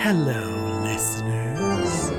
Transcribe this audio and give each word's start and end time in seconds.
Hello, 0.00 0.80
listeners, 0.84 2.10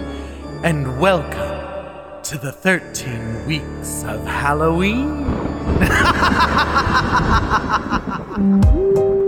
and 0.66 1.00
welcome 1.00 2.22
to 2.24 2.38
the 2.38 2.52
13 2.52 3.46
weeks 3.48 4.04
of 4.04 4.26
Halloween. 4.26 5.24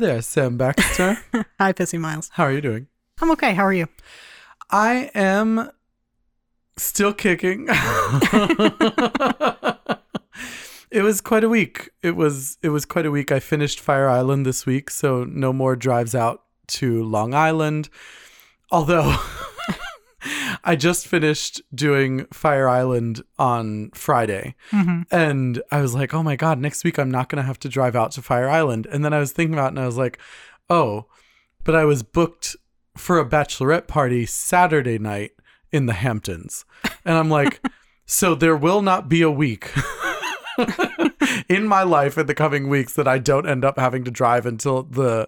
there, 0.00 0.22
Sam 0.22 0.56
Baxter. 0.56 1.18
Hi, 1.60 1.72
Pissy 1.72 2.00
Miles. 2.00 2.30
How 2.32 2.44
are 2.44 2.52
you 2.52 2.60
doing? 2.60 2.88
I'm 3.20 3.30
okay. 3.32 3.54
How 3.54 3.64
are 3.64 3.72
you? 3.72 3.86
I 4.70 5.10
am 5.14 5.70
still 6.76 7.12
kicking. 7.12 7.66
it 10.90 11.02
was 11.02 11.20
quite 11.20 11.44
a 11.44 11.48
week. 11.48 11.90
It 12.02 12.16
was 12.16 12.56
it 12.62 12.70
was 12.70 12.84
quite 12.84 13.06
a 13.06 13.10
week. 13.10 13.30
I 13.30 13.40
finished 13.40 13.78
Fire 13.78 14.08
Island 14.08 14.46
this 14.46 14.64
week, 14.64 14.90
so 14.90 15.24
no 15.24 15.52
more 15.52 15.76
drives 15.76 16.14
out 16.14 16.42
to 16.68 17.04
Long 17.04 17.34
Island. 17.34 17.90
Although 18.70 19.16
I 20.64 20.76
just 20.76 21.06
finished 21.06 21.60
doing 21.74 22.26
Fire 22.32 22.68
Island 22.68 23.22
on 23.38 23.90
Friday. 23.94 24.54
And 25.10 25.62
I 25.70 25.80
was 25.80 25.94
like, 25.94 26.12
oh 26.14 26.22
my 26.22 26.36
God, 26.36 26.58
next 26.58 26.84
week 26.84 26.98
I'm 26.98 27.10
not 27.10 27.28
going 27.28 27.42
to 27.42 27.46
have 27.46 27.58
to 27.60 27.68
drive 27.68 27.96
out 27.96 28.12
to 28.12 28.22
Fire 28.22 28.48
Island. 28.48 28.86
And 28.90 29.04
then 29.04 29.12
I 29.12 29.18
was 29.18 29.32
thinking 29.32 29.54
about 29.54 29.66
it 29.66 29.70
and 29.70 29.80
I 29.80 29.86
was 29.86 29.96
like, 29.96 30.18
oh, 30.68 31.06
but 31.64 31.74
I 31.74 31.84
was 31.84 32.02
booked 32.02 32.56
for 32.96 33.18
a 33.18 33.28
bachelorette 33.28 33.86
party 33.86 34.26
Saturday 34.26 34.98
night 34.98 35.32
in 35.72 35.86
the 35.86 35.94
Hamptons. 35.94 36.64
And 37.04 37.16
I'm 37.16 37.30
like, 37.30 37.60
so 38.06 38.34
there 38.34 38.56
will 38.56 38.82
not 38.82 39.08
be 39.08 39.22
a 39.22 39.30
week 39.30 39.72
in 41.48 41.66
my 41.66 41.82
life 41.82 42.18
in 42.18 42.26
the 42.26 42.34
coming 42.34 42.68
weeks 42.68 42.94
that 42.94 43.08
I 43.08 43.18
don't 43.18 43.48
end 43.48 43.64
up 43.64 43.78
having 43.78 44.04
to 44.04 44.10
drive 44.10 44.46
until 44.46 44.82
the 44.82 45.26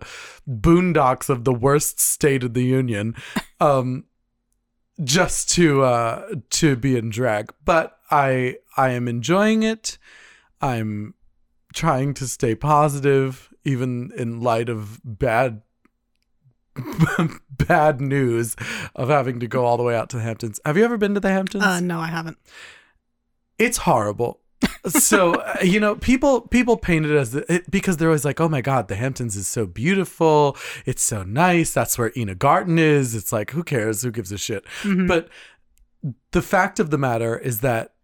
boondocks 0.48 1.28
of 1.28 1.44
the 1.44 1.54
worst 1.54 2.00
state 2.00 2.44
of 2.44 2.54
the 2.54 2.64
union. 2.64 3.14
Um, 3.60 4.04
just 5.02 5.50
to 5.50 5.82
uh 5.82 6.28
to 6.50 6.76
be 6.76 6.96
in 6.96 7.08
drag 7.10 7.52
but 7.64 7.98
i 8.10 8.56
i 8.76 8.90
am 8.90 9.08
enjoying 9.08 9.62
it. 9.62 9.98
I'm 10.60 11.14
trying 11.74 12.14
to 12.14 12.28
stay 12.28 12.54
positive 12.54 13.52
even 13.64 14.12
in 14.16 14.40
light 14.40 14.68
of 14.68 15.00
bad 15.04 15.62
bad 17.50 18.00
news 18.00 18.54
of 18.94 19.08
having 19.08 19.40
to 19.40 19.46
go 19.46 19.64
all 19.64 19.76
the 19.76 19.82
way 19.82 19.96
out 19.96 20.08
to 20.10 20.16
the 20.18 20.22
hamptons. 20.22 20.60
Have 20.64 20.76
you 20.76 20.84
ever 20.84 20.96
been 20.96 21.14
to 21.14 21.20
the 21.20 21.30
hamptons? 21.30 21.64
Uh, 21.64 21.80
no, 21.80 21.98
I 21.98 22.06
haven't. 22.08 22.38
it's 23.58 23.78
horrible 23.78 24.40
so 24.88 25.34
uh, 25.34 25.56
you 25.62 25.78
know 25.80 25.94
people 25.96 26.40
people 26.42 26.76
paint 26.76 27.06
it 27.06 27.14
as 27.16 27.32
the, 27.32 27.52
it, 27.52 27.70
because 27.70 27.96
they're 27.96 28.08
always 28.08 28.24
like 28.24 28.40
oh 28.40 28.48
my 28.48 28.60
god 28.60 28.88
the 28.88 28.96
hamptons 28.96 29.36
is 29.36 29.46
so 29.48 29.66
beautiful 29.66 30.56
it's 30.86 31.02
so 31.02 31.22
nice 31.22 31.72
that's 31.72 31.96
where 31.98 32.12
ina 32.16 32.34
garten 32.34 32.78
is 32.78 33.14
it's 33.14 33.32
like 33.32 33.50
who 33.52 33.62
cares 33.62 34.02
who 34.02 34.10
gives 34.10 34.32
a 34.32 34.38
shit 34.38 34.64
Mhm. 34.82 35.06
but 35.08 35.28
the 36.32 36.42
fact 36.42 36.80
of 36.80 36.90
the 36.90 36.98
matter 36.98 37.38
is 37.38 37.60
that 37.60 37.94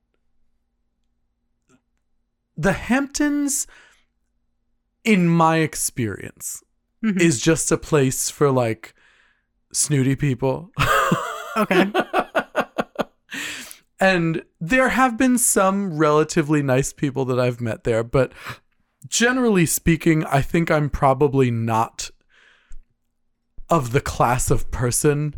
the 2.57 2.73
hamptons 2.73 3.67
in 5.05 5.29
my 5.29 5.59
experience 5.59 6.63
Mhm. 7.05 7.21
is 7.21 7.41
just 7.41 7.71
a 7.71 7.77
place 7.77 8.31
for 8.31 8.51
like 8.51 8.95
snooty 9.73 10.17
people 10.17 10.71
Okay. 11.57 11.91
and 14.01 14.43
there 14.61 14.91
have 14.91 15.17
been 15.17 15.39
some 15.39 15.97
relatively 15.97 16.63
nice 16.63 16.93
people 16.93 17.25
that 17.27 17.41
I've 17.41 17.61
met 17.61 17.85
there, 17.85 18.03
but 18.05 18.33
generally 19.07 19.67
speaking, 19.67 20.25
I 20.25 20.43
think 20.43 20.71
I'm 20.71 20.91
probably 20.91 21.51
not 21.51 22.11
of 23.71 23.93
the 23.93 24.01
class 24.01 24.51
of 24.51 24.71
person 24.71 25.35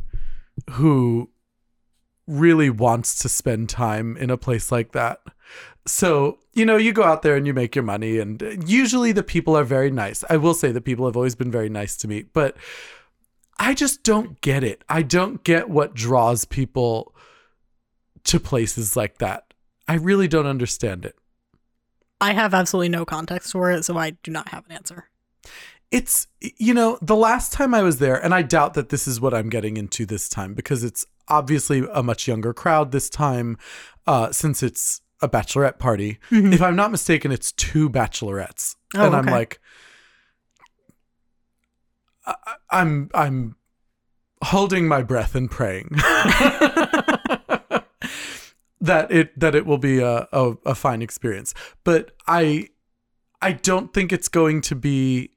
who 0.70 1.30
really 2.26 2.70
wants 2.70 3.18
to 3.20 3.28
spend 3.28 3.68
time 3.68 4.16
in 4.16 4.30
a 4.30 4.36
place 4.36 4.70
like 4.70 4.92
that. 4.92 5.20
So, 5.86 6.38
you 6.52 6.64
know, 6.64 6.76
you 6.76 6.92
go 6.92 7.02
out 7.02 7.22
there 7.22 7.36
and 7.36 7.46
you 7.46 7.54
make 7.54 7.74
your 7.74 7.82
money, 7.82 8.18
and 8.18 8.62
usually 8.66 9.12
the 9.12 9.22
people 9.22 9.56
are 9.56 9.64
very 9.64 9.90
nice. 9.90 10.22
I 10.30 10.36
will 10.36 10.54
say 10.54 10.70
the 10.70 10.80
people 10.80 11.06
have 11.06 11.16
always 11.16 11.34
been 11.34 11.50
very 11.50 11.68
nice 11.68 11.96
to 11.98 12.08
me, 12.08 12.22
but 12.22 12.56
I 13.58 13.74
just 13.74 14.04
don't 14.04 14.40
get 14.40 14.62
it. 14.62 14.84
I 14.88 15.02
don't 15.02 15.42
get 15.42 15.68
what 15.68 15.94
draws 15.94 16.44
people 16.44 17.14
to 18.24 18.40
places 18.40 18.96
like 18.96 19.18
that. 19.18 19.44
I 19.88 19.94
really 19.94 20.28
don't 20.28 20.46
understand 20.46 21.04
it. 21.04 21.16
I 22.20 22.32
have 22.32 22.52
absolutely 22.54 22.90
no 22.90 23.04
context 23.04 23.52
for 23.52 23.70
it, 23.70 23.84
so 23.84 23.96
I 23.96 24.10
do 24.22 24.30
not 24.30 24.48
have 24.48 24.66
an 24.66 24.72
answer. 24.72 25.08
It's, 25.90 26.28
you 26.40 26.72
know, 26.74 26.98
the 27.02 27.16
last 27.16 27.52
time 27.52 27.74
I 27.74 27.82
was 27.82 27.98
there, 27.98 28.22
and 28.22 28.32
I 28.34 28.42
doubt 28.42 28.74
that 28.74 28.90
this 28.90 29.08
is 29.08 29.20
what 29.20 29.34
I'm 29.34 29.48
getting 29.48 29.76
into 29.76 30.06
this 30.06 30.28
time 30.28 30.54
because 30.54 30.84
it's 30.84 31.04
obviously 31.28 31.84
a 31.92 32.02
much 32.02 32.28
younger 32.28 32.52
crowd 32.52 32.92
this 32.92 33.08
time, 33.10 33.56
uh, 34.06 34.30
since 34.32 34.62
it's 34.62 35.00
a 35.22 35.28
bachelorette 35.28 35.78
party. 35.78 36.18
Mhm. 36.30 36.52
If 36.52 36.62
I'm 36.62 36.76
not 36.76 36.90
mistaken, 36.92 37.32
it's 37.32 37.50
two 37.52 37.90
bachelorettes. 37.90 38.76
Oh, 38.94 39.06
and 39.06 39.16
I'm 39.16 39.26
like, 39.26 39.58
I- 42.26 42.34
I- 42.46 42.56
I'm, 42.80 43.10
I'm 43.14 43.56
holding 44.44 44.86
my 44.88 45.02
breath 45.02 45.34
and 45.34 45.50
praying. 45.50 45.90
that 48.80 49.10
it 49.10 49.38
that 49.38 49.54
it 49.54 49.66
will 49.66 49.78
be 49.78 50.00
a, 50.00 50.28
a 50.32 50.54
a 50.66 50.74
fine 50.74 51.02
experience. 51.02 51.54
But 51.84 52.12
i 52.26 52.68
i 53.42 53.52
don't 53.52 53.92
think 53.92 54.12
it's 54.12 54.28
going 54.28 54.60
to 54.62 54.74
be 54.74 55.30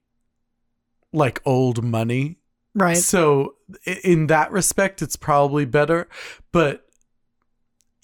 like 1.12 1.42
old 1.46 1.84
money. 1.84 2.38
Right. 2.76 2.98
so 2.98 3.56
in 4.04 4.28
that 4.28 4.52
respect 4.52 5.02
it's 5.02 5.16
probably 5.16 5.66
better. 5.66 6.08
But 6.52 6.84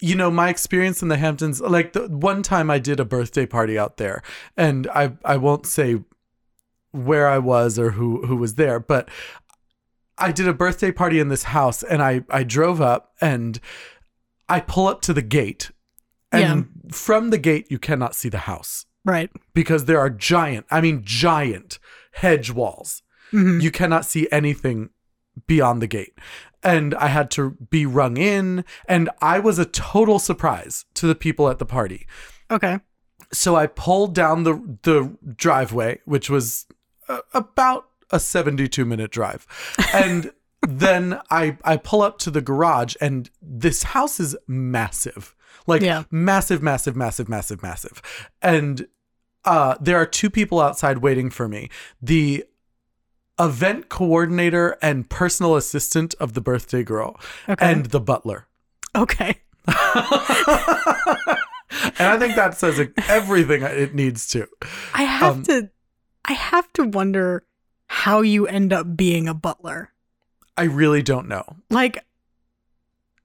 you 0.00 0.14
know 0.14 0.30
my 0.30 0.48
experience 0.48 1.02
in 1.02 1.08
the 1.08 1.16
hamptons 1.16 1.60
like 1.60 1.92
the 1.92 2.08
one 2.08 2.42
time 2.42 2.70
i 2.70 2.78
did 2.78 2.98
a 2.98 3.04
birthday 3.04 3.46
party 3.46 3.78
out 3.78 3.98
there 3.98 4.22
and 4.56 4.86
i 4.88 5.12
i 5.24 5.36
won't 5.36 5.66
say 5.66 6.02
where 6.92 7.28
i 7.28 7.38
was 7.38 7.78
or 7.78 7.90
who 7.90 8.26
who 8.26 8.36
was 8.36 8.54
there 8.54 8.80
but 8.80 9.08
i 10.18 10.32
did 10.32 10.48
a 10.48 10.54
birthday 10.54 10.90
party 10.90 11.18
in 11.18 11.28
this 11.28 11.44
house 11.44 11.82
and 11.82 12.02
i 12.02 12.22
i 12.30 12.42
drove 12.42 12.80
up 12.80 13.12
and 13.20 13.60
i 14.50 14.60
pull 14.60 14.86
up 14.88 15.00
to 15.02 15.12
the 15.12 15.22
gate 15.22 15.70
and 16.32 16.68
from 16.92 17.30
the 17.30 17.38
gate 17.38 17.66
you 17.70 17.78
cannot 17.78 18.14
see 18.14 18.28
the 18.28 18.38
house 18.52 18.86
Right. 19.04 19.30
because 19.54 19.86
there 19.86 19.98
are 19.98 20.10
giant 20.10 20.66
i 20.70 20.80
mean 20.80 21.02
giant 21.04 21.78
hedge 22.12 22.50
walls 22.50 23.02
Mhm. 23.32 23.62
you 23.62 23.70
cannot 23.70 24.04
see 24.04 24.26
anything 24.32 24.90
beyond 25.46 25.80
the 25.80 25.86
gate. 25.86 26.18
And 26.64 26.94
I 26.96 27.06
had 27.06 27.30
to 27.32 27.52
be 27.70 27.86
rung 27.86 28.16
in, 28.16 28.64
and 28.88 29.08
I 29.22 29.38
was 29.38 29.58
a 29.60 29.64
total 29.64 30.18
surprise 30.18 30.84
to 30.94 31.06
the 31.06 31.14
people 31.14 31.48
at 31.48 31.58
the 31.60 31.64
party. 31.64 32.06
Okay. 32.50 32.80
So 33.32 33.54
I 33.54 33.66
pulled 33.68 34.14
down 34.16 34.42
the 34.42 34.54
the 34.82 35.16
driveway, 35.36 36.00
which 36.04 36.28
was 36.28 36.66
uh, 37.08 37.20
about 37.32 37.84
a 38.10 38.18
72 38.18 38.84
minute 38.84 39.12
drive. 39.12 39.46
And 39.94 40.32
then 40.68 41.20
I 41.30 41.56
I 41.64 41.76
pull 41.76 42.02
up 42.02 42.18
to 42.20 42.30
the 42.30 42.40
garage 42.40 42.94
and 43.00 43.30
this 43.40 43.82
house 43.82 44.20
is 44.20 44.36
massive. 44.46 45.34
Like 45.66 45.82
Yeah. 45.82 46.04
massive 46.10 46.62
massive 46.62 46.96
massive 46.96 47.28
massive 47.28 47.62
massive. 47.62 48.02
And 48.42 48.86
uh 49.44 49.76
there 49.80 49.96
are 49.96 50.06
two 50.06 50.30
people 50.30 50.60
outside 50.60 50.98
waiting 50.98 51.30
for 51.30 51.48
me. 51.48 51.70
The 52.02 52.44
event 53.38 53.88
coordinator 53.88 54.76
and 54.82 55.08
personal 55.08 55.56
assistant 55.56 56.14
of 56.20 56.34
the 56.34 56.40
birthday 56.42 56.82
girl 56.84 57.18
Okay. 57.48 57.70
and 57.72 57.86
the 57.86 58.00
butler. 58.00 58.46
okay. 58.94 59.40
and 59.66 59.76
I 61.98 62.18
think 62.18 62.34
that 62.36 62.56
says 62.58 62.80
everything 63.08 63.62
it 63.62 63.94
needs 63.94 64.28
to. 64.30 64.46
I 64.94 65.04
have 65.04 65.36
Um, 65.36 65.42
to 65.44 65.70
I 66.24 66.32
have 66.34 66.70
to 66.74 66.84
wonder 66.84 67.44
how 67.86 68.20
you 68.20 68.46
end 68.46 68.72
up 68.72 68.96
being 68.96 69.26
a 69.28 69.34
butler. 69.34 69.92
I 70.60 70.64
really 70.64 71.02
don't 71.02 71.28
know. 71.28 71.44
Like 71.70 72.04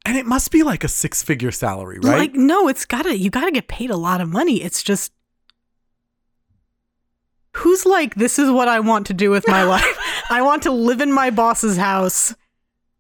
And 0.06 0.18
it 0.18 0.26
must 0.26 0.52
be 0.52 0.64
like 0.64 0.84
a 0.84 0.88
six 0.88 1.22
figure 1.24 1.52
salary, 1.52 2.00
right? 2.02 2.18
like 2.20 2.34
no, 2.36 2.68
it's 2.68 2.86
got 2.86 3.04
to 3.04 3.18
you 3.18 3.30
got 3.30 3.46
to 3.46 3.52
get 3.52 3.68
paid 3.68 3.90
a 3.92 3.98
lot 3.98 4.22
of 4.22 4.30
money. 4.30 4.62
It's 4.64 4.82
just 4.84 5.12
Who's 7.60 7.86
like, 7.86 8.16
this 8.16 8.38
is 8.38 8.52
what 8.52 8.68
I 8.68 8.82
want 8.82 9.08
to 9.08 9.14
do 9.14 9.30
with 9.30 9.48
my 9.48 9.64
life? 9.76 9.98
I 10.30 10.42
want 10.42 10.64
to 10.64 10.72
live 10.72 11.00
in 11.00 11.12
my 11.12 11.30
boss's 11.30 11.78
house. 11.78 12.34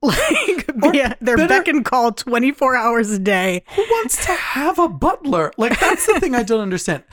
Like, 0.01 0.93
yeah, 0.93 1.13
they're 1.21 1.35
better- 1.38 1.47
beck 1.47 1.67
and 1.67 1.83
call 1.83 2.11
24 2.11 2.75
hours 2.75 3.09
a 3.11 3.17
day. 3.19 3.63
Who 3.75 3.81
wants 3.81 4.23
to 4.25 4.33
have 4.33 4.77
a 4.77 4.88
butler? 4.88 5.51
Like 5.57 5.79
that's 5.79 6.05
the 6.05 6.19
thing 6.19 6.35
I 6.35 6.43
don't 6.43 6.59
understand. 6.61 7.03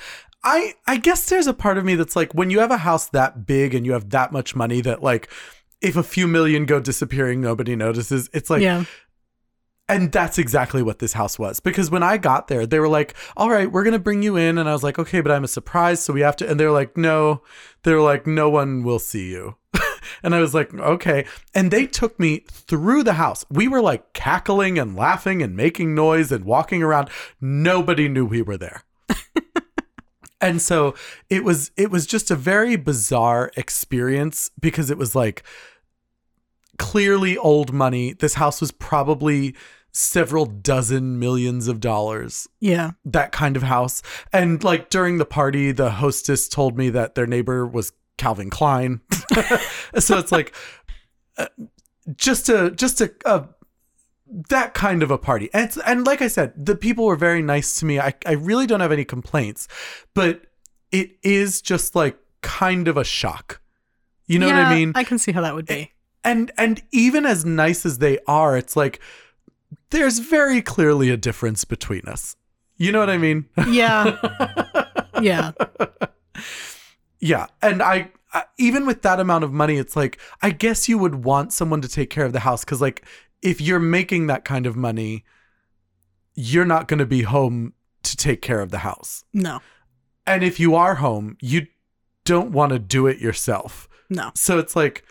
I 0.44 0.74
I 0.86 0.96
guess 0.98 1.28
there's 1.30 1.46
a 1.46 1.54
part 1.54 1.78
of 1.78 1.84
me 1.84 1.94
that's 1.94 2.16
like 2.16 2.34
when 2.34 2.50
you 2.50 2.58
have 2.58 2.72
a 2.72 2.78
house 2.78 3.08
that 3.10 3.46
big 3.46 3.74
and 3.74 3.86
you 3.86 3.92
have 3.92 4.10
that 4.10 4.32
much 4.32 4.54
money 4.56 4.80
that 4.82 5.02
like 5.02 5.30
if 5.82 5.96
a 5.96 6.02
few 6.02 6.26
million 6.26 6.64
go 6.64 6.80
disappearing 6.80 7.40
nobody 7.40 7.76
notices. 7.76 8.30
It's 8.32 8.50
like 8.50 8.62
yeah. 8.62 8.84
And 9.88 10.10
that's 10.10 10.38
exactly 10.38 10.82
what 10.82 11.00
this 11.00 11.12
house 11.12 11.38
was. 11.38 11.60
Because 11.60 11.90
when 11.90 12.02
I 12.02 12.16
got 12.16 12.48
there, 12.48 12.66
they 12.66 12.78
were 12.78 12.88
like, 12.88 13.14
all 13.36 13.50
right, 13.50 13.70
we're 13.70 13.82
going 13.82 13.92
to 13.92 13.98
bring 13.98 14.22
you 14.22 14.36
in. 14.36 14.56
And 14.56 14.66
I 14.66 14.72
was 14.72 14.82
like, 14.82 14.98
okay, 14.98 15.20
but 15.20 15.32
I'm 15.32 15.44
a 15.44 15.48
surprise. 15.48 16.00
So 16.02 16.14
we 16.14 16.22
have 16.22 16.36
to. 16.36 16.48
And 16.48 16.58
they're 16.58 16.70
like, 16.70 16.96
no, 16.96 17.42
they're 17.82 18.00
like, 18.00 18.26
no 18.26 18.48
one 18.48 18.84
will 18.84 19.00
see 19.00 19.30
you. 19.30 19.56
and 20.22 20.34
I 20.34 20.40
was 20.40 20.54
like, 20.54 20.72
okay. 20.72 21.26
And 21.54 21.70
they 21.70 21.86
took 21.86 22.18
me 22.18 22.44
through 22.48 23.02
the 23.02 23.14
house. 23.14 23.44
We 23.50 23.68
were 23.68 23.82
like 23.82 24.12
cackling 24.14 24.78
and 24.78 24.96
laughing 24.96 25.42
and 25.42 25.56
making 25.56 25.94
noise 25.94 26.32
and 26.32 26.44
walking 26.44 26.82
around. 26.82 27.10
Nobody 27.40 28.08
knew 28.08 28.24
we 28.24 28.40
were 28.40 28.56
there. 28.56 28.84
and 30.40 30.62
so 30.62 30.94
it 31.28 31.44
was 31.44 31.70
it 31.76 31.90
was 31.90 32.06
just 32.06 32.30
a 32.30 32.36
very 32.36 32.76
bizarre 32.76 33.50
experience 33.56 34.50
because 34.60 34.90
it 34.90 34.96
was 34.96 35.14
like 35.14 35.42
clearly 36.78 37.36
old 37.36 37.72
money. 37.72 38.12
This 38.12 38.34
house 38.34 38.60
was 38.60 38.70
probably 38.70 39.54
several 39.92 40.46
dozen 40.46 41.18
millions 41.18 41.68
of 41.68 41.80
dollars. 41.80 42.48
Yeah. 42.60 42.92
That 43.04 43.32
kind 43.32 43.56
of 43.56 43.62
house. 43.62 44.02
And 44.32 44.62
like 44.64 44.90
during 44.90 45.18
the 45.18 45.26
party, 45.26 45.72
the 45.72 45.90
hostess 45.90 46.48
told 46.48 46.76
me 46.76 46.90
that 46.90 47.14
their 47.14 47.26
neighbor 47.26 47.66
was 47.66 47.92
Calvin 48.16 48.50
Klein. 48.50 49.00
so 49.98 50.18
it's 50.18 50.32
like 50.32 50.54
uh, 51.36 51.46
just 52.16 52.48
a 52.48 52.70
just 52.70 53.00
a, 53.00 53.12
a 53.24 53.48
that 54.48 54.74
kind 54.74 55.02
of 55.02 55.10
a 55.10 55.18
party. 55.18 55.50
And 55.52 55.64
it's, 55.64 55.76
and 55.78 56.06
like 56.06 56.22
I 56.22 56.28
said, 56.28 56.52
the 56.56 56.76
people 56.76 57.04
were 57.04 57.16
very 57.16 57.42
nice 57.42 57.78
to 57.80 57.86
me. 57.86 58.00
I 58.00 58.14
I 58.24 58.32
really 58.32 58.66
don't 58.66 58.80
have 58.80 58.92
any 58.92 59.04
complaints, 59.04 59.68
but 60.14 60.42
it 60.90 61.12
is 61.22 61.60
just 61.60 61.94
like 61.94 62.18
kind 62.40 62.88
of 62.88 62.96
a 62.96 63.04
shock. 63.04 63.60
You 64.26 64.38
know 64.38 64.46
what 64.46 64.56
I 64.56 64.74
mean? 64.74 64.92
I 64.94 65.04
can 65.04 65.18
see 65.18 65.32
how 65.32 65.42
that 65.42 65.54
would 65.54 65.66
be. 65.66 65.92
And 66.24 66.50
and 66.56 66.82
even 66.92 67.26
as 67.26 67.44
nice 67.44 67.84
as 67.86 67.98
they 67.98 68.18
are 68.26 68.56
it's 68.56 68.76
like 68.76 69.00
there's 69.90 70.18
very 70.18 70.62
clearly 70.62 71.10
a 71.10 71.16
difference 71.16 71.64
between 71.64 72.02
us 72.06 72.36
you 72.76 72.92
know 72.92 73.00
what 73.00 73.10
i 73.10 73.18
mean 73.18 73.46
Yeah. 73.68 74.16
yeah. 75.20 75.52
yeah 77.20 77.46
and 77.60 77.82
I, 77.82 78.10
I 78.32 78.44
even 78.58 78.86
with 78.86 79.02
that 79.02 79.20
amount 79.20 79.44
of 79.44 79.52
money 79.52 79.76
it's 79.76 79.96
like 79.96 80.18
i 80.42 80.50
guess 80.50 80.88
you 80.88 80.98
would 80.98 81.24
want 81.24 81.52
someone 81.52 81.80
to 81.82 81.88
take 81.88 82.10
care 82.10 82.24
of 82.24 82.32
the 82.32 82.40
house 82.40 82.64
because 82.64 82.80
like 82.80 83.04
if 83.42 83.60
you're 83.60 83.78
making 83.80 84.26
that 84.28 84.44
kind 84.44 84.66
of 84.66 84.76
money 84.76 85.24
you're 86.34 86.64
not 86.64 86.88
going 86.88 86.98
to 86.98 87.06
be 87.06 87.22
home 87.22 87.74
to 88.02 88.16
take 88.16 88.40
care 88.42 88.60
of 88.60 88.70
the 88.70 88.78
house 88.78 89.24
No. 89.32 89.60
and 90.26 90.42
if 90.42 90.58
you 90.58 90.74
are 90.74 90.96
home 90.96 91.36
you 91.40 91.66
don't 92.24 92.52
want 92.52 92.72
to 92.72 92.78
do 92.78 93.06
it 93.06 93.18
yourself 93.18 93.88
No. 94.08 94.30
So 94.34 94.58
it's 94.58 94.76
like, 94.76 95.04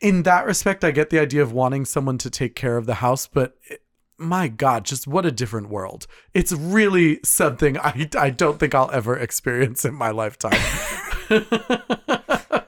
in 0.00 0.22
that 0.24 0.46
respect, 0.46 0.84
I 0.84 0.90
get 0.90 1.10
the 1.10 1.18
idea 1.18 1.42
of 1.42 1.52
wanting 1.52 1.84
someone 1.84 2.18
to 2.18 2.30
take 2.30 2.54
care 2.54 2.76
of 2.76 2.86
the 2.86 2.94
house, 2.94 3.26
but 3.26 3.54
it- 3.68 3.82
my 4.22 4.48
God, 4.48 4.84
just 4.84 5.06
what 5.06 5.24
a 5.24 5.30
different 5.32 5.70
world. 5.70 6.06
It's 6.34 6.52
really 6.52 7.20
something 7.24 7.78
I, 7.78 8.06
I 8.18 8.28
don't 8.28 8.60
think 8.60 8.74
I'll 8.74 8.90
ever 8.90 9.16
experience 9.16 9.86
in 9.86 9.94
my 9.94 10.10
lifetime. 10.10 10.60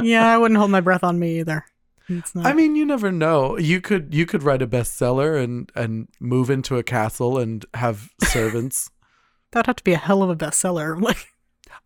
Yeah, 0.00 0.32
I 0.32 0.38
wouldn't 0.38 0.58
hold 0.58 0.70
my 0.70 0.80
breath 0.80 1.02
on 1.02 1.18
me 1.18 1.40
either. 1.40 1.64
It's 2.08 2.32
not. 2.34 2.46
I 2.46 2.52
mean, 2.54 2.76
you 2.76 2.86
never 2.86 3.10
know. 3.10 3.58
You 3.58 3.80
could 3.80 4.14
you 4.14 4.26
could 4.26 4.44
write 4.44 4.62
a 4.62 4.66
bestseller 4.66 5.42
and 5.42 5.70
and 5.74 6.06
move 6.20 6.50
into 6.50 6.76
a 6.78 6.84
castle 6.84 7.36
and 7.38 7.66
have 7.74 8.10
servants. 8.22 8.90
that 9.50 9.58
would 9.60 9.66
have 9.66 9.76
to 9.76 9.84
be 9.84 9.92
a 9.94 9.98
hell 9.98 10.22
of 10.22 10.30
a 10.30 10.36
bestseller. 10.36 11.00
Like, 11.02 11.26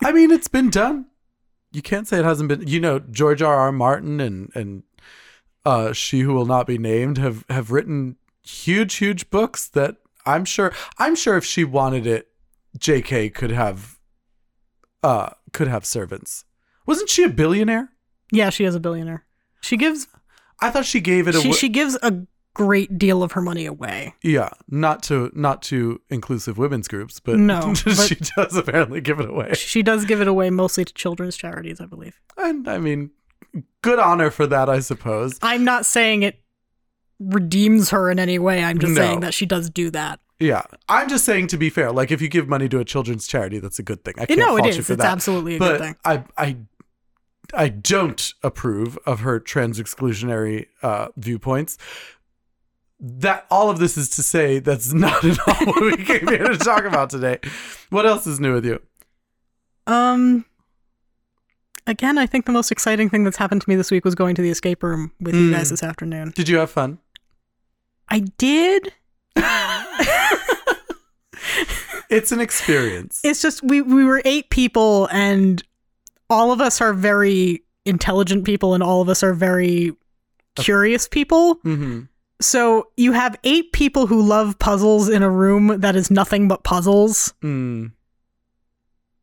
I 0.04 0.12
mean, 0.12 0.30
it's 0.30 0.46
been 0.48 0.68
done. 0.68 1.06
You 1.72 1.82
can't 1.82 2.06
say 2.06 2.18
it 2.18 2.24
hasn't 2.24 2.48
been. 2.48 2.66
You 2.66 2.80
know, 2.80 2.98
George 2.98 3.42
R. 3.42 3.54
R. 3.54 3.72
Martin 3.72 4.20
and 4.20 4.50
and 4.54 4.82
uh, 5.64 5.92
she 5.92 6.20
who 6.20 6.34
will 6.34 6.46
not 6.46 6.66
be 6.66 6.78
named 6.78 7.18
have 7.18 7.44
have 7.48 7.70
written 7.70 8.16
huge, 8.42 8.94
huge 8.96 9.30
books 9.30 9.68
that 9.68 9.96
I'm 10.26 10.44
sure. 10.44 10.72
I'm 10.98 11.14
sure 11.16 11.36
if 11.36 11.44
she 11.44 11.64
wanted 11.64 12.06
it, 12.06 12.28
J.K. 12.78 13.30
could 13.30 13.50
have 13.52 13.98
uh 15.02 15.30
could 15.52 15.68
have 15.68 15.84
servants. 15.84 16.44
Wasn't 16.86 17.08
she 17.08 17.22
a 17.24 17.28
billionaire? 17.28 17.90
yeah, 18.32 18.50
she 18.50 18.64
is 18.64 18.74
a 18.74 18.80
billionaire. 18.80 19.24
She 19.60 19.76
gives 19.76 20.08
I 20.60 20.70
thought 20.70 20.84
she 20.86 21.00
gave 21.00 21.28
it 21.28 21.34
she, 21.34 21.48
away. 21.48 21.56
she 21.56 21.68
gives 21.68 21.96
a 22.02 22.26
great 22.54 22.98
deal 22.98 23.22
of 23.22 23.32
her 23.32 23.40
money 23.40 23.64
away. 23.66 24.14
yeah, 24.22 24.50
not 24.68 25.02
to 25.04 25.30
not 25.34 25.62
to 25.62 26.00
inclusive 26.10 26.58
women's 26.58 26.88
groups, 26.88 27.18
but 27.20 27.38
No, 27.38 27.72
she 27.74 28.16
does 28.36 28.56
apparently 28.56 29.00
give 29.00 29.20
it 29.20 29.28
away. 29.30 29.54
She 29.54 29.82
does 29.82 30.04
give 30.04 30.20
it 30.20 30.28
away 30.28 30.50
mostly 30.50 30.84
to 30.84 30.92
children's 30.92 31.36
charities, 31.36 31.80
I 31.80 31.86
believe. 31.86 32.20
And 32.36 32.68
I 32.68 32.78
mean, 32.78 33.10
good 33.82 33.98
honor 33.98 34.30
for 34.30 34.46
that, 34.46 34.68
I 34.68 34.80
suppose. 34.80 35.38
I'm 35.42 35.64
not 35.64 35.86
saying 35.86 36.22
it 36.22 36.40
redeems 37.18 37.90
her 37.90 38.10
in 38.10 38.18
any 38.18 38.38
way. 38.38 38.62
I'm 38.64 38.78
just 38.78 38.94
No. 38.94 39.00
saying 39.00 39.20
that 39.20 39.34
she 39.34 39.46
does 39.46 39.70
do 39.70 39.90
that. 39.90 40.20
Yeah, 40.40 40.62
I'm 40.88 41.08
just 41.08 41.24
saying 41.24 41.46
to 41.48 41.56
be 41.56 41.70
fair, 41.70 41.92
like 41.92 42.10
if 42.10 42.20
you 42.20 42.28
give 42.28 42.48
money 42.48 42.68
to 42.68 42.80
a 42.80 42.84
children's 42.84 43.28
charity, 43.28 43.60
that's 43.60 43.78
a 43.78 43.82
good 43.84 44.04
thing. 44.04 44.14
I 44.18 44.26
can't 44.26 44.40
it 44.40 44.44
fault 44.44 44.62
you 44.64 44.68
is. 44.70 44.86
for 44.86 44.92
It's 44.94 45.02
that. 45.02 45.12
absolutely 45.12 45.54
a 45.56 45.58
but 45.60 45.78
good 45.78 45.80
thing. 45.80 45.96
I, 46.04 46.24
I, 46.36 46.56
I 47.54 47.68
don't 47.68 48.32
approve 48.42 48.98
of 49.06 49.20
her 49.20 49.38
trans 49.38 49.78
exclusionary 49.80 50.66
uh, 50.82 51.08
viewpoints. 51.16 51.78
That 53.04 53.46
all 53.50 53.68
of 53.68 53.80
this 53.80 53.96
is 53.98 54.08
to 54.10 54.22
say 54.22 54.60
that's 54.60 54.92
not 54.92 55.24
at 55.24 55.36
all 55.48 55.66
what 55.66 55.82
we 55.82 55.96
came 56.04 56.26
here 56.28 56.44
to 56.48 56.56
talk 56.56 56.84
about 56.84 57.10
today. 57.10 57.38
What 57.90 58.06
else 58.06 58.28
is 58.28 58.38
new 58.38 58.54
with 58.54 58.64
you? 58.64 58.80
Um, 59.88 60.44
again, 61.86 62.16
I 62.16 62.26
think 62.26 62.46
the 62.46 62.52
most 62.52 62.70
exciting 62.70 63.10
thing 63.10 63.24
that's 63.24 63.36
happened 63.36 63.62
to 63.62 63.68
me 63.68 63.74
this 63.74 63.90
week 63.90 64.04
was 64.04 64.14
going 64.14 64.36
to 64.36 64.42
the 64.42 64.50
escape 64.50 64.84
room 64.84 65.10
with 65.20 65.34
you 65.34 65.50
Mm. 65.50 65.52
guys 65.54 65.70
this 65.70 65.82
afternoon. 65.82 66.32
Did 66.36 66.48
you 66.48 66.58
have 66.58 66.70
fun? 66.70 66.98
I 68.08 68.20
did. 68.38 68.92
It's 72.08 72.30
an 72.30 72.40
experience. 72.40 73.20
It's 73.24 73.40
just 73.40 73.62
we 73.62 73.80
we 73.80 74.04
were 74.04 74.20
eight 74.26 74.50
people, 74.50 75.06
and 75.10 75.62
all 76.28 76.52
of 76.52 76.60
us 76.60 76.78
are 76.82 76.92
very 76.92 77.62
intelligent 77.86 78.44
people, 78.44 78.74
and 78.74 78.82
all 78.82 79.00
of 79.00 79.08
us 79.08 79.22
are 79.22 79.32
very 79.32 79.96
curious 80.56 81.08
people. 81.08 81.54
hmm 81.62 82.02
So 82.42 82.88
you 82.96 83.12
have 83.12 83.38
eight 83.44 83.72
people 83.72 84.06
who 84.06 84.20
love 84.22 84.58
puzzles 84.58 85.08
in 85.08 85.22
a 85.22 85.30
room 85.30 85.80
that 85.80 85.96
is 85.96 86.10
nothing 86.10 86.48
but 86.48 86.62
puzzles, 86.64 87.32
Mm. 87.42 87.92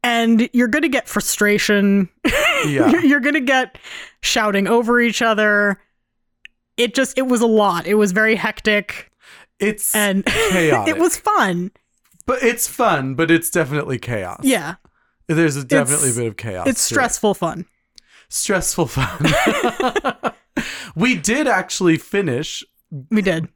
and 0.04 0.50
you're 0.54 0.68
going 0.68 0.84
to 0.84 0.90
get 0.90 1.08
frustration. 1.08 2.10
Yeah. 2.66 2.90
you're, 3.00 3.22
going 3.22 3.36
to 3.36 3.40
get 3.40 3.78
shouting 4.22 4.68
over 4.68 5.00
each 5.00 5.22
other. 5.22 5.80
It 6.76 6.94
just 6.94 7.18
it 7.18 7.22
was 7.26 7.40
a 7.40 7.48
lot. 7.48 7.88
It 7.88 7.94
was 7.94 8.12
very 8.12 8.36
hectic, 8.36 9.10
It's 9.62 9.96
and 9.96 10.26
chaotic. 10.26 10.94
it 10.98 11.00
was 11.00 11.16
fun. 11.16 11.72
but 12.26 12.44
it's 12.44 12.68
fun, 12.68 13.16
but 13.16 13.32
it's 13.32 13.50
definitely 13.50 13.98
chaos. 13.98 14.42
Yeah, 14.44 14.76
There's 15.28 15.56
a, 15.56 15.64
definitely 15.64 16.10
It's- 16.10 16.18
a 16.18 16.20
bit 16.20 16.28
of 16.28 16.36
chaos. 16.36 16.68
it's 16.68 16.86
to 16.90 16.94
it. 16.94 16.96
stressful 16.96 17.34
fun. 17.36 17.66
stressful 18.28 18.88
fun. 18.88 20.34
we 20.96 21.16
did 21.16 21.48
actually 21.48 21.96
finish, 21.98 22.62
We 23.12 23.22
did. 23.22 23.48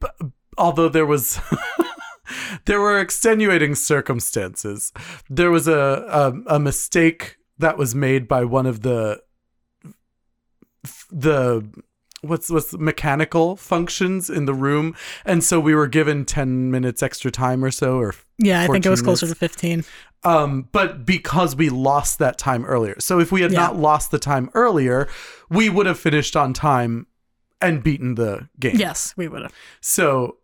although 0.58 0.88
there 0.88 1.06
was 1.06 1.40
there 2.66 2.80
were 2.80 2.98
extenuating 3.00 3.74
circumstances. 3.74 4.92
There 5.28 5.50
was 5.50 5.66
a, 5.68 6.34
a 6.48 6.56
a 6.56 6.58
mistake 6.60 7.36
that 7.58 7.76
was 7.78 7.94
made 7.94 8.26
by 8.28 8.44
one 8.44 8.66
of 8.66 8.82
the 8.82 9.20
the 11.10 11.66
what's 12.22 12.50
what's 12.50 12.72
mechanical 12.74 13.54
functions 13.56 14.30
in 14.30 14.46
the 14.46 14.54
room 14.54 14.94
and 15.26 15.44
so 15.44 15.60
we 15.60 15.74
were 15.74 15.86
given 15.86 16.24
10 16.24 16.70
minutes 16.70 17.02
extra 17.02 17.30
time 17.30 17.62
or 17.64 17.70
so 17.70 17.98
or 17.98 18.14
Yeah, 18.38 18.62
I 18.62 18.66
think 18.66 18.86
it 18.86 18.90
was 18.90 19.00
14 19.00 19.04
closer 19.04 19.26
to 19.28 19.34
15. 19.34 19.84
um, 20.24 20.68
but 20.72 21.04
because 21.04 21.54
we 21.54 21.68
lost 21.68 22.18
that 22.18 22.38
time 22.38 22.64
earlier. 22.64 22.96
So 22.98 23.20
if 23.20 23.30
we 23.30 23.42
had 23.42 23.52
Yeah. 23.52 23.60
not 23.60 23.76
lost 23.76 24.10
the 24.10 24.18
time 24.18 24.50
earlier, 24.54 25.06
we 25.50 25.68
would 25.68 25.84
have 25.86 25.98
finished 25.98 26.34
on 26.34 26.52
time 26.54 27.06
and 27.60 27.82
beaten 27.82 28.14
the 28.16 28.48
game. 28.58 28.76
Yes, 28.76 29.14
we 29.16 29.28
would 29.28 29.42
have. 29.42 29.52
So 29.80 30.36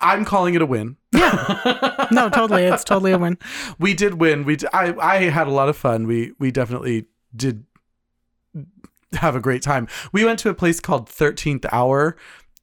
I'm 0.00 0.24
calling 0.24 0.54
it 0.54 0.62
a 0.62 0.66
win. 0.66 0.96
Yeah. 1.12 2.06
No, 2.10 2.30
totally. 2.30 2.64
It's 2.64 2.84
totally 2.84 3.12
a 3.12 3.18
win. 3.18 3.36
we 3.78 3.92
did 3.92 4.14
win. 4.14 4.44
We 4.44 4.56
d- 4.56 4.66
I 4.72 4.94
I 4.94 5.16
had 5.28 5.46
a 5.46 5.50
lot 5.50 5.68
of 5.68 5.76
fun. 5.76 6.06
We 6.06 6.32
we 6.38 6.50
definitely 6.50 7.04
did 7.36 7.64
have 9.12 9.36
a 9.36 9.40
great 9.40 9.60
time. 9.62 9.88
We 10.12 10.24
went 10.24 10.38
to 10.40 10.48
a 10.50 10.54
place 10.54 10.80
called 10.80 11.08
13th 11.08 11.66
Hour 11.72 12.16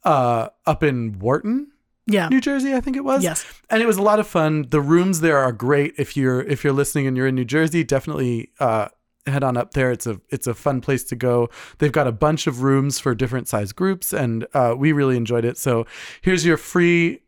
uh 0.04 0.50
up 0.66 0.82
in 0.84 1.18
Wharton, 1.20 1.68
Yeah. 2.08 2.28
New 2.30 2.42
Jersey, 2.42 2.74
I 2.74 2.82
think 2.82 2.96
it 2.98 3.04
was 3.04 3.24
Yes. 3.24 3.46
and 3.70 3.82
it 3.82 3.86
was 3.86 3.98
a 3.98 4.02
lot 4.02 4.20
of 4.20 4.28
fun. 4.28 4.66
The 4.70 4.82
rooms 4.82 5.22
there 5.22 5.38
are 5.38 5.52
great. 5.52 5.94
If 5.98 6.16
you're 6.18 6.42
if 6.42 6.64
you're 6.64 6.74
listening 6.74 7.08
and 7.08 7.16
you're 7.18 7.28
in 7.28 7.36
New 7.36 7.46
Jersey, 7.46 7.84
definitely 7.84 8.50
uh, 8.60 8.88
head 9.28 9.44
on 9.44 9.58
up 9.58 9.74
there. 9.74 9.92
It's 9.92 10.06
a 10.08 10.20
it's 10.30 10.48
a 10.48 10.54
fun 10.54 10.82
place 10.82 11.04
to 11.06 11.16
go. 11.16 11.50
They've 11.80 11.92
got 11.92 12.08
a 12.08 12.12
bunch 12.12 12.48
of 12.48 12.62
rooms 12.62 13.00
for 13.00 13.16
different 13.16 13.48
size 13.48 13.72
groups, 13.72 14.14
and 14.14 14.46
uh, 14.54 14.76
we 14.78 14.92
really 14.92 15.18
enjoyed 15.18 15.46
it. 15.46 15.58
So 15.58 15.86
here's 16.22 16.46
your 16.46 16.58
free 16.58 17.22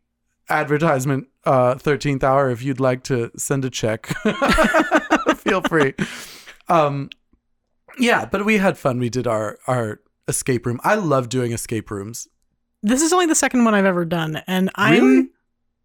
advertisement, 0.48 1.28
uh, 1.44 1.74
13th 1.74 2.22
hour. 2.22 2.50
If 2.50 2.62
you'd 2.62 2.80
like 2.80 3.02
to 3.04 3.30
send 3.36 3.64
a 3.64 3.70
check, 3.70 4.06
feel 5.36 5.60
free. 5.62 5.94
Um, 6.68 7.10
yeah, 7.98 8.24
but 8.26 8.44
we 8.44 8.58
had 8.58 8.78
fun. 8.78 8.98
We 8.98 9.10
did 9.10 9.26
our 9.26 9.58
our 9.66 10.00
escape 10.28 10.66
room. 10.66 10.80
I 10.84 10.94
love 10.94 11.28
doing 11.28 11.52
escape 11.52 11.90
rooms. 11.90 12.28
This 12.82 13.02
is 13.02 13.12
only 13.12 13.26
the 13.26 13.34
second 13.34 13.64
one 13.64 13.74
I've 13.74 13.84
ever 13.86 14.04
done, 14.04 14.40
and 14.46 14.70
I'm 14.76 14.92
Really? 15.02 15.28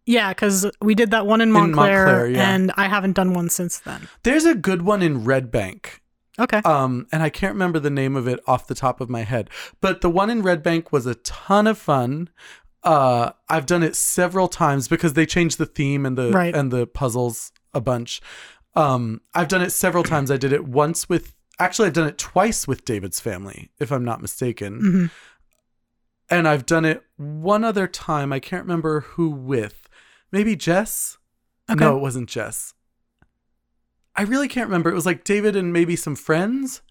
yeah, 0.06 0.28
because 0.30 0.70
we 0.80 0.94
did 0.94 1.10
that 1.10 1.26
one 1.26 1.40
in 1.40 1.50
Montclair, 1.50 2.06
Montclair, 2.06 2.26
yeah. 2.28 2.54
and 2.54 2.70
I 2.76 2.86
haven't 2.86 3.14
done 3.14 3.32
one 3.34 3.48
since 3.48 3.80
then. 3.80 4.08
There's 4.22 4.44
a 4.44 4.54
good 4.54 4.82
one 4.82 5.02
in 5.02 5.24
Red 5.24 5.50
Bank. 5.50 6.00
Okay, 6.38 6.60
Um, 6.64 7.06
and 7.12 7.22
I 7.22 7.30
can't 7.30 7.52
remember 7.54 7.78
the 7.78 7.90
name 7.90 8.16
of 8.16 8.26
it 8.26 8.40
off 8.46 8.66
the 8.66 8.74
top 8.74 9.00
of 9.00 9.08
my 9.08 9.22
head, 9.22 9.48
but 9.80 10.00
the 10.00 10.10
one 10.10 10.30
in 10.30 10.42
Red 10.42 10.62
Bank 10.62 10.90
was 10.92 11.06
a 11.06 11.14
ton 11.16 11.66
of 11.68 11.78
fun. 11.78 12.28
Uh, 12.82 13.30
I've 13.48 13.66
done 13.66 13.82
it 13.84 13.94
several 13.96 14.48
times 14.48 14.88
because 14.88 15.14
they 15.14 15.26
changed 15.26 15.58
the 15.58 15.66
theme 15.66 16.04
and 16.04 16.18
the 16.18 16.30
Right. 16.32 16.54
and 16.54 16.70
the 16.72 16.86
puzzles 16.86 17.52
a 17.72 17.80
bunch. 17.80 18.20
Um, 18.74 19.20
I've 19.32 19.46
done 19.48 19.62
it 19.62 19.70
several 19.70 20.02
times. 20.02 20.30
I 20.30 20.36
did 20.36 20.52
it 20.52 20.64
once 20.66 21.08
with 21.08 21.34
actually 21.60 21.86
I've 21.86 21.92
done 21.94 22.08
it 22.08 22.18
twice 22.18 22.66
with 22.66 22.84
David's 22.84 23.20
family, 23.20 23.70
if 23.78 23.92
I'm 23.92 24.04
not 24.04 24.20
mistaken. 24.20 24.80
Mhm. 24.82 25.10
And 26.30 26.48
I've 26.48 26.66
done 26.66 26.84
it 26.84 27.04
one 27.16 27.62
other 27.64 27.86
time. 27.86 28.32
I 28.32 28.40
can't 28.40 28.64
remember 28.64 29.00
who 29.00 29.30
with. 29.30 29.88
Maybe 30.32 30.56
Jess? 30.56 31.18
okay. 31.70 31.84
No, 31.84 31.96
it 31.96 32.00
wasn't 32.00 32.28
Jess. 32.28 32.74
I 34.16 34.22
really 34.22 34.48
can't 34.48 34.68
remember. 34.68 34.90
It 34.90 34.94
was 34.94 35.06
like 35.06 35.24
David 35.24 35.56
and 35.56 35.72
maybe 35.72 35.96
some 35.96 36.16
friends. 36.16 36.82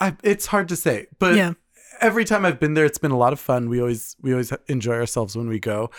I 0.00 0.16
it's 0.22 0.46
hard 0.46 0.68
to 0.68 0.76
say, 0.76 1.06
but 1.18 1.36
yeah, 1.36 1.52
every 2.00 2.24
time 2.24 2.44
I've 2.44 2.58
been 2.60 2.74
there, 2.74 2.84
it's 2.84 2.98
been 2.98 3.10
a 3.10 3.18
lot 3.18 3.32
of 3.32 3.40
fun. 3.40 3.68
We 3.68 3.80
always 3.80 4.16
we 4.20 4.32
always 4.32 4.52
enjoy 4.66 4.94
ourselves 4.94 5.36
when 5.36 5.48
we 5.48 5.58
go. 5.58 5.90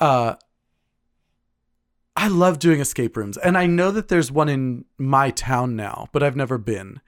Uh, 0.00 0.34
I 2.16 2.28
love 2.28 2.58
doing 2.58 2.80
escape 2.80 3.16
rooms, 3.16 3.36
and 3.36 3.58
I 3.58 3.66
know 3.66 3.90
that 3.90 4.08
there's 4.08 4.30
one 4.30 4.48
in 4.48 4.84
my 4.98 5.30
town 5.30 5.76
now, 5.76 6.08
but 6.12 6.22
I've 6.22 6.36
never 6.36 6.58
been. 6.58 7.00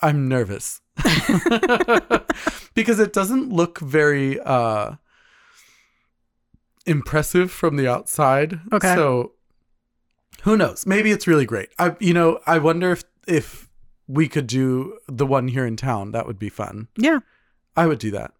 I'm 0.00 0.28
nervous 0.28 0.80
because 2.74 3.00
it 3.00 3.12
doesn't 3.12 3.52
look 3.52 3.80
very 3.80 4.38
uh, 4.40 4.92
impressive 6.86 7.50
from 7.50 7.76
the 7.76 7.88
outside. 7.88 8.60
Okay. 8.72 8.94
so 8.94 9.32
who 10.42 10.56
knows? 10.56 10.86
Maybe 10.86 11.10
it's 11.10 11.26
really 11.26 11.46
great. 11.46 11.70
I 11.78 11.96
you 12.00 12.14
know 12.14 12.40
I 12.46 12.58
wonder 12.58 12.92
if 12.92 13.04
if 13.26 13.68
we 14.06 14.28
could 14.28 14.46
do 14.46 14.98
the 15.08 15.26
one 15.26 15.48
here 15.48 15.66
in 15.66 15.76
town. 15.76 16.12
That 16.12 16.26
would 16.26 16.38
be 16.38 16.48
fun. 16.48 16.88
yeah. 16.96 17.20
I 17.74 17.86
would 17.86 17.98
do 17.98 18.10
that. 18.10 18.32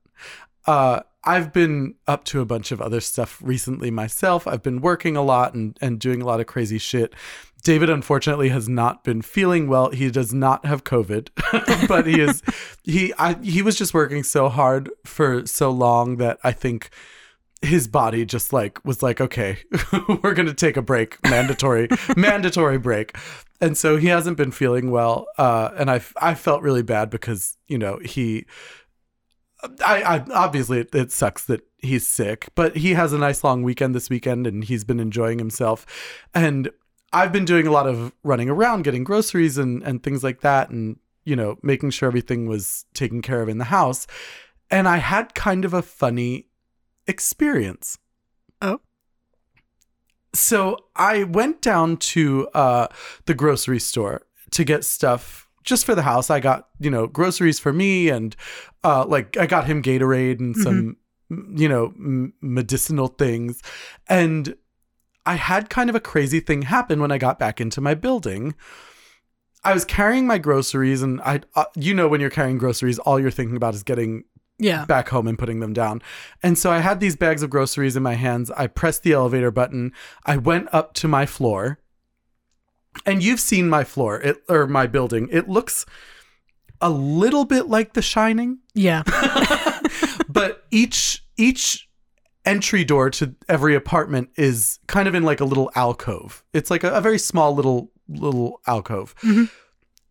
Uh, 0.66 1.00
I've 1.24 1.52
been 1.52 1.94
up 2.06 2.24
to 2.26 2.40
a 2.40 2.44
bunch 2.44 2.72
of 2.72 2.82
other 2.82 3.00
stuff 3.00 3.40
recently 3.42 3.90
myself. 3.90 4.46
I've 4.46 4.62
been 4.62 4.80
working 4.80 5.16
a 5.16 5.22
lot 5.22 5.54
and, 5.54 5.78
and 5.80 5.98
doing 5.98 6.20
a 6.20 6.26
lot 6.26 6.40
of 6.40 6.46
crazy 6.46 6.78
shit. 6.78 7.14
David, 7.62 7.88
unfortunately, 7.88 8.48
has 8.48 8.68
not 8.68 9.04
been 9.04 9.22
feeling 9.22 9.68
well. 9.68 9.90
He 9.90 10.10
does 10.10 10.34
not 10.34 10.66
have 10.66 10.82
COVID, 10.84 11.28
but 11.88 12.06
he 12.06 12.20
is 12.20 12.42
he 12.82 13.14
I 13.18 13.34
he 13.42 13.62
was 13.62 13.76
just 13.76 13.94
working 13.94 14.24
so 14.24 14.48
hard 14.48 14.90
for 15.06 15.46
so 15.46 15.70
long 15.70 16.16
that 16.16 16.38
I 16.42 16.52
think 16.52 16.90
his 17.62 17.86
body 17.88 18.24
just 18.24 18.52
like 18.52 18.84
was 18.84 19.02
like, 19.02 19.20
okay, 19.20 19.58
we're 20.22 20.34
gonna 20.34 20.54
take 20.54 20.76
a 20.76 20.82
break, 20.82 21.18
mandatory, 21.28 21.88
mandatory 22.16 22.78
break. 22.78 23.16
And 23.60 23.78
so 23.78 23.96
he 23.96 24.08
hasn't 24.08 24.36
been 24.36 24.50
feeling 24.50 24.90
well. 24.90 25.26
Uh, 25.38 25.70
and 25.76 25.90
I 25.90 26.00
I 26.20 26.34
felt 26.34 26.62
really 26.62 26.82
bad 26.82 27.10
because, 27.10 27.56
you 27.68 27.78
know, 27.78 27.98
he 28.04 28.46
I, 29.84 30.02
I 30.02 30.24
obviously 30.32 30.80
it, 30.80 30.94
it 30.94 31.12
sucks 31.12 31.44
that 31.44 31.62
he's 31.78 32.06
sick, 32.06 32.48
but 32.54 32.76
he 32.76 32.94
has 32.94 33.12
a 33.12 33.18
nice 33.18 33.44
long 33.44 33.62
weekend 33.62 33.94
this 33.94 34.10
weekend 34.10 34.46
and 34.46 34.64
he's 34.64 34.84
been 34.84 35.00
enjoying 35.00 35.38
himself. 35.38 35.86
And 36.34 36.70
I've 37.12 37.32
been 37.32 37.44
doing 37.44 37.66
a 37.66 37.70
lot 37.70 37.86
of 37.86 38.12
running 38.24 38.48
around, 38.48 38.82
getting 38.82 39.04
groceries 39.04 39.58
and, 39.58 39.82
and 39.82 40.02
things 40.02 40.24
like 40.24 40.40
that, 40.40 40.70
and 40.70 40.98
you 41.24 41.36
know, 41.36 41.58
making 41.62 41.90
sure 41.90 42.08
everything 42.08 42.46
was 42.46 42.84
taken 42.94 43.22
care 43.22 43.42
of 43.42 43.48
in 43.48 43.58
the 43.58 43.64
house. 43.64 44.06
And 44.70 44.88
I 44.88 44.96
had 44.96 45.34
kind 45.34 45.64
of 45.64 45.74
a 45.74 45.82
funny 45.82 46.46
experience. 47.06 47.98
Oh. 48.60 48.80
So 50.34 50.78
I 50.96 51.24
went 51.24 51.60
down 51.60 51.98
to 51.98 52.48
uh, 52.54 52.86
the 53.26 53.34
grocery 53.34 53.80
store 53.80 54.22
to 54.52 54.64
get 54.64 54.84
stuff 54.84 55.48
just 55.62 55.84
for 55.84 55.94
the 55.94 56.02
house. 56.02 56.30
I 56.30 56.40
got, 56.40 56.68
you 56.80 56.90
know, 56.90 57.06
groceries 57.06 57.58
for 57.58 57.72
me 57.72 58.08
and 58.08 58.34
uh, 58.82 59.04
like 59.06 59.36
I 59.36 59.46
got 59.46 59.66
him 59.66 59.82
Gatorade 59.82 60.40
and 60.40 60.56
some, 60.56 60.96
m- 61.30 61.54
you 61.56 61.68
know, 61.68 61.86
m- 61.96 62.32
medicinal 62.40 63.08
things. 63.08 63.62
And 64.08 64.56
I 65.24 65.34
had 65.34 65.70
kind 65.70 65.88
of 65.88 65.96
a 65.96 66.00
crazy 66.00 66.40
thing 66.40 66.62
happen 66.62 67.00
when 67.00 67.12
I 67.12 67.18
got 67.18 67.38
back 67.38 67.60
into 67.60 67.80
my 67.80 67.94
building. 67.94 68.54
I 69.64 69.72
was 69.72 69.84
carrying 69.84 70.26
my 70.26 70.38
groceries, 70.38 71.02
and 71.02 71.20
I, 71.20 71.40
uh, 71.54 71.66
you 71.76 71.94
know, 71.94 72.08
when 72.08 72.20
you're 72.20 72.30
carrying 72.30 72.58
groceries, 72.58 72.98
all 72.98 73.20
you're 73.20 73.30
thinking 73.30 73.56
about 73.56 73.74
is 73.74 73.84
getting 73.84 74.24
Yeah. 74.62 74.84
back 74.86 75.08
home 75.10 75.26
and 75.28 75.38
putting 75.38 75.60
them 75.60 75.72
down. 75.72 76.00
And 76.42 76.56
so 76.56 76.70
I 76.70 76.78
had 76.78 77.00
these 77.00 77.16
bags 77.16 77.42
of 77.42 77.50
groceries 77.50 77.96
in 77.96 78.02
my 78.02 78.14
hands. 78.14 78.50
I 78.52 78.66
pressed 78.68 79.02
the 79.02 79.12
elevator 79.12 79.50
button. 79.50 79.92
I 80.24 80.36
went 80.36 80.68
up 80.72 80.94
to 80.94 81.08
my 81.08 81.26
floor. 81.26 81.78
And 83.06 83.22
you've 83.22 83.40
seen 83.40 83.68
my 83.68 83.84
floor, 83.84 84.20
it, 84.20 84.42
or 84.48 84.66
my 84.66 84.86
building. 84.86 85.28
It 85.32 85.48
looks 85.48 85.86
a 86.80 86.90
little 86.90 87.44
bit 87.44 87.66
like 87.66 87.94
The 87.94 88.02
Shining, 88.02 88.58
Yeah. 88.74 89.02
but 90.28 90.64
each 90.70 91.24
each 91.36 91.88
entry 92.44 92.84
door 92.84 93.08
to 93.08 93.34
every 93.48 93.74
apartment 93.74 94.28
is 94.36 94.78
kind 94.88 95.08
of 95.08 95.14
in 95.14 95.22
like 95.22 95.40
a 95.40 95.44
little 95.44 95.70
alcove. 95.74 96.44
It's 96.52 96.70
like 96.70 96.84
a, 96.84 96.90
a 96.92 97.00
very 97.00 97.18
small 97.18 97.54
little 97.54 97.90
little 98.08 98.60
alcove. 98.66 99.14
Mhm. 99.22 99.48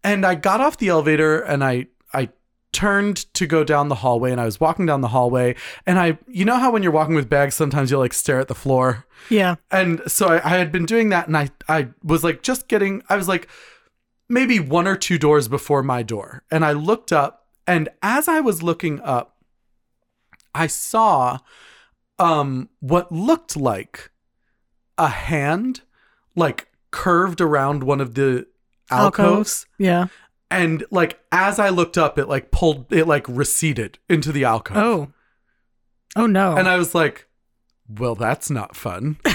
And 0.04 0.26
I 0.26 0.34
got 0.36 0.60
off 0.62 0.78
the 0.78 0.88
elevator 0.88 1.40
and 1.42 1.64
I 1.64 1.88
turned 2.74 3.18
to 3.34 3.46
go 3.46 3.64
down 3.64 3.90
the 3.90 3.96
hallway 3.96 4.32
and 4.32 4.40
I 4.40 4.46
was 4.46 4.60
walking 4.60 4.86
down 4.86 5.02
the 5.02 5.10
hallway. 5.10 5.56
And 5.86 6.00
I 6.00 6.18
you 6.28 6.46
know 6.46 6.58
how 6.58 6.72
when 6.72 6.84
you're 6.84 6.92
walking 6.92 7.16
with 7.16 7.30
bags 7.30 7.56
sometimes 7.56 7.92
you 7.92 7.98
like 7.98 8.14
stare 8.14 8.40
at 8.40 8.48
the 8.48 8.56
floor? 8.56 9.06
Yeah. 9.30 9.56
and 9.70 10.02
so 10.08 10.28
I, 10.28 10.36
I 10.44 10.58
had 10.58 10.72
been 10.72 10.86
doing 10.86 11.10
that 11.10 11.28
and 11.28 11.38
I 11.38 11.50
I 11.68 11.90
was 12.04 12.24
like 12.24 12.42
just 12.42 12.68
getting 12.68 13.04
I 13.10 13.16
was 13.18 13.28
like 13.28 13.48
maybe 14.30 14.60
one 14.60 14.88
or 14.88 14.96
two 14.96 15.18
doors 15.18 15.48
before 15.48 15.84
my 15.84 16.04
door. 16.04 16.44
And 16.50 16.64
I 16.64 16.72
looked 16.72 17.12
up 17.12 17.48
and 17.68 17.90
as 18.02 18.28
I 18.28 18.40
was 18.40 18.64
looking 18.64 19.00
up 19.02 19.38
I 20.56 20.68
saw 20.68 21.40
um 22.20 22.70
what 22.80 23.12
looked 23.12 23.58
like 23.58 24.12
a 24.98 25.08
hand 25.08 25.82
like 26.36 26.68
curved 26.92 27.42
around 27.42 27.84
one 27.84 28.00
of 28.00 28.14
the 28.16 28.48
alcoves. 28.90 29.66
Yeah. 29.78 30.08
And 30.52 30.84
like 30.92 31.20
as 31.32 31.58
I 31.58 31.70
looked 31.70 31.98
up 31.98 32.20
it 32.20 32.28
like 32.28 32.52
pulled 32.52 32.92
it 32.94 33.08
like 33.08 33.28
receded 33.28 33.98
into 34.08 34.32
the 34.32 34.44
alcove 34.44 34.78
Oh. 34.78 35.08
Oh 36.16 36.28
no. 36.28 36.56
and 36.56 36.68
I 36.68 36.78
was 36.78 36.94
like 36.94 37.28
well 37.90 38.14
that's 38.16 38.50
not 38.52 38.76
fun 38.76 39.18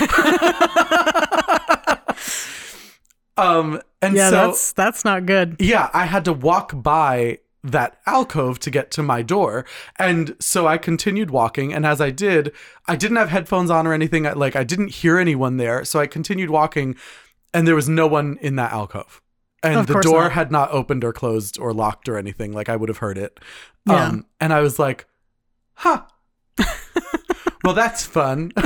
um 3.37 3.81
and 4.03 4.15
yeah, 4.15 4.31
so 4.31 4.37
that's 4.37 4.73
that's 4.73 5.05
not 5.05 5.27
good. 5.27 5.57
yeah, 5.59 5.91
I 5.93 6.05
had 6.07 6.25
to 6.27 6.33
walk 6.33 6.73
by 6.83 7.39
that 7.65 7.99
alcove 8.07 8.61
to 8.61 8.71
get 8.71 8.91
to 8.93 9.03
my 9.03 9.23
door. 9.23 9.65
And 9.99 10.37
so 10.39 10.69
I 10.69 10.79
continued 10.79 11.31
walking. 11.33 11.73
And 11.75 11.85
as 11.85 12.01
I 12.01 12.11
did, 12.11 12.53
I 12.87 12.95
didn't 12.95 13.17
have 13.17 13.31
headphones 13.31 13.71
on 13.71 13.89
or 13.89 13.93
anything. 13.93 14.25
I, 14.25 14.35
like, 14.35 14.55
I 14.55 14.63
didn't 14.63 14.91
hear 14.93 15.19
anyone 15.19 15.57
there. 15.57 15.85
So 15.85 15.99
I 15.99 16.07
continued 16.07 16.49
walking, 16.51 16.95
and 17.53 17.67
there 17.67 17.75
was 17.75 17.89
no 17.89 18.07
one 18.07 18.39
in 18.41 18.55
that 18.57 18.71
alcove. 18.73 19.21
And 19.63 19.81
Of 19.81 19.87
the 19.87 20.01
door 20.01 20.25
not. 20.25 20.33
had 20.33 20.53
not 20.53 20.71
opened 20.71 21.03
or 21.03 21.13
closed 21.13 21.59
or 21.59 21.73
locked 21.73 22.09
or 22.09 22.17
anything. 22.17 22.53
Like, 22.53 22.69
I 22.69 22.77
would 22.77 22.89
have 22.89 22.99
heard 22.99 23.19
it. 23.19 23.41
Yeah. 23.87 24.07
Um, 24.07 24.27
and 24.41 24.53
I 24.53 24.61
was 24.61 24.79
like, 24.79 25.07
huh. 25.75 26.03
well, 27.65 27.75
that's 27.75 28.05
fun. 28.05 28.53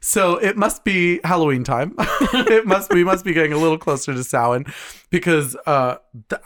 so 0.00 0.36
it 0.36 0.56
must 0.56 0.84
be 0.84 1.20
Halloween 1.24 1.64
time. 1.64 1.94
it 1.98 2.66
must 2.66 2.92
we 2.92 3.04
must 3.04 3.24
be 3.24 3.32
getting 3.32 3.52
a 3.52 3.58
little 3.58 3.78
closer 3.78 4.12
to 4.12 4.22
Samhain 4.22 4.66
because 5.10 5.56
uh, 5.66 5.96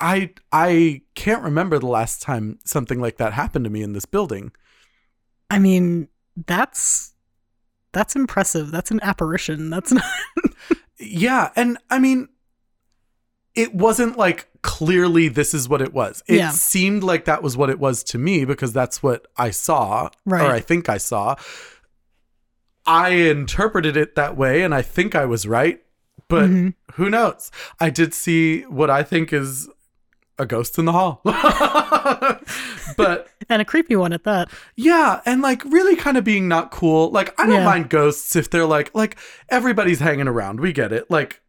I 0.00 0.30
I 0.52 1.02
can't 1.14 1.42
remember 1.42 1.78
the 1.78 1.87
last 1.87 2.23
time 2.23 2.59
something 2.64 3.00
like 3.00 3.16
that 3.18 3.33
happened 3.33 3.64
to 3.64 3.71
me 3.71 3.83
in 3.83 3.92
this 3.92 4.07
building. 4.07 4.52
I 5.50 5.59
mean, 5.59 6.09
that's 6.47 7.12
that's 7.92 8.16
impressive. 8.16 8.71
That's 8.71 8.90
an 8.90 9.00
apparition. 9.02 9.71
That's 9.71 9.92
not 9.92 10.04
Yeah, 11.00 11.50
and 11.57 11.78
I 11.90 11.99
mean, 11.99 12.28
it 13.55 13.75
wasn't 13.75 14.17
like 14.17 14.49
clearly 14.62 15.28
this 15.28 15.55
is 15.55 15.69
what 15.69 15.81
it 15.83 15.93
was. 15.93 16.23
It 16.26 16.37
Yeah. 16.37 16.50
seemed 16.50 17.02
like 17.05 17.25
that 17.26 17.43
was 17.43 17.57
what 17.57 17.71
it 17.71 17.78
was 17.78 18.02
to 18.05 18.19
me 18.19 18.45
because 18.45 18.73
that's 18.73 19.02
what 19.02 19.26
I 19.37 19.50
saw, 19.50 20.11
Right. 20.26 20.43
or 20.43 20.50
I 20.52 20.61
think 20.61 20.88
I 20.88 20.99
saw. 20.99 21.37
I 22.87 23.11
interpreted 23.11 23.97
it 23.97 24.14
that 24.17 24.37
way, 24.37 24.62
and 24.62 24.75
I 24.75 24.83
think 24.83 25.14
I 25.14 25.25
was 25.25 25.47
right. 25.47 25.81
but 26.28 26.50
Mhm. 26.50 26.75
who 26.95 27.09
knows? 27.09 27.50
I 27.81 27.88
did 27.88 28.12
see 28.12 28.62
what 28.62 28.90
I 28.90 29.02
think 29.02 29.33
is 29.33 29.67
a 30.38 30.45
ghost 30.45 30.78
in 30.78 30.85
the 30.85 30.93
hall. 30.93 31.23
but 32.99 33.28
And 33.50 33.62
a 33.62 33.64
creepy 33.64 33.97
one 33.97 34.12
at 34.12 34.25
that. 34.25 34.49
yeah, 34.76 35.21
and 35.25 35.40
like 35.43 35.64
really 35.64 35.97
kind 35.97 36.17
of 36.17 36.25
being 36.25 36.49
not 36.49 36.71
cool. 36.71 37.11
Like 37.11 37.38
I 37.40 37.47
don't 37.47 37.55
Yeah. 37.57 37.64
mind 37.64 37.88
ghosts 37.90 38.37
if 38.37 38.50
they're 38.50 38.67
like 38.67 38.95
like 38.95 39.17
everybody's 39.49 40.00
hanging 40.00 40.28
around. 40.28 40.61
We 40.61 40.73
get 40.73 40.93
it. 40.93 41.11
Like 41.11 41.40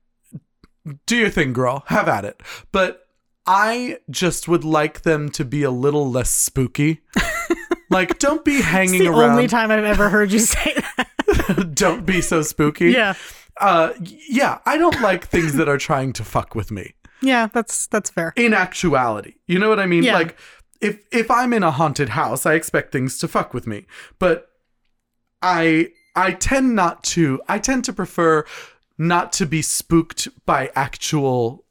do 1.05 1.17
your 1.17 1.29
thing, 1.29 1.53
girl. 1.53 1.83
Have 1.87 2.07
at 2.07 2.23
it. 2.25 2.41
But 2.71 3.05
I 3.45 3.97
just 4.09 4.47
would 4.47 4.63
like 4.63 5.01
them 5.01 5.29
to 5.31 5.43
be 5.45 5.63
a 5.63 5.71
little 5.71 6.09
less 6.09 6.29
spooky. 6.29 7.01
like 7.89 8.19
don't 8.19 8.45
be 8.45 8.57
It's 8.57 8.65
hanging 8.65 8.99
the 9.03 9.09
around. 9.09 9.31
only 9.31 9.47
time 9.47 9.71
I've 9.71 9.83
ever 9.83 10.09
heard 10.09 10.31
you 10.31 10.39
say 10.39 10.75
that. 10.97 11.71
don't 11.75 12.05
be 12.05 12.21
so 12.21 12.41
spooky. 12.43 12.91
yeah. 12.91 13.15
Uh 13.59 13.91
yeah, 13.99 14.59
I 14.65 14.77
don't 14.77 15.01
like 15.01 15.27
things 15.27 15.53
that 15.55 15.67
are 15.67 15.77
trying 15.77 16.13
to 16.13 16.23
fuck 16.23 16.55
with 16.55 16.71
me. 16.71 16.93
Yeah, 17.21 17.47
that's 17.53 17.87
that's 17.87 18.09
fair. 18.09 18.31
in 18.37 18.53
actuality. 18.53 19.33
You 19.47 19.59
know 19.59 19.67
what 19.67 19.79
I 19.79 19.85
mean? 19.85 20.03
Yeah. 20.03 20.13
Like 20.13 20.37
if 20.81 20.99
if 21.11 21.29
I'm 21.31 21.53
in 21.53 21.63
a 21.63 21.71
haunted 21.71 22.09
house, 22.09 22.45
I 22.45 22.53
expect 22.53 22.91
things 22.91 23.17
to 23.19 23.27
fuck 23.27 23.53
with 23.53 23.67
me. 23.67 23.85
But 24.19 24.49
I 25.41 25.89
I 26.15 26.31
tend 26.33 26.75
not 26.75 27.03
to 27.15 27.41
I 27.47 27.59
tend 27.59 27.85
to 27.85 27.93
prefer 27.93 28.45
not 28.97 29.31
to 29.33 29.45
be 29.45 29.61
spooked 29.61 30.27
by 30.45 30.71
actual 30.75 31.65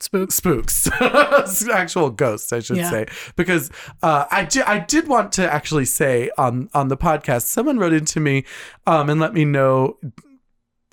Spooks. 0.00 0.36
spooks 0.36 0.88
actual 1.68 2.10
ghosts 2.10 2.52
i 2.52 2.60
should 2.60 2.76
Yeah. 2.76 2.88
say 2.90 3.06
because 3.34 3.68
uh, 4.00 4.26
I, 4.30 4.44
di- 4.44 4.62
I 4.62 4.78
did 4.78 5.08
want 5.08 5.32
to 5.32 5.52
actually 5.52 5.86
say 5.86 6.30
on 6.38 6.70
on 6.72 6.86
the 6.86 6.96
podcast 6.96 7.42
someone 7.46 7.80
wrote 7.80 7.92
into 7.92 8.20
me 8.20 8.44
um, 8.86 9.10
and 9.10 9.18
let 9.18 9.34
me 9.34 9.44
know 9.44 9.98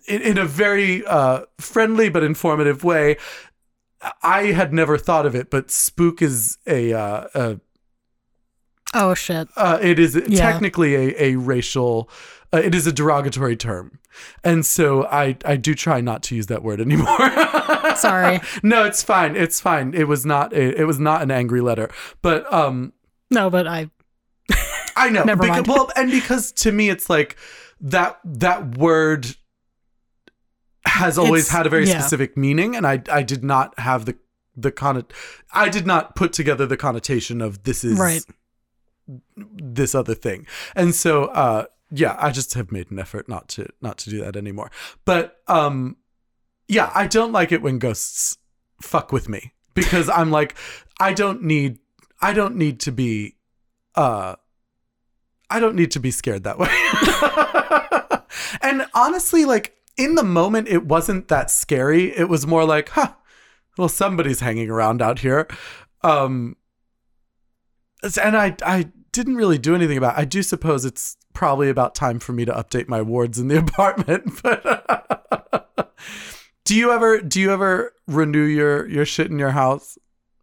in, 0.08 0.22
in 0.24 0.38
a 0.40 0.46
very 0.46 1.06
uh, 1.06 1.42
friendly 1.60 2.10
but 2.10 2.24
informative 2.24 2.84
way 2.84 3.18
i 4.24 4.44
had 4.52 4.74
never 4.74 4.98
thought 4.98 5.26
of 5.26 5.36
it 5.36 5.50
but 5.50 5.70
spook 5.72 6.22
is 6.22 6.58
a, 6.68 6.94
uh, 6.94 7.28
a 7.34 7.60
Oh 8.94 9.14
shit. 9.14 9.50
uh, 9.58 9.78
it 9.82 10.00
is 10.00 10.16
Yeah. 10.28 10.40
technically 10.40 10.96
a, 10.96 11.22
a 11.22 11.36
racial 11.36 12.10
uh, 12.54 12.58
it 12.64 12.74
is 12.74 12.88
a 12.88 12.92
derogatory 12.94 13.58
term 13.58 14.00
and 14.44 14.66
so 14.66 15.06
i 15.08 15.36
i 15.44 15.58
do 15.58 15.74
try 15.76 16.00
not 16.02 16.24
to 16.24 16.36
use 16.36 16.48
that 16.48 16.64
word 16.64 16.80
anymore 16.80 17.18
Sorry. 17.98 18.40
no 18.64 18.86
it's 18.86 19.04
fine 19.04 19.36
it's 19.36 19.60
fine 19.60 19.94
it 19.94 20.08
was 20.08 20.26
not 20.26 20.54
a, 20.54 20.80
it 20.80 20.86
was 20.86 21.00
not 21.00 21.22
an 21.22 21.32
angry 21.32 21.60
letter 21.62 21.90
but 22.22 22.52
um 22.54 22.94
No, 23.32 23.50
but 23.50 23.68
I 23.68 23.90
i 24.96 25.10
know 25.10 25.24
Never 25.26 25.42
because, 25.44 25.58
mind. 25.58 25.68
well 25.68 25.92
and 25.98 26.10
because 26.12 26.52
to 26.54 26.72
me 26.72 26.90
it's 26.90 27.10
like 27.10 27.36
that 27.82 28.20
that 28.24 28.78
word 28.78 29.36
has 30.86 31.18
always 31.18 31.44
It's- 31.46 31.56
had 31.58 31.66
a 31.66 31.70
very 31.70 31.88
yeah. 31.88 32.00
specific 32.00 32.38
meaning 32.38 32.76
and 32.76 32.86
i 32.88 33.02
i 33.12 33.24
did 33.24 33.44
not 33.44 33.78
have 33.80 34.06
the 34.06 34.16
the 34.56 34.72
con 34.72 35.04
i 35.54 35.68
did 35.70 35.86
not 35.86 36.16
put 36.16 36.32
together 36.34 36.66
the 36.66 36.78
connotation 36.78 37.42
of 37.42 37.64
this 37.64 37.84
is 37.84 37.98
Right. 38.00 38.24
this 39.38 39.94
other 39.94 40.16
thing. 40.16 40.48
And 40.76 40.96
so 40.96 41.26
uh 41.26 41.66
yeah, 41.92 42.16
I 42.20 42.32
just 42.32 42.54
have 42.56 42.72
made 42.72 42.90
an 42.92 42.98
effort 43.00 43.30
not 43.30 43.48
to 43.50 43.68
not 43.82 43.98
to 44.00 44.10
do 44.10 44.20
that 44.22 44.36
anymore. 44.36 44.72
But 45.06 45.38
um 45.48 45.98
yeah, 46.68 46.92
I 46.96 47.06
don't 47.08 47.32
like 47.32 47.52
it 47.52 47.62
when 47.62 47.78
ghosts 47.80 48.38
fuck 48.82 49.12
with 49.12 49.30
me 49.30 49.54
because 49.76 50.10
I'm 50.10 50.32
like 50.32 50.56
I 51.00 51.14
don't 51.14 51.44
need 51.44 51.78
I 52.22 52.34
don't 52.34 52.56
need 52.56 52.80
to 52.82 52.92
be 52.92 53.36
uh 53.96 54.36
I 55.50 55.60
don't 55.60 55.76
need 55.76 55.92
to 55.92 56.00
be 56.00 56.10
scared 56.12 56.44
that 56.46 56.58
way. 56.58 56.70
and 58.62 58.86
honestly 58.94 59.46
like 59.46 59.76
in 59.98 60.16
the 60.16 60.24
moment 60.24 60.68
it 60.68 60.86
wasn't 60.86 61.28
that 61.30 61.50
scary. 61.52 62.16
It 62.18 62.30
was 62.30 62.46
more 62.46 62.66
like, 62.66 62.90
huh, 62.90 63.14
well 63.78 63.90
somebody's 63.90 64.40
hanging 64.42 64.70
around 64.70 65.02
out 65.02 65.20
here. 65.20 65.48
Um 66.02 66.58
and 68.22 68.38
I 68.38 68.56
I 68.64 68.90
didn't 69.12 69.36
really 69.38 69.58
do 69.58 69.74
anything 69.76 69.98
about. 69.98 70.18
It. 70.18 70.22
I 70.22 70.26
do 70.26 70.44
suppose 70.44 70.86
it's 70.86 71.18
probably 71.34 71.70
about 71.70 71.96
time 71.96 72.20
for 72.20 72.34
me 72.34 72.46
to 72.46 72.52
update 72.52 72.88
my 72.88 73.02
wards 73.02 73.40
in 73.40 73.48
the 73.48 73.58
apartment. 73.66 74.42
But 74.44 75.94
do 76.66 76.76
you 76.76 76.92
ever 76.92 77.22
do 77.22 77.40
you 77.40 77.52
ever 77.52 77.94
renew 78.08 78.44
your 78.44 78.88
your 78.88 79.06
shit 79.06 79.32
in 79.32 79.40
your 79.40 79.52
house? 79.52 79.98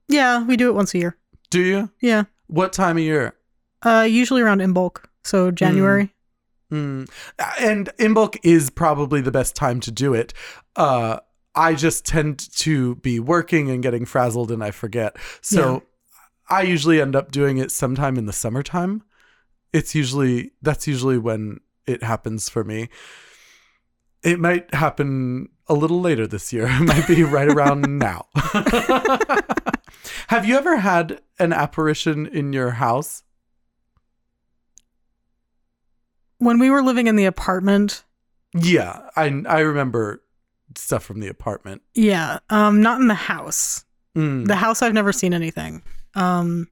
yeah, 0.08 0.44
we 0.44 0.56
do 0.56 0.68
it 0.68 0.74
once 0.74 0.94
a 0.94 0.98
year. 0.98 1.16
Do 1.50 1.60
you? 1.60 1.90
Yeah. 2.00 2.24
What 2.48 2.72
time 2.72 2.96
of 2.96 3.02
year? 3.02 3.34
Uh 3.84 4.06
usually 4.08 4.42
around 4.42 4.60
Imbolc. 4.60 5.04
So 5.24 5.50
January. 5.50 6.04
Mm. 6.04 6.10
And 6.72 7.90
Imbolc 7.98 8.38
is 8.42 8.70
probably 8.70 9.20
the 9.20 9.30
best 9.30 9.54
time 9.54 9.80
to 9.80 9.90
do 9.90 10.14
it. 10.14 10.32
Uh, 10.76 11.18
I 11.54 11.74
just 11.74 12.06
tend 12.06 12.50
to 12.56 12.94
be 12.96 13.20
working 13.20 13.70
and 13.70 13.82
getting 13.82 14.06
frazzled 14.06 14.50
and 14.50 14.64
I 14.64 14.70
forget. 14.70 15.16
So 15.42 15.82
I 16.48 16.62
usually 16.62 17.00
end 17.00 17.14
up 17.14 17.30
doing 17.30 17.58
it 17.58 17.70
sometime 17.70 18.16
in 18.16 18.26
the 18.26 18.32
summertime. 18.32 19.02
It's 19.72 19.94
usually 19.94 20.52
that's 20.62 20.86
usually 20.86 21.18
when 21.18 21.60
it 21.86 22.02
happens 22.02 22.48
for 22.48 22.64
me. 22.64 22.88
It 24.22 24.38
might 24.38 24.72
happen 24.74 25.48
a 25.66 25.74
little 25.74 26.00
later 26.00 26.26
this 26.26 26.52
year. 26.52 26.66
It 26.70 26.82
might 26.82 27.06
be 27.06 27.22
right 27.22 27.48
around 27.48 27.98
now. 27.98 28.26
Have 30.28 30.46
you 30.46 30.56
ever 30.56 30.76
had 30.78 31.20
an 31.38 31.52
apparition 31.52 32.26
in 32.26 32.52
your 32.52 32.72
house? 32.72 33.22
When 36.42 36.58
we 36.58 36.70
were 36.70 36.82
living 36.82 37.06
in 37.06 37.14
the 37.16 37.24
apartment, 37.26 38.02
Yeah, 38.54 39.08
I 39.16 39.42
I 39.48 39.60
remember 39.60 40.22
stuff 40.76 41.04
from 41.04 41.20
the 41.20 41.28
apartment. 41.28 41.82
yeah, 41.94 42.38
um 42.50 42.82
not 42.82 43.00
in 43.00 43.06
the 43.08 43.14
house. 43.14 43.84
Mm. 44.16 44.46
The 44.46 44.56
house 44.56 44.82
I've 44.82 44.92
never 44.94 45.12
seen 45.12 45.34
anything. 45.34 45.82
Um 46.14 46.68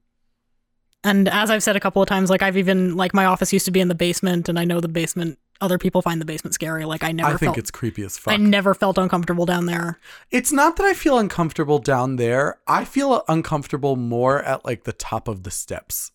and 1.03 1.27
as 1.29 1.49
I've 1.49 1.63
said 1.63 1.75
a 1.75 1.79
couple 1.79 2.01
of 2.01 2.07
times 2.07 2.29
like 2.29 2.41
I've 2.43 2.57
even 2.57 2.95
like 2.97 3.13
my 3.13 3.25
office 3.25 3.53
used 3.53 3.65
to 3.65 3.71
be 3.71 3.79
in 3.79 3.87
the 3.87 3.95
basement 3.95 4.49
and 4.49 4.59
I 4.59 4.65
know 4.65 4.79
the 4.81 4.87
basement 4.87 5.39
other 5.61 5.77
people 5.77 6.01
find 6.01 6.19
the 6.19 6.25
basement 6.25 6.53
scary. 6.53 6.85
Like 6.85 7.03
I 7.03 7.11
never 7.11 7.29
I 7.29 7.37
think 7.37 7.51
felt 7.51 7.57
it's 7.57 7.71
creepy 7.71 8.03
as 8.03 8.17
fuck. 8.17 8.33
I 8.33 8.37
never 8.37 8.73
felt 8.73 8.97
uncomfortable 8.97 9.45
down 9.45 9.67
there. 9.67 9.99
it's 10.31 10.51
not 10.51 10.75
that 10.77 10.85
I 10.85 10.93
feel 10.93 11.17
uncomfortable 11.17 11.79
down 11.79 12.17
there. 12.17 12.59
I 12.67 12.83
feel 12.83 13.23
uncomfortable 13.27 13.95
more 13.95 14.43
at 14.43 14.65
like 14.65 14.83
the 14.83 14.93
top 14.93 15.27
of 15.27 15.43
the 15.43 15.51
steps. 15.51 16.11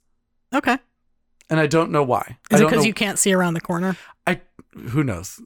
Okay. 0.53 0.79
And 1.49 1.61
I 1.61 1.67
don't 1.67 1.91
know 1.91 2.03
why. 2.03 2.39
Is 2.51 2.61
it 2.61 2.69
because 2.69 2.85
you 2.87 2.95
can't 2.95 3.19
see 3.19 3.33
around 3.33 3.55
the 3.55 3.61
corner? 3.61 3.97
I 4.27 4.41
who 4.91 5.05
knows? 5.05 5.41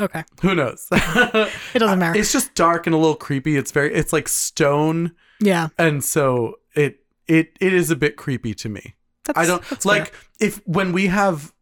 Okay. 0.00 0.24
Who 0.40 0.54
knows? 0.54 0.86
It 0.92 1.78
doesn't 1.78 1.98
matter. 1.98 2.18
It's 2.18 2.32
just 2.32 2.54
dark 2.54 2.86
and 2.86 2.94
a 2.94 2.98
little 2.98 3.14
creepy. 3.16 3.56
It's 3.56 3.72
very 3.72 3.92
it's 3.94 4.12
like 4.12 4.28
stone 4.28 5.12
yeah. 5.40 5.68
and 5.78 6.02
so 6.04 6.56
it 6.74 7.00
it 7.26 7.56
it 7.60 7.72
is 7.72 7.90
a 7.90 7.96
bit 7.96 8.16
creepy 8.16 8.54
to 8.54 8.68
me. 8.68 8.94
That's, 9.24 9.38
I 9.38 9.46
don't 9.46 9.62
that's 9.68 9.84
fair. 9.84 9.92
like 10.00 10.14
if 10.40 10.60
when 10.66 10.92
we 10.92 11.06
have 11.08 11.52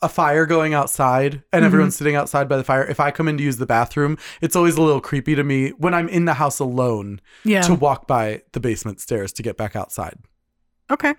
a 0.00 0.08
fire 0.08 0.46
going 0.46 0.74
outside 0.74 1.42
and 1.52 1.62
Mhm. 1.62 1.66
everyone's 1.66 1.96
sitting 1.96 2.14
outside 2.14 2.48
by 2.48 2.56
the 2.56 2.62
fire, 2.64 2.84
if 2.84 3.00
I 3.00 3.10
come 3.10 3.26
in 3.26 3.36
to 3.38 3.42
use 3.42 3.56
the 3.56 3.66
bathroom, 3.66 4.16
it's 4.40 4.54
always 4.54 4.76
a 4.76 4.82
little 4.82 5.00
creepy 5.00 5.34
to 5.34 5.42
me 5.42 5.70
when 5.70 5.92
I'm 5.94 6.08
in 6.08 6.24
the 6.24 6.34
house 6.34 6.60
alone 6.60 7.20
Yeah. 7.44 7.62
to 7.62 7.74
walk 7.74 8.06
by 8.06 8.42
the 8.52 8.60
basement 8.60 9.00
stairs 9.00 9.32
to 9.34 9.42
get 9.42 9.56
back 9.56 9.74
outside. 9.76 10.18
okay. 10.90 11.14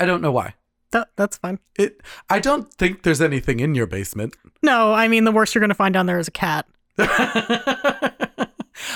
I 0.00 0.06
don't 0.06 0.22
know 0.22 0.32
why. 0.32 0.54
That 0.94 1.08
that's 1.16 1.38
fine. 1.38 1.58
It 1.76 2.00
I 2.30 2.38
don't 2.38 2.72
think 2.72 3.02
there's 3.02 3.20
anything 3.20 3.58
in 3.58 3.74
your 3.74 3.88
basement. 3.88 4.36
No, 4.62 4.92
I 4.94 5.08
mean 5.08 5.24
the 5.24 5.32
worst 5.32 5.52
you're 5.52 5.60
gonna 5.60 5.74
find 5.74 5.92
down 5.92 6.06
there 6.06 6.20
is 6.20 6.28
a 6.28 6.30
cat. 6.30 6.66
I 6.98 8.46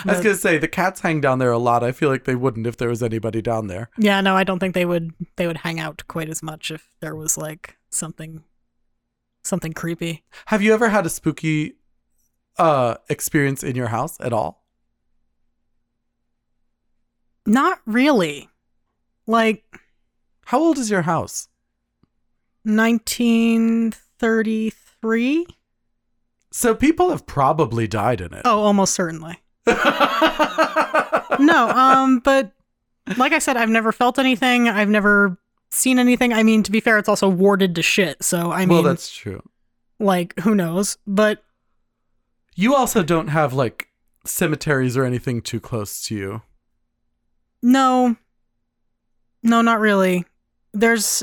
was 0.06 0.20
gonna 0.20 0.36
say 0.36 0.58
the 0.58 0.68
cats 0.68 1.00
hang 1.00 1.20
down 1.20 1.40
there 1.40 1.50
a 1.50 1.58
lot. 1.58 1.82
I 1.82 1.90
feel 1.90 2.08
like 2.08 2.22
they 2.22 2.36
wouldn't 2.36 2.68
if 2.68 2.76
there 2.76 2.88
was 2.88 3.02
anybody 3.02 3.42
down 3.42 3.66
there. 3.66 3.90
Yeah, 3.98 4.20
no, 4.20 4.36
I 4.36 4.44
don't 4.44 4.60
think 4.60 4.76
they 4.76 4.84
would 4.84 5.12
they 5.34 5.48
would 5.48 5.56
hang 5.56 5.80
out 5.80 6.04
quite 6.06 6.28
as 6.28 6.40
much 6.40 6.70
if 6.70 6.88
there 7.00 7.16
was 7.16 7.36
like 7.36 7.76
something 7.90 8.44
something 9.42 9.72
creepy. 9.72 10.22
Have 10.46 10.62
you 10.62 10.72
ever 10.72 10.90
had 10.90 11.04
a 11.04 11.10
spooky 11.10 11.78
uh 12.58 12.94
experience 13.08 13.64
in 13.64 13.74
your 13.74 13.88
house 13.88 14.16
at 14.20 14.32
all? 14.32 14.64
Not 17.44 17.80
really. 17.86 18.50
Like 19.26 19.64
How 20.44 20.60
old 20.60 20.78
is 20.78 20.90
your 20.90 21.02
house? 21.02 21.48
1933? 22.68 25.46
So 26.50 26.74
people 26.74 27.10
have 27.10 27.24
probably 27.26 27.86
died 27.86 28.20
in 28.20 28.34
it. 28.34 28.42
Oh, 28.44 28.60
almost 28.60 28.94
certainly. 28.94 29.38
No, 31.40 31.68
um, 31.68 32.18
but 32.18 32.50
like 33.16 33.30
I 33.32 33.38
said, 33.38 33.56
I've 33.56 33.68
never 33.68 33.92
felt 33.92 34.18
anything. 34.18 34.68
I've 34.68 34.88
never 34.88 35.38
seen 35.70 36.00
anything. 36.00 36.32
I 36.32 36.42
mean, 36.42 36.64
to 36.64 36.72
be 36.72 36.80
fair, 36.80 36.98
it's 36.98 37.08
also 37.08 37.28
warded 37.28 37.76
to 37.76 37.82
shit. 37.82 38.24
So 38.24 38.50
I 38.50 38.60
mean, 38.66 38.70
well, 38.70 38.82
that's 38.82 39.14
true. 39.14 39.40
like 40.00 40.36
who 40.40 40.56
knows? 40.56 40.98
But 41.06 41.44
You 42.56 42.74
also 42.74 43.04
don't 43.04 43.28
have 43.28 43.52
like 43.52 43.86
cemeteries 44.26 44.96
or 44.96 45.04
anything 45.04 45.40
too 45.42 45.60
close 45.60 46.02
to 46.06 46.16
you. 46.16 46.42
no, 47.62 48.16
no, 49.44 49.62
not 49.62 49.78
really. 49.78 50.24
There's 50.74 51.22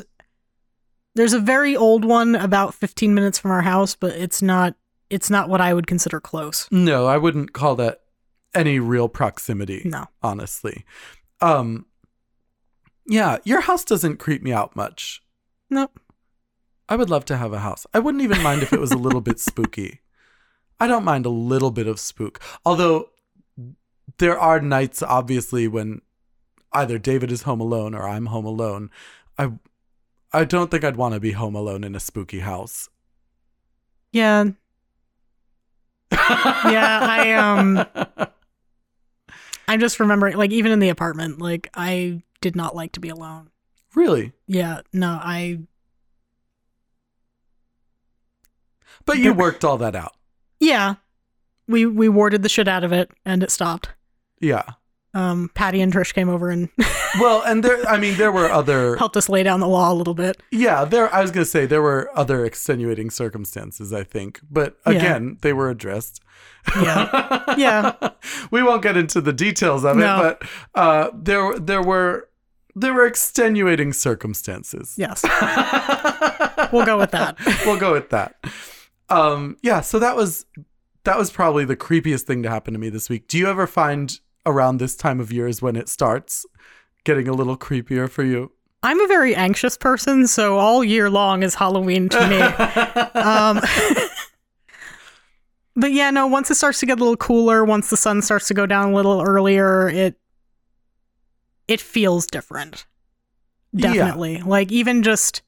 there's 1.15 1.33
a 1.33 1.39
very 1.39 1.75
old 1.75 2.05
one 2.05 2.35
about 2.35 2.73
15 2.73 3.13
minutes 3.13 3.39
from 3.39 3.51
our 3.51 3.61
house, 3.61 3.95
but 3.95 4.13
it's 4.15 4.41
not 4.41 4.75
it's 5.09 5.29
not 5.29 5.49
what 5.49 5.61
I 5.61 5.73
would 5.73 5.85
consider 5.87 6.19
close. 6.19 6.67
No, 6.71 7.05
I 7.05 7.17
wouldn't 7.17 7.53
call 7.53 7.75
that 7.75 8.01
any 8.55 8.79
real 8.79 9.07
proximity, 9.07 9.81
No. 9.85 10.05
honestly. 10.21 10.85
Um 11.41 11.85
Yeah, 13.05 13.37
your 13.43 13.61
house 13.61 13.83
doesn't 13.85 14.17
creep 14.17 14.41
me 14.43 14.51
out 14.51 14.75
much. 14.75 15.21
Nope. 15.69 15.99
I 16.87 16.95
would 16.95 17.09
love 17.09 17.25
to 17.25 17.37
have 17.37 17.51
a 17.53 17.59
house. 17.59 17.85
I 17.93 17.99
wouldn't 17.99 18.23
even 18.23 18.41
mind 18.43 18.61
if 18.63 18.71
it 18.73 18.79
was 18.79 18.91
a 18.91 18.97
little 18.97 19.21
bit 19.21 19.39
spooky. 19.39 20.01
I 20.79 20.87
don't 20.87 21.05
mind 21.05 21.25
a 21.25 21.29
little 21.29 21.71
bit 21.71 21.87
of 21.87 21.99
spook. 21.99 22.39
Although 22.65 23.09
there 24.17 24.37
are 24.39 24.59
nights 24.59 25.01
obviously 25.01 25.67
when 25.67 26.01
either 26.73 26.97
David 26.99 27.31
is 27.31 27.43
home 27.43 27.61
alone 27.61 27.95
or 27.95 28.07
I'm 28.07 28.25
home 28.27 28.45
alone. 28.45 28.89
I 29.37 29.51
I 30.35 30.43
don't 30.43 30.69
think 30.69 30.83
I'd 30.83 30.97
want 30.97 31.13
to 31.13 31.19
be 31.21 31.31
home 31.31 31.55
alone 31.55 31.83
in 31.85 31.95
a 31.95 31.99
spooky 31.99 32.39
house. 32.39 32.89
Yeah. 34.11 34.45
Yeah, 36.11 36.99
I, 37.01 37.33
um, 37.33 37.85
I'm 39.67 39.79
just 39.79 39.99
remembering, 39.99 40.35
like, 40.35 40.51
even 40.51 40.71
in 40.73 40.79
the 40.79 40.89
apartment, 40.89 41.39
like, 41.39 41.69
I 41.73 42.21
did 42.41 42.55
not 42.55 42.75
like 42.75 42.91
to 42.93 42.99
be 42.99 43.09
alone. 43.09 43.49
Really? 43.95 44.33
Yeah, 44.45 44.81
no, 44.91 45.19
I, 45.21 45.59
But 49.05 49.19
you 49.19 49.33
worked 49.33 49.63
all 49.63 49.77
that 49.77 49.95
out. 49.95 50.15
yeah, 50.59 50.95
we, 51.67 51.85
we 51.85 52.09
warded 52.09 52.43
the 52.43 52.49
shit 52.49 52.67
out 52.67 52.83
of 52.83 52.91
it 52.91 53.09
and 53.25 53.41
it 53.41 53.51
stopped. 53.51 53.89
Yeah. 54.41 54.63
Um, 55.15 55.49
Patty 55.55 55.79
and 55.81 55.93
Trish 55.93 56.13
came 56.13 56.27
over 56.29 56.49
and 56.49 56.69
Well, 57.19 57.41
and 57.45 57.63
there 57.63 57.83
I 57.87 57.97
mean 57.97 58.17
there 58.17 58.31
were 58.33 58.51
other 58.51 58.97
helped 58.97 59.15
us 59.15 59.29
lay 59.29 59.43
down 59.43 59.61
the 59.61 59.67
law 59.67 59.91
a 59.91 59.95
little 59.95 60.13
bit. 60.13 60.41
Yeah, 60.51 60.83
there 60.85 61.11
I 61.13 61.21
was 61.21 61.31
going 61.31 61.45
to 61.45 61.49
say 61.49 61.65
there 61.65 61.81
were 61.81 62.11
other 62.15 62.43
extenuating 62.45 63.09
circumstances, 63.09 63.93
I 63.93 64.03
think. 64.03 64.41
But 64.51 64.75
Yeah. 64.85 64.91
again, 64.91 65.37
they 65.41 65.53
were 65.53 65.69
addressed. 65.69 66.21
Yeah. 66.75 67.55
Yeah. 67.57 67.93
we 68.51 68.61
won't 68.61 68.81
get 68.81 68.97
into 68.97 69.21
the 69.21 69.31
details 69.33 69.85
of 69.85 69.95
No. 69.95 70.25
it, 70.27 70.37
but 70.41 70.49
uh 70.79 71.09
there 71.13 71.57
there 71.59 71.81
were 71.81 72.27
there 72.75 72.93
were 72.93 73.05
extenuating 73.05 73.93
circumstances. 73.93 74.95
Yes. 74.97 75.23
We'll 76.73 76.85
go 76.85 76.97
with 76.97 77.11
that. 77.11 77.37
we'll 77.65 77.79
go 77.79 77.93
with 77.93 78.09
that. 78.09 78.35
Um 79.09 79.55
yeah, 79.61 79.81
so 79.81 79.99
that 79.99 80.15
was 80.15 80.45
that 81.05 81.17
was 81.17 81.31
probably 81.31 81.63
the 81.65 81.77
creepiest 81.77 82.23
thing 82.23 82.43
to 82.43 82.49
happen 82.49 82.73
to 82.73 82.79
me 82.79 82.89
this 82.89 83.09
week. 83.09 83.27
Do 83.27 83.37
you 83.37 83.47
ever 83.47 83.67
find 83.67 84.19
around 84.45 84.77
this 84.77 84.95
time 84.95 85.19
of 85.19 85.31
year 85.31 85.47
is 85.47 85.61
when 85.61 85.75
it 85.75 85.89
starts 85.89 86.45
getting 87.03 87.27
a 87.27 87.33
little 87.33 87.57
creepier 87.57 88.09
for 88.09 88.23
you? 88.23 88.51
I'm 88.83 88.99
a 89.01 89.07
very 89.07 89.35
anxious 89.35 89.77
person, 89.77 90.27
so 90.27 90.57
all 90.57 90.83
year 90.83 91.09
long 91.09 91.41
is 91.41 91.55
Halloween 91.55 92.07
to 92.09 92.27
me. 92.27 92.39
um, 93.19 93.59
but 95.75 95.91
yeah, 95.91 96.11
no, 96.11 96.27
once 96.27 96.51
it 96.51 96.55
starts 96.55 96.79
to 96.81 96.85
get 96.85 96.99
a 96.99 97.01
little 97.01 97.17
cooler, 97.17 97.65
once 97.65 97.89
the 97.89 97.97
sun 97.97 98.21
starts 98.21 98.47
to 98.49 98.53
go 98.53 98.65
down 98.65 98.91
a 98.91 98.95
little 98.95 99.21
earlier, 99.21 99.89
it 99.89 100.19
it 101.67 101.81
feels 101.81 102.27
different. 102.27 102.85
Yeah. 103.73 103.93
Definitely. 103.93 104.41
Like 104.41 104.71
even 104.71 105.01
just 105.01 105.41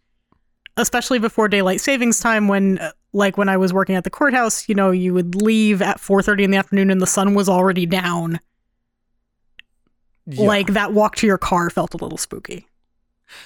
especially 0.75 1.19
before 1.19 1.47
daylight 1.47 1.81
savings 1.81 2.19
time 2.19 2.47
when 2.47 2.79
uh, 2.79 2.91
like 3.13 3.37
when 3.37 3.49
I 3.49 3.57
was 3.57 3.73
working 3.73 3.95
at 3.95 4.03
the 4.03 4.09
courthouse, 4.09 4.67
you 4.67 4.75
know, 4.75 4.91
you 4.91 5.13
would 5.13 5.35
leave 5.35 5.81
at 5.81 5.97
4:30 5.97 6.43
in 6.43 6.51
the 6.51 6.57
afternoon 6.57 6.89
and 6.89 7.01
the 7.01 7.07
sun 7.07 7.33
was 7.33 7.47
already 7.47 7.85
down. 7.85 8.39
Yeah. 10.27 10.45
Like 10.45 10.67
that 10.73 10.93
walk 10.93 11.15
to 11.17 11.27
your 11.27 11.37
car 11.37 11.69
felt 11.69 11.93
a 11.93 11.97
little 11.97 12.17
spooky. 12.17 12.67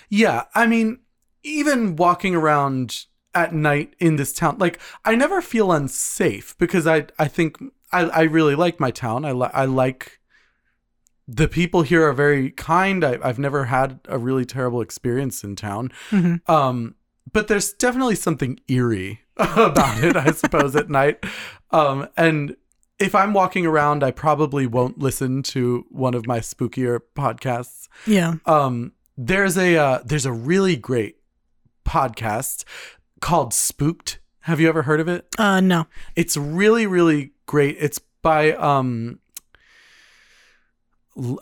Yeah, 0.10 0.44
I 0.56 0.66
mean, 0.68 1.00
even 1.44 1.96
walking 1.96 2.36
around 2.36 3.06
at 3.34 3.54
night 3.54 3.96
in 4.00 4.16
this 4.18 4.34
town, 4.34 4.58
like 4.58 4.80
I 5.06 5.16
never 5.16 5.42
feel 5.42 5.72
unsafe 5.72 6.58
because 6.58 6.86
I 6.88 7.06
I 7.20 7.28
think 7.28 7.58
I 7.92 8.02
I 8.06 8.22
really 8.24 8.56
like 8.56 8.80
my 8.80 8.92
town. 8.92 9.26
I 9.26 9.32
li- 9.32 9.50
I 9.54 9.66
like 9.66 10.20
the 11.28 11.48
people 11.48 11.84
here 11.84 12.04
are 12.08 12.14
very 12.14 12.52
kind. 12.52 13.04
I, 13.04 13.18
I've 13.24 13.40
never 13.40 13.66
had 13.66 14.00
a 14.06 14.18
really 14.18 14.44
terrible 14.46 14.82
experience 14.82 15.44
in 15.44 15.56
town. 15.56 15.92
Mhm. 16.10 16.48
Um, 16.50 16.96
but 17.32 17.48
there's 17.48 17.72
definitely 17.74 18.16
something 18.16 18.60
eerie 18.68 19.22
about 19.38 20.04
it, 20.04 20.18
I 20.18 20.32
suppose, 20.32 20.76
at 20.76 20.90
night. 20.90 21.24
Um, 21.70 22.08
and 22.18 22.56
if 23.02 23.16
I'm 23.16 23.34
walking 23.34 23.66
around, 23.66 24.04
I 24.04 24.12
probably 24.12 24.68
won't 24.68 25.00
listen 25.00 25.44
to 25.44 25.86
one 25.90 26.14
of 26.14 26.26
my 26.28 26.40
spookier 26.40 27.00
podcasts 27.16 27.88
Yeah. 28.06 28.36
um 28.46 28.94
there's 29.18 29.58
a 29.58 29.76
uh, 29.78 30.00
there's 30.06 30.26
a 30.26 30.32
really 30.32 30.76
great 30.76 31.18
podcast 31.86 32.64
called 33.20 33.54
spooked 33.54 34.20
have 34.42 34.60
you 34.60 34.68
ever 34.70 34.84
heard 34.84 35.00
of 35.00 35.08
it 35.08 35.28
Uh 35.38 35.60
no. 35.60 35.86
it's 36.16 36.36
really 36.38 36.88
really 36.88 37.32
great 37.46 37.76
it's 37.80 38.00
by 38.22 38.54
um 38.54 39.20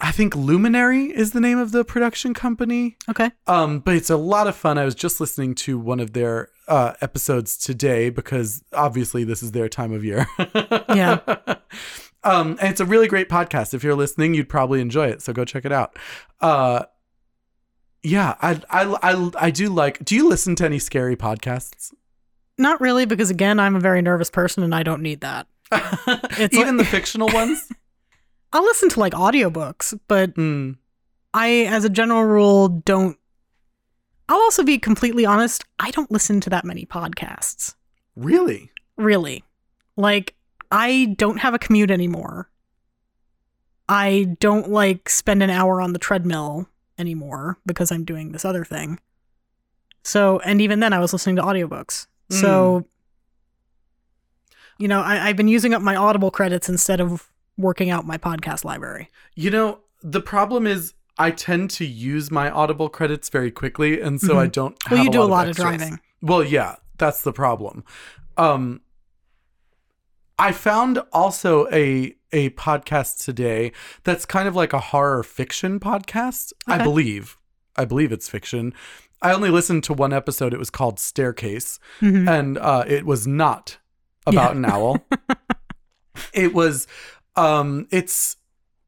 i 0.01 0.11
think 0.11 0.35
luminary 0.35 1.05
is 1.05 1.31
the 1.31 1.39
name 1.39 1.59
of 1.59 1.71
the 1.71 1.85
production 1.85 2.33
company 2.33 2.97
Okay. 3.07 3.31
um 3.47 3.79
but 3.79 3.95
it's 3.95 4.09
a 4.09 4.17
lot 4.17 4.47
of 4.47 4.55
fun 4.55 4.77
i 4.77 4.83
was 4.85 4.95
just 4.95 5.21
listening 5.21 5.53
to 5.55 5.77
one 5.77 5.99
of 5.99 6.13
their 6.13 6.49
uh 6.69 6.93
episodes 7.01 7.57
today 7.57 8.09
because 8.09 8.63
obviously 8.73 9.23
this 9.25 9.43
is 9.43 9.51
their 9.51 9.67
time 9.67 9.91
of 9.91 10.05
year 10.05 10.25
Yeah. 10.89 11.19
um 12.23 12.57
and 12.61 12.69
it's 12.71 12.79
a 12.79 12.85
really 12.85 13.07
great 13.07 13.27
podcast 13.29 13.73
if 13.73 13.83
you're 13.83 13.95
listening 13.95 14.33
you'd 14.33 14.47
probably 14.49 14.79
enjoy 14.79 15.07
it 15.07 15.21
so 15.21 15.33
go 15.33 15.43
check 15.45 15.65
it 15.65 15.71
out 15.71 15.97
uh 16.41 16.83
yeah 18.03 18.35
i 18.41 18.61
i 18.69 18.97
i, 19.01 19.31
I 19.47 19.51
do 19.51 19.69
like 19.69 20.03
do 20.05 20.15
you 20.15 20.27
listen 20.29 20.55
to 20.57 20.65
any 20.65 20.79
scary 20.79 21.15
podcasts 21.17 21.91
Not 22.57 22.81
really, 22.81 23.05
because 23.05 23.29
again, 23.29 23.57
I'm 23.59 23.75
a 23.75 23.79
very 23.79 24.01
nervous 24.01 24.29
person 24.29 24.63
and 24.63 24.75
I 24.75 24.83
don't 24.83 25.01
need 25.01 25.21
that. 25.21 25.47
Even 26.51 26.75
like- 26.75 26.77
the 26.77 26.85
fictional 26.85 27.29
ones 27.29 27.71
I'll 28.51 28.63
listen 28.63 28.89
to 28.89 28.99
like 28.99 29.13
audiobooks, 29.13 29.97
but 30.07 30.33
Mm. 30.35 30.75
I, 31.35 31.65
as 31.69 31.85
a 31.85 31.89
general 31.89 32.23
rule, 32.25 32.67
don't. 32.67 33.15
I'll 34.29 34.39
also 34.39 34.63
be 34.63 34.77
completely 34.77 35.25
honest, 35.25 35.65
I 35.79 35.91
don't 35.91 36.11
listen 36.11 36.39
to 36.41 36.49
that 36.51 36.63
many 36.63 36.85
podcasts. 36.85 37.75
really 38.15 38.71
Really. 38.95 39.43
Like, 39.95 40.35
I 40.71 41.15
don't 41.17 41.37
have 41.37 41.53
a 41.53 41.59
commute 41.59 41.89
anymore. 41.89 42.49
I 43.87 44.35
don't 44.39 44.69
like 44.69 45.09
spend 45.09 45.41
an 45.41 45.49
hour 45.49 45.81
on 45.81 45.93
the 45.93 45.99
treadmill 45.99 46.67
anymore 46.97 47.57
because 47.65 47.91
I'm 47.91 48.03
doing 48.03 48.33
this 48.33 48.45
other 48.45 48.65
thing. 48.65 48.99
So, 50.03 50.39
and 50.39 50.61
even 50.61 50.79
then, 50.79 50.93
I 50.93 50.99
was 50.99 51.13
listening 51.13 51.37
to 51.37 51.41
audiobooks. 51.41 52.07
So, 52.29 52.85
you 54.77 54.87
know, 54.87 55.01
I, 55.01 55.29
I've 55.29 55.37
been 55.37 55.47
using 55.47 55.73
up 55.73 55.81
my 55.81 55.95
Audible 55.95 56.29
credits 56.29 56.69
instead 56.69 57.01
of 57.01 57.31
working 57.57 57.89
out 57.89 58.05
my 58.05 58.17
podcast 58.17 58.63
library. 58.63 59.09
you 59.35 59.49
know 59.49 59.79
the 60.01 60.21
problem 60.21 60.65
is 60.65 60.93
i 61.19 61.29
tend 61.31 61.69
to 61.69 61.85
use 61.85 62.31
my 62.31 62.49
audible 62.49 62.89
credits 62.89 63.29
very 63.29 63.51
quickly 63.51 64.01
and 64.01 64.19
so 64.19 64.39
i 64.39 64.47
don't 64.47 64.79
Mm-hmm. 64.79 64.95
Well, 64.95 65.03
you 65.03 65.11
do 65.11 65.21
a 65.21 65.23
lot 65.23 65.45
of 65.47 65.51
extras. 65.51 65.77
driving. 65.77 65.99
Well, 66.21 66.43
yeah, 66.43 66.77
that's 66.97 67.21
the 67.21 67.33
problem. 67.33 67.83
Um 68.37 68.81
I 70.37 70.51
found 70.53 70.99
also 71.11 71.67
a 71.71 72.15
a 72.31 72.51
podcast 72.51 73.23
today 73.25 73.71
that's 74.03 74.25
kind 74.25 74.47
of 74.47 74.55
like 74.55 74.71
a 74.71 74.79
horror 74.79 75.23
fiction 75.23 75.79
podcast. 75.79 76.53
I 76.67 76.81
believe. 76.83 77.37
I 77.75 77.85
believe 77.85 78.11
it's 78.11 78.29
fiction. 78.29 78.73
I 79.21 79.33
only 79.33 79.49
listened 79.49 79.83
to 79.85 79.93
one 79.93 80.13
episode. 80.13 80.53
It 80.53 80.59
was 80.59 80.69
called 80.69 80.99
Staircase, 80.99 81.79
Mhm. 82.01 82.29
and 82.29 82.57
uh, 82.57 82.85
it 82.87 83.05
was 83.05 83.27
not 83.27 83.77
about 84.25 84.55
an 84.55 84.63
owl. 84.65 85.03
it 86.33 86.53
was. 86.53 86.87
Um, 87.35 87.87
it's 87.91 88.37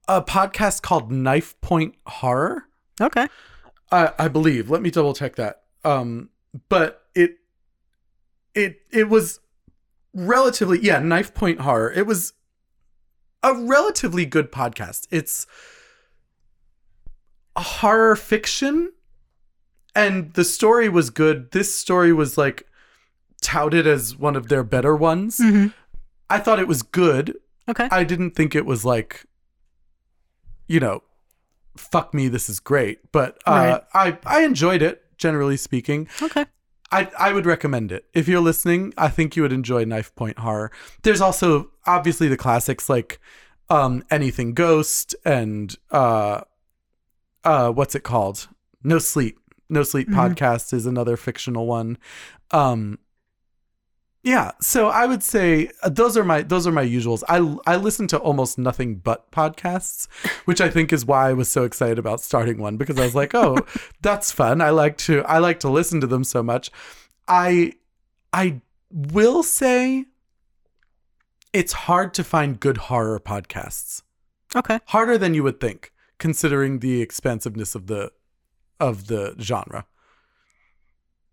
a 0.08 0.22
podcast 0.22 0.82
called 0.82 1.12
Knife 1.12 1.60
Point 1.62 1.96
Horror. 2.06 2.64
Okay. 3.00 3.28
I, 3.92 4.14
I 4.18 4.28
believe. 4.28 4.70
Let 4.70 4.82
me 4.82 4.92
double 4.92 5.14
check 5.14 5.36
that. 5.36 5.64
Um, 5.84 6.30
but 6.70 7.04
it 7.16 7.38
it 8.54 8.82
it 8.92 9.10
was 9.10 9.40
relatively 10.14 10.80
yeah, 10.80 11.00
knife 11.00 11.34
point 11.34 11.62
horror. 11.62 11.92
It 11.92 12.06
was 12.06 12.34
a 13.44 13.56
relatively 13.56 14.26
good 14.26 14.52
podcast. 14.52 15.08
It's 15.10 15.48
a 17.56 17.62
horror 17.62 18.16
fiction 18.16 18.92
and 19.96 20.34
the 20.34 20.44
story 20.44 20.90
was 20.90 21.10
good. 21.10 21.52
This 21.52 21.74
story 21.74 22.14
was 22.14 22.38
like 22.38 22.66
touted 23.42 23.88
as 23.88 24.16
one 24.16 24.36
of 24.36 24.48
their 24.48 24.64
better 24.64 24.96
ones. 24.96 25.38
hmm 25.38 25.68
I 26.30 26.40
thought 26.40 26.60
it 26.60 26.68
was 26.68 26.82
good. 26.82 27.36
Okay. 27.68 27.90
I 27.92 28.06
didn't 28.06 28.38
think 28.38 28.56
it 28.56 28.66
was 28.66 28.86
like, 28.86 29.26
you 30.72 30.80
know, 30.80 31.04
fuck 31.78 32.14
me, 32.14 32.28
this 32.30 32.50
is 32.50 32.60
great. 32.60 33.12
But 33.12 33.38
uh, 33.46 33.80
I 33.94 34.18
I 34.26 34.44
enjoyed 34.44 34.82
it. 34.82 35.04
Generally 35.18 35.58
speaking, 35.58 36.08
Okay. 36.22 36.46
I 36.92 37.02
I 37.28 37.32
would 37.34 37.46
recommend 37.46 37.92
it 37.92 38.06
if 38.14 38.28
you're 38.28 38.40
listening. 38.52 38.92
I 38.98 39.10
think 39.10 39.36
you 39.36 39.44
would 39.44 39.54
enjoy 39.54 39.84
Knife 39.86 40.14
Point 40.16 40.40
Horror. 40.40 40.72
There's 41.04 41.22
also 41.22 41.70
obviously 41.86 42.28
the 42.28 42.38
classics 42.38 42.90
like 42.90 43.20
um, 43.70 44.04
Anything 44.10 44.54
Ghost 44.56 45.16
and 45.24 45.76
uh, 45.92 46.42
uh, 47.44 47.72
what's 47.72 47.94
it 47.96 48.04
called? 48.04 48.48
No 48.84 48.98
Sleep. 49.00 49.38
No 49.70 49.84
Sleep 49.84 50.10
Mhm. 50.10 50.16
podcast 50.16 50.74
is 50.74 50.86
another 50.88 51.16
fictional 51.18 51.68
one. 51.68 51.98
Um, 52.50 52.98
yeah, 54.24 54.52
so 54.62 54.90
I 54.90 55.08
would 55.08 55.24
say 55.24 55.72
uh, 55.82 55.90
those 55.90 56.16
are 56.16 56.24
my 56.24 56.44
those 56.44 56.68
are 56.68 56.72
my 56.72 56.86
usuals. 56.86 57.24
I 57.28 57.58
I 57.66 57.76
listen 57.78 58.08
to 58.08 58.20
almost 58.20 58.60
nothing 58.60 58.96
but 58.96 59.32
podcasts, 59.32 60.08
which 60.46 60.62
I 60.62 60.70
think 60.70 60.94
is 60.94 61.06
why 61.06 61.30
I 61.30 61.34
was 61.34 61.50
so 61.50 61.64
excited 61.64 61.98
about 61.98 62.22
starting 62.22 62.60
one 62.60 62.78
because 62.78 63.00
I 63.00 63.04
was 63.04 63.16
like, 63.16 63.34
"Oh, 63.34 63.58
that's 64.02 64.32
fun. 64.32 64.62
I 64.62 64.70
like 64.70 64.98
to 65.00 65.24
I 65.24 65.40
like 65.40 65.60
to 65.62 65.70
listen 65.70 66.02
to 66.02 66.08
them 66.08 66.24
so 66.24 66.44
much." 66.44 66.70
I 67.28 67.74
I 68.32 68.62
will 68.92 69.42
say 69.42 70.06
it's 71.52 71.74
hard 71.74 72.14
to 72.14 72.24
find 72.24 72.60
good 72.60 72.78
horror 72.78 73.20
podcasts. 73.20 74.04
Okay. 74.56 74.80
Harder 74.88 75.18
than 75.18 75.34
you 75.34 75.44
would 75.44 75.60
think 75.60 75.92
considering 76.20 76.80
the 76.80 77.02
expansiveness 77.02 77.74
of 77.74 77.88
the 77.88 78.12
of 78.80 79.08
the 79.08 79.36
genre. 79.40 79.86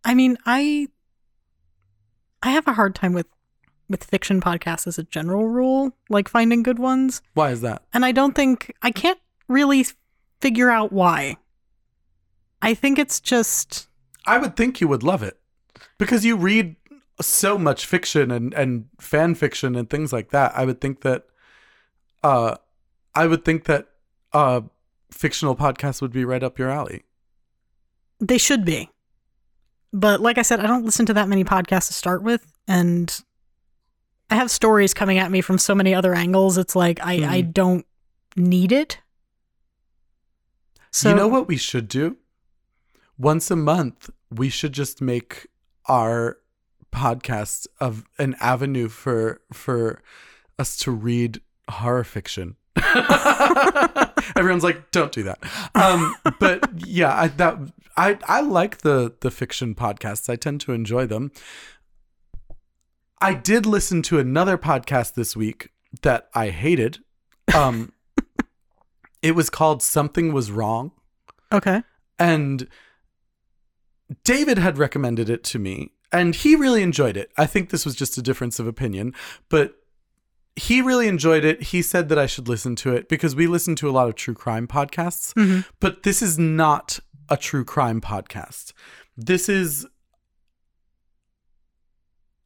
I 0.05 0.15
mean, 0.15 0.39
I 0.47 0.89
I 2.43 2.51
have 2.51 2.67
a 2.69 2.73
hard 2.73 2.95
time 2.95 3.13
with 3.13 3.27
with 3.89 4.05
fiction 4.05 4.41
podcasts 4.41 4.87
as 4.87 4.99
a 4.99 5.03
general 5.03 5.49
rule, 5.49 5.93
like 6.11 6.29
finding 6.29 6.63
good 6.63 6.79
ones. 6.79 7.23
Why 7.35 7.51
is 7.51 7.63
that? 7.63 7.83
And 7.95 8.05
I 8.05 8.13
don't 8.13 8.35
think 8.35 8.75
I 8.83 8.91
can't 8.91 9.19
really 9.49 9.87
figure 10.41 10.71
out 10.71 10.93
why. 10.93 11.37
I 12.61 12.75
think 12.75 12.99
it's 12.99 13.21
just 13.21 13.89
I 14.27 14.39
would 14.39 14.57
think 14.57 14.81
you 14.81 14.89
would 14.89 15.03
love 15.03 15.23
it 15.23 15.39
because 15.97 16.25
you 16.25 16.37
read 16.37 16.77
so 17.21 17.59
much 17.59 17.87
fiction 17.87 18.31
and, 18.31 18.53
and 18.55 18.87
fan 19.01 19.35
fiction 19.35 19.75
and 19.75 19.89
things 19.89 20.13
like 20.13 20.31
that. 20.31 20.53
I 20.55 20.65
would 20.65 20.81
think 20.81 21.01
that, 21.01 21.25
uh, 22.23 22.57
I 23.15 23.27
would 23.27 23.45
think 23.45 23.65
that, 23.65 23.89
uh, 24.33 24.61
fictional 25.11 25.57
podcasts 25.57 26.01
would 26.03 26.13
be 26.13 26.25
right 26.25 26.43
up 26.43 26.59
your 26.59 26.71
alley. 26.71 27.03
they 28.21 28.39
should 28.39 28.65
be. 28.65 28.91
But 29.93 30.21
like 30.21 30.39
I 30.39 30.43
said, 30.43 30.61
I 30.61 30.67
don't 30.67 30.85
listen 30.85 31.07
to 31.07 31.15
that 31.15 31.29
many 31.29 31.45
podcasts 31.45 31.89
to 31.89 31.95
start 31.95 32.23
with, 32.23 32.45
and 32.67 33.19
I 34.31 34.35
have 34.35 34.51
stories 34.51 34.93
coming 34.93 35.19
at 35.19 35.31
me 35.31 35.41
from 35.41 35.59
so 35.59 35.75
many 35.75 35.95
other 35.95 36.15
angles. 36.15 36.59
It's 36.59 36.77
like 36.77 37.01
I 37.01 37.15
I 37.37 37.43
Mhm. 37.43 37.55
don't 37.55 37.87
need 38.37 38.73
it. 38.73 38.99
So 40.91 41.11
you 41.11 41.15
know 41.15 41.29
what 41.29 41.49
we 41.49 41.57
should 41.57 41.89
do? 41.89 42.17
Once 43.19 43.51
a 43.51 43.57
month, 43.57 44.11
we 44.31 44.49
should 44.49 44.73
just 44.73 45.01
make 45.01 45.47
our 45.87 46.39
podcast 46.93 47.67
of 47.81 48.05
an 48.19 48.35
avenue 48.41 48.89
for 48.89 49.41
for 49.53 50.03
us 50.59 50.77
to 50.79 50.91
read 50.91 51.41
horror 51.71 52.05
fiction. 52.05 52.57
Everyone's 54.37 54.65
like, 54.65 54.91
"Don't 54.91 55.13
do 55.13 55.23
that." 55.25 55.39
Um, 55.75 56.15
but 56.39 56.69
yeah, 56.87 57.15
I 57.15 57.29
that 57.29 57.59
I 57.97 58.19
I 58.27 58.41
like 58.41 58.79
the 58.79 59.15
the 59.21 59.31
fiction 59.31 59.75
podcasts. 59.75 60.31
I 60.31 60.37
tend 60.37 60.61
to 60.63 60.73
enjoy 60.73 61.07
them. 61.07 61.33
I 63.21 63.35
did 63.35 63.67
listen 63.67 64.03
to 64.03 64.19
another 64.19 64.57
podcast 64.57 65.15
this 65.15 65.37
week 65.37 65.71
that 66.03 66.29
I 66.35 66.51
hated. 66.51 66.99
Um, 67.55 67.93
it 69.23 69.33
was 69.33 69.51
called 69.51 69.83
"Something 69.83 70.33
Was 70.33 70.51
Wrong." 70.51 70.93
Okay. 71.53 71.83
And 72.19 72.69
David 74.25 74.59
had 74.59 74.79
recommended 74.79 75.29
it 75.29 75.45
to 75.45 75.59
me, 75.59 75.93
and 76.13 76.35
he 76.35 76.55
really 76.55 76.83
enjoyed 76.83 77.17
it. 77.17 77.31
I 77.37 77.47
think 77.47 77.71
this 77.71 77.85
was 77.85 77.95
just 77.95 78.19
a 78.19 78.23
difference 78.23 78.59
of 78.59 78.67
opinion, 78.67 79.15
but 79.49 79.78
he 80.59 80.83
really 80.83 81.09
enjoyed 81.09 81.45
it. 81.45 81.63
He 81.63 81.81
said 81.83 82.09
that 82.09 82.19
I 82.19 82.27
should 82.27 82.49
listen 82.49 82.75
to 82.77 82.93
it 82.95 83.09
because 83.09 83.35
we 83.37 83.47
listen 83.47 83.75
to 83.77 83.89
a 83.89 83.93
lot 83.93 84.09
of 84.09 84.15
true 84.17 84.35
crime 84.35 84.67
podcasts, 84.67 85.33
Mhm. 85.35 85.65
but 85.81 86.03
this 86.03 86.21
is 86.23 86.39
not 86.39 86.99
a 87.29 87.37
true 87.37 87.65
crime 87.65 88.01
podcast. 88.01 88.73
This 89.17 89.49
is 89.49 89.87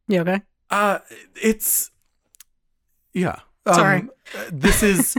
Yeah. 0.09 0.21
Okay. 0.23 0.43
uh 0.71 0.99
it's 1.41 1.91
yeah. 3.13 3.41
Sorry. 3.67 4.09
this 4.53 4.83
is 4.83 5.17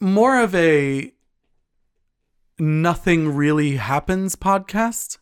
more 0.00 0.40
of 0.40 0.54
a 0.54 1.12
nothing 2.58 3.34
really 3.34 3.76
happens 3.76 4.34
podcast. 4.36 5.18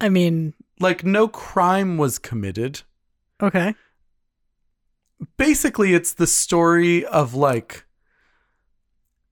I 0.00 0.08
mean, 0.08 0.54
Like 0.80 1.04
no 1.04 1.28
crime 1.28 1.98
was 1.98 2.18
committed. 2.18 2.82
okay. 3.42 3.74
Basically 5.36 5.94
it's 5.94 6.14
the 6.14 6.26
story 6.26 7.04
of 7.04 7.34
like 7.34 7.84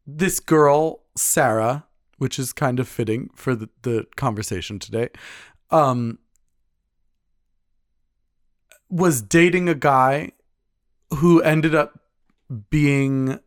this 0.07 0.41
girl, 0.41 1.03
Sarah, 1.17 1.87
which 2.19 2.39
is 2.39 2.53
kind 2.53 2.81
of 2.81 2.89
fitting 2.89 3.31
for 3.35 3.55
the, 3.55 3.69
the 3.83 4.07
conversation 4.17 4.79
today. 4.79 5.09
Um 5.71 6.19
was 8.91 9.21
dating 9.21 9.69
a 9.69 9.75
guy 9.75 10.33
who 11.17 11.43
ended 11.43 11.75
up 11.75 12.01
being 12.71 13.39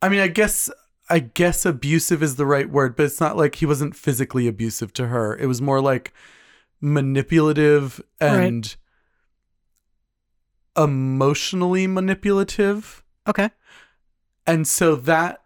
I 0.00 0.08
mean, 0.08 0.20
I 0.20 0.28
guess 0.28 0.70
I 1.10 1.20
guess 1.20 1.64
abusive 1.64 2.22
is 2.22 2.36
the 2.36 2.46
right 2.46 2.68
word, 2.68 2.94
but 2.94 3.06
it's 3.06 3.20
not 3.20 3.36
like 3.36 3.56
he 3.56 3.66
wasn't 3.66 3.96
physically 3.96 4.46
abusive 4.46 4.92
to 4.94 5.08
her. 5.08 5.36
It 5.36 5.46
was 5.46 5.62
more 5.62 5.80
like 5.80 6.12
manipulative 6.80 8.00
and 8.20 8.76
emotionally 10.78 11.86
manipulative. 11.86 13.02
Okay. 13.26 13.50
And 14.46 14.66
so 14.66 14.94
that 14.96 15.42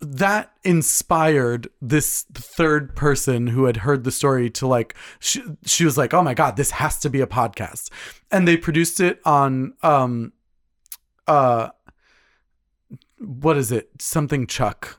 that 0.00 0.50
inspired 0.64 1.68
this 1.80 2.22
third 2.34 2.96
person 2.96 3.46
who 3.48 3.66
had 3.66 3.78
heard 3.78 4.02
the 4.02 4.10
story 4.10 4.50
to 4.50 4.66
like 4.66 4.96
she, 5.20 5.40
she 5.64 5.84
was 5.84 5.96
like 5.96 6.12
oh 6.12 6.22
my 6.22 6.34
god 6.34 6.56
this 6.56 6.72
has 6.72 6.98
to 6.98 7.08
be 7.08 7.20
a 7.20 7.26
podcast 7.26 7.88
and 8.32 8.48
they 8.48 8.56
produced 8.56 8.98
it 8.98 9.20
on 9.24 9.72
um 9.84 10.32
uh 11.28 11.68
what 13.18 13.56
is 13.56 13.70
it 13.70 13.90
something 14.00 14.44
chuck 14.44 14.98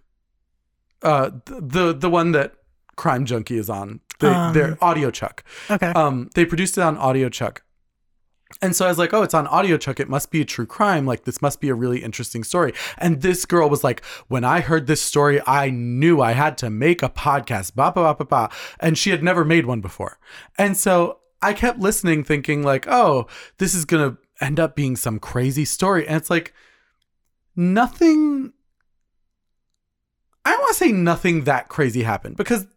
uh 1.01 1.29
th- 1.45 1.61
the 1.61 1.93
the 1.93 2.09
one 2.09 2.31
that 2.31 2.53
crime 2.95 3.25
junkie 3.25 3.57
is 3.57 3.69
on 3.69 3.99
the, 4.19 4.31
Um. 4.33 4.53
their 4.53 4.77
audio 4.81 5.11
chuck 5.11 5.43
Okay. 5.69 5.87
um 5.87 6.29
they 6.33 6.45
produced 6.45 6.77
it 6.77 6.81
on 6.81 6.95
audio 6.97 7.27
chuck 7.27 7.61
and 8.61 8.75
so 8.75 8.85
i 8.85 8.89
was 8.89 8.97
like 8.97 9.13
oh 9.13 9.23
it's 9.23 9.33
on 9.33 9.47
audio 9.47 9.77
chuck. 9.77 9.99
It 9.99 10.09
must 10.09 10.31
be 10.31 10.41
a 10.41 10.45
true 10.45 10.65
crime. 10.65 11.05
Like 11.05 11.23
this 11.23 11.41
must 11.41 11.59
be 11.59 11.69
a 11.69 11.75
really 11.75 12.03
interesting 12.03 12.43
story. 12.43 12.73
And 12.97 13.21
this 13.21 13.45
girl 13.45 13.69
was 13.69 13.83
like 13.83 14.03
when 14.27 14.43
i 14.43 14.59
heard 14.59 14.87
this 14.87 15.01
story 15.01 15.41
i 15.45 15.69
knew 15.69 16.21
i 16.21 16.33
had 16.33 16.57
to 16.59 16.69
make 16.69 17.01
a 17.03 17.09
podcast 17.09 17.75
ba 17.75 17.91
ba 17.91 18.15
ba 18.15 18.25
ba 18.25 18.49
and 18.79 18.97
she 18.97 19.09
had 19.09 19.23
never 19.23 19.43
made 19.45 19.65
one 19.65 19.81
before. 19.81 20.17
And 20.57 20.77
so 20.77 21.19
i 21.41 21.53
kept 21.53 21.79
listening 21.79 22.23
thinking 22.23 22.63
like 22.63 22.87
oh 22.87 23.27
this 23.57 23.73
is 23.73 23.85
gonna 23.85 24.17
end 24.41 24.59
up 24.59 24.75
being 24.75 24.95
some 24.95 25.19
crazy 25.19 25.65
story. 25.65 26.07
And 26.07 26.17
it's 26.17 26.29
like 26.29 26.53
nothing 27.55 28.53
i 30.45 30.51
don't 30.51 30.61
want 30.61 30.73
to 30.73 30.83
say 30.83 30.91
nothing 30.91 31.43
that 31.43 31.69
crazy 31.69 32.03
happened 32.03 32.35
because 32.35 32.67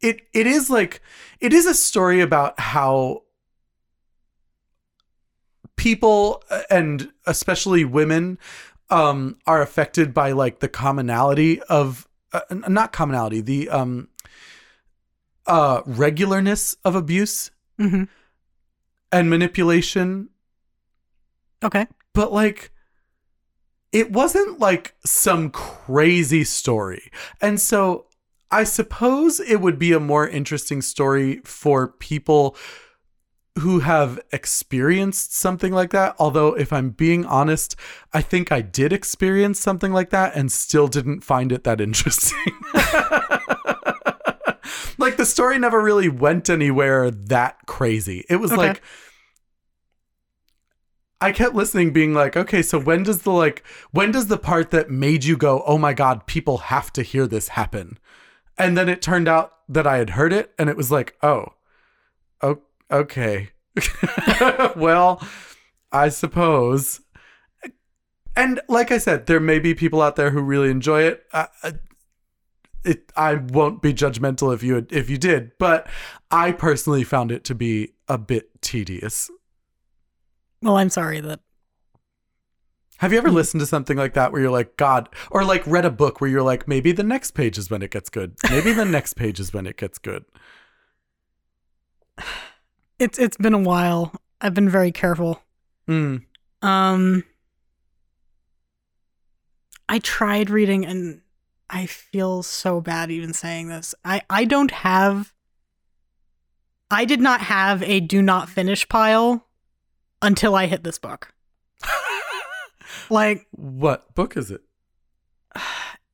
it 0.00 0.22
it 0.32 0.46
is 0.46 0.70
like 0.70 1.02
it 1.40 1.52
is 1.52 1.66
a 1.66 1.74
story 1.74 2.20
about 2.20 2.58
how 2.58 3.22
people 5.80 6.42
uh, 6.50 6.60
and 6.68 7.10
especially 7.26 7.86
women 7.86 8.38
um 8.90 9.38
are 9.46 9.62
affected 9.62 10.12
by 10.12 10.30
like 10.32 10.60
the 10.60 10.68
commonality 10.68 11.62
of 11.62 12.06
uh, 12.34 12.40
not 12.68 12.92
commonality 12.92 13.40
the 13.40 13.66
um 13.70 14.06
uh 15.46 15.80
regularness 15.82 16.76
of 16.84 16.94
abuse 16.94 17.50
hmm 17.78 18.04
and 19.10 19.30
manipulation 19.30 20.28
Okay. 21.64 21.86
but 22.12 22.30
like 22.32 22.70
it 23.92 24.12
wasn't 24.12 24.60
like 24.60 24.94
some 25.04 25.50
crazy 25.50 26.44
story. 26.44 27.10
And 27.40 27.60
so 27.60 28.06
I 28.50 28.64
suppose 28.64 29.40
it 29.40 29.60
would 29.60 29.78
be 29.78 29.92
a 29.92 30.00
more 30.00 30.28
interesting 30.28 30.80
story 30.80 31.40
for 31.44 31.88
people 31.88 32.56
who 33.58 33.80
have 33.80 34.20
experienced 34.32 35.34
something 35.34 35.72
like 35.72 35.90
that. 35.90 36.14
Although, 36.18 36.54
if 36.54 36.72
I'm 36.72 36.90
being 36.90 37.24
honest, 37.26 37.76
I 38.12 38.22
think 38.22 38.50
I 38.52 38.60
did 38.60 38.92
experience 38.92 39.58
something 39.60 39.92
like 39.92 40.10
that 40.10 40.34
and 40.36 40.50
still 40.52 40.88
didn't 40.88 41.22
find 41.22 41.52
it 41.52 41.64
that 41.64 41.80
interesting. 41.80 42.38
like, 44.98 45.16
the 45.16 45.26
story 45.26 45.58
never 45.58 45.82
really 45.82 46.08
went 46.08 46.48
anywhere 46.48 47.10
that 47.10 47.66
crazy. 47.66 48.24
It 48.28 48.36
was 48.36 48.52
Okay. 48.52 48.60
like, 48.68 48.82
I 51.20 51.32
kept 51.32 51.54
listening, 51.54 51.92
being 51.92 52.14
like, 52.14 52.36
okay, 52.36 52.62
so 52.62 52.78
when 52.78 53.02
does 53.02 53.22
the 53.22 53.30
like, 53.32 53.62
when 53.90 54.10
does 54.10 54.28
the 54.28 54.38
part 54.38 54.70
that 54.70 54.90
made 54.90 55.24
you 55.24 55.36
go, 55.36 55.62
oh 55.66 55.76
my 55.76 55.92
God, 55.92 56.26
people 56.26 56.58
have 56.58 56.90
to 56.94 57.02
hear 57.02 57.26
this 57.26 57.48
happen? 57.48 57.98
And 58.56 58.76
then 58.76 58.88
it 58.88 59.02
turned 59.02 59.28
out 59.28 59.52
that 59.68 59.86
I 59.86 59.98
had 59.98 60.10
heard 60.10 60.32
it 60.32 60.52
and 60.58 60.70
it 60.70 60.76
was 60.78 60.90
like, 60.90 61.16
oh, 61.22 61.54
o- 62.40 62.62
okay. 62.90 63.50
well, 64.76 65.26
I 65.92 66.08
suppose. 66.08 67.00
And 68.36 68.60
like 68.68 68.90
I 68.90 68.98
said, 68.98 69.26
there 69.26 69.40
may 69.40 69.58
be 69.58 69.74
people 69.74 70.00
out 70.02 70.16
there 70.16 70.30
who 70.30 70.40
really 70.40 70.70
enjoy 70.70 71.02
it. 71.02 71.24
Uh, 71.32 71.46
it 72.84 73.12
I 73.16 73.34
won't 73.34 73.82
be 73.82 73.92
judgmental 73.92 74.54
if 74.54 74.62
you 74.62 74.86
if 74.90 75.10
you 75.10 75.18
did, 75.18 75.52
but 75.58 75.86
I 76.30 76.52
personally 76.52 77.04
found 77.04 77.30
it 77.30 77.44
to 77.44 77.54
be 77.54 77.94
a 78.08 78.16
bit 78.16 78.62
tedious. 78.62 79.30
Well, 80.62 80.76
I'm 80.76 80.90
sorry 80.90 81.20
that 81.20 81.40
Have 82.98 83.12
you 83.12 83.18
ever 83.18 83.30
listened 83.30 83.60
to 83.60 83.66
something 83.66 83.96
like 83.96 84.14
that 84.14 84.32
where 84.32 84.42
you're 84.42 84.50
like, 84.50 84.76
God, 84.76 85.08
or 85.30 85.44
like 85.44 85.66
read 85.66 85.84
a 85.84 85.90
book 85.90 86.20
where 86.20 86.30
you're 86.30 86.42
like, 86.42 86.68
maybe 86.68 86.92
the 86.92 87.02
next 87.02 87.32
page 87.32 87.58
is 87.58 87.70
when 87.70 87.82
it 87.82 87.90
gets 87.90 88.10
good. 88.10 88.36
Maybe 88.50 88.72
the 88.72 88.84
next 88.86 89.14
page 89.14 89.40
is 89.40 89.52
when 89.52 89.66
it 89.66 89.76
gets 89.76 89.98
good. 89.98 90.24
it's 93.00 93.18
it's 93.18 93.36
been 93.36 93.54
a 93.54 93.58
while. 93.58 94.14
I've 94.40 94.54
been 94.54 94.68
very 94.68 94.92
careful. 94.92 95.42
Mm. 95.88 96.24
Um 96.62 97.24
I 99.88 99.98
tried 99.98 100.50
reading 100.50 100.86
and 100.86 101.22
I 101.68 101.86
feel 101.86 102.42
so 102.42 102.80
bad 102.80 103.10
even 103.10 103.32
saying 103.32 103.68
this. 103.68 103.94
I 104.04 104.22
I 104.30 104.44
don't 104.44 104.70
have 104.70 105.32
I 106.90 107.04
did 107.04 107.20
not 107.20 107.40
have 107.40 107.82
a 107.82 108.00
do 108.00 108.20
not 108.20 108.48
finish 108.48 108.88
pile 108.88 109.46
until 110.22 110.54
I 110.54 110.66
hit 110.66 110.84
this 110.84 110.98
book. 110.98 111.34
Like 113.08 113.46
What 113.50 114.14
book 114.14 114.36
is 114.36 114.52
it? 114.52 114.62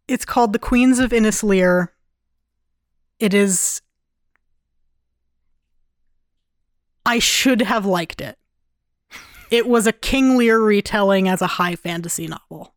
it's 0.08 0.24
called 0.24 0.52
The 0.54 0.58
Queens 0.58 0.98
of 0.98 1.12
Innis 1.12 1.42
Lear. 1.42 1.92
It 3.18 3.34
is 3.34 3.82
I 7.06 7.18
should 7.18 7.62
have 7.62 7.86
liked 7.86 8.20
it. 8.20 8.36
It 9.50 9.66
was 9.68 9.86
a 9.86 9.92
King 9.92 10.36
Lear 10.36 10.58
retelling 10.60 11.28
as 11.28 11.40
a 11.40 11.46
high 11.46 11.76
fantasy 11.76 12.26
novel, 12.26 12.74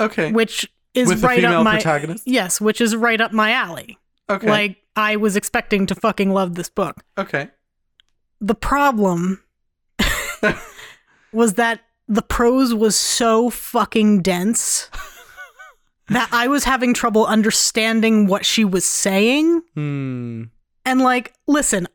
Okay. 0.00 0.32
which 0.32 0.68
is 0.94 1.08
With 1.08 1.22
right 1.22 1.44
up 1.44 1.62
my 1.64 1.72
protagonist? 1.74 2.26
Yes, 2.26 2.60
which 2.60 2.80
is 2.80 2.96
right 2.96 3.20
up 3.20 3.32
my 3.32 3.52
alley. 3.52 3.98
Okay. 4.30 4.48
Like 4.48 4.76
I 4.96 5.16
was 5.16 5.36
expecting 5.36 5.86
to 5.86 5.94
fucking 5.94 6.30
love 6.32 6.54
this 6.54 6.68
book. 6.70 7.02
okay. 7.18 7.50
The 8.40 8.54
problem 8.54 9.42
was 11.32 11.54
that 11.54 11.80
the 12.08 12.22
prose 12.22 12.74
was 12.74 12.96
so 12.96 13.48
fucking 13.50 14.22
dense 14.22 14.90
that 16.08 16.28
I 16.32 16.48
was 16.48 16.64
having 16.64 16.92
trouble 16.94 17.26
understanding 17.26 18.26
what 18.26 18.44
she 18.44 18.64
was 18.64 18.84
saying. 18.84 19.62
Hmm. 19.74 20.44
And 20.84 21.00
like, 21.00 21.32
listen, 21.46 21.88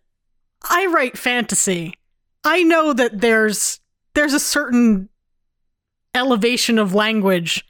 I 0.70 0.86
write 0.88 1.18
fantasy. 1.18 1.96
I 2.44 2.64
know 2.64 2.94
that 2.94 3.20
there's 3.22 3.80
there's 4.14 4.34
a 4.34 4.40
certain 4.40 5.10
elevation 6.16 6.80
of 6.80 6.94
language 6.94 7.66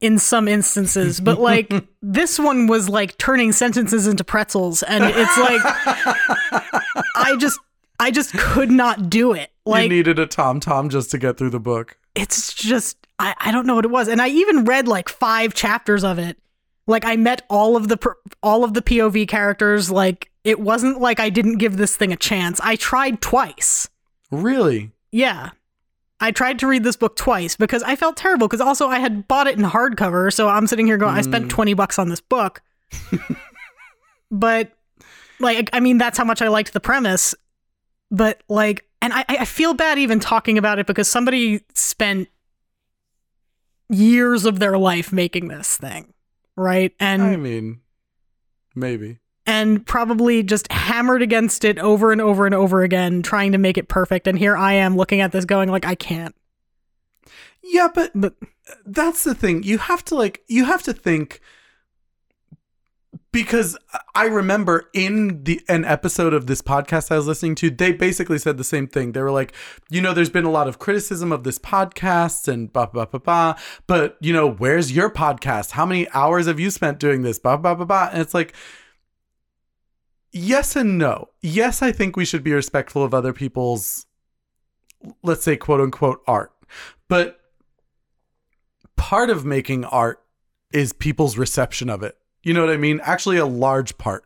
in 0.00 0.18
some 0.18 0.48
instances, 0.48 1.20
but 1.20 1.38
like 1.40 1.72
this 2.02 2.38
one 2.38 2.66
was 2.66 2.88
like 2.88 3.18
turning 3.18 3.52
sentences 3.52 4.06
into 4.06 4.24
pretzels 4.24 4.82
and 4.82 5.04
it's 5.04 5.36
like 5.38 5.60
I 7.16 7.36
just 7.38 7.58
I 7.98 8.10
just 8.10 8.32
could 8.32 8.70
not 8.70 9.10
do 9.10 9.32
it. 9.32 9.50
you 9.66 9.72
Like 9.72 9.90
needed 9.90 10.18
a 10.18 10.26
tom 10.26 10.60
tom 10.60 10.88
just 10.88 11.10
to 11.10 11.18
get 11.18 11.36
through 11.36 11.50
the 11.50 11.60
book. 11.60 11.98
it's 12.14 12.54
just 12.54 12.96
I, 13.18 13.34
I 13.38 13.52
don't 13.52 13.66
know 13.66 13.74
what 13.74 13.84
it 13.84 13.90
was 13.90 14.08
and 14.08 14.22
i 14.22 14.28
even 14.28 14.64
read 14.64 14.88
like 14.88 15.08
five 15.10 15.52
chapters 15.52 16.02
of 16.02 16.18
it 16.18 16.38
like 16.86 17.04
i 17.04 17.16
met 17.16 17.42
all 17.50 17.76
of 17.76 17.88
the 17.88 17.98
all 18.42 18.64
of 18.64 18.72
the 18.72 18.80
pov 18.80 19.28
characters 19.28 19.90
like 19.90 20.29
it 20.44 20.58
wasn't 20.60 21.00
like 21.00 21.20
i 21.20 21.28
didn't 21.30 21.58
give 21.58 21.76
this 21.76 21.96
thing 21.96 22.12
a 22.12 22.16
chance 22.16 22.60
i 22.62 22.76
tried 22.76 23.20
twice 23.20 23.88
Really? 24.30 24.90
yeah 25.12 25.50
i 26.20 26.30
tried 26.30 26.58
to 26.60 26.66
read 26.66 26.84
this 26.84 26.96
book 26.96 27.16
twice 27.16 27.56
because 27.56 27.82
i 27.82 27.96
felt 27.96 28.16
terrible 28.16 28.46
because 28.48 28.60
also 28.60 28.88
i 28.88 28.98
had 28.98 29.26
bought 29.28 29.46
it 29.46 29.58
in 29.58 29.64
hardcover 29.64 30.32
so 30.32 30.48
i'm 30.48 30.66
sitting 30.66 30.86
here 30.86 30.96
going 30.96 31.14
i 31.14 31.20
spent 31.20 31.46
Mm. 31.46 31.50
20 31.50 31.74
bucks 31.74 31.98
on 31.98 32.08
this 32.08 32.20
book 32.20 32.62
but 34.30 34.72
like 35.40 35.70
i 35.72 35.80
mean 35.80 35.98
that's 35.98 36.18
how 36.18 36.24
much 36.24 36.42
i 36.42 36.48
liked 36.48 36.72
the 36.72 36.80
premise 36.80 37.34
but 38.10 38.42
like 38.48 38.84
and 39.02 39.14
I, 39.14 39.24
I 39.30 39.44
feel 39.46 39.72
bad 39.72 39.98
even 39.98 40.20
talking 40.20 40.58
about 40.58 40.78
it 40.78 40.86
because 40.86 41.08
somebody 41.08 41.64
spent 41.74 42.28
years 43.88 44.44
of 44.44 44.58
their 44.58 44.76
life 44.76 45.10
making 45.12 45.48
this 45.48 45.76
thing 45.78 46.12
right 46.56 46.92
and 47.00 47.22
I 47.22 47.36
mean, 47.36 47.80
maybe. 48.74 49.19
And 49.50 49.84
probably 49.86 50.42
just 50.42 50.70
hammered 50.72 51.22
against 51.22 51.64
it 51.64 51.78
over 51.78 52.12
and 52.12 52.20
over 52.20 52.46
and 52.46 52.54
over 52.54 52.82
again 52.82 53.22
trying 53.22 53.52
to 53.52 53.58
make 53.58 53.76
it 53.76 53.88
perfect 53.88 54.26
and 54.26 54.38
here 54.38 54.56
i 54.56 54.72
am 54.72 54.96
looking 54.96 55.20
at 55.20 55.32
this 55.32 55.44
going 55.44 55.68
like 55.68 55.84
i 55.84 55.94
can't 55.94 56.34
Yeah, 57.62 57.88
but 57.94 58.10
but 58.14 58.34
that's 58.86 59.24
the 59.24 59.34
thing. 59.34 59.62
You 59.62 59.78
have 59.78 60.04
to 60.06 60.14
like 60.14 60.42
you 60.48 60.64
have 60.64 60.82
to 60.84 60.92
think 60.92 61.40
because 63.32 63.76
I 64.14 64.24
remember 64.26 64.88
in 64.92 65.44
the 65.44 65.60
an 65.68 65.84
episode 65.84 66.34
of 66.34 66.46
this 66.46 66.62
podcast 66.62 67.12
I 67.12 67.16
was 67.16 67.26
listening 67.26 67.54
to, 67.56 67.70
they 67.70 67.92
basically 67.92 68.38
said 68.38 68.56
the 68.56 68.64
same 68.64 68.88
thing. 68.88 69.12
They 69.12 69.22
were 69.22 69.30
like, 69.30 69.52
you 69.88 70.00
know, 70.00 70.12
there's 70.14 70.30
been 70.30 70.46
a 70.46 70.50
lot 70.50 70.68
of 70.68 70.78
criticism 70.78 71.30
of 71.32 71.44
this 71.44 71.58
podcast 71.58 72.48
and 72.48 72.72
blah 72.72 72.86
blah 72.86 73.04
blah 73.04 73.20
blah, 73.20 73.54
but 73.86 74.16
you 74.20 74.32
know, 74.32 74.50
where's 74.50 74.90
your 74.92 75.10
podcast? 75.10 75.72
How 75.72 75.86
many 75.86 76.08
hours 76.10 76.46
have 76.46 76.58
you 76.58 76.70
spent 76.70 76.98
doing 76.98 77.22
this? 77.22 77.38
Blah 77.38 77.58
blah 77.58 77.74
blah 77.74 77.86
blah. 77.86 78.08
And 78.12 78.20
it's 78.20 78.34
like 78.34 78.54
yes 80.32 80.76
and 80.76 80.98
no. 80.98 81.30
Yes, 81.40 81.82
I 81.82 81.92
think 81.92 82.16
we 82.16 82.24
should 82.24 82.44
be 82.44 82.52
respectful 82.52 83.02
of 83.02 83.14
other 83.14 83.32
people's 83.32 84.06
let's 85.22 85.42
say 85.42 85.56
quote 85.56 85.80
unquote 85.80 86.22
art. 86.26 86.52
But 87.08 87.40
part 88.96 89.30
of 89.30 89.44
making 89.44 89.84
art 89.84 90.22
is 90.72 90.92
people's 90.92 91.36
reception 91.36 91.90
of 91.90 92.02
it. 92.02 92.16
You 92.42 92.54
know 92.54 92.60
what 92.64 92.72
I 92.72 92.76
mean? 92.76 93.00
Actually, 93.02 93.38
a 93.38 93.46
large 93.46 93.98
part 93.98 94.24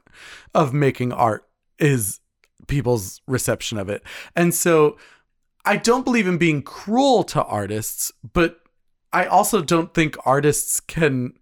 of 0.54 0.72
making 0.72 1.12
art 1.12 1.46
is 1.78 2.20
people's 2.66 3.20
reception 3.26 3.78
of 3.78 3.88
it. 3.88 4.02
And 4.36 4.54
so 4.54 4.96
I 5.64 5.76
don't 5.76 6.04
believe 6.04 6.26
in 6.26 6.38
being 6.38 6.62
cruel 6.62 7.24
to 7.24 7.42
artists, 7.44 8.12
but 8.32 8.60
I 9.12 9.26
also 9.26 9.62
don't 9.62 9.94
think 9.94 10.16
artists 10.24 10.80
can 10.80 11.34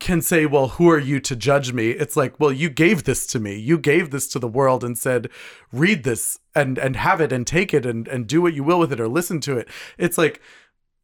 can 0.00 0.20
say, 0.22 0.46
"Well, 0.46 0.68
who 0.68 0.90
are 0.90 0.98
you 0.98 1.20
to 1.20 1.36
judge 1.36 1.72
me?" 1.72 1.90
It's 1.90 2.16
like, 2.16 2.40
"Well, 2.40 2.52
you 2.52 2.68
gave 2.70 3.04
this 3.04 3.26
to 3.28 3.38
me. 3.38 3.56
You 3.56 3.78
gave 3.78 4.10
this 4.10 4.26
to 4.28 4.38
the 4.38 4.48
world 4.48 4.82
and 4.82 4.98
said, 4.98 5.28
"Read 5.72 6.02
this 6.04 6.38
and 6.54 6.78
and 6.78 6.96
have 6.96 7.20
it 7.20 7.32
and 7.32 7.46
take 7.46 7.72
it 7.72 7.86
and 7.86 8.08
and 8.08 8.26
do 8.26 8.42
what 8.42 8.54
you 8.54 8.64
will 8.64 8.78
with 8.80 8.92
it 8.92 9.00
or 9.00 9.08
listen 9.08 9.40
to 9.42 9.56
it." 9.58 9.68
It's 9.98 10.18
like 10.18 10.40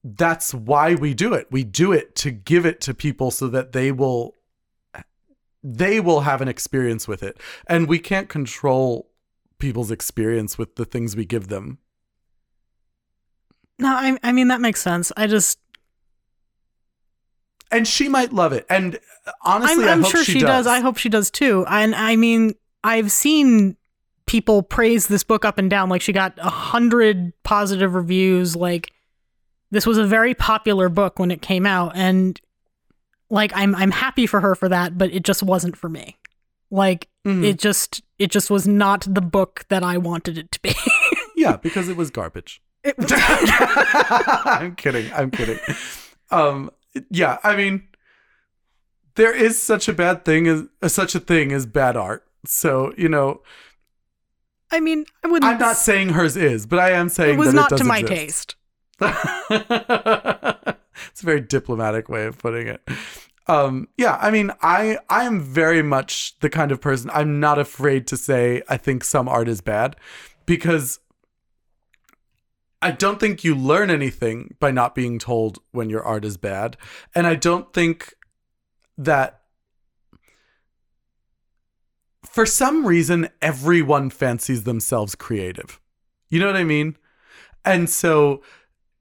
that's 0.03 0.55
why 0.55 0.95
we 0.95 1.15
do 1.15 1.35
it. 1.35 1.49
We 1.51 1.65
do 1.65 1.93
it 1.93 2.15
to 2.17 2.31
give 2.31 2.67
it 2.67 2.81
to 2.83 2.95
people 2.95 3.31
so 3.31 3.49
that 3.49 3.73
they 3.73 3.93
will 3.93 4.35
they 5.63 5.99
will 6.01 6.21
have 6.21 6.41
an 6.41 6.49
experience 6.49 7.09
with 7.09 7.23
it. 7.23 7.39
And 7.67 7.89
we 7.89 7.99
can't 7.99 8.29
control 8.29 9.11
people's 9.59 9.91
experience 9.91 10.59
with 10.59 10.77
the 10.77 10.85
things 10.85 11.17
we 11.17 11.25
give 11.25 11.49
them. 11.49 11.79
no 13.79 13.89
i, 13.89 14.17
I 14.23 14.33
mean 14.33 14.49
that 14.49 14.61
makes 14.61 14.83
sense 14.83 15.13
i 15.17 15.27
just 15.27 15.59
And 17.71 17.87
she 17.87 18.09
might 18.09 18.33
love 18.33 18.53
it. 18.53 18.65
And 18.71 18.99
honestly, 19.43 19.85
i'm, 19.85 20.05
I'm 20.05 20.11
sure 20.11 20.23
she, 20.23 20.33
she 20.35 20.39
does. 20.41 20.49
does 20.49 20.67
i 20.69 20.79
hope 20.79 20.97
she 20.97 21.09
does 21.09 21.33
too 21.33 21.65
and 21.69 21.97
i 21.97 22.15
mean 22.15 22.55
i've 22.85 23.11
seen 23.11 23.77
people 24.27 24.63
praise 24.63 25.09
this 25.09 25.25
book 25.25 25.45
up 25.45 25.59
and 25.59 25.69
down 25.69 25.89
like 25.89 26.01
she 26.01 26.13
got 26.13 26.35
a 26.39 26.49
hundred 26.49 27.33
positive 27.43 27.95
reviews 27.97 28.55
like 28.55 28.93
this 29.73 29.85
was 29.85 29.99
a 29.99 30.05
very 30.07 30.33
popular 30.33 30.89
book 30.89 31.19
when 31.19 31.33
it 31.33 31.43
came 31.43 31.67
out 31.67 31.91
and 31.97 32.41
like 33.31 33.51
i'm 33.57 33.75
i'm 33.75 33.91
happy 33.91 34.29
for 34.29 34.39
her 34.39 34.55
for 34.55 34.69
that 34.69 34.97
but 34.97 35.11
it 35.13 35.25
just 35.25 35.43
wasn't 35.43 35.77
for 35.77 35.89
me 35.89 36.17
like 36.71 37.09
Mhm. 37.27 37.45
it 37.45 37.59
just 37.59 38.01
it 38.21 38.31
just 38.31 38.49
was 38.49 38.69
not 38.69 39.13
the 39.13 39.21
book 39.21 39.65
that 39.71 39.83
i 39.83 39.99
wanted 39.99 40.39
it 40.39 40.53
to 40.53 40.61
be 40.61 40.73
yeah, 41.37 41.57
because 41.57 41.89
it 41.89 41.97
was 41.97 42.11
garbage. 42.13 42.63
It- 42.85 42.95
I'm 43.01 44.77
kidding. 44.77 45.13
I'm 45.13 45.31
kidding. 45.33 45.59
Um, 46.31 46.71
yeah, 47.11 47.39
I 47.43 47.57
mean, 47.57 47.89
there 49.15 49.35
is 49.35 49.61
such 49.61 49.89
a 49.89 49.93
bad 49.93 50.25
thing 50.25 50.47
as 50.47 50.65
uh, 50.83 50.89
such 50.89 51.15
a 51.15 51.21
thing 51.21 51.53
as 51.53 51.67
bad 51.67 51.97
art. 51.97 52.25
So 52.45 52.93
you 52.97 53.09
know, 53.09 53.43
i 54.71 54.81
mean 54.81 55.07
i 55.25 55.29
wouldn't 55.29 55.51
I'm 55.51 55.59
not 55.59 55.77
saying 55.77 56.11
hers 56.11 56.37
is, 56.37 56.67
but 56.67 56.79
I 56.79 56.93
am 56.93 57.09
saying 57.09 57.35
it 57.35 57.39
was 57.39 57.55
not 57.55 57.73
it 57.73 57.79
to 57.79 57.85
my 57.85 57.99
exist. 57.99 58.19
taste 58.19 58.57
it's 59.01 59.13
a 61.23 61.23
very 61.23 61.41
diplomatic 61.41 62.09
way 62.09 62.25
of 62.25 62.39
putting 62.39 62.67
it. 62.67 62.81
Um, 63.47 63.89
yeah, 63.97 64.19
I 64.21 64.31
mean, 64.31 64.51
I 64.63 64.99
I 65.09 65.25
am 65.25 65.41
very 65.41 65.83
much 65.83 66.39
the 66.41 66.51
kind 66.51 66.73
of 66.73 66.81
person 66.81 67.11
I'm 67.13 67.39
not 67.39 67.59
afraid 67.59 68.07
to 68.09 68.17
say 68.17 68.63
I 68.69 68.77
think 68.77 69.05
some 69.05 69.29
art 69.29 69.49
is 69.49 69.61
bad 69.61 69.97
because 70.47 70.99
I 72.83 72.91
don't 72.91 73.19
think 73.19 73.43
you 73.43 73.55
learn 73.55 73.91
anything 73.91 74.55
by 74.61 74.71
not 74.71 74.95
being 74.95 75.19
told 75.19 75.59
when 75.73 75.91
your 75.91 76.03
art 76.03 76.25
is 76.25 76.37
bad, 76.37 76.77
and 77.15 77.27
I 77.27 77.35
don't 77.35 77.73
think 77.73 78.15
that 78.99 79.41
for 82.25 82.45
some 82.45 82.87
reason 82.87 83.29
everyone 83.41 84.11
fancies 84.11 84.65
themselves 84.65 85.15
creative. 85.15 85.81
You 86.29 86.41
know 86.41 86.47
what 86.47 86.57
I 86.57 86.65
mean? 86.65 86.97
And 87.65 87.89
so 87.89 88.43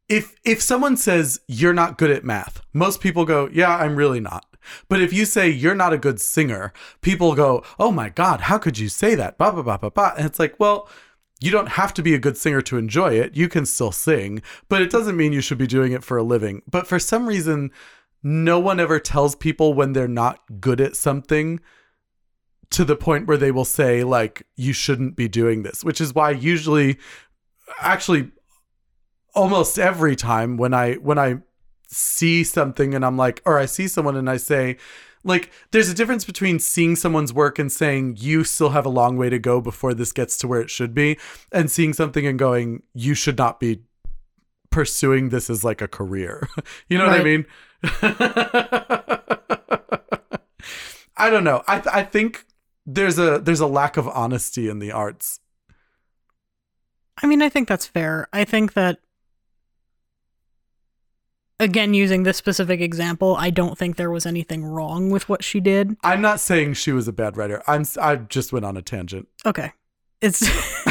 if 0.07 0.35
if 0.43 0.61
someone 0.61 0.97
says 0.97 1.41
you're 1.47 1.73
not 1.73 1.97
good 1.97 2.11
at 2.11 2.23
math, 2.23 2.61
most 2.73 3.01
people 3.01 3.25
go, 3.25 3.49
"Yeah, 3.51 3.75
I'm 3.75 3.95
really 3.95 4.19
not." 4.19 4.45
But 4.87 5.01
if 5.01 5.13
you 5.13 5.25
say 5.25 5.49
you're 5.49 5.75
not 5.75 5.93
a 5.93 5.97
good 5.97 6.19
singer, 6.19 6.73
people 7.01 7.35
go, 7.35 7.63
"Oh 7.77 7.91
my 7.91 8.09
god, 8.09 8.41
how 8.41 8.57
could 8.57 8.77
you 8.77 8.89
say 8.89 9.15
that?" 9.15 9.37
Ba 9.37 9.51
ba 9.51 9.63
ba 9.63 9.77
ba 9.79 9.91
ba. 9.91 10.13
And 10.17 10.25
it's 10.25 10.39
like, 10.39 10.59
well, 10.59 10.89
you 11.41 11.51
don't 11.51 11.69
have 11.69 11.93
to 11.95 12.01
be 12.01 12.13
a 12.13 12.19
good 12.19 12.37
singer 12.37 12.61
to 12.61 12.77
enjoy 12.77 13.13
it. 13.13 13.35
You 13.35 13.49
can 13.49 13.65
still 13.65 13.91
sing, 13.91 14.41
but 14.69 14.81
it 14.81 14.89
doesn't 14.89 15.17
mean 15.17 15.33
you 15.33 15.41
should 15.41 15.57
be 15.57 15.67
doing 15.67 15.91
it 15.91 16.03
for 16.03 16.17
a 16.17 16.23
living. 16.23 16.61
But 16.69 16.87
for 16.87 16.97
some 16.99 17.27
reason, 17.27 17.71
no 18.23 18.59
one 18.59 18.79
ever 18.79 18.99
tells 18.99 19.35
people 19.35 19.73
when 19.73 19.93
they're 19.93 20.07
not 20.07 20.39
good 20.59 20.79
at 20.79 20.95
something 20.95 21.59
to 22.71 22.83
the 22.83 22.95
point 22.95 23.27
where 23.27 23.37
they 23.37 23.51
will 23.51 23.65
say 23.65 24.03
like 24.03 24.47
you 24.55 24.73
shouldn't 24.73 25.15
be 25.15 25.27
doing 25.27 25.63
this, 25.63 25.83
which 25.83 26.01
is 26.01 26.15
why 26.15 26.31
usually 26.31 26.97
actually 27.79 28.31
almost 29.33 29.77
every 29.77 30.15
time 30.15 30.57
when 30.57 30.73
I 30.73 30.95
when 30.95 31.19
I 31.19 31.39
see 31.87 32.43
something 32.43 32.95
and 32.95 33.05
I'm 33.05 33.17
like 33.17 33.41
or 33.45 33.59
I 33.59 33.65
see 33.65 33.87
someone 33.87 34.15
and 34.15 34.29
I 34.29 34.37
say 34.37 34.77
like 35.25 35.51
there's 35.71 35.89
a 35.89 35.93
difference 35.93 36.23
between 36.23 36.59
seeing 36.59 36.95
someone's 36.95 37.33
work 37.33 37.59
and 37.59 37.71
saying 37.71 38.15
you 38.19 38.43
still 38.43 38.69
have 38.69 38.85
a 38.85 38.89
long 38.89 39.17
way 39.17 39.29
to 39.29 39.39
go 39.39 39.59
before 39.59 39.93
this 39.93 40.11
gets 40.11 40.37
to 40.37 40.47
where 40.47 40.61
it 40.61 40.69
should 40.69 40.93
be 40.93 41.17
and 41.51 41.69
seeing 41.69 41.91
something 41.91 42.25
and 42.25 42.39
going 42.39 42.83
you 42.93 43.13
should 43.13 43.37
not 43.37 43.59
be 43.59 43.81
pursuing 44.69 45.29
this 45.29 45.49
as 45.49 45.63
like 45.63 45.81
a 45.81 45.87
career. 45.87 46.47
you 46.89 46.97
know 46.97 47.07
what 47.07 47.19
I 47.19 47.23
mean? 47.23 47.45
I 51.17 51.29
don't 51.29 51.43
know. 51.43 51.63
I 51.67 51.81
I 51.91 52.03
think 52.03 52.45
there's 52.85 53.17
a 53.17 53.39
there's 53.39 53.59
a 53.59 53.67
lack 53.67 53.97
of 53.97 54.07
honesty 54.07 54.69
in 54.69 54.79
the 54.79 54.91
arts. 54.91 55.39
I 57.21 57.27
mean, 57.27 57.41
I 57.41 57.49
think 57.49 57.67
that's 57.67 57.87
fair. 57.87 58.27
I 58.33 58.43
think 58.43 58.73
that 58.73 58.99
again 61.59 61.93
using 61.93 62.23
this 62.23 62.37
specific 62.37 62.81
example, 62.81 63.35
I 63.37 63.49
don't 63.49 63.77
think 63.77 63.95
there 63.97 64.11
was 64.11 64.25
anything 64.25 64.63
wrong 64.65 65.09
with 65.09 65.29
what 65.29 65.43
she 65.43 65.59
did. 65.59 65.95
I'm 66.03 66.21
not 66.21 66.39
saying 66.39 66.73
she 66.73 66.91
was 66.91 67.07
a 67.07 67.13
bad 67.13 67.37
writer. 67.37 67.63
I'm 67.67 67.85
I 68.01 68.17
just 68.17 68.51
went 68.53 68.65
on 68.65 68.77
a 68.77 68.81
tangent. 68.81 69.27
Okay. 69.45 69.71
It's 70.21 70.41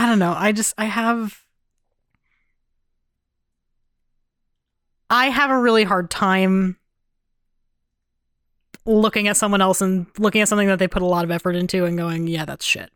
I 0.00 0.06
don't 0.06 0.18
know. 0.18 0.34
I 0.36 0.52
just 0.52 0.74
I 0.78 0.86
have 0.86 1.44
I 5.08 5.26
have 5.26 5.50
a 5.50 5.58
really 5.58 5.84
hard 5.84 6.10
time 6.10 6.76
looking 8.86 9.28
at 9.28 9.36
someone 9.36 9.60
else 9.60 9.80
and 9.80 10.06
looking 10.18 10.40
at 10.40 10.48
something 10.48 10.68
that 10.68 10.78
they 10.78 10.88
put 10.88 11.02
a 11.02 11.06
lot 11.06 11.24
of 11.24 11.30
effort 11.30 11.54
into 11.54 11.84
and 11.84 11.98
going, 11.98 12.26
"Yeah, 12.28 12.44
that's 12.44 12.64
shit." 12.64 12.90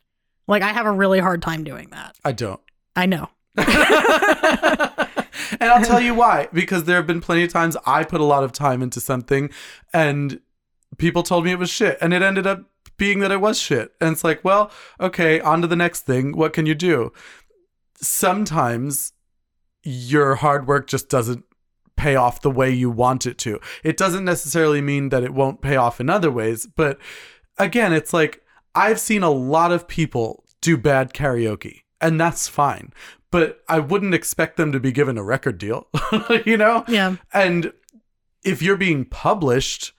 Like 0.47 0.63
I 0.63 0.73
have 0.73 0.87
a 0.87 0.93
really 0.93 1.21
hard 1.21 1.43
time 1.43 1.65
doing 1.65 1.91
that. 1.91 2.17
I 2.25 2.33
don't. 2.33 2.61
I 2.97 3.07
know. 3.07 3.29
and 5.61 5.71
I'll 5.71 5.85
tell 5.85 6.01
you 6.01 6.15
why. 6.23 6.49
Because 6.53 6.85
there 6.85 6.97
have 6.97 7.07
been 7.07 7.21
plenty 7.21 7.45
of 7.45 7.53
times 7.53 7.77
I 7.87 8.05
put 8.05 8.21
a 8.21 8.25
lot 8.25 8.45
of 8.45 8.53
time 8.53 8.83
into 8.83 9.01
something 9.01 9.51
and 9.93 10.41
people 10.99 11.23
told 11.23 11.45
me 11.45 11.53
it 11.53 11.59
was 11.59 11.71
shit. 11.71 11.99
And 12.01 12.13
it 12.13 12.23
ended 12.23 12.47
up 12.47 12.65
being 12.97 13.21
that 13.21 13.33
it 13.33 13.41
was 13.41 13.59
shit. 13.61 13.93
And 14.01 14.13
it's 14.13 14.25
like, 14.25 14.45
well, 14.45 14.71
okay, 15.01 15.41
on 15.41 15.63
to 15.63 15.67
the 15.67 15.77
next 15.77 16.03
thing. 16.03 16.37
What 16.37 16.53
can 16.53 16.67
you 16.67 16.75
do? 16.75 17.13
Sometimes 18.01 19.13
your 19.83 20.37
hard 20.37 20.67
work 20.67 20.87
just 20.87 21.09
doesn't 21.09 21.45
pay 21.97 22.17
off 22.17 22.41
the 22.41 22.51
way 22.51 22.71
you 22.71 22.91
want 22.91 23.27
it 23.27 23.39
to. 23.39 23.61
It 23.83 23.97
doesn't 23.97 24.25
necessarily 24.25 24.81
mean 24.81 25.11
that 25.11 25.23
it 25.23 25.35
won't 25.35 25.61
pay 25.61 25.77
off 25.77 26.01
in 26.01 26.11
other 26.11 26.31
ways. 26.31 26.67
But 26.67 26.99
again, 27.59 27.93
it's 27.93 28.13
like 28.13 28.43
I've 28.75 29.01
seen 29.01 29.23
a 29.23 29.31
lot 29.31 29.73
of 29.73 29.87
people 29.87 30.45
do 30.61 30.77
bad 30.77 31.13
karaoke, 31.13 31.83
and 32.01 32.21
that's 32.21 32.49
fine. 32.49 32.93
But 33.35 33.65
I 33.69 33.81
wouldn't 33.81 34.15
expect 34.15 34.57
them 34.57 34.71
to 34.71 34.79
be 34.79 34.93
given 34.93 35.19
a 35.19 35.25
record 35.25 35.59
deal, 35.59 35.89
you 36.47 36.57
know? 36.57 36.85
Yeah. 36.87 37.17
And 37.33 37.73
if 38.45 38.63
you're 38.63 38.77
being 38.77 39.05
published, 39.05 39.91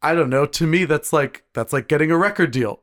I 0.00 0.14
don't 0.14 0.30
know, 0.30 0.46
to 0.46 0.64
me 0.64 0.84
that's 0.84 1.12
like 1.12 1.42
that's 1.54 1.72
like 1.72 1.88
getting 1.88 2.12
a 2.12 2.16
record 2.16 2.52
deal. 2.52 2.82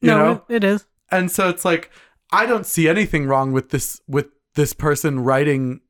You 0.00 0.12
no, 0.12 0.18
know? 0.18 0.44
it- 0.48 0.64
is. 0.64 0.86
And 1.10 1.30
so 1.30 1.50
it's 1.50 1.62
like 1.62 1.90
I 2.32 2.46
don't 2.46 2.64
see 2.64 2.88
anything 2.88 3.26
wrong 3.26 3.52
with 3.52 3.68
this 3.68 4.00
with 4.08 4.28
this 4.54 4.72
person 4.72 5.20
writing 5.20 5.82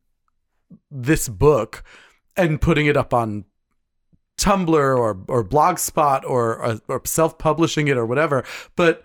this 0.91 1.29
book 1.29 1.85
and 2.37 2.61
putting 2.61 2.87
it 2.87 2.97
up 2.97 3.15
on 3.15 3.45
Tumblr 4.37 4.75
or 4.75 5.23
or 5.29 5.45
Blogspot 5.45 6.25
or 6.25 6.57
or, 6.57 6.81
or 6.89 7.03
self-publishing 7.05 7.87
it 7.87 7.97
or 7.97 8.05
whatever. 8.05 8.45
But 8.75 9.05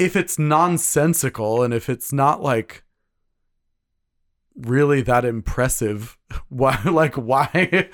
if 0.00 0.16
it's 0.16 0.38
nonsensical 0.38 1.62
and 1.62 1.74
if 1.74 1.90
it's 1.90 2.12
not 2.12 2.42
like 2.42 2.82
really 4.56 5.02
that 5.02 5.24
impressive, 5.24 6.16
why 6.48 6.80
like 6.84 7.14
why 7.14 7.88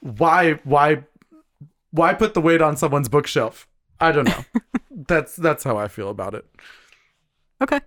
why 0.00 0.52
why 0.64 1.04
why 1.92 2.14
put 2.14 2.34
the 2.34 2.40
weight 2.40 2.60
on 2.60 2.76
someone's 2.76 3.08
bookshelf? 3.08 3.68
I 4.00 4.10
don't 4.10 4.28
know. 4.28 4.44
that's 4.90 5.36
that's 5.36 5.62
how 5.62 5.76
I 5.76 5.88
feel 5.88 6.10
about 6.10 6.34
it. 6.34 6.44
Okay. 7.62 7.80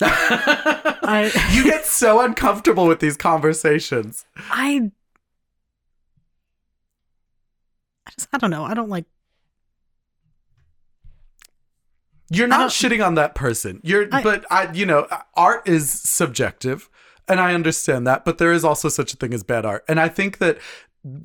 I 0.00 1.30
you 1.54 1.62
get 1.62 1.86
so 1.86 2.20
uncomfortable 2.20 2.88
with 2.88 2.98
these 2.98 3.16
conversations. 3.16 4.26
I 4.36 4.90
I 8.06 8.10
just 8.10 8.28
I 8.32 8.38
don't 8.38 8.50
know. 8.50 8.64
I 8.64 8.74
don't 8.74 8.88
like 8.88 9.06
You're 12.30 12.48
not 12.48 12.70
shitting 12.70 13.04
on 13.04 13.14
that 13.16 13.34
person. 13.34 13.80
You're 13.82 14.08
I- 14.12 14.22
but 14.22 14.44
I 14.50 14.72
you 14.72 14.86
know, 14.86 15.06
art 15.34 15.68
is 15.68 15.90
subjective 15.90 16.88
and 17.28 17.40
I 17.40 17.54
understand 17.54 18.06
that, 18.06 18.24
but 18.24 18.38
there 18.38 18.52
is 18.52 18.64
also 18.64 18.88
such 18.88 19.12
a 19.14 19.16
thing 19.16 19.32
as 19.34 19.42
bad 19.42 19.64
art. 19.64 19.84
And 19.88 19.98
I 20.00 20.08
think 20.08 20.38
that 20.38 20.58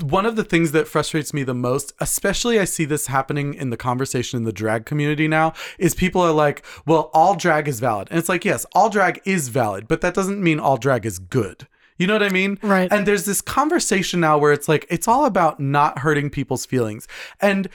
one 0.01 0.25
of 0.25 0.35
the 0.35 0.43
things 0.43 0.73
that 0.73 0.89
frustrates 0.89 1.33
me 1.33 1.43
the 1.43 1.53
most, 1.53 1.93
especially 2.01 2.59
I 2.59 2.65
see 2.65 2.83
this 2.83 3.07
happening 3.07 3.53
in 3.53 3.69
the 3.69 3.77
conversation 3.77 4.35
in 4.35 4.43
the 4.43 4.51
drag 4.51 4.85
community 4.85 5.27
now, 5.27 5.53
is 5.77 5.95
people 5.95 6.21
are 6.21 6.33
like, 6.33 6.65
well, 6.85 7.09
all 7.13 7.33
drag 7.35 7.67
is 7.69 7.79
valid. 7.79 8.09
And 8.11 8.19
it's 8.19 8.27
like, 8.27 8.43
yes, 8.43 8.65
all 8.73 8.89
drag 8.89 9.21
is 9.23 9.47
valid, 9.47 9.87
but 9.87 10.01
that 10.01 10.13
doesn't 10.13 10.43
mean 10.43 10.59
all 10.59 10.75
drag 10.75 11.05
is 11.05 11.17
good. 11.17 11.65
You 11.97 12.07
know 12.07 12.13
what 12.13 12.23
I 12.23 12.29
mean? 12.29 12.59
Right. 12.61 12.91
And 12.91 13.05
there's 13.05 13.25
this 13.25 13.39
conversation 13.41 14.19
now 14.19 14.37
where 14.37 14.51
it's 14.51 14.67
like, 14.67 14.85
it's 14.89 15.07
all 15.07 15.25
about 15.25 15.61
not 15.61 15.99
hurting 15.99 16.29
people's 16.29 16.65
feelings. 16.65 17.07
And 17.39 17.69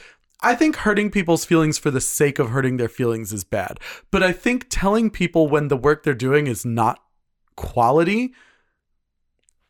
I 0.44 0.54
think 0.54 0.76
hurting 0.76 1.10
people's 1.10 1.44
feelings 1.44 1.78
for 1.78 1.90
the 1.90 2.00
sake 2.00 2.38
of 2.38 2.50
hurting 2.50 2.76
their 2.76 2.88
feelings 2.88 3.32
is 3.32 3.44
bad. 3.44 3.80
But 4.10 4.22
I 4.22 4.32
think 4.32 4.66
telling 4.68 5.10
people 5.10 5.48
when 5.48 5.68
the 5.68 5.76
work 5.76 6.02
they're 6.02 6.14
doing 6.14 6.46
is 6.46 6.64
not 6.64 7.00
quality 7.56 8.34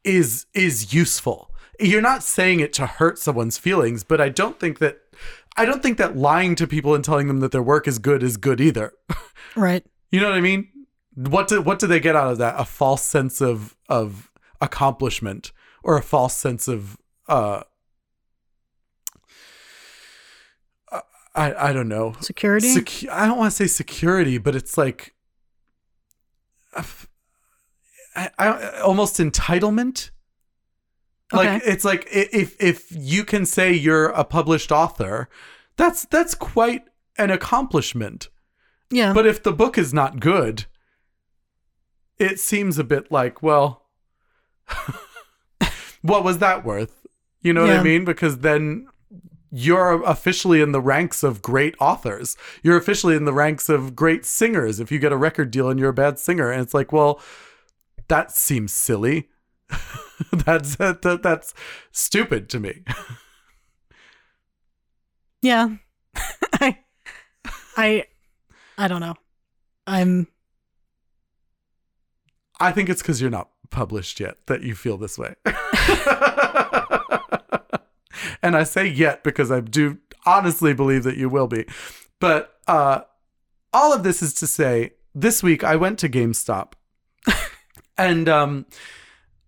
is 0.02 0.46
is 0.52 0.92
useful. 0.92 1.50
You're 1.80 2.02
not 2.02 2.22
saying 2.22 2.60
it 2.60 2.72
to 2.74 2.86
hurt 2.86 3.18
someone's 3.18 3.58
feelings, 3.58 4.04
but 4.04 4.20
I 4.20 4.28
don't 4.28 4.58
think 4.60 4.78
that 4.80 4.98
I 5.56 5.64
don't 5.64 5.82
think 5.82 5.98
that 5.98 6.16
lying 6.16 6.56
to 6.56 6.66
people 6.66 6.94
and 6.94 7.04
telling 7.04 7.28
them 7.28 7.40
that 7.40 7.52
their 7.52 7.62
work 7.62 7.86
is 7.86 7.98
good 7.98 8.22
is 8.22 8.36
good 8.36 8.60
either. 8.60 8.92
right. 9.56 9.84
You 10.10 10.20
know 10.20 10.28
what 10.28 10.38
I 10.38 10.40
mean? 10.40 10.68
What 11.14 11.48
do 11.48 11.62
what 11.62 11.78
do 11.78 11.86
they 11.86 12.00
get 12.00 12.16
out 12.16 12.32
of 12.32 12.38
that? 12.38 12.56
A 12.58 12.64
false 12.64 13.02
sense 13.02 13.40
of 13.40 13.76
of 13.88 14.30
accomplishment 14.60 15.52
or 15.82 15.96
a 15.96 16.02
false 16.02 16.36
sense 16.36 16.66
of 16.66 16.96
uh 17.28 17.62
uh, 20.92 21.00
I 21.34 21.70
I 21.70 21.72
don't 21.72 21.88
know. 21.88 22.14
Security? 22.20 22.74
Secu- 22.74 23.10
I 23.10 23.26
don't 23.26 23.38
want 23.38 23.50
to 23.52 23.56
say 23.56 23.66
security, 23.66 24.38
but 24.38 24.54
it's 24.54 24.78
like 24.78 25.14
uh, 26.74 26.82
I, 28.14 28.30
I, 28.38 28.80
almost 28.80 29.18
entitlement. 29.18 30.10
Like 31.32 31.62
it's 31.64 31.84
like 31.84 32.06
if 32.12 32.60
if 32.62 32.86
you 32.90 33.24
can 33.24 33.44
say 33.44 33.72
you're 33.72 34.06
a 34.06 34.24
published 34.24 34.70
author, 34.70 35.28
that's 35.76 36.04
that's 36.04 36.34
quite 36.34 36.84
an 37.18 37.30
accomplishment. 37.30 38.28
yeah. 38.90 39.12
But 39.12 39.26
if 39.26 39.42
the 39.42 39.52
book 39.52 39.76
is 39.76 39.92
not 39.92 40.20
good, 40.20 40.66
it 42.18 42.38
seems 42.38 42.78
a 42.78 42.84
bit 42.84 43.10
like, 43.10 43.42
well, 43.42 43.86
what 46.02 46.22
was 46.22 46.38
that 46.38 46.64
worth? 46.64 47.04
You 47.42 47.52
know 47.52 47.62
what 47.62 47.76
I 47.76 47.82
mean? 47.82 48.04
Because 48.04 48.38
then 48.38 48.86
you're 49.56 50.02
officially 50.02 50.60
in 50.60 50.72
the 50.72 50.80
ranks 50.80 51.22
of 51.22 51.40
great 51.40 51.76
authors. 51.78 52.36
You're 52.64 52.76
officially 52.76 53.14
in 53.14 53.24
the 53.24 53.32
ranks 53.32 53.68
of 53.68 53.94
great 53.94 54.26
singers 54.26 54.80
if 54.80 54.90
you 54.90 54.98
get 54.98 55.12
a 55.12 55.16
record 55.16 55.52
deal 55.52 55.70
and 55.70 55.78
you're 55.78 55.90
a 55.90 55.94
bad 55.94 56.18
singer. 56.18 56.50
And 56.50 56.60
it's 56.60 56.74
like, 56.74 56.92
well, 56.92 57.20
that 58.08 58.32
seems 58.32 58.72
silly. 58.72 59.28
that's 60.32 60.74
that, 60.76 61.02
that, 61.02 61.22
that's 61.22 61.54
stupid 61.92 62.48
to 62.48 62.58
me. 62.58 62.82
yeah. 65.40 65.76
I 66.54 66.78
I 67.76 68.04
I 68.76 68.88
don't 68.88 69.00
know. 69.00 69.14
I'm 69.86 70.26
I 72.58 72.72
think 72.72 72.88
it's 72.88 73.02
because 73.02 73.20
you're 73.20 73.30
not 73.30 73.50
published 73.70 74.18
yet 74.18 74.36
that 74.46 74.64
you 74.64 74.74
feel 74.74 74.96
this 74.98 75.16
way. 75.16 75.36
And 78.44 78.54
I 78.54 78.62
say 78.62 78.86
yet 78.86 79.24
because 79.24 79.50
I 79.50 79.60
do 79.60 79.98
honestly 80.26 80.74
believe 80.74 81.02
that 81.04 81.16
you 81.16 81.28
will 81.30 81.48
be. 81.48 81.64
But 82.20 82.54
uh, 82.68 83.00
all 83.72 83.92
of 83.92 84.02
this 84.04 84.22
is 84.22 84.34
to 84.34 84.46
say, 84.46 84.92
this 85.14 85.42
week 85.42 85.64
I 85.64 85.76
went 85.76 85.98
to 86.00 86.08
GameStop 86.10 86.74
and 87.98 88.28
um, 88.28 88.66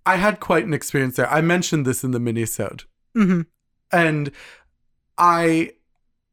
I 0.06 0.16
had 0.16 0.40
quite 0.40 0.64
an 0.64 0.72
experience 0.72 1.16
there. 1.16 1.30
I 1.30 1.42
mentioned 1.42 1.84
this 1.86 2.02
in 2.02 2.10
the 2.10 2.18
minisode, 2.18 2.84
hmm 3.14 3.42
and 3.92 4.32
I 5.16 5.72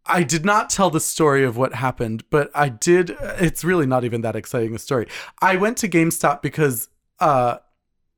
I 0.06 0.24
did 0.24 0.44
not 0.44 0.70
tell 0.70 0.90
the 0.90 1.00
story 1.00 1.44
of 1.44 1.56
what 1.56 1.76
happened, 1.76 2.24
but 2.30 2.50
I 2.56 2.70
did. 2.70 3.16
It's 3.22 3.64
really 3.64 3.86
not 3.86 4.04
even 4.04 4.22
that 4.22 4.36
exciting 4.36 4.74
a 4.74 4.80
story. 4.80 5.08
I 5.42 5.56
went 5.56 5.78
to 5.80 5.90
GameStop 5.90 6.42
because 6.42 6.90
uh, 7.20 7.58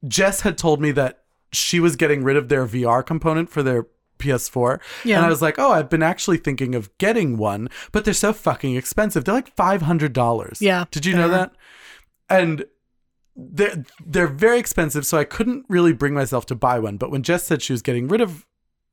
Jess 0.08 0.41
had 0.41 0.58
told 0.58 0.82
me 0.82 0.91
that 0.91 1.24
she 1.52 1.80
was 1.80 1.96
getting 1.96 2.24
rid 2.24 2.38
of 2.38 2.50
their 2.50 2.66
VR 2.66 3.06
component 3.06 3.50
for 3.50 3.62
their 3.62 3.88
PS4. 4.20 4.80
Yeah. 5.03 5.18
And 5.18 5.26
I 5.26 5.30
was 5.30 5.41
like, 5.41 5.59
oh, 5.59 5.72
I've 5.72 5.89
been 5.89 6.03
actually 6.03 6.38
thinking 6.38 6.76
of 6.76 6.95
getting 6.97 7.38
one, 7.38 7.70
but 7.91 8.05
they're 8.05 8.13
so 8.13 8.34
fucking 8.34 8.76
expensive. 8.76 9.26
They're 9.26 9.36
like 9.36 9.55
$500. 9.55 10.61
Yeah, 10.61 10.86
Did 10.91 11.05
you 11.05 11.16
know 11.16 11.26
are. 11.26 11.30
that? 11.30 11.55
And 12.30 12.66
they're, 13.36 13.84
they're 14.05 14.28
very 14.28 14.59
expensive, 14.59 15.05
so 15.05 15.18
I 15.18 15.24
couldn't 15.26 15.66
really 15.68 15.93
bring 15.93 16.13
myself 16.13 16.45
to 16.47 16.55
buy 16.55 16.80
one. 16.80 16.97
But 16.97 17.11
when 17.11 17.24
Jess 17.24 17.43
said 17.43 17.61
she 17.61 17.74
was 17.74 17.82
getting 17.82 18.07
rid 18.07 18.22
of 18.22 18.45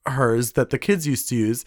hers 0.06 0.52
that 0.52 0.70
the 0.70 0.78
kids 0.78 1.06
used 1.06 1.28
to 1.28 1.36
use, 1.36 1.64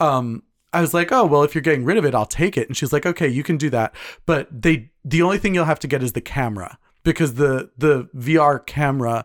um, 0.00 0.42
I 0.72 0.80
was 0.80 0.92
like, 0.92 1.12
oh, 1.12 1.24
well, 1.24 1.42
if 1.42 1.54
you're 1.54 1.62
getting 1.62 1.84
rid 1.84 1.96
of 1.96 2.04
it, 2.04 2.14
I'll 2.14 2.26
take 2.26 2.56
it. 2.56 2.68
And 2.68 2.76
she's 2.76 2.92
like, 2.92 3.06
okay, 3.06 3.28
you 3.28 3.42
can 3.42 3.56
do 3.56 3.70
that. 3.70 3.94
But 4.26 4.48
they, 4.50 4.90
the 5.04 5.22
only 5.22 5.38
thing 5.38 5.54
you'll 5.54 5.64
have 5.64 5.78
to 5.80 5.88
get 5.88 6.02
is 6.02 6.12
the 6.12 6.20
camera 6.20 6.78
because 7.04 7.34
the, 7.34 7.70
the 7.78 8.08
VR 8.14 8.64
camera, 8.66 9.24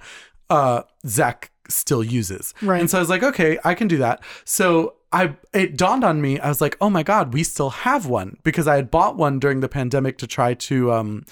uh, 0.50 0.84
Zach 1.06 1.52
still 1.74 2.04
uses. 2.04 2.54
Right. 2.62 2.80
And 2.80 2.90
so 2.90 2.98
I 2.98 3.02
was 3.02 3.10
like, 3.10 3.24
okay, 3.24 3.58
I 3.64 3.74
can 3.74 3.88
do 3.88 3.98
that. 3.98 4.24
So 4.46 4.96
I, 5.12 5.36
it 5.54 5.78
dawned 5.78 6.04
on 6.04 6.22
me, 6.22 6.40
I 6.40 6.48
was 6.50 6.62
like, 6.62 6.78
oh 6.80 6.90
my 6.90 7.04
God, 7.04 7.34
we 7.34 7.44
still 7.44 7.70
have 7.70 8.06
one 8.06 8.38
because 8.44 8.68
I 8.68 8.76
had 8.76 8.90
bought 8.92 9.18
one 9.18 9.40
during 9.40 9.60
the 9.60 9.68
pandemic 9.70 10.18
to 10.20 10.28
try 10.28 10.54
to, 10.54 10.92
um, 10.94 11.26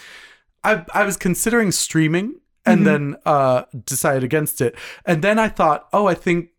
I, 0.63 0.85
I 0.93 1.03
was 1.05 1.15
considering 1.17 1.71
streaming 1.71 2.35
and 2.65 2.81
Mhm. 2.81 2.85
then, 2.85 3.15
uh, 3.25 3.63
decided 3.85 4.23
against 4.23 4.59
it. 4.59 4.75
And 5.05 5.21
then 5.23 5.39
I 5.39 5.47
thought, 5.47 5.87
oh, 5.93 6.07
I 6.07 6.13
think 6.13 6.49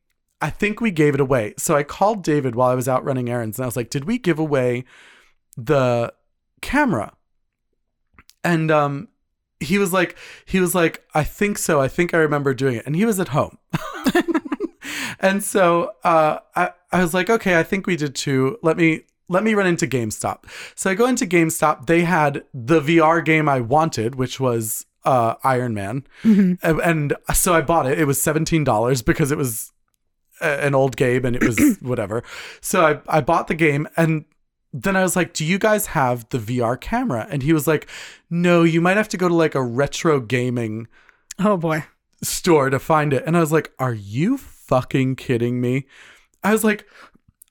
I 0.42 0.48
think 0.48 0.80
we 0.80 0.90
gave 0.90 1.12
it 1.12 1.20
away. 1.20 1.52
So 1.58 1.76
I 1.76 1.82
called 1.82 2.24
David 2.24 2.54
while 2.54 2.70
I 2.70 2.74
was 2.74 2.88
out 2.88 3.04
running 3.04 3.28
errands 3.28 3.58
and 3.58 3.64
I 3.64 3.66
was 3.66 3.76
like, 3.76 3.90
did 3.90 4.06
we 4.06 4.16
give 4.16 4.38
away 4.38 4.84
the 5.58 6.14
camera? 6.62 7.12
And 8.42 8.70
um 8.70 9.08
he 9.60 9.78
was 9.78 9.92
like 9.92 10.16
he 10.46 10.58
was 10.60 10.74
like, 10.74 11.04
I 11.14 11.22
think 11.24 11.58
so. 11.58 11.80
I 11.80 11.88
think 11.88 12.14
I 12.14 12.18
remember 12.18 12.54
doing 12.54 12.76
it. 12.76 12.86
And 12.86 12.96
he 12.96 13.04
was 13.04 13.20
at 13.20 13.28
home. 13.28 13.58
and 15.20 15.42
so 15.42 15.92
uh 16.04 16.38
I, 16.56 16.70
I 16.92 17.02
was 17.02 17.14
like, 17.14 17.30
okay, 17.30 17.58
I 17.58 17.62
think 17.62 17.86
we 17.86 17.96
did 17.96 18.14
too. 18.14 18.58
Let 18.62 18.76
me 18.76 19.02
let 19.28 19.44
me 19.44 19.54
run 19.54 19.66
into 19.68 19.86
GameStop. 19.86 20.44
So 20.74 20.90
I 20.90 20.94
go 20.94 21.06
into 21.06 21.24
GameStop. 21.24 21.86
They 21.86 22.00
had 22.02 22.42
the 22.52 22.80
VR 22.80 23.24
game 23.24 23.48
I 23.48 23.60
wanted, 23.60 24.14
which 24.16 24.40
was 24.40 24.86
uh 25.04 25.34
Iron 25.44 25.74
Man. 25.74 26.04
Mhm. 26.22 26.58
And- 26.62 27.14
so 27.34 27.54
I 27.54 27.60
bought 27.62 27.86
it. 27.86 27.98
It 27.98 28.04
was 28.06 28.20
seventeen 28.20 28.64
dollars 28.64 29.02
because 29.02 29.30
it 29.30 29.38
was 29.38 29.72
a- 30.40 30.64
an 30.64 30.74
old 30.74 30.96
game 30.96 31.24
and 31.24 31.36
it 31.36 31.44
was 31.44 31.78
whatever. 31.80 32.22
So 32.60 32.84
I 32.84 33.18
I 33.18 33.20
bought 33.20 33.48
the 33.48 33.54
game 33.54 33.88
and 33.96 34.24
then 34.72 34.96
I 34.96 35.02
was 35.02 35.16
like, 35.16 35.32
"Do 35.32 35.44
you 35.44 35.58
guys 35.58 35.86
have 35.86 36.28
the 36.30 36.38
VR 36.38 36.80
camera?" 36.80 37.26
And 37.30 37.42
he 37.42 37.52
was 37.52 37.66
like, 37.66 37.88
"No, 38.28 38.62
you 38.62 38.80
might 38.80 38.96
have 38.96 39.08
to 39.10 39.16
go 39.16 39.28
to 39.28 39.34
like 39.34 39.54
a 39.54 39.62
retro 39.62 40.20
gaming 40.20 40.86
Oh 41.38 41.56
boy. 41.56 41.84
store 42.22 42.70
to 42.70 42.78
find 42.78 43.12
it." 43.12 43.24
And 43.26 43.36
I 43.36 43.40
was 43.40 43.52
like, 43.52 43.72
"Are 43.78 43.94
you 43.94 44.38
fucking 44.38 45.16
kidding 45.16 45.60
me?" 45.60 45.86
I 46.44 46.52
was 46.52 46.64
like, 46.64 46.86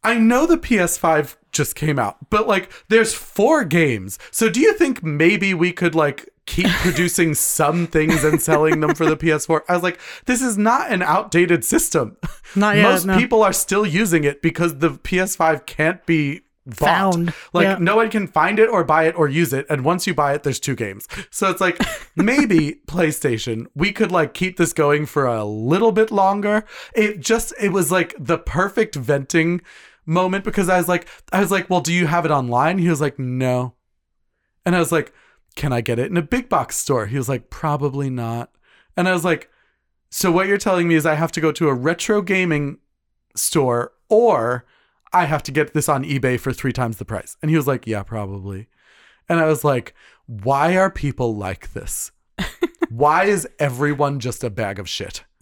"I 0.03 0.15
know 0.17 0.45
the 0.45 0.57
PS5 0.57 1.35
just 1.51 1.75
came 1.75 1.99
out, 1.99 2.29
but 2.29 2.47
like 2.47 2.71
there's 2.89 3.13
four 3.13 3.63
games. 3.65 4.17
So 4.31 4.49
do 4.49 4.59
you 4.59 4.73
think 4.73 5.03
maybe 5.03 5.53
we 5.53 5.71
could 5.73 5.95
like 5.95 6.29
keep 6.45 6.67
producing 6.81 7.33
some 7.33 7.85
things 7.87 8.23
and 8.23 8.41
selling 8.41 8.79
them 8.79 8.95
for 8.95 9.05
the 9.05 9.17
PS4?" 9.17 9.61
I 9.67 9.73
was 9.73 9.83
like, 9.83 9.99
"This 10.25 10.41
is 10.41 10.57
not 10.57 10.89
an 10.91 11.01
outdated 11.01 11.65
system. 11.65 12.15
Not 12.55 12.77
yet. 12.77 12.83
Most 12.83 13.05
no. 13.05 13.17
people 13.17 13.43
are 13.43 13.53
still 13.53 13.85
using 13.85 14.23
it 14.23 14.41
because 14.41 14.77
the 14.77 14.91
PS5 14.91 15.65
can't 15.65 16.05
be 16.05 16.41
bought. 16.69 17.13
Found. 17.13 17.33
Like 17.53 17.65
Yeah. 17.65 17.77
no 17.79 17.95
one 17.95 18.09
can 18.09 18.27
find 18.27 18.59
it 18.59 18.69
or 18.69 18.83
buy 18.83 19.03
it 19.05 19.17
or 19.17 19.27
use 19.27 19.53
it. 19.53 19.65
And 19.69 19.83
once 19.83 20.05
you 20.07 20.13
buy 20.13 20.33
it, 20.33 20.43
there's 20.43 20.59
two 20.59 20.75
games. 20.75 21.07
So 21.29 21.49
it's 21.49 21.61
like 21.61 21.79
maybe 22.15 22.81
PlayStation, 22.87 23.65
we 23.75 23.91
could 23.91 24.11
like 24.11 24.33
keep 24.33 24.57
this 24.57 24.73
going 24.73 25.05
for 25.05 25.25
a 25.25 25.43
little 25.43 25.91
bit 25.91 26.11
longer. 26.11 26.65
It 26.95 27.19
just 27.19 27.53
it 27.59 27.69
was 27.73 27.91
like 27.91 28.15
the 28.19 28.37
perfect 28.37 28.95
venting 28.95 29.61
moment 30.05 30.43
because 30.43 30.69
I 30.69 30.77
was 30.77 30.87
like 30.87 31.07
I 31.31 31.39
was 31.39 31.51
like, 31.51 31.69
well, 31.69 31.81
do 31.81 31.93
you 31.93 32.07
have 32.07 32.25
it 32.25 32.31
online? 32.31 32.77
He 32.77 32.89
was 32.89 33.01
like, 33.01 33.19
no. 33.19 33.75
And 34.65 34.75
I 34.75 34.79
was 34.79 34.91
like, 34.91 35.13
can 35.55 35.73
I 35.73 35.81
get 35.81 35.99
it 35.99 36.11
in 36.11 36.17
a 36.17 36.21
big 36.21 36.49
box 36.49 36.77
store? 36.77 37.07
He 37.07 37.17
was 37.17 37.29
like, 37.29 37.49
probably 37.49 38.09
not. 38.09 38.51
And 38.95 39.07
I 39.07 39.13
was 39.13 39.25
like, 39.25 39.49
so 40.11 40.31
what 40.31 40.47
you're 40.47 40.57
telling 40.57 40.87
me 40.87 40.95
is 40.95 41.05
I 41.05 41.15
have 41.15 41.31
to 41.33 41.41
go 41.41 41.51
to 41.51 41.69
a 41.69 41.73
retro 41.73 42.21
gaming 42.21 42.77
store 43.35 43.93
or 44.09 44.65
I 45.11 45.25
have 45.25 45.43
to 45.43 45.51
get 45.51 45.73
this 45.73 45.89
on 45.89 46.03
eBay 46.03 46.39
for 46.39 46.53
three 46.53 46.73
times 46.73 46.97
the 46.97 47.05
price. 47.05 47.37
And 47.41 47.49
he 47.49 47.57
was 47.57 47.67
like, 47.67 47.87
yeah, 47.87 48.03
probably. 48.03 48.67
And 49.27 49.39
I 49.39 49.45
was 49.45 49.63
like, 49.63 49.93
why 50.25 50.75
are 50.77 50.91
people 50.91 51.35
like 51.35 51.73
this? 51.73 52.11
why 52.89 53.25
is 53.25 53.47
everyone 53.57 54.19
just 54.19 54.43
a 54.43 54.49
bag 54.49 54.79
of 54.79 54.87
shit? 54.89 55.23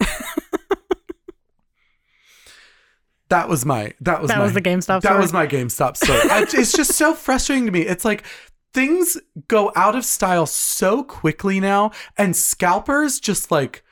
that 3.28 3.48
was 3.48 3.64
my 3.64 3.92
that 4.00 4.20
was 4.20 4.28
That 4.30 4.38
my, 4.38 4.44
was 4.44 4.54
the 4.54 4.62
GameStop 4.62 5.02
that 5.02 5.02
story? 5.02 5.20
was 5.20 5.32
my 5.32 5.46
GameStop 5.46 5.96
story. 5.96 6.18
I, 6.30 6.42
it's 6.42 6.72
just 6.72 6.92
so 6.94 7.14
frustrating 7.26 7.66
to 7.66 7.72
me. 7.72 7.82
It's 7.82 8.04
like 8.04 8.24
things 8.72 9.16
go 9.48 9.72
out 9.76 9.94
of 9.94 10.04
style 10.04 10.46
so 10.46 11.02
quickly 11.02 11.60
now, 11.60 11.90
and 12.16 12.34
scalpers 12.34 13.20
just 13.20 13.50
like 13.50 13.82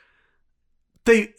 they 1.05 1.33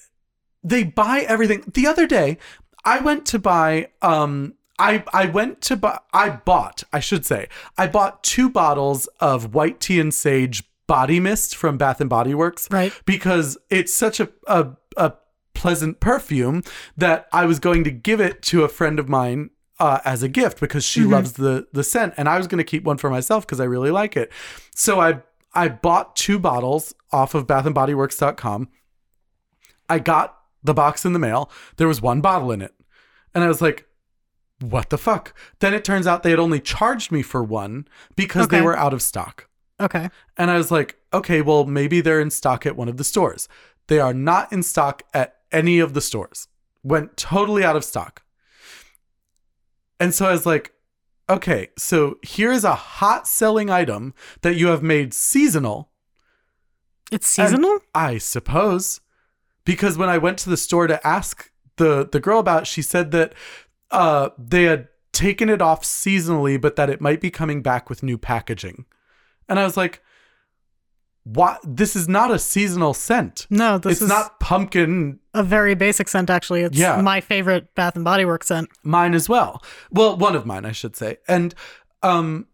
they 0.62 0.84
buy 0.84 1.20
everything. 1.28 1.64
The 1.72 1.86
other 1.86 2.06
day, 2.06 2.38
I 2.84 3.00
went 3.00 3.26
to 3.26 3.38
buy 3.38 3.88
um 4.02 4.54
I 4.78 5.04
I 5.12 5.26
went 5.26 5.60
to 5.62 5.76
buy 5.76 5.98
I 6.12 6.30
bought, 6.30 6.84
I 6.92 7.00
should 7.00 7.26
say. 7.26 7.48
I 7.76 7.86
bought 7.86 8.22
two 8.22 8.48
bottles 8.48 9.06
of 9.20 9.54
white 9.54 9.80
tea 9.80 10.00
and 10.00 10.12
sage 10.14 10.62
body 10.86 11.20
mist 11.20 11.54
from 11.54 11.76
Bath 11.76 12.00
and 12.00 12.08
Body 12.08 12.34
Works 12.34 12.68
Right. 12.70 12.92
because 13.04 13.58
it's 13.70 13.92
such 13.92 14.20
a 14.20 14.28
a, 14.46 14.68
a 14.96 15.12
pleasant 15.54 16.00
perfume 16.00 16.62
that 16.96 17.26
I 17.32 17.44
was 17.44 17.58
going 17.58 17.82
to 17.84 17.90
give 17.90 18.20
it 18.20 18.40
to 18.42 18.62
a 18.62 18.68
friend 18.68 18.98
of 19.00 19.08
mine 19.08 19.50
uh, 19.80 19.98
as 20.04 20.22
a 20.22 20.28
gift 20.28 20.60
because 20.60 20.84
she 20.84 21.00
Mhm. 21.00 21.10
loves 21.12 21.32
the 21.32 21.66
the 21.72 21.84
scent, 21.84 22.14
and 22.16 22.28
I 22.28 22.38
was 22.38 22.46
going 22.46 22.58
to 22.58 22.64
keep 22.64 22.84
one 22.84 22.96
for 22.98 23.10
myself 23.10 23.44
because 23.46 23.60
I 23.60 23.64
really 23.64 23.90
like 23.90 24.16
it. 24.16 24.32
So 24.74 25.00
I 25.00 25.20
I 25.54 25.68
bought 25.68 26.14
two 26.14 26.38
bottles 26.38 26.94
off 27.10 27.34
of 27.34 27.46
BathAndBodyWorks.com. 27.46 28.68
I 29.88 29.98
got 29.98 30.37
the 30.62 30.74
box 30.74 31.04
in 31.04 31.12
the 31.12 31.18
mail. 31.18 31.50
There 31.76 31.88
was 31.88 32.02
one 32.02 32.20
bottle 32.20 32.52
in 32.52 32.62
it, 32.62 32.74
and 33.34 33.44
I 33.44 33.48
was 33.48 33.60
like. 33.62 33.84
What 34.60 34.90
the 34.90 34.98
fuck? 34.98 35.38
Then 35.60 35.72
it 35.72 35.84
turns 35.84 36.08
out 36.08 36.24
they 36.24 36.30
had 36.30 36.40
only 36.40 36.58
charged 36.58 37.12
me 37.12 37.22
for 37.22 37.44
one 37.44 37.86
because 38.16 38.48
they 38.48 38.60
were 38.60 38.76
out 38.76 38.92
of 38.92 39.02
stock. 39.02 39.48
Okay. 39.78 40.08
And 40.36 40.50
I 40.50 40.56
was 40.56 40.72
like, 40.72 40.96
okay, 41.14 41.42
well, 41.42 41.64
maybe 41.64 42.00
they're 42.00 42.20
in 42.20 42.30
stock 42.30 42.66
at 42.66 42.74
one 42.74 42.88
of 42.88 42.96
the 42.96 43.04
stores. 43.04 43.48
They 43.86 44.00
are 44.00 44.12
not 44.12 44.52
in 44.52 44.64
stock 44.64 45.04
at 45.14 45.36
any 45.52 45.78
of 45.78 45.94
the 45.94 46.00
stores. 46.00 46.48
Went 46.82 47.16
totally 47.16 47.62
out 47.62 47.76
of 47.76 47.84
stock. 47.84 48.24
And 50.00 50.12
so 50.12 50.26
I 50.26 50.32
was 50.32 50.44
like, 50.44 50.72
okay, 51.30 51.68
so 51.78 52.18
here 52.24 52.50
is 52.50 52.64
a 52.64 52.74
hot 52.74 53.28
selling 53.28 53.70
item 53.70 54.12
that 54.42 54.56
you 54.56 54.66
have 54.66 54.82
made 54.82 55.14
seasonal, 55.14 55.92
It's 57.10 57.28
seasonal? 57.28 57.78
I 57.94 58.18
suppose. 58.18 59.00
Because 59.68 59.98
when 59.98 60.08
I 60.08 60.16
went 60.18 60.38
to 60.38 60.48
the 60.50 60.56
store 60.56 60.86
to 60.86 60.98
ask 61.06 61.50
the 61.76 62.08
the 62.10 62.20
girl 62.20 62.38
about, 62.40 62.62
it, 62.62 62.66
she 62.66 62.82
said 62.82 63.10
that 63.12 63.34
uh 63.90 64.30
they 64.38 64.64
had 64.64 64.88
taken 65.12 65.48
it 65.48 65.60
off 65.62 65.82
seasonally, 65.82 66.60
but 66.60 66.76
that 66.76 66.88
it 66.90 67.00
might 67.00 67.20
be 67.20 67.30
coming 67.30 67.60
back 67.62 67.88
with 67.90 68.02
new 68.02 68.16
packaging. 68.18 68.86
And 69.48 69.58
I 69.58 69.64
was 69.64 69.76
like, 69.76 70.02
what 71.24 71.60
this 71.62 71.94
is 71.94 72.08
not 72.08 72.30
a 72.30 72.38
seasonal 72.38 72.94
scent. 72.94 73.46
no, 73.50 73.76
this 73.78 73.92
it's 73.94 74.02
is 74.02 74.08
not 74.08 74.40
pumpkin 74.40 75.18
a 75.34 75.42
very 75.42 75.74
basic 75.74 76.08
scent 76.08 76.30
actually. 76.30 76.62
It's 76.62 76.78
Yeah. 76.78 77.00
my 77.02 77.20
favorite 77.20 77.74
Bath 77.74 77.94
and 77.96 78.04
Body 78.04 78.24
Works 78.24 78.46
scent. 78.48 78.68
mine 78.82 79.14
as 79.14 79.28
well. 79.28 79.62
Well, 79.92 80.16
one 80.16 80.34
of 80.34 80.46
mine, 80.46 80.64
I 80.64 80.72
should 80.72 80.96
say. 80.96 81.18
And 81.28 81.54
um 82.02 82.46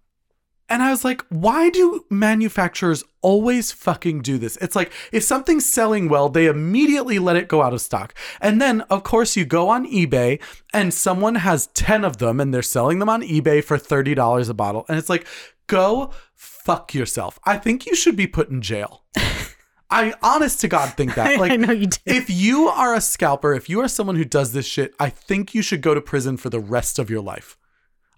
and 0.75 0.83
I 0.83 0.91
was 0.91 1.05
like, 1.05 1.25
why 1.29 1.71
do 1.71 2.05
manufacturers 2.11 3.05
always 3.23 3.71
fucking 3.71 4.23
do 4.23 4.39
this? 4.39 4.57
It's 4.57 4.75
like 4.75 4.91
if 5.13 5.23
something's 5.23 5.65
selling 5.65 6.09
well, 6.09 6.29
they 6.29 6.47
immediately 6.47 7.21
let 7.21 7.37
it 7.37 7.47
go 7.47 7.63
out 7.63 7.73
of 7.73 7.81
stock. 7.81 8.13
And 8.41 8.61
then 8.61 8.81
of 8.91 9.05
course 9.05 9.37
you 9.37 9.45
go 9.45 9.69
on 9.69 9.87
eBay 9.87 10.43
and 10.73 10.93
someone 10.93 11.37
has 11.37 11.69
10 11.69 12.05
of 12.05 12.17
them 12.17 12.41
and 12.41 12.53
they're 12.53 12.61
selling 12.61 12.99
them 12.99 13.09
on 13.09 13.23
eBay 13.23 13.63
for 13.63 13.79
$30 13.79 14.51
a 14.51 14.55
bottle. 14.55 14.85
And 14.89 14.99
it's 14.99 15.09
like, 15.09 15.29
go 15.69 16.11
fuck 16.35 16.93
yourself. 16.93 17.39
I 17.45 17.57
think 17.57 17.87
you 17.87 17.95
should 17.95 18.17
be 18.17 18.27
put 18.27 18.49
in 18.49 18.61
jail. 18.61 19.05
I 19.91 20.13
honest 20.25 20.61
to 20.63 20.67
God 20.69 20.93
think 20.97 21.15
that. 21.15 21.39
Like 21.39 21.53
I 21.53 21.57
know 21.57 21.73
you 21.73 21.87
do. 21.87 21.99
if 22.05 22.29
you 22.29 22.67
are 22.67 22.97
a 22.97 23.01
scalper, 23.01 23.55
if 23.55 23.69
you 23.69 23.81
are 23.81 23.87
someone 23.87 24.17
who 24.17 24.25
does 24.25 24.53
this 24.53 24.67
shit, 24.67 24.93
I 24.99 25.09
think 25.09 25.55
you 25.55 25.63
should 25.63 25.83
go 25.83 25.95
to 25.95 26.01
prison 26.01 26.37
for 26.37 26.51
the 26.51 26.59
rest 26.59 26.99
of 26.99 27.11
your 27.11 27.23
life. 27.23 27.57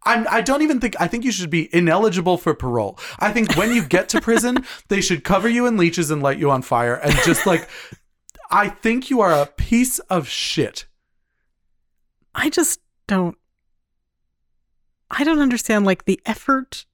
I'm, 0.06 0.26
I 0.30 0.40
don't 0.40 0.62
even 0.62 0.80
think, 0.80 0.94
I 1.00 1.08
think 1.08 1.24
you 1.24 1.32
should 1.32 1.50
be 1.50 1.74
ineligible 1.74 2.38
for 2.38 2.54
parole. 2.54 2.98
I 3.18 3.32
think 3.32 3.56
when 3.56 3.72
you 3.74 3.84
get 3.84 4.08
to 4.10 4.20
prison, 4.20 4.64
they 4.88 5.00
should 5.00 5.24
cover 5.24 5.48
you 5.48 5.66
in 5.66 5.76
leeches 5.76 6.10
and 6.10 6.22
light 6.22 6.38
you 6.38 6.50
on 6.50 6.62
fire 6.62 6.94
and 6.94 7.14
just 7.24 7.46
like 7.46 7.68
I 8.50 8.68
think 8.68 9.10
you 9.10 9.20
are 9.20 9.32
a 9.32 9.46
piece 9.46 9.98
of 9.98 10.28
shit. 10.28 10.86
I 12.34 12.50
just 12.50 12.80
don't. 13.06 13.36
I 15.10 15.24
don't 15.24 15.38
understand 15.38 15.84
like 15.84 16.04
the 16.04 16.20
effort 16.26 16.84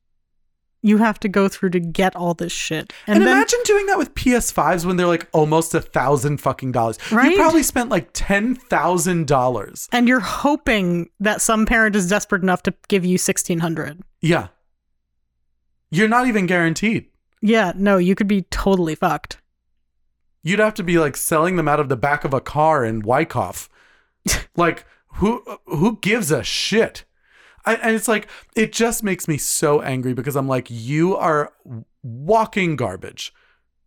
you 0.83 0.99
have 0.99 1.18
to 1.20 1.28
go 1.28 1.49
through 1.49 1.70
to 1.70 1.80
get 1.80 2.14
all 2.16 2.35
this 2.35 2.53
shit, 2.53 2.93
And, 3.07 3.18
and, 3.18 3.26
then 3.26 3.37
imagine 3.37 3.61
doing 3.64 3.87
that 3.87 3.99
with 3.99 4.14
PS5s 4.14 4.85
when 4.85 4.97
they're 4.97 5.07
like 5.07 5.28
almost 5.33 5.74
a 5.74 5.80
thousand 5.80 6.39
fucking 6.39 6.72
dollars. 6.72 6.99
Right? 7.11 7.30
You 7.30 7.37
probably 7.39 7.62
spent 7.62 7.89
like 7.89 8.11
ten 8.12 8.55
thousand 8.57 9.26
dollars. 9.28 9.89
and 9.93 10.09
you're 10.09 10.20
hoping 10.20 11.09
that 11.20 11.41
some 11.41 11.66
parent 11.66 11.95
is 11.97 12.09
desperate 12.09 12.43
enough 12.43 12.62
to 12.64 12.74
give 12.89 13.05
you 13.05 13.16
sixteen 13.16 13.61
hundred. 13.61 14.03
Yeah. 14.20 14.49
You're 15.91 16.09
not 16.09 16.26
even 16.26 16.47
guaranteed. 16.47 17.07
Yeah, 17.41 17.72
no, 17.76 17.99
you 17.99 18.14
could 18.14 18.28
be 18.28 18.43
totally 18.43 18.95
fucked. 18.95 19.39
You'd 20.43 20.59
have 20.59 20.74
to 20.74 20.83
be 20.83 20.99
like 20.99 21.16
selling 21.16 21.57
them 21.57 21.68
out 21.68 21.80
of 21.80 21.89
the 21.89 21.97
back 21.97 22.24
of 22.24 22.35
a 22.35 22.41
car 22.41 22.85
in 22.85 23.03
Wyckoff. 23.03 23.68
like 24.57 24.85
who 25.14 25.45
who 25.66 25.99
gives 26.01 26.33
a 26.33 26.43
shit? 26.43 27.05
I, 27.65 27.75
and 27.77 27.95
it's 27.95 28.09
like 28.09 28.29
it 28.57 28.73
just 28.73 29.03
makes 29.03 29.29
me 29.29 29.39
so 29.39 29.81
angry 29.81 30.15
because 30.15 30.37
I'm 30.37 30.49
like 30.49 30.67
you 30.71 31.17
are 31.17 31.53
walking 32.03 32.77
garbage. 32.77 33.33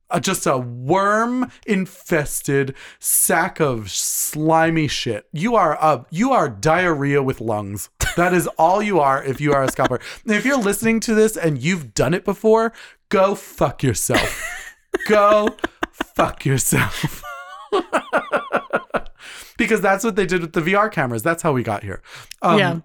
Uh, 0.07 0.19
just 0.19 0.45
a 0.45 0.57
worm 0.57 1.49
infested 1.65 2.75
sack 2.99 3.59
of 3.59 3.89
slimy 3.89 4.87
shit. 4.87 5.27
You 5.33 5.55
are 5.55 5.73
a 5.73 6.05
you 6.11 6.31
are 6.31 6.47
diarrhea 6.47 7.23
with 7.23 7.41
lungs. 7.41 7.89
That 8.15 8.33
is 8.33 8.47
all 8.59 8.81
you 8.83 8.99
are 8.99 9.23
if 9.23 9.41
you 9.41 9.53
are 9.53 9.63
a 9.63 9.71
scalper. 9.71 9.99
If 10.25 10.45
you're 10.45 10.57
listening 10.57 10.99
to 11.01 11.15
this 11.15 11.35
and 11.35 11.61
you've 11.61 11.93
done 11.93 12.13
it 12.13 12.23
before, 12.23 12.71
go 13.09 13.35
fuck 13.35 13.81
yourself. 13.81 14.53
go 15.07 15.55
fuck 15.91 16.45
yourself. 16.45 17.23
because 19.57 19.81
that's 19.81 20.03
what 20.03 20.15
they 20.15 20.25
did 20.25 20.41
with 20.41 20.53
the 20.53 20.61
VR 20.61 20.91
cameras. 20.91 21.23
That's 21.23 21.41
how 21.41 21.51
we 21.51 21.63
got 21.63 21.83
here. 21.83 22.01
Um, 22.41 22.59
yeah, 22.59 22.79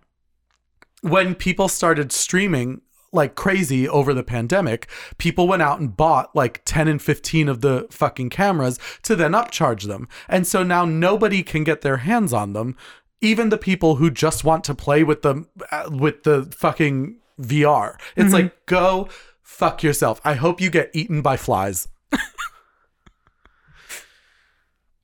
when 1.02 1.34
people 1.34 1.68
started 1.68 2.12
streaming 2.12 2.82
like 3.12 3.34
crazy 3.34 3.88
over 3.88 4.14
the 4.14 4.22
pandemic, 4.22 4.88
people 5.18 5.48
went 5.48 5.62
out 5.62 5.80
and 5.80 5.96
bought 5.96 6.34
like 6.36 6.62
10 6.64 6.86
and 6.86 7.02
15 7.02 7.48
of 7.48 7.60
the 7.60 7.86
fucking 7.90 8.30
cameras 8.30 8.78
to 9.02 9.16
then 9.16 9.32
upcharge 9.32 9.88
them. 9.88 10.08
And 10.28 10.46
so 10.46 10.62
now 10.62 10.84
nobody 10.84 11.42
can 11.42 11.64
get 11.64 11.80
their 11.80 11.96
hands 11.98 12.32
on 12.32 12.52
them, 12.52 12.76
even 13.20 13.48
the 13.48 13.58
people 13.58 13.96
who 13.96 14.10
just 14.10 14.44
want 14.44 14.62
to 14.64 14.74
play 14.74 15.02
with 15.02 15.22
the 15.22 15.44
uh, 15.72 15.90
with 15.90 16.22
the 16.22 16.44
fucking 16.56 17.18
VR. 17.40 17.96
It's 18.16 18.32
like 18.32 18.66
go 18.66 19.08
fuck 19.42 19.82
yourself. 19.82 20.20
I 20.24 20.34
hope 20.34 20.60
you 20.60 20.70
get 20.70 20.90
eaten 20.94 21.20
by 21.20 21.36
flies. 21.36 21.88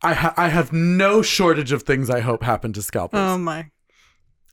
I 0.03 0.15
ha- 0.15 0.35
I 0.37 0.49
have 0.49 0.73
no 0.73 1.23
shortage 1.23 1.73
of 1.73 1.83
things 1.83 2.09
I 2.09 2.21
hope 2.21 2.43
happen 2.45 2.73
to 2.75 2.83
scalpers. 2.83 3.19
oh 3.19 3.39
my. 3.39 3.71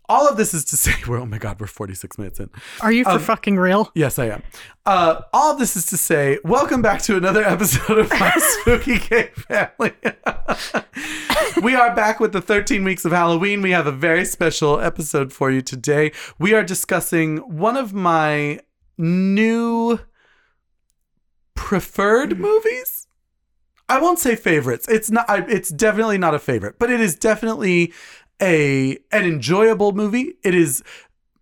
All 0.09 0.27
of 0.27 0.35
this 0.37 0.53
is 0.53 0.65
to 0.65 0.77
say, 0.77 0.91
we're 1.07 1.19
oh 1.19 1.25
my 1.25 1.37
god, 1.37 1.59
we're 1.59 1.67
46 1.67 2.17
minutes 2.17 2.39
in. 2.39 2.49
Are 2.81 2.91
you 2.91 3.03
for 3.03 3.11
Um, 3.11 3.19
fucking 3.19 3.57
real? 3.57 3.91
Yes, 3.95 4.19
I 4.19 4.25
am. 4.27 4.43
Uh, 4.85 5.21
all 5.31 5.53
of 5.53 5.59
this 5.59 5.75
is 5.75 5.85
to 5.87 5.97
say, 5.97 6.39
welcome 6.43 6.81
back 6.81 7.01
to 7.03 7.15
another 7.15 7.43
episode 7.45 7.97
of 7.99 8.09
My 8.11 8.31
Spooky 8.37 8.99
Gay 8.99 9.31
Family. 9.35 9.93
we 11.61 11.73
are 11.75 11.95
back 11.95 12.19
with 12.19 12.33
the 12.33 12.41
13 12.41 12.83
weeks 12.83 13.05
of 13.05 13.11
Halloween. 13.11 13.61
We 13.61 13.71
have 13.71 13.87
a 13.87 13.91
very 13.91 14.25
special 14.25 14.79
episode 14.79 15.31
for 15.31 15.49
you 15.51 15.61
today. 15.61 16.11
We 16.37 16.53
are 16.53 16.63
discussing 16.63 17.37
one 17.37 17.77
of 17.77 17.93
my 17.93 18.59
new 18.97 19.99
preferred 21.55 22.37
movies. 22.39 23.07
I 23.89 23.99
won't 24.01 24.19
say 24.19 24.35
favorites. 24.35 24.87
It's 24.89 25.11
not. 25.11 25.25
It's 25.49 25.69
definitely 25.69 26.17
not 26.17 26.33
a 26.33 26.39
favorite, 26.39 26.79
but 26.79 26.89
it 26.89 26.99
is 27.01 27.15
definitely 27.15 27.93
a 28.43 28.97
an 29.11 29.23
enjoyable 29.25 29.93
movie. 29.93 30.35
It 30.43 30.53
is 30.53 30.83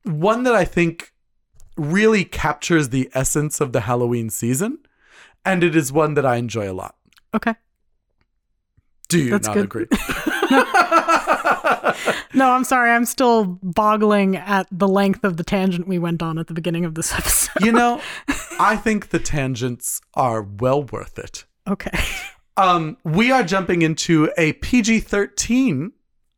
one 0.03 0.43
that 0.43 0.53
I 0.55 0.63
think 0.63 1.11
really 1.75 2.23
captures 2.23 2.89
the 2.89 3.09
essence 3.13 3.59
of 3.59 3.73
the 3.73 3.81
Halloween 3.81 4.29
season, 4.29 4.77
and 5.43 5.63
it 5.63 5.75
is 5.75 5.91
one 5.91 6.13
that 6.13 6.25
I 6.25 6.35
enjoy 6.37 6.71
a 6.71 6.73
lot. 6.73 6.95
Okay. 7.33 7.55
Do 9.09 9.19
you 9.19 9.31
That's 9.31 9.47
not 9.47 9.55
good. 9.55 9.65
agree? 9.65 9.87
No, 12.33 12.51
I'm 12.51 12.63
sorry. 12.63 12.91
I'm 12.91 13.03
still 13.05 13.59
boggling 13.61 14.37
at 14.37 14.65
the 14.71 14.87
length 14.87 15.25
of 15.25 15.35
the 15.35 15.43
tangent 15.43 15.85
we 15.87 15.99
went 15.99 16.23
on 16.23 16.37
at 16.37 16.47
the 16.47 16.53
beginning 16.53 16.85
of 16.85 16.95
this 16.95 17.13
episode. 17.17 17.63
you 17.65 17.73
know, 17.73 18.01
I 18.59 18.77
think 18.77 19.09
the 19.09 19.19
tangents 19.19 19.99
are 20.13 20.41
well 20.41 20.83
worth 20.83 21.19
it. 21.19 21.45
Okay. 21.67 21.91
Um, 22.57 22.97
we 23.03 23.31
are 23.31 23.43
jumping 23.43 23.81
into 23.81 24.31
a 24.37 24.53
PG 24.53 25.01
13 25.01 25.91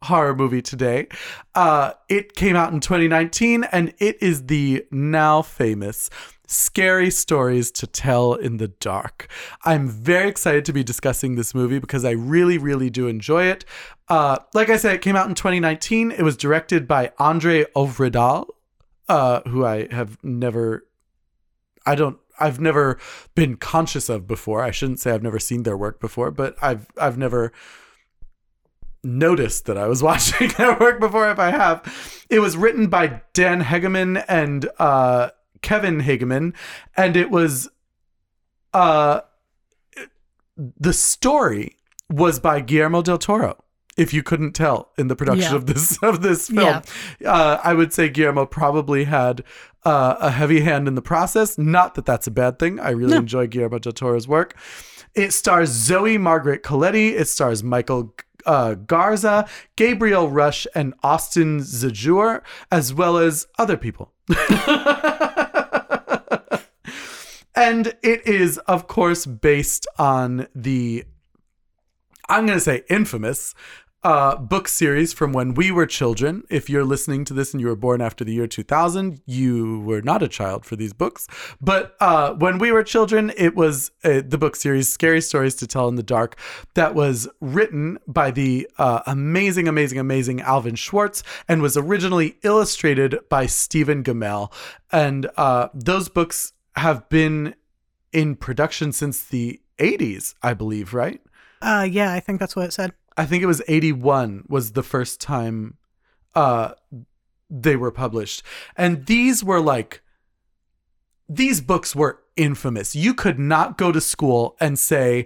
horror 0.04 0.36
movie 0.36 0.62
today. 0.62 1.08
Uh, 1.56 1.93
it 2.10 2.36
came 2.36 2.56
out 2.56 2.74
in 2.74 2.80
2019 2.80 3.64
and 3.66 3.93
it 3.99 4.22
is 4.22 4.47
the 4.47 4.86
now 4.91 5.41
famous 5.41 6.10
Scary 6.45 7.10
Stories 7.10 7.72
to 7.72 7.88
Tell 7.88 8.34
in 8.34 8.58
the 8.58 8.68
Dark. 8.68 9.28
I'm 9.66 9.88
very 9.88 10.30
excited 10.30 10.66
to 10.66 10.74
be 10.74 10.84
discussing 10.84 11.36
this 11.36 11.56
movie 11.56 11.80
because 11.80 12.06
I 12.06 12.12
really, 12.12 12.58
really 12.58 12.89
do 12.89 13.08
enjoy 13.08 13.45
it. 13.45 13.66
Uh, 14.08 14.38
like 14.54 14.70
I 14.70 14.78
said, 14.78 14.95
it 14.95 15.01
came 15.01 15.16
out 15.16 15.28
in 15.28 15.36
2019. 15.36 16.12
It 16.12 16.22
was 16.22 16.38
directed 16.38 16.88
by 16.88 17.12
Andre 17.18 17.66
Ovredal, 17.76 18.47
uh, 19.10 19.41
who 19.47 19.66
I 19.66 19.88
have 19.91 20.24
never, 20.24 20.86
I 21.86 21.95
don't, 21.95 22.18
I've 22.39 22.60
never 22.60 22.99
been 23.36 23.56
conscious 23.56 24.10
of 24.10 24.28
before. 24.28 24.62
I 24.62 24.72
shouldn't 24.72 24.99
say 24.99 25.12
I've 25.12 25.24
never 25.24 25.39
seen 25.39 25.64
their 25.64 25.78
work 25.78 25.99
before, 25.99 26.32
but 26.32 26.56
I've 26.62 26.88
I've 26.97 27.18
never 27.18 27.54
noticed 29.04 29.66
that 29.66 29.78
I 29.78 29.88
was 29.88 30.01
watching 30.10 30.49
their 30.58 30.78
work 30.80 30.99
before 30.99 31.30
if 31.30 31.39
I 31.39 31.51
have. 31.51 32.26
It 32.30 32.39
was 32.39 32.56
written 32.58 32.88
by 32.88 33.22
Dan 33.34 33.62
Hageman 33.64 34.24
and 34.28 34.70
uh, 34.80 35.30
Kevin 35.62 36.01
Hageman, 36.01 36.54
and 36.95 37.16
it 37.18 37.30
was 37.30 37.70
uh 38.74 39.22
the 40.80 40.93
story 40.93 41.78
was 42.10 42.39
by 42.39 42.60
Guillermo 42.62 43.01
del 43.01 43.18
Toro. 43.18 43.64
If 43.95 44.14
you 44.14 44.24
couldn't 44.24 44.54
tell 44.54 44.91
in 44.97 45.08
the 45.08 45.16
production 45.16 45.51
Yeah. 45.51 45.56
of 45.58 45.66
this 45.68 45.97
of 46.01 46.22
this 46.22 46.47
film, 46.47 46.82
uh, 47.26 47.60
I 47.64 47.74
would 47.74 47.93
say 47.93 48.10
Guillermo 48.10 48.45
probably 48.47 49.04
had 49.04 49.43
uh, 49.86 50.16
a 50.20 50.32
heavy 50.32 50.62
hand 50.62 50.88
in 50.88 50.95
the 50.95 51.01
process. 51.01 51.58
Not 51.58 51.93
that 51.95 52.06
that's 52.06 52.26
a 52.26 52.32
bad 52.32 52.58
thing. 52.58 52.80
I 52.80 52.89
really 52.91 53.12
No. 53.14 53.18
enjoy 53.20 53.47
Guillermo 53.47 53.78
del 53.80 53.93
Toro's 53.93 54.28
work. 54.28 54.56
It 55.16 55.32
stars 55.32 55.70
Zoe 55.70 56.18
Margaret 56.18 56.64
Colletti. 56.64 57.11
It 57.11 57.28
stars 57.28 57.64
Michael 57.64 58.16
uh, 58.45 58.76
Garza, 58.76 59.47
Gabriel 59.76 60.30
Rush, 60.30 60.68
and 60.76 60.93
Austin 61.03 61.59
Zajur, 61.59 62.41
as 62.72 62.93
well 62.93 63.18
as 63.18 63.47
other 63.57 63.78
people. 63.78 64.11
and 67.55 67.95
it 68.01 68.26
is, 68.28 68.57
of 68.59 68.88
course, 68.88 69.26
based 69.26 69.88
on 69.97 70.47
the, 70.55 71.03
I'm 72.28 72.45
going 72.45 72.57
to 72.57 72.64
say 72.64 72.84
infamous, 72.89 73.53
uh, 74.04 74.36
book 74.36 74.68
series 74.68 75.14
from 75.14 75.34
when 75.34 75.54
we 75.54 75.72
were 75.72 75.86
children. 75.86 76.43
If 76.49 76.70
you're 76.70 76.84
listening 76.84 77.26
to 77.26 77.34
this 77.34 77.54
and 77.54 77.62
you 77.62 77.68
were 77.68 77.76
born 77.76 78.01
after 78.01 78.24
the 78.24 78.34
year 78.34 78.47
2000, 78.47 79.22
you 79.26 79.80
were 79.82 80.01
not 80.01 80.22
a 80.22 80.28
child 80.28 80.66
for 80.66 80.76
these 80.76 80.93
books. 80.93 81.28
But 81.62 81.95
uh, 81.99 82.34
when 82.34 82.58
we 82.58 82.72
were 82.72 82.84
children, 82.84 83.32
it 83.38 83.56
was 83.56 83.91
uh, 84.04 84.22
the 84.26 84.38
book 84.38 84.56
series 84.56 84.89
Scary 84.89 85.22
Stories 85.22 85.56
to 85.56 85.68
Tell 85.68 85.88
in 85.88 85.95
the 85.95 86.04
Dark 86.04 86.38
that 86.74 86.95
was 86.95 87.28
written 87.39 87.97
by 88.08 88.32
the 88.32 88.68
uh, 88.78 89.01
amazing, 89.06 89.68
amazing, 89.68 89.99
amazing 89.99 90.41
Alvin 90.41 90.76
Schwartz 90.76 91.24
and 91.47 91.62
was 91.62 91.78
originally 91.78 92.38
illustrated 92.43 93.18
by 93.30 93.45
Stephen 93.45 94.04
Gammell. 94.04 94.51
And 94.91 95.30
uh, 95.38 95.70
those 95.74 96.10
books 96.10 96.54
have 96.76 97.08
been 97.10 97.56
in 98.12 98.36
production 98.36 98.91
since 98.91 99.24
the 99.24 99.62
80s, 99.80 100.36
I 100.41 100.54
believe, 100.54 100.93
right? 100.93 101.22
Uh, 101.62 101.88
yeah, 101.89 102.12
I 102.12 102.20
think 102.20 102.39
that's 102.39 102.56
what 102.56 102.66
it 102.66 102.74
said. 102.74 102.91
I 103.18 103.26
think 103.26 103.43
it 103.43 103.47
was 103.47 103.61
81 103.68 104.45
was 104.49 104.72
the 104.74 104.84
first 104.84 105.22
time 105.22 105.78
uh 106.36 106.74
they 107.49 107.76
were 107.76 107.91
published. 107.91 108.41
And 108.76 109.05
these 109.05 109.43
were 109.43 109.59
like 109.61 110.01
these 111.30 111.61
books 111.61 111.95
were 111.95 112.20
infamous. 112.36 112.95
You 112.95 113.14
could 113.14 113.39
not 113.39 113.78
go 113.78 113.91
to 113.91 114.01
school 114.01 114.55
and 114.59 114.78
say 114.80 115.26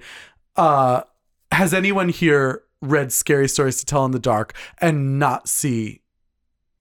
uh 0.56 1.04
has 1.52 1.74
anyone 1.74 2.10
here 2.10 2.64
read 2.82 3.12
scary 3.12 3.48
stories 3.48 3.78
to 3.80 3.86
tell 3.86 4.06
in 4.06 4.12
the 4.12 4.20
dark 4.20 4.54
and 4.80 5.18
not 5.18 5.48
see 5.48 6.02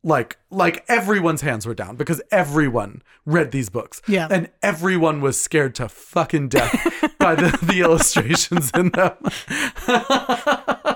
like 0.03 0.37
like 0.51 0.85
everyone's 0.89 1.41
hands 1.41 1.67
were 1.67 1.75
down 1.75 1.97
because 1.97 2.21
everyone 2.31 3.03
read 3.25 3.51
these 3.51 3.69
books 3.71 4.03
Yeah. 4.07 4.29
and 4.31 4.51
everyone 4.63 5.21
was 5.21 5.41
scared 5.41 5.75
to 5.77 5.89
fucking 5.89 6.49
death 6.49 7.15
by 7.19 7.35
the, 7.35 7.59
the 7.63 7.81
illustrations 7.87 8.71
in 8.75 8.91
them. 8.91 9.17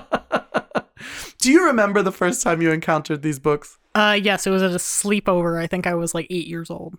Do 1.41 1.51
you 1.51 1.65
remember 1.65 2.03
the 2.03 2.11
first 2.11 2.43
time 2.43 2.61
you 2.61 2.71
encountered 2.71 3.23
these 3.23 3.39
books? 3.39 3.79
Uh, 3.95 4.17
yes, 4.21 4.45
it 4.45 4.51
was 4.51 4.61
at 4.61 4.71
a 4.71 4.75
sleepover. 4.75 5.59
I 5.59 5.65
think 5.65 5.87
I 5.87 5.95
was 5.95 6.13
like 6.13 6.27
eight 6.29 6.45
years 6.45 6.69
old. 6.69 6.97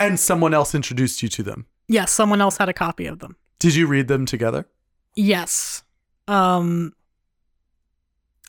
And 0.00 0.18
someone 0.18 0.52
else 0.52 0.74
introduced 0.74 1.22
you 1.22 1.28
to 1.28 1.44
them. 1.44 1.66
Yes, 1.86 2.10
someone 2.10 2.40
else 2.40 2.58
had 2.58 2.68
a 2.68 2.72
copy 2.72 3.06
of 3.06 3.20
them. 3.20 3.36
Did 3.60 3.76
you 3.76 3.86
read 3.86 4.08
them 4.08 4.26
together? 4.26 4.66
Yes. 5.14 5.84
Um, 6.26 6.92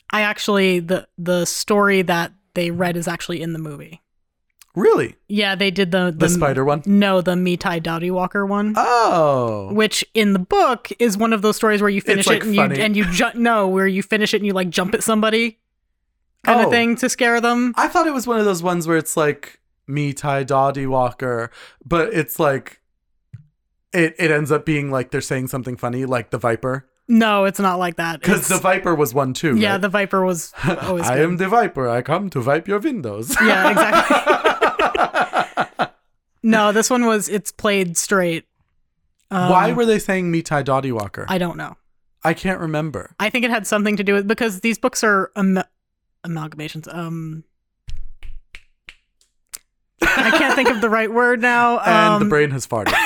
I 0.10 0.22
actually 0.22 0.80
the 0.80 1.08
the 1.18 1.46
story 1.46 2.02
that 2.02 2.34
they 2.56 2.72
read 2.72 2.98
is 2.98 3.08
actually 3.08 3.42
in 3.42 3.54
the 3.54 3.60
movie. 3.60 4.02
Really? 4.80 5.16
Yeah, 5.28 5.56
they 5.56 5.72
did 5.72 5.92
the 5.92 6.14
The, 6.16 6.30
spider 6.30 6.64
one? 6.64 6.84
No, 6.86 7.22
the 7.22 7.36
Me 7.36 7.58
Tie 7.58 7.80
Doughty 7.80 8.10
Walker 8.12 8.46
one. 8.46 8.74
Oh. 8.78 9.74
which 9.74 10.06
in 10.14 10.34
the 10.34 10.40
book 10.40 10.90
is 11.00 11.18
one 11.18 11.34
of 11.34 11.42
those 11.42 11.56
stories 11.58 11.82
where 11.82 11.90
you 11.90 12.02
finish 12.02 12.28
like, 12.28 12.38
it 12.44 12.48
and 12.48 12.56
funny. 12.56 12.78
you 12.78 12.84
and 12.84 12.96
you 12.96 13.06
ju- 13.12 13.26
no 13.36 13.68
where 13.68 13.88
you 13.88 14.02
finish 14.04 14.34
it 14.34 14.38
and 14.38 14.46
you 14.46 14.54
like 14.54 14.70
jump 14.70 14.94
at 14.94 15.04
somebody 15.04 15.60
kind 16.46 16.62
Oh. 16.62 16.66
of 16.66 16.72
thing 16.72 16.96
to 16.98 17.10
scare 17.10 17.42
them 17.42 17.74
I 17.78 17.88
thought 17.90 18.08
it 18.08 18.14
was 18.14 18.26
one 18.26 18.40
of 18.40 18.46
those 18.46 18.64
ones 18.64 18.88
where 18.88 18.98
it's 18.98 19.18
like 19.18 19.60
me, 19.88 20.14
Ty 20.14 20.44
Doddy 20.44 20.86
Walker, 20.88 21.52
but 21.86 22.14
it's 22.14 22.40
like 22.40 22.80
it 23.92 24.16
it 24.20 24.32
ends 24.32 24.52
up 24.52 24.66
being 24.66 24.92
like 24.92 25.12
they're 25.12 25.20
saying 25.22 25.48
something 25.48 25.76
funny, 25.76 26.06
like 26.06 26.30
the 26.30 26.38
Viper. 26.38 26.86
no 27.08 27.46
it's 27.46 27.60
not 27.60 27.80
like 27.80 27.96
that 27.98 28.20
Because 28.22 28.48
the 28.48 28.60
Viper 28.60 28.94
was 28.96 29.14
one 29.16 29.34
too. 29.34 29.58
yeah 29.58 29.72
right? 29.74 29.82
the 29.82 29.90
viper 29.90 30.24
was 30.24 30.54
always 30.84 31.08
I 31.08 31.18
am 31.20 31.38
the 31.38 31.48
Viper. 31.50 31.90
I 31.90 32.02
come 32.04 32.30
to 32.30 32.42
wipe 32.42 32.68
your 32.68 32.80
windows. 32.80 33.36
Yeah, 33.42 33.74
no 36.44 36.72
this 36.72 36.90
one 36.90 37.06
was 37.06 37.28
it's 37.30 37.52
played 37.52 37.98
straight 37.98 38.46
Um, 39.32 39.50
Why 39.50 39.72
were 39.74 39.86
they 39.86 40.00
saying 40.00 40.32
Ty 40.44 40.64
Doddy 40.64 40.92
Walker? 40.92 41.26
I, 41.30 41.38
don't 41.38 41.58
know 41.58 41.76
I 42.24 42.34
can't 42.34 42.60
remember. 42.60 43.16
i 43.20 43.30
think 43.30 43.46
it 43.46 43.52
had 43.52 43.66
something 43.68 43.96
to 43.98 44.04
do 44.04 44.14
with 44.14 44.28
because 44.28 44.62
these 44.62 44.78
books 44.78 45.04
are 45.04 45.32
am- 45.36 45.64
amalgamations 46.26 46.94
um 46.94 47.44
i 50.02 50.32
can't 50.38 50.56
think 50.56 50.70
of 50.70 50.82
the 50.82 50.90
right 50.90 51.12
word 51.14 51.42
now 51.42 51.80
And 51.86 52.14
um, 52.16 52.24
the 52.24 52.30
brain 52.30 52.52
has 52.52 52.66
farted. 52.68 52.94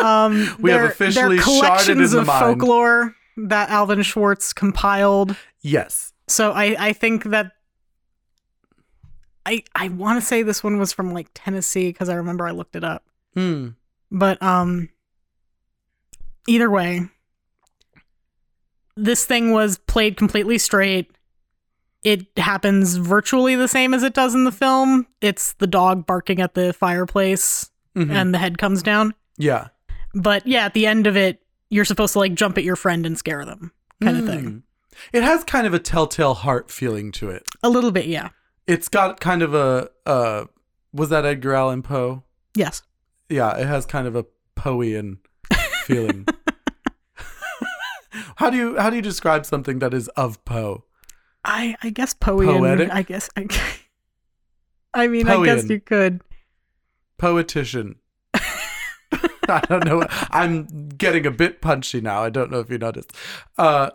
Um, 0.00 0.56
We 0.60 0.70
have 0.70 0.84
officially 0.84 1.38
collections 1.38 2.12
in 2.14 2.24
the 2.24 2.32
of 2.32 2.38
folklore 2.38 3.16
that 3.36 3.68
Alvin 3.68 4.02
Schwartz 4.02 4.52
compiled. 4.52 5.34
yes. 5.60 6.12
So 6.28 6.52
I, 6.52 6.76
I 6.78 6.92
think 6.92 7.24
that 7.24 7.52
I 9.48 9.62
I 9.74 9.88
want 9.88 10.20
to 10.20 10.26
say 10.26 10.42
this 10.42 10.62
one 10.62 10.78
was 10.78 10.92
from 10.92 11.12
like 11.14 11.28
Tennessee 11.34 11.88
because 11.88 12.08
I 12.08 12.14
remember 12.14 12.46
I 12.46 12.50
looked 12.50 12.76
it 12.76 12.84
up. 12.84 13.04
Hmm. 13.34 13.68
But 14.10 14.42
um, 14.42 14.90
either 16.46 16.70
way, 16.70 17.08
this 18.96 19.24
thing 19.24 19.52
was 19.52 19.78
played 19.78 20.16
completely 20.16 20.58
straight. 20.58 21.10
It 22.04 22.26
happens 22.36 22.96
virtually 22.96 23.54
the 23.56 23.68
same 23.68 23.92
as 23.94 24.02
it 24.02 24.14
does 24.14 24.34
in 24.34 24.44
the 24.44 24.52
film. 24.52 25.06
It's 25.20 25.52
the 25.54 25.66
dog 25.66 26.06
barking 26.06 26.40
at 26.40 26.54
the 26.54 26.72
fireplace 26.72 27.70
Mhm. 27.96 28.10
and 28.10 28.34
the 28.34 28.38
head 28.38 28.58
comes 28.58 28.82
down. 28.82 29.14
yeah. 29.36 29.68
But 30.14 30.46
yeah, 30.46 30.64
at 30.64 30.72
the 30.74 30.86
end 30.86 31.06
of 31.06 31.16
it, 31.18 31.42
you're 31.70 31.84
supposed 31.84 32.14
to 32.14 32.18
like 32.18 32.34
jump 32.34 32.56
at 32.56 32.64
your 32.64 32.76
friend 32.76 33.04
and 33.04 33.16
scare 33.18 33.44
them, 33.44 33.72
kind 34.02 34.16
of 34.16 34.26
thing. 34.26 34.44
Hmm. 34.44 34.58
It 35.12 35.22
has 35.22 35.44
kind 35.44 35.66
of 35.66 35.74
a 35.74 35.78
telltale 35.78 36.32
heart 36.34 36.70
feeling 36.70 37.12
to 37.12 37.28
it. 37.30 37.46
A 37.62 37.68
little 37.68 37.90
bit, 37.92 38.06
yeah. 38.06 38.30
It's 38.68 38.88
got 38.88 39.18
kind 39.18 39.42
of 39.42 39.54
a 39.54 39.90
uh 40.06 40.44
was 40.92 41.08
that 41.08 41.24
Edgar 41.24 41.54
Allan 41.54 41.82
Poe? 41.82 42.22
Yes. 42.54 42.82
Yeah, 43.28 43.56
it 43.56 43.66
has 43.66 43.86
kind 43.86 44.06
of 44.06 44.14
a 44.14 44.26
Poeian 44.56 45.18
feeling. 45.84 46.26
how 48.36 48.50
do 48.50 48.56
you 48.58 48.78
how 48.78 48.90
do 48.90 48.96
you 48.96 49.02
describe 49.02 49.46
something 49.46 49.78
that 49.78 49.94
is 49.94 50.08
of 50.08 50.44
Poe? 50.44 50.84
I 51.44 51.76
I 51.82 51.90
guess 51.90 52.12
Poeian. 52.12 52.58
Poetic? 52.58 52.90
I 52.92 53.02
guess. 53.02 53.30
I, 53.36 53.46
I 54.94 55.08
mean, 55.08 55.28
I 55.28 55.44
guess 55.44 55.68
you 55.68 55.80
could. 55.80 56.20
Poetician. 57.18 57.96
I 58.34 59.60
don't 59.66 59.86
know. 59.86 60.04
I'm 60.30 60.88
getting 60.90 61.24
a 61.24 61.30
bit 61.30 61.62
punchy 61.62 62.02
now. 62.02 62.22
I 62.22 62.28
don't 62.28 62.50
know 62.50 62.60
if 62.60 62.70
you 62.70 62.76
noticed. 62.76 63.12
Uh 63.56 63.90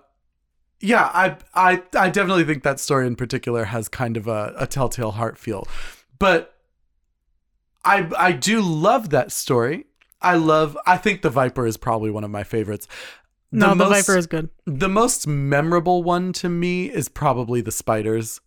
yeah, 0.83 1.09
I 1.13 1.37
I 1.55 1.81
I 1.95 2.09
definitely 2.09 2.43
think 2.43 2.63
that 2.63 2.79
story 2.79 3.07
in 3.07 3.15
particular 3.15 3.63
has 3.65 3.87
kind 3.87 4.17
of 4.17 4.27
a, 4.27 4.53
a 4.57 4.67
telltale 4.67 5.11
heart 5.11 5.37
feel. 5.37 5.65
But 6.19 6.53
I 7.85 8.09
I 8.17 8.31
do 8.33 8.61
love 8.61 9.09
that 9.11 9.31
story. 9.31 9.85
I 10.21 10.35
love 10.35 10.77
I 10.85 10.97
think 10.97 11.21
the 11.21 11.29
Viper 11.29 11.65
is 11.65 11.77
probably 11.77 12.11
one 12.11 12.23
of 12.23 12.31
my 12.31 12.43
favorites. 12.43 12.87
No, 13.51 13.69
the, 13.69 13.75
most- 13.75 14.07
Viper 14.07 14.17
is 14.17 14.27
good. 14.27 14.49
The 14.65 14.89
most 14.89 15.27
memorable 15.27 16.03
one 16.03 16.33
to 16.33 16.49
me 16.49 16.89
is 16.89 17.07
probably 17.07 17.61
the 17.61 17.71
spiders, 17.71 18.41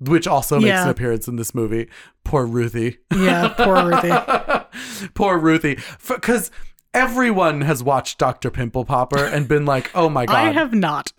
which 0.00 0.26
also 0.26 0.56
makes 0.56 0.66
Yeah. 0.68 0.84
an 0.84 0.88
appearance 0.90 1.28
in 1.28 1.36
this 1.36 1.54
movie. 1.54 1.88
Poor 2.24 2.44
Ruthie. 2.46 2.98
Yeah, 3.12 3.48
poor 3.56 3.88
Ruthie. 3.90 4.60
Poor 5.14 5.38
Ruthie. 5.38 5.78
Because 6.08 6.50
everyone 6.94 7.62
has 7.62 7.82
watched 7.82 8.18
Dr. 8.18 8.50
Pimple 8.50 8.84
Popper 8.84 9.24
and 9.24 9.46
been 9.46 9.66
like, 9.66 9.90
oh 9.94 10.08
my 10.08 10.24
God. 10.26 10.36
I 10.36 10.52
have 10.52 10.72
not. 10.72 11.12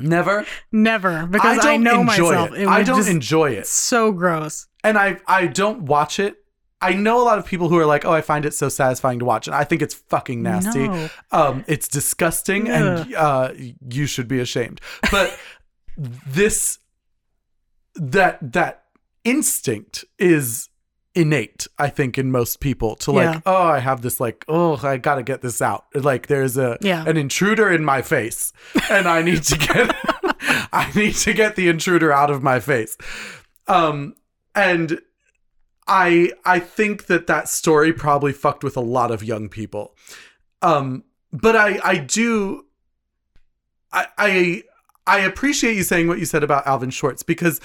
Never. 0.00 0.44
Never, 0.72 1.26
because 1.26 1.58
I, 1.58 1.62
don't 1.62 1.82
know 1.82 2.00
enjoy 2.00 2.30
myself. 2.32 2.48
it. 2.52 2.60
would 2.60 2.68
I 2.68 2.82
don't 2.82 2.96
just, 2.98 3.08
enjoy 3.08 3.52
it. 3.52 3.66
so 3.66 4.12
gross. 4.12 4.66
And 4.82 4.98
I, 4.98 5.18
I 5.26 5.46
don't 5.46 5.82
watch 5.82 6.18
it. 6.18 6.36
I 6.80 6.92
know 6.92 7.22
a 7.22 7.24
lot 7.24 7.38
of 7.38 7.46
people 7.46 7.68
who 7.70 7.78
are 7.78 7.86
like, 7.86 8.04
oh, 8.04 8.12
I 8.12 8.20
find 8.20 8.44
it 8.44 8.52
so 8.52 8.68
satisfying 8.68 9.18
to 9.20 9.24
watch. 9.24 9.46
And 9.46 9.56
I 9.56 9.64
think 9.64 9.80
it's 9.80 9.94
fucking 9.94 10.42
nasty. 10.42 10.86
No. 10.86 11.08
Um, 11.32 11.64
it's 11.66 11.88
disgusting 11.88 12.68
and 12.68 13.14
uh, 13.14 13.52
you 13.88 14.06
should 14.06 14.28
be 14.28 14.40
ashamed. 14.40 14.82
But 15.10 15.38
this, 15.96 16.78
that, 17.94 18.52
that 18.52 18.84
instinct 19.24 20.04
is 20.18 20.68
innate 21.16 21.66
i 21.78 21.88
think 21.88 22.18
in 22.18 22.30
most 22.30 22.60
people 22.60 22.94
to 22.96 23.10
like 23.10 23.34
Yeah. 23.34 23.40
oh 23.46 23.62
i 23.62 23.78
have 23.78 24.02
this 24.02 24.20
like 24.20 24.44
oh 24.48 24.78
i 24.82 24.96
gotta 24.98 25.22
get 25.22 25.40
this 25.40 25.62
out 25.62 25.86
like 25.94 26.26
there's 26.26 26.56
a 26.58 26.76
Yeah. 26.82 27.04
an 27.06 27.16
intruder 27.16 27.70
in 27.72 27.84
my 27.84 28.02
face 28.02 28.52
and 28.90 29.08
i 29.08 29.22
need 29.22 29.42
to 29.44 29.56
get 29.58 29.96
i 30.72 30.92
need 30.94 31.14
to 31.14 31.32
get 31.32 31.56
the 31.56 31.68
intruder 31.68 32.12
out 32.12 32.30
of 32.30 32.42
my 32.42 32.60
face 32.60 32.98
um 33.66 34.14
and 34.54 35.00
i 35.88 36.30
i 36.44 36.58
think 36.58 37.06
that 37.06 37.26
that 37.26 37.48
story 37.48 37.92
probably 37.92 38.32
fucked 38.32 38.62
with 38.62 38.76
a 38.76 38.80
lot 38.82 39.10
of 39.10 39.24
young 39.24 39.48
people 39.48 39.96
um 40.60 41.02
but 41.32 41.56
i 41.56 41.80
i 41.82 41.96
do 41.96 42.64
i 43.92 44.06
i 44.18 44.62
i 45.06 45.20
appreciate 45.20 45.76
you 45.76 45.82
saying 45.82 46.08
what 46.08 46.18
you 46.18 46.24
said 46.26 46.42
about 46.42 46.66
alvin 46.66 46.90
schwartz 46.90 47.22
because 47.22 47.60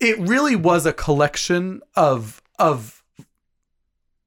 it 0.00 0.18
really 0.18 0.56
was 0.56 0.86
a 0.86 0.92
collection 0.92 1.80
of 1.96 2.40
of 2.58 3.02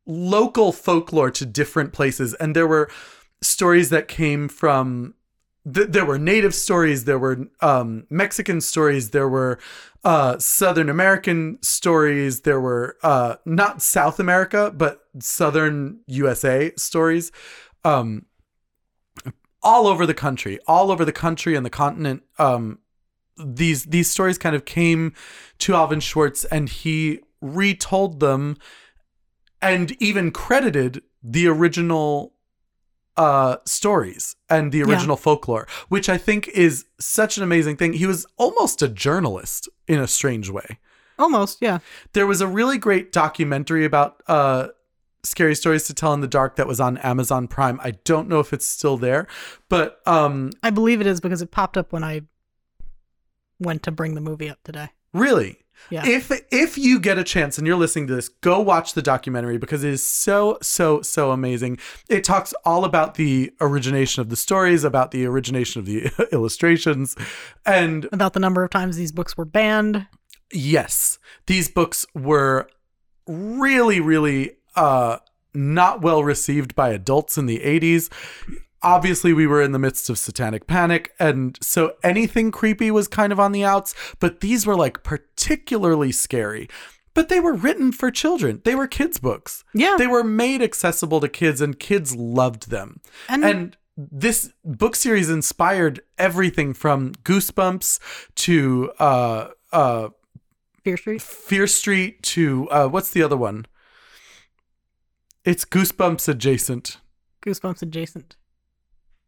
local 0.05 0.71
folklore 0.71 1.31
to 1.31 1.45
different 1.45 1.93
places. 1.93 2.33
And 2.35 2.55
there 2.55 2.67
were 2.67 2.89
stories 3.41 3.89
that 3.89 4.07
came 4.07 4.47
from 4.47 5.13
th- 5.71 5.89
there 5.89 6.05
were 6.05 6.17
native 6.17 6.55
stories 6.55 7.03
there 7.05 7.19
were 7.19 7.47
um, 7.61 8.07
mexican 8.09 8.59
stories 8.59 9.11
there 9.11 9.29
were 9.29 9.59
uh, 10.03 10.39
southern 10.39 10.89
american 10.89 11.59
stories 11.61 12.41
there 12.41 12.59
were 12.59 12.97
uh, 13.03 13.35
not 13.45 13.79
south 13.79 14.19
america 14.19 14.73
but 14.75 15.05
southern 15.19 15.99
usa 16.07 16.71
stories 16.77 17.31
um, 17.83 18.25
all 19.67 19.87
over 19.87 20.05
the 20.05 20.13
country 20.13 20.59
all 20.67 20.91
over 20.91 21.03
the 21.03 21.11
country 21.11 21.55
and 21.55 21.65
the 21.65 21.69
continent. 21.69 22.23
Um, 22.39 22.79
these 23.37 23.83
these 23.83 24.09
stories 24.09 24.37
kind 24.37 24.55
of 24.55 24.65
came 24.65 25.13
to 25.59 25.75
Alvin 25.75 25.99
Schwartz 25.99 26.45
and 26.45 26.69
he 26.69 27.19
retold 27.41 28.19
them 28.19 28.57
and 29.61 29.91
even 30.01 30.31
credited 30.31 31.01
the 31.23 31.47
original 31.47 32.33
uh 33.15 33.57
stories 33.65 34.35
and 34.49 34.71
the 34.71 34.79
Yeah. 34.79 34.85
original 34.85 35.17
folklore 35.17 35.67
which 35.89 36.07
i 36.07 36.17
think 36.17 36.47
is 36.49 36.85
such 36.99 37.37
an 37.37 37.43
amazing 37.43 37.75
thing 37.75 37.93
he 37.93 38.05
was 38.05 38.25
almost 38.37 38.81
a 38.83 38.87
journalist 38.87 39.67
in 39.87 39.99
a 39.99 40.07
strange 40.07 40.49
way 40.49 40.79
Almost, 41.19 41.57
yeah. 41.61 41.79
there 42.13 42.27
was 42.27 42.41
a 42.41 42.47
really 42.47 42.77
great 42.77 43.11
documentary 43.11 43.85
about 43.85 44.21
uh 44.27 44.67
scary 45.23 45.55
stories 45.55 45.85
to 45.87 45.93
tell 45.95 46.13
in 46.13 46.21
the 46.21 46.27
dark 46.27 46.57
that 46.57 46.67
was 46.67 46.79
on 46.79 46.99
amazon 46.99 47.47
prime 47.47 47.79
i 47.83 47.91
don't 48.03 48.29
know 48.29 48.39
if 48.39 48.53
it's 48.53 48.67
still 48.67 48.97
there 48.97 49.25
but 49.67 49.99
um 50.05 50.51
I 50.61 50.69
believe 50.69 51.01
it 51.01 51.07
is 51.07 51.19
because 51.19 51.41
it 51.41 51.49
popped 51.49 51.75
up 51.75 51.91
when 51.91 52.03
I 52.03 52.21
went 53.59 53.81
to 53.83 53.91
bring 53.91 54.13
the 54.13 54.21
movie 54.21 54.49
up 54.49 54.59
today. 54.63 54.89
Really? 55.13 55.59
Yeah. 55.89 56.05
If 56.05 56.31
if 56.51 56.77
you 56.77 56.99
get 56.99 57.17
a 57.17 57.23
chance 57.23 57.57
and 57.57 57.65
you're 57.65 57.77
listening 57.77 58.07
to 58.07 58.15
this, 58.15 58.27
go 58.29 58.59
watch 58.59 58.93
the 58.93 59.01
documentary 59.01 59.57
because 59.57 59.83
it 59.83 59.91
is 59.93 60.05
so 60.05 60.57
so 60.61 61.01
so 61.01 61.31
amazing. 61.31 61.77
It 62.09 62.23
talks 62.23 62.53
all 62.65 62.83
about 62.83 63.15
the 63.15 63.51
origination 63.61 64.21
of 64.21 64.29
the 64.29 64.35
stories, 64.35 64.83
about 64.83 65.11
the 65.11 65.25
origination 65.25 65.79
of 65.79 65.85
the 65.85 66.11
illustrations, 66.31 67.15
and 67.65 68.07
About 68.11 68.33
the 68.33 68.39
number 68.39 68.63
of 68.63 68.69
times 68.69 68.97
these 68.97 69.11
books 69.11 69.37
were 69.37 69.45
banned. 69.45 70.07
yes, 70.51 71.19
these 71.45 71.69
books 71.69 72.05
were 72.13 72.67
really 73.27 73.99
really 73.99 74.57
uh 74.75 75.17
not 75.53 76.01
well 76.01 76.23
received 76.23 76.75
by 76.75 76.89
adults 76.89 77.37
in 77.37 77.45
the 77.45 77.59
80s. 77.59 78.09
Obviously, 78.87 79.33
we 79.33 79.47
were 79.47 79.61
in 79.61 79.73
the 79.73 79.79
midst 79.79 80.09
of 80.09 80.17
satanic 80.17 80.65
panic, 80.65 81.13
and 81.19 81.57
so 81.61 81.95
anything 82.03 82.51
creepy 82.51 82.89
was 82.89 83.07
kind 83.09 83.33
of 83.33 83.39
on 83.39 83.51
the 83.51 83.63
outs, 83.63 83.93
but 84.19 84.39
these 84.39 84.65
were 84.65 84.75
like 84.77 85.03
particularly 85.03 86.11
scary. 86.11 86.69
But 87.13 87.27
they 87.27 87.39
were 87.39 87.53
written 87.53 87.91
for 87.91 88.11
children. 88.11 88.61
They 88.63 88.75
were 88.75 88.87
kids' 88.87 89.19
books. 89.19 89.63
Yeah. 89.73 89.95
They 89.97 90.07
were 90.07 90.23
made 90.23 90.61
accessible 90.61 91.19
to 91.19 91.27
kids, 91.27 91.59
and 91.61 91.77
kids 91.77 92.15
loved 92.15 92.69
them. 92.69 93.01
and, 93.27 93.43
And 93.43 93.77
this 93.97 94.51
book 94.63 94.95
series 94.95 95.29
inspired 95.29 95.99
everything 96.17 96.73
from 96.73 97.13
Goosebumps 97.23 97.99
to 98.35 98.91
uh 98.99 99.49
uh 99.73 100.09
Fear 100.83 100.97
Street. 100.97 101.21
Fear 101.21 101.67
Street 101.67 102.23
to 102.23 102.69
uh 102.69 102.87
what's 102.87 103.09
the 103.09 103.23
other 103.23 103.37
one? 103.37 103.65
It's 105.43 105.65
Goosebumps 105.65 106.29
adjacent. 106.29 106.97
Goosebumps 107.41 107.81
adjacent. 107.81 108.35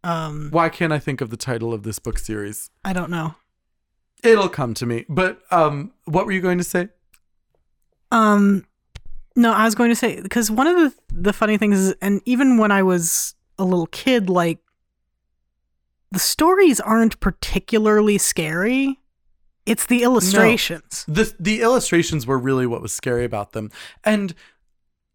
Um, 0.04 0.50
Why 0.52 0.70
can't 0.70 0.94
I 0.94 1.00
think 1.00 1.22
of 1.22 1.30
the 1.30 1.38
title 1.38 1.74
of 1.74 1.84
this 1.84 2.00
book 2.00 2.18
series? 2.20 2.70
I 2.86 2.94
don't 2.94 3.10
know. 3.12 3.36
It'll 4.24 4.50
come 4.50 4.74
to 4.76 4.86
me. 4.86 5.06
But 5.10 5.42
um 5.52 5.92
what 6.06 6.26
were 6.26 6.32
you 6.32 6.42
going 6.42 6.58
to 6.58 6.64
say? 6.64 6.90
Um, 8.12 8.66
no, 9.36 9.54
I 9.54 9.66
was 9.66 9.76
going 9.76 9.90
to 9.92 9.96
say 9.96 10.22
because 10.22 10.50
one 10.50 10.68
of 10.68 10.76
the 10.76 10.94
the 11.14 11.34
funny 11.34 11.58
things 11.58 11.78
is, 11.80 11.96
and 12.02 12.22
even 12.26 12.58
when 12.58 12.72
I 12.72 12.84
was 12.84 13.36
a 13.58 13.64
little 13.64 13.88
kid, 13.88 14.30
like 14.30 14.60
the 16.12 16.20
stories 16.20 16.80
aren't 16.80 17.20
particularly 17.20 18.18
scary. 18.18 19.00
It's 19.66 19.86
the 19.86 20.02
illustrations. 20.04 21.06
the 21.08 21.32
the 21.40 21.62
illustrations 21.62 22.26
were 22.26 22.40
really 22.40 22.66
what 22.66 22.82
was 22.82 22.92
scary 22.92 23.24
about 23.24 23.52
them 23.52 23.70
and 24.04 24.34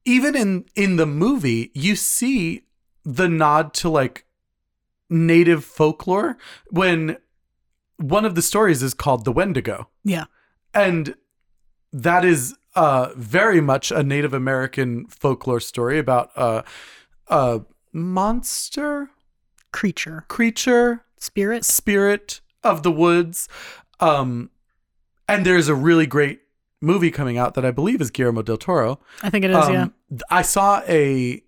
even 0.04 0.36
in 0.36 0.66
in 0.76 0.94
the 0.94 1.06
movie 1.06 1.72
you 1.74 1.96
see 1.96 2.62
the 3.04 3.28
nod 3.28 3.74
to 3.74 3.88
like 3.88 4.23
native 5.14 5.64
folklore 5.64 6.36
when 6.70 7.16
one 7.98 8.24
of 8.24 8.34
the 8.34 8.42
stories 8.42 8.82
is 8.82 8.92
called 8.94 9.24
the 9.24 9.32
wendigo 9.32 9.88
Yeah. 10.02 10.24
and 10.74 11.14
that 11.92 12.24
is 12.24 12.54
uh 12.74 13.10
very 13.16 13.60
much 13.60 13.92
a 13.92 14.02
native 14.02 14.34
american 14.34 15.06
folklore 15.06 15.60
story 15.60 15.98
about 15.98 16.30
uh, 16.36 16.62
a 17.28 17.60
monster 17.92 19.10
Creature, 19.72 20.24
creature 20.28 21.04
spirit. 21.18 21.64
spirit 21.64 22.40
of 22.62 22.82
the 22.84 22.92
woods. 22.92 23.48
Um, 23.98 24.50
and 25.28 25.44
there's 25.44 25.66
a 25.68 25.74
really 25.74 26.06
great 26.06 26.40
movie 26.80 27.10
coming 27.10 27.38
out 27.38 27.54
that 27.54 27.64
I 27.64 27.72
believe 27.72 28.00
is 28.00 28.10
Guillermo 28.12 28.42
del 28.42 28.56
Toro. 28.56 29.00
I 29.22 29.30
think 29.30 29.44
it 29.44 29.50
is. 29.50 29.56
Um, 29.56 29.72
yeah. 29.72 30.18
I 30.30 30.42
saw 30.42 30.82
a 30.86 31.42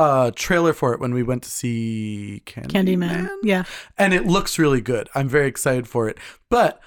uh 0.00 0.30
trailer 0.34 0.72
for 0.72 0.94
it 0.94 1.00
when 1.00 1.12
we 1.12 1.22
went 1.22 1.42
to 1.42 1.50
see 1.50 2.42
Candyman, 2.46 2.70
Candyman. 2.70 3.28
Yeah. 3.42 3.64
and 3.98 4.14
it 4.14 4.24
looks 4.24 4.58
really 4.58 4.80
good. 4.80 5.08
I'm 5.14 5.28
very 5.28 5.46
excited 5.46 5.86
for 5.86 6.08
it. 6.08 6.16
But 6.48 6.80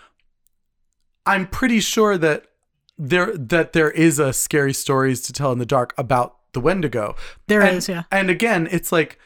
I'm 1.25 1.45
pretty 1.47 1.79
sure 1.79 2.17
that 2.17 2.47
there 2.97 3.37
that 3.37 3.73
there 3.73 3.91
is 3.91 4.17
a 4.19 4.33
scary 4.33 4.73
stories 4.73 5.21
to 5.23 5.33
tell 5.33 5.51
in 5.51 5.59
the 5.59 5.65
dark 5.65 5.93
about 5.97 6.37
the 6.53 6.59
Wendigo. 6.59 7.15
There 7.47 7.61
and, 7.61 7.77
is. 7.77 7.87
Yeah. 7.87 8.03
And 8.11 8.29
again, 8.29 8.67
it's 8.71 8.91
like 8.91 9.19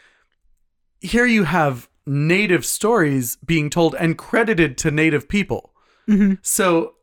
here 1.00 1.26
you 1.26 1.46
have 1.46 1.88
native 2.06 2.66
stories 2.66 3.38
being 3.46 3.70
told 3.70 3.96
and 3.96 4.18
credited 4.18 4.78
to 4.80 4.92
native 4.92 5.28
people. 5.30 5.74
hmm 6.08 6.34
So 6.42 6.96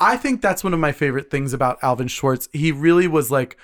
I 0.00 0.16
think 0.16 0.42
that's 0.42 0.64
one 0.64 0.74
of 0.74 0.80
my 0.80 0.92
favorite 0.92 1.30
things 1.30 1.52
about 1.52 1.78
Alvin 1.82 2.08
Schwartz. 2.08 2.48
He 2.52 2.72
really 2.72 3.06
was 3.06 3.30
like 3.30 3.56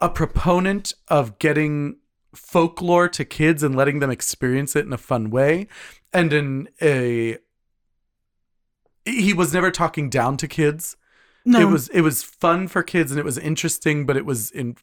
a 0.00 0.08
proponent 0.08 0.92
of 1.08 1.38
getting 1.38 1.96
folklore 2.34 3.08
to 3.08 3.24
kids 3.24 3.62
and 3.62 3.74
letting 3.74 3.98
them 3.98 4.10
experience 4.10 4.76
it 4.76 4.84
in 4.84 4.92
a 4.92 4.98
fun 4.98 5.30
way 5.30 5.66
and 6.12 6.32
in 6.32 6.68
a 6.80 7.38
he 9.04 9.32
was 9.32 9.54
never 9.54 9.70
talking 9.70 10.10
down 10.10 10.36
to 10.36 10.46
kids. 10.46 10.96
No. 11.44 11.60
it 11.60 11.64
was 11.64 11.88
it 11.88 12.02
was 12.02 12.22
fun 12.22 12.68
for 12.68 12.82
kids 12.82 13.10
and 13.10 13.18
it 13.18 13.24
was 13.24 13.38
interesting 13.38 14.04
but 14.04 14.18
it 14.18 14.26
was 14.26 14.50
in 14.50 14.76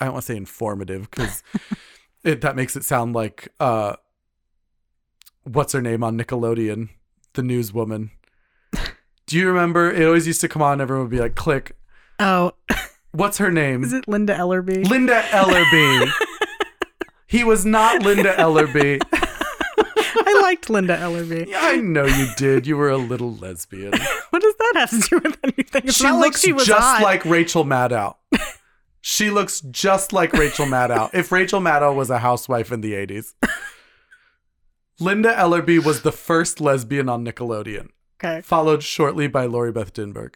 i 0.00 0.06
don't 0.06 0.14
want 0.14 0.24
to 0.26 0.32
say 0.32 0.36
informative 0.36 1.08
because 1.08 1.44
it 2.24 2.40
that 2.40 2.56
makes 2.56 2.74
it 2.74 2.84
sound 2.84 3.14
like 3.14 3.48
uh 3.60 3.94
what's 5.52 5.72
her 5.72 5.82
name 5.82 6.04
on 6.04 6.18
nickelodeon? 6.18 6.90
The 7.34 7.42
newswoman. 7.42 8.10
Do 9.26 9.38
you 9.38 9.48
remember? 9.48 9.90
It 9.90 10.04
always 10.04 10.26
used 10.26 10.40
to 10.42 10.48
come 10.48 10.62
on 10.62 10.80
everyone 10.80 11.04
would 11.04 11.10
be 11.10 11.20
like 11.20 11.34
click. 11.34 11.76
Oh, 12.18 12.52
what's 13.12 13.38
her 13.38 13.50
name 13.50 13.82
is 13.84 13.92
it 13.92 14.06
Linda 14.08 14.34
Ellerbee? 14.34 14.88
linda 14.88 15.20
ellerbee 15.30 16.10
he 17.26 17.44
was 17.44 17.64
not 17.64 18.02
linda 18.02 18.34
ellerbee 18.34 19.00
I 20.20 20.40
liked 20.42 20.68
Linda 20.68 20.96
Ellerbee. 20.96 21.52
i 21.56 21.76
know 21.76 22.04
you 22.04 22.28
did 22.36 22.66
you 22.66 22.76
were 22.76 22.90
a 22.90 22.98
little 22.98 23.34
lesbian 23.34 23.92
What 24.30 24.42
does 24.42 24.54
that 24.56 24.72
have 24.76 24.90
to 24.90 25.00
do 25.08 25.20
with 25.24 25.38
anything? 25.42 25.82
It's 25.86 25.96
she 25.96 26.10
looks 26.10 26.46
like 26.46 26.60
she 26.60 26.66
just 26.66 26.80
hot. 26.80 27.02
like 27.02 27.24
Rachel 27.24 27.64
Maddow. 27.64 28.16
she 29.00 29.30
looks 29.30 29.60
just 29.62 30.12
like 30.12 30.32
Rachel 30.34 30.66
Maddow. 30.66 31.10
If 31.14 31.32
Rachel 31.32 31.60
Maddow 31.60 31.94
was 31.94 32.10
a 32.10 32.18
housewife 32.18 32.70
in 32.70 32.82
the 32.82 32.92
80s. 32.92 33.34
Linda 35.00 35.34
Ellerbee 35.34 35.82
was 35.82 36.02
the 36.02 36.12
first 36.12 36.60
lesbian 36.60 37.08
on 37.08 37.24
Nickelodeon, 37.24 37.88
okay. 38.22 38.42
followed 38.42 38.82
shortly 38.82 39.28
by 39.28 39.46
Lori 39.46 39.72
Beth 39.72 39.94
Denberg. 39.94 40.34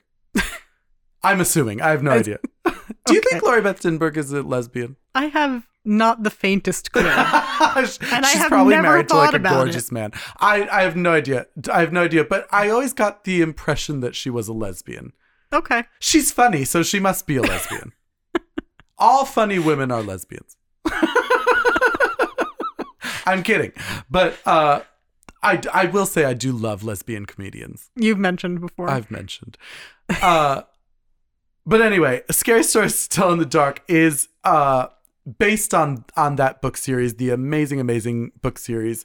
I'm 1.22 1.40
assuming. 1.40 1.80
I 1.82 1.90
have 1.90 2.02
no 2.02 2.12
idea. 2.12 2.38
Do 3.06 3.14
you 3.14 3.18
Okay. 3.20 3.30
think 3.30 3.42
Lori 3.42 3.60
Beth 3.60 3.80
Denberg 3.82 4.16
is 4.16 4.32
a 4.32 4.42
lesbian? 4.42 4.96
I 5.14 5.26
have 5.26 5.66
not 5.84 6.22
the 6.22 6.30
faintest 6.30 6.92
clue. 6.92 7.02
and 7.06 7.10
I 7.16 7.84
She's 7.84 8.40
have 8.40 8.48
probably 8.48 8.74
never 8.74 8.82
married 8.88 9.08
to 9.08 9.14
like 9.16 9.30
thought 9.32 9.34
a 9.34 9.38
gorgeous 9.40 9.90
man. 9.90 10.12
I, 10.38 10.68
I 10.68 10.82
have 10.82 10.94
no 10.96 11.12
idea. 11.12 11.46
I 11.72 11.80
have 11.80 11.92
no 11.92 12.04
idea, 12.04 12.24
but 12.24 12.46
I 12.52 12.68
always 12.70 12.92
got 12.92 13.24
the 13.24 13.40
impression 13.42 14.00
that 14.00 14.14
she 14.14 14.30
was 14.30 14.46
a 14.48 14.52
lesbian. 14.52 15.12
okay. 15.52 15.84
She's 15.98 16.30
funny, 16.30 16.64
so 16.64 16.82
she 16.84 17.00
must 17.00 17.26
be 17.26 17.36
a 17.36 17.42
lesbian. 17.42 17.92
All 18.98 19.24
funny 19.24 19.58
women 19.58 19.90
are 19.90 20.02
lesbians. 20.02 20.56
I'm 23.26 23.42
kidding. 23.42 23.72
But 24.10 24.36
uh, 24.46 24.82
I, 25.42 25.60
I 25.72 25.86
will 25.86 26.06
say 26.06 26.24
I 26.24 26.34
do 26.34 26.52
love 26.52 26.82
lesbian 26.84 27.26
comedians. 27.26 27.90
You've 27.96 28.18
mentioned 28.18 28.60
before. 28.60 28.88
I've 28.90 29.10
mentioned. 29.10 29.56
Uh, 30.20 30.62
but 31.66 31.80
anyway, 31.80 32.22
A 32.28 32.32
Scary 32.32 32.62
Stories 32.62 33.06
to 33.06 33.08
Tell 33.08 33.32
in 33.32 33.38
the 33.38 33.46
Dark 33.46 33.82
is 33.88 34.28
uh, 34.44 34.88
based 35.38 35.74
on 35.74 36.04
on 36.16 36.36
that 36.36 36.60
book 36.60 36.76
series, 36.76 37.14
the 37.14 37.30
amazing, 37.30 37.80
amazing 37.80 38.32
book 38.40 38.58
series 38.58 39.04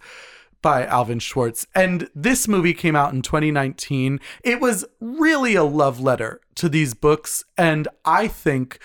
by 0.62 0.86
Alvin 0.86 1.20
Schwartz. 1.20 1.68
And 1.76 2.10
this 2.16 2.48
movie 2.48 2.74
came 2.74 2.96
out 2.96 3.14
in 3.14 3.22
2019. 3.22 4.20
It 4.44 4.60
was 4.60 4.86
really 5.00 5.56
a 5.56 5.64
love 5.64 6.00
letter 6.00 6.42
to 6.56 6.68
these 6.68 6.94
books, 6.94 7.46
and 7.58 7.88
I 8.04 8.28
think 8.28 8.80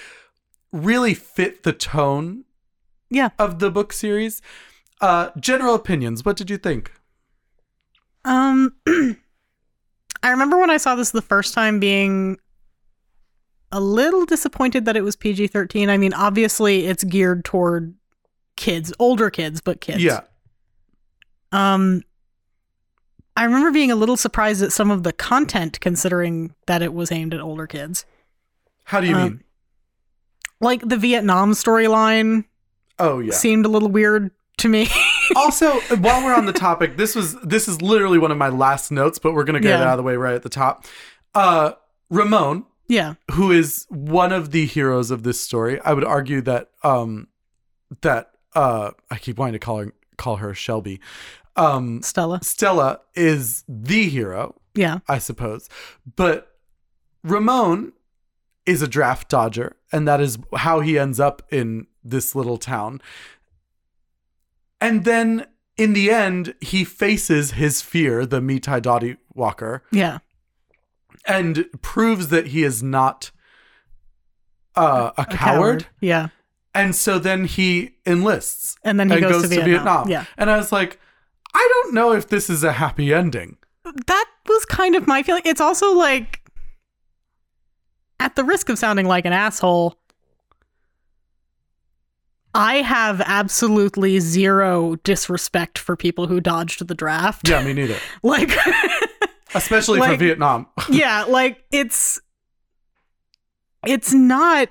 really 0.71 1.15
fit 1.15 1.63
the 1.63 1.73
tone 1.73 2.45
yeah. 3.11 3.31
of 3.39 3.59
the 3.59 3.71
book 3.71 3.93
series. 3.93 4.43
Uh, 5.01 5.31
general 5.39 5.75
opinions. 5.75 6.25
What 6.25 6.37
did 6.37 6.51
you 6.51 6.57
think? 6.57 6.93
Um, 8.25 8.77
I 8.87 10.31
remember 10.31 10.59
when 10.59 10.71
I 10.71 10.77
saw 10.77 10.95
this 10.95 11.11
the 11.11 11.23
first 11.23 11.55
time 11.55 11.81
being 11.81 12.39
a 13.73 13.81
little 13.81 14.25
disappointed 14.27 14.85
that 14.85 14.97
it 14.97 15.03
was 15.03 15.17
PG 15.17 15.49
13. 15.49 15.89
I 15.91 15.97
mean, 15.97 16.13
obviously 16.15 16.87
it's 16.87 17.03
geared 17.05 17.45
toward 17.45 17.95
kids, 18.57 18.93
older 18.99 19.31
kids, 19.31 19.61
but 19.61 19.81
kids. 19.81 20.03
Yeah. 20.03 20.21
Um, 21.53 22.03
I 23.37 23.45
remember 23.45 23.71
being 23.71 23.91
a 23.91 23.97
little 23.97 24.17
surprised 24.17 24.63
at 24.63 24.73
some 24.73 24.91
of 24.91 25.03
the 25.03 25.13
content 25.13 25.81
considering 25.81 26.55
that 26.67 26.83
it 26.83 26.93
was 26.93 27.11
aimed 27.11 27.33
at 27.35 27.41
older 27.41 27.67
kids. 27.67 28.05
How 28.85 29.01
do 29.01 29.07
you 29.09 29.17
Um, 29.17 29.23
mean? 29.23 29.45
Like 30.61 30.87
the 30.89 30.97
Vietnam 30.97 31.53
storyline 31.53 32.45
Oh 32.99 33.19
yeah. 33.19 33.33
seemed 33.33 33.65
a 33.67 33.69
little 33.69 33.89
weird 33.89 34.31
to 34.59 34.69
me. 34.69 34.87
also, 35.37 35.81
while 35.97 36.23
we're 36.25 36.35
on 36.35 36.47
the 36.47 36.53
topic, 36.53 36.97
this 36.97 37.17
was 37.17 37.35
this 37.41 37.67
is 37.69 37.81
literally 37.83 38.19
one 38.19 38.31
of 38.31 38.39
my 38.39 38.49
last 38.51 38.93
notes, 38.93 39.19
but 39.19 39.33
we're 39.33 39.45
gonna 39.45 39.61
get 39.61 39.81
it 39.81 39.87
out 39.87 39.93
of 39.95 39.97
the 39.97 40.03
way 40.03 40.15
right 40.17 40.35
at 40.35 40.43
the 40.43 40.49
top. 40.51 40.85
Uh, 41.35 41.73
Ramon, 42.11 42.65
yeah. 42.89 43.15
who 43.33 43.51
is 43.53 43.87
one 43.89 44.33
of 44.33 44.51
the 44.51 44.67
heroes 44.67 45.11
of 45.11 45.23
this 45.23 45.41
story, 45.41 45.81
I 45.85 45.93
would 45.93 46.05
argue 46.05 46.41
that 46.43 46.71
um, 46.83 47.29
that 48.03 48.31
uh, 48.55 48.91
I 49.11 49.19
keep 49.19 49.39
wanting 49.39 49.55
to 49.55 49.59
call 49.59 49.79
her 49.79 49.93
call 50.17 50.37
her 50.37 50.55
Shelby. 50.55 51.01
Um, 51.57 52.01
Stella. 52.03 52.41
Stella 52.43 53.01
is 53.15 53.65
the 53.69 54.09
hero, 54.09 54.55
Yeah. 54.75 55.01
I 55.09 55.19
suppose, 55.19 55.69
but 56.17 56.57
Ramon 57.23 57.93
is 58.65 58.81
a 58.83 58.89
draft 58.89 59.29
dodger, 59.29 59.77
and 59.93 60.07
that 60.09 60.21
is 60.21 60.39
how 60.57 60.81
he 60.81 60.99
ends 60.99 61.21
up 61.21 61.43
in 61.51 61.87
this 62.05 62.35
little 62.35 62.57
town. 62.57 63.01
And 64.81 65.05
then 65.05 65.47
in 65.77 65.93
the 65.93 66.11
end, 66.11 66.55
he 66.61 66.85
faces 66.85 67.53
his 67.53 67.83
fear, 67.83 68.25
the 68.27 68.41
Me 68.41 68.59
Tie 68.61 68.81
Doughty 68.81 69.17
Walker, 69.35 69.83
Yeah. 69.93 70.19
And 71.27 71.67
proves 71.83 72.29
that 72.29 72.49
he 72.49 72.63
is 72.63 72.83
not 72.83 73.31
uh, 74.77 75.11
a, 75.17 75.25
coward. 75.27 75.87
Yeah. 76.01 76.29
And 76.75 76.95
so 76.95 77.19
then 77.19 77.45
he 77.45 77.97
enlists 78.07 78.77
And 78.83 78.99
then 78.99 79.11
he 79.11 79.17
and 79.17 79.23
goes, 79.23 79.49
to, 79.49 79.49
Vietnam. 79.49 80.09
Yeah. 80.09 80.25
And 80.39 80.51
I 80.51 80.57
was 80.57 80.73
like, 80.73 80.99
I 81.55 81.69
don't 81.83 81.95
know 81.95 82.13
if 82.13 82.29
this 82.29 82.49
is 82.49 82.65
a 82.65 82.73
happy 82.73 83.13
ending. 83.13 83.59
that 84.07 84.27
was 84.49 84.65
kind 84.65 84.95
of 84.95 85.07
my 85.07 85.23
feeling. 85.23 85.43
It's 85.45 85.61
also 85.61 85.93
like, 85.93 86.41
at 88.19 88.37
the 88.37 88.45
risk 88.45 88.69
of 88.69 88.79
sounding 88.79 89.07
like 89.07 89.27
an 89.27 89.33
asshole, 89.33 89.99
I 92.55 92.77
have 92.77 93.21
absolutely 93.23 94.21
zero 94.21 94.97
disrespect 94.97 95.79
for 95.79 95.97
people 95.97 96.27
who 96.27 96.41
dodged 96.41 96.87
the 96.87 96.95
draft. 96.95 97.49
Yeah, 97.49 97.63
me 97.63 97.73
neither. 97.73 97.97
Like, 98.23 98.51
Especially 99.55 100.01
for 100.01 100.17
Vietnam. 100.17 100.67
yeah, 100.91 101.25
like 101.25 101.65
it's 101.71 102.21
it's 103.87 104.13
not 104.13 104.69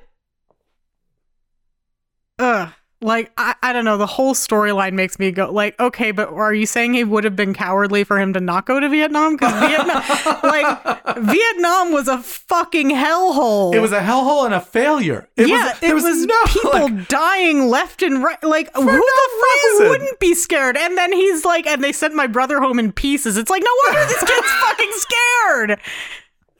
Ugh. 2.42 2.74
Like 3.04 3.32
I, 3.36 3.56
I 3.64 3.74
don't 3.74 3.86
know, 3.86 3.98
the 3.98 4.06
whole 4.06 4.36
storyline 4.36 4.94
makes 4.94 5.18
me 5.18 5.32
go 5.32 5.52
like, 5.52 5.80
okay, 5.80 6.12
but 6.12 6.30
are 6.30 6.54
you 6.54 6.68
saying 6.68 6.94
it 6.96 7.08
would 7.08 7.24
have 7.24 7.36
been 7.36 7.54
cowardly 7.54 8.04
for 8.04 8.20
him 8.20 8.34
to 8.34 8.40
not 8.40 8.68
go 8.68 8.80
to 8.80 8.88
Vietnam? 8.90 9.38
Because 9.38 9.54
Vietnam 9.60 10.40
like 10.44 11.18
Vietnam 11.18 11.92
was 11.92 12.08
a 12.08 12.20
fucking 12.20 12.90
hellhole. 12.92 13.74
It 13.74 13.80
was 13.80 13.92
a 13.92 14.02
hellhole 14.02 14.46
and 14.46 14.54
a 14.54 14.62
failure. 14.62 15.28
It 15.36 15.48
yeah, 15.48 15.70
was, 15.70 15.80
there 15.80 15.92
it 15.92 15.94
was, 15.96 16.04
was, 16.04 16.26
no 16.26 16.44
people 16.48 16.72
like, 16.72 17.08
dying 17.08 17.68
left 17.70 18.04
and 18.04 18.24
right. 18.24 18.42
Like, 18.44 18.72
who 18.76 18.86
no 18.86 18.92
the 18.92 19.00
fuck 19.02 19.72
reason. 19.72 19.90
wouldn't 19.90 20.20
be 20.20 20.36
scared? 20.36 20.78
And 20.78 20.98
then 20.98 21.12
he's 21.12 21.44
like, 21.44 21.66
and 21.66 21.84
they 21.84 21.92
sent 21.92 22.14
my 22.14 22.28
brother 22.28 22.60
home 22.60 22.78
in 22.78 22.92
pieces. 22.92 23.36
It's 23.38 23.50
like, 23.50 23.64
no 23.64 23.72
wonder 23.86 24.06
this 24.08 24.24
kid's 24.24 24.52
fucking 24.62 24.92
scared. 24.92 25.80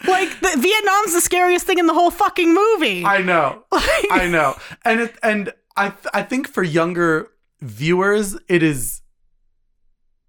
Like, 0.08 0.40
the, 0.40 0.60
Vietnam's 0.60 1.14
the 1.14 1.22
scariest 1.22 1.68
thing 1.68 1.78
in 1.78 1.86
the 1.86 1.94
whole 1.94 2.10
fucking 2.10 2.52
movie. 2.54 3.06
I 3.06 3.22
know. 3.22 3.64
Like- 3.72 4.08
I 4.12 4.28
know. 4.28 4.56
And 4.84 5.02
it, 5.02 5.16
and 5.22 5.54
I 5.76 5.90
th- 5.90 6.08
I 6.14 6.24
think 6.24 6.48
for 6.48 6.64
younger 6.64 7.30
viewers 7.62 8.38
it 8.48 8.64
is 8.64 9.02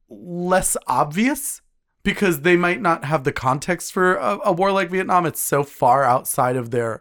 less 0.08 0.76
obvious 0.86 1.60
because 2.02 2.40
they 2.40 2.56
might 2.56 2.80
not 2.80 3.04
have 3.04 3.24
the 3.24 3.32
context 3.32 3.92
for 3.92 4.14
a, 4.16 4.38
a 4.46 4.52
war 4.52 4.72
like 4.72 4.90
Vietnam. 4.90 5.26
It's 5.26 5.40
so 5.40 5.62
far 5.62 6.04
outside 6.04 6.56
of 6.56 6.70
their 6.70 7.00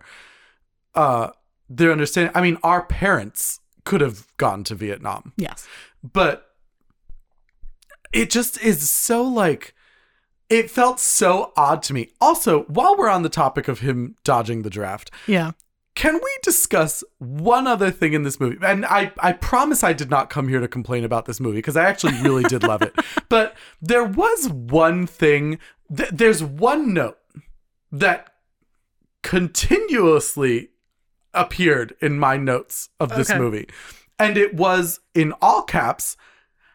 uh 0.95 1.29
their 1.69 1.91
understanding. 1.91 2.31
I 2.35 2.41
mean, 2.41 2.57
our 2.63 2.85
parents 2.85 3.59
could 3.85 4.01
have 4.01 4.27
gone 4.37 4.63
to 4.65 4.75
Vietnam, 4.75 5.33
yes. 5.37 5.67
but 6.03 6.47
it 8.13 8.29
just 8.29 8.61
is 8.61 8.89
so 8.89 9.23
like 9.23 9.73
it 10.49 10.69
felt 10.69 10.99
so 10.99 11.53
odd 11.55 11.81
to 11.83 11.93
me. 11.93 12.09
Also, 12.19 12.63
while 12.63 12.97
we're 12.97 13.09
on 13.09 13.23
the 13.23 13.29
topic 13.29 13.67
of 13.69 13.79
him 13.79 14.15
dodging 14.23 14.63
the 14.63 14.69
draft, 14.69 15.09
Yeah. 15.25 15.51
Can 15.95 16.15
we 16.15 16.37
discuss 16.41 17.03
one 17.19 17.67
other 17.67 17.91
thing 17.91 18.13
in 18.13 18.23
this 18.23 18.39
movie? 18.39 18.57
And 18.65 18.85
I, 18.85 19.11
I 19.19 19.33
promise 19.33 19.83
I 19.83 19.93
did 19.93 20.09
not 20.09 20.29
come 20.29 20.47
here 20.47 20.59
to 20.61 20.67
complain 20.67 21.03
about 21.03 21.25
this 21.25 21.39
movie 21.39 21.57
because 21.57 21.75
I 21.77 21.83
actually 21.85 22.13
really 22.21 22.43
did 22.43 22.63
love 22.63 22.81
it. 22.81 22.93
But 23.29 23.55
there 23.81 24.03
was 24.03 24.49
one 24.49 25.05
thing, 25.07 25.59
th- 25.95 26.09
there's 26.11 26.43
one 26.43 26.93
note 26.93 27.17
that 27.91 28.33
continuously 29.21 30.69
appeared 31.33 31.95
in 32.01 32.19
my 32.19 32.35
notes 32.37 32.89
of 32.99 33.09
this 33.15 33.29
Okay. 33.29 33.39
movie. 33.39 33.67
And 34.19 34.37
it 34.37 34.53
was 34.53 34.99
in 35.15 35.33
all 35.41 35.63
caps 35.63 36.17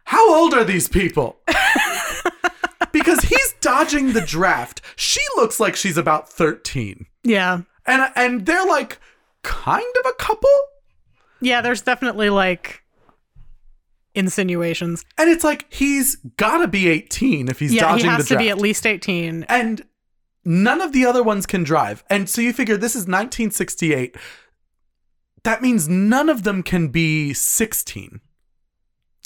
How 0.05 0.35
old 0.35 0.55
are 0.55 0.65
these 0.65 0.89
people? 0.89 1.39
because 2.93 3.21
he's 3.21 3.55
dodging 3.61 4.13
the 4.13 4.21
draft. 4.21 4.81
She 4.97 5.21
looks 5.37 5.59
like 5.61 5.77
she's 5.77 5.97
about 5.97 6.29
13 6.29 7.07
Yeah. 7.25 7.63
And 7.87 8.11
and 8.17 8.47
they're 8.47 8.67
like 8.67 8.99
kind 9.43 9.95
of 10.05 10.11
a 10.11 10.15
couple 10.15 10.51
Yeah, 11.41 11.61
there's 11.61 11.83
definitely 11.83 12.31
like 12.31 12.83
insinuations. 14.15 15.05
and 15.19 15.29
it's 15.31 15.45
like 15.45 15.67
he's 15.73 16.17
got 16.37 16.59
to 16.59 16.69
be 16.69 16.89
18 16.89 17.49
if 17.49 17.59
he's 17.59 17.73
yeah, 17.75 17.97
he 17.97 18.03
has 18.05 18.19
the 18.19 18.23
to 18.25 18.29
draft 18.35 18.45
be 18.45 18.51
at 18.51 18.59
least 18.59 18.87
18. 18.87 19.45
and 19.49 19.83
none 20.45 20.81
of 20.81 20.93
the 20.93 21.05
other 21.05 21.23
ones 21.23 21.45
can 21.45 21.63
drive 21.65 22.03
and 22.09 22.29
so 22.29 22.41
you 22.41 22.53
figure 22.53 22.77
this 22.79 22.93
is 22.95 23.03
1968 23.03 24.17
that 25.43 25.61
means 25.61 25.87
none 25.89 26.29
of 26.31 26.45
them 26.45 26.63
can 26.63 26.89
be 26.89 27.35
16 27.35 28.21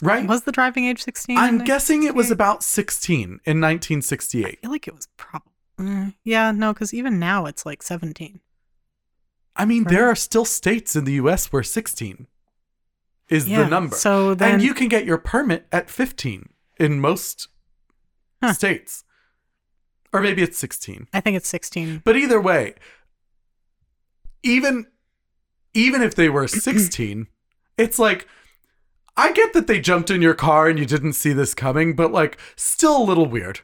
right 0.03 0.27
Was 0.27 0.43
the 0.43 0.51
driving 0.53 0.87
age 0.87 1.03
16? 1.05 1.37
i'm 1.39 1.59
guessing 1.63 2.03
it 2.03 2.15
was 2.17 2.31
about 2.33 2.65
16 2.65 3.23
in 3.23 3.31
1968 3.61 4.45
I 4.45 4.51
feel 4.61 4.71
like 4.73 4.89
it 4.89 4.95
was 4.95 5.07
probably. 5.17 5.47
Eh, 5.79 6.11
yeah, 6.25 6.51
no, 6.51 6.75
because 6.75 6.93
even 6.93 7.19
now 7.19 7.47
it's 7.47 7.65
like 7.65 7.83
17. 7.83 8.41
I 9.57 9.65
mean 9.65 9.85
there 9.85 10.09
are 10.09 10.15
still 10.17 10.45
states 10.45 10.95
in 10.97 11.05
the 11.05 11.15
us 11.15 11.53
where 11.53 11.63
16 11.63 12.27
is 13.29 13.49
Yeah. 13.49 13.65
the 13.65 13.71
number 13.71 13.97
So 13.97 14.35
then. 14.35 14.55
and 14.55 14.63
you 14.63 14.75
can 14.75 14.89
get 14.89 15.05
your 15.05 15.19
permit 15.19 15.67
at 15.73 15.89
15 15.91 16.49
in 16.79 17.01
most 17.01 17.49
Huh. 18.43 18.53
states 18.55 19.05
or 20.13 20.21
maybe 20.21 20.43
it's 20.43 20.59
16 20.59 21.07
I 21.13 21.21
think 21.21 21.37
it's 21.37 21.49
16. 21.49 22.03
but 22.05 22.17
either 22.17 22.41
way 22.41 22.75
even 24.43 24.87
even 25.75 26.03
if 26.03 26.15
they 26.15 26.29
were 26.29 26.49
16 26.49 27.27
it's 27.77 27.99
like 27.99 28.27
i 29.17 29.33
get 29.33 29.53
that 29.53 29.67
they 29.67 29.81
jumped 29.81 30.11
in 30.11 30.23
your 30.23 30.35
car 30.35 30.69
and 30.69 30.79
you 30.79 30.87
didn't 30.87 31.13
see 31.13 31.33
this 31.33 31.55
coming 31.55 31.95
but 31.95 32.13
like 32.13 32.39
still 32.57 32.97
a 32.97 33.05
little 33.05 33.27
weird 33.27 33.61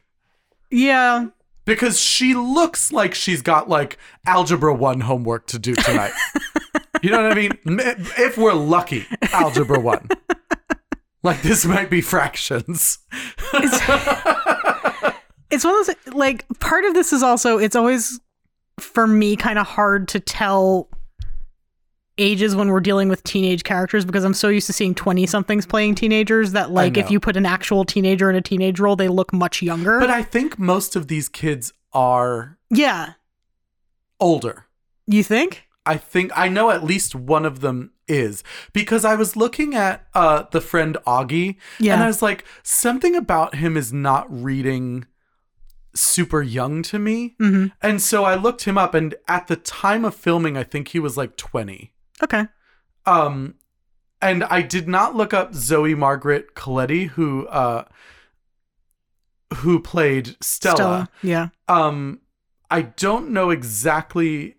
Yeah. 0.69 1.27
Because 1.67 1.99
she 1.99 2.33
looks 2.33 2.91
like 2.91 3.13
she's 3.13 3.43
got 3.43 3.69
like 3.69 3.99
algebra 4.25 4.73
1 4.73 5.01
homework 5.01 5.45
to 5.47 5.59
do 5.59 5.75
tonight. 5.75 6.13
You 7.03 7.11
know 7.11 7.21
what 7.21 7.31
i 7.31 7.35
mean? 7.35 7.51
If 8.17 8.39
we're 8.39 8.53
lucky 8.53 9.05
algebra 9.31 9.79
1 9.79 10.09
like 11.21 11.43
this 11.43 11.63
might 11.63 11.91
be 11.91 12.01
fractions. 12.01 12.97
It's 15.49 15.63
one 15.63 15.79
of 15.79 15.87
those, 15.87 16.13
like, 16.13 16.45
part 16.59 16.83
of 16.83 16.93
this 16.93 17.13
is 17.13 17.23
also, 17.23 17.57
it's 17.57 17.75
always, 17.75 18.19
for 18.79 19.07
me, 19.07 19.37
kind 19.37 19.57
of 19.57 19.65
hard 19.65 20.09
to 20.09 20.19
tell 20.19 20.89
ages 22.17 22.55
when 22.55 22.69
we're 22.69 22.79
dealing 22.79 23.09
with 23.09 23.23
teenage 23.23 23.63
characters 23.63 24.05
because 24.05 24.23
I'm 24.23 24.33
so 24.33 24.47
used 24.49 24.67
to 24.67 24.73
seeing 24.73 24.95
20 24.95 25.25
somethings 25.27 25.65
playing 25.65 25.95
teenagers 25.95 26.51
that, 26.53 26.71
like, 26.71 26.97
if 26.97 27.11
you 27.11 27.19
put 27.19 27.37
an 27.37 27.45
actual 27.45 27.85
teenager 27.85 28.29
in 28.29 28.35
a 28.35 28.41
teenage 28.41 28.79
role, 28.79 28.95
they 28.95 29.07
look 29.07 29.31
much 29.33 29.61
younger. 29.61 29.99
but 29.99 30.09
i 30.09 30.23
think 30.23 30.57
most 30.57 30.95
of 30.95 31.07
these 31.07 31.29
kids 31.29 31.73
are 31.93 32.57
yeah. 32.69 33.13
older 34.19 34.65
You 35.05 35.23
think? 35.23 35.63
I 35.85 35.95
think 35.97 36.31
I 36.35 36.49
know 36.49 36.69
at 36.69 36.83
least 36.83 37.15
one 37.15 37.45
of 37.45 37.61
them 37.61 37.91
is 38.09 38.43
because 38.73 39.03
I 39.05 39.15
was 39.15 39.35
looking 39.37 39.73
at 39.75 40.05
uh 40.13 40.43
the 40.51 40.61
friend 40.61 40.97
Augie 41.05 41.55
Yeah. 41.79 41.93
and 41.93 42.03
I 42.03 42.07
was 42.07 42.21
like 42.21 42.43
something 42.63 43.15
about 43.15 43.55
him 43.55 43.77
is 43.77 43.93
not 43.93 44.25
reading 44.29 45.05
super 45.95 46.41
young 46.41 46.81
to 46.83 46.99
me. 46.99 47.35
hmm 47.39 47.67
And 47.81 48.01
so 48.01 48.23
I 48.25 48.35
looked 48.35 48.63
him 48.65 48.77
up 48.77 48.93
and 48.93 49.15
at 49.27 49.47
the 49.47 49.55
time 49.55 50.03
of 50.05 50.13
filming 50.15 50.57
I 50.57 50.63
think 50.63 50.89
he 50.89 50.99
was 50.99 51.15
like 51.17 51.37
20. 51.37 51.93
Okay. 52.23 52.45
Um 53.05 53.55
and 54.21 54.43
I 54.45 54.61
did 54.61 54.87
not 54.87 55.15
look 55.15 55.33
up 55.33 55.53
Zoe 55.53 55.95
Margaret 55.95 56.55
Colletti 56.55 57.09
who 57.09 57.47
uh 57.47 57.85
who 59.55 59.79
played 59.79 60.35
Stella. 60.41 61.09
Yeah. 61.23 61.49
Um, 61.67 62.21
I 62.69 62.81
don't 62.81 63.29
know 63.29 63.49
exactly. 63.49 64.55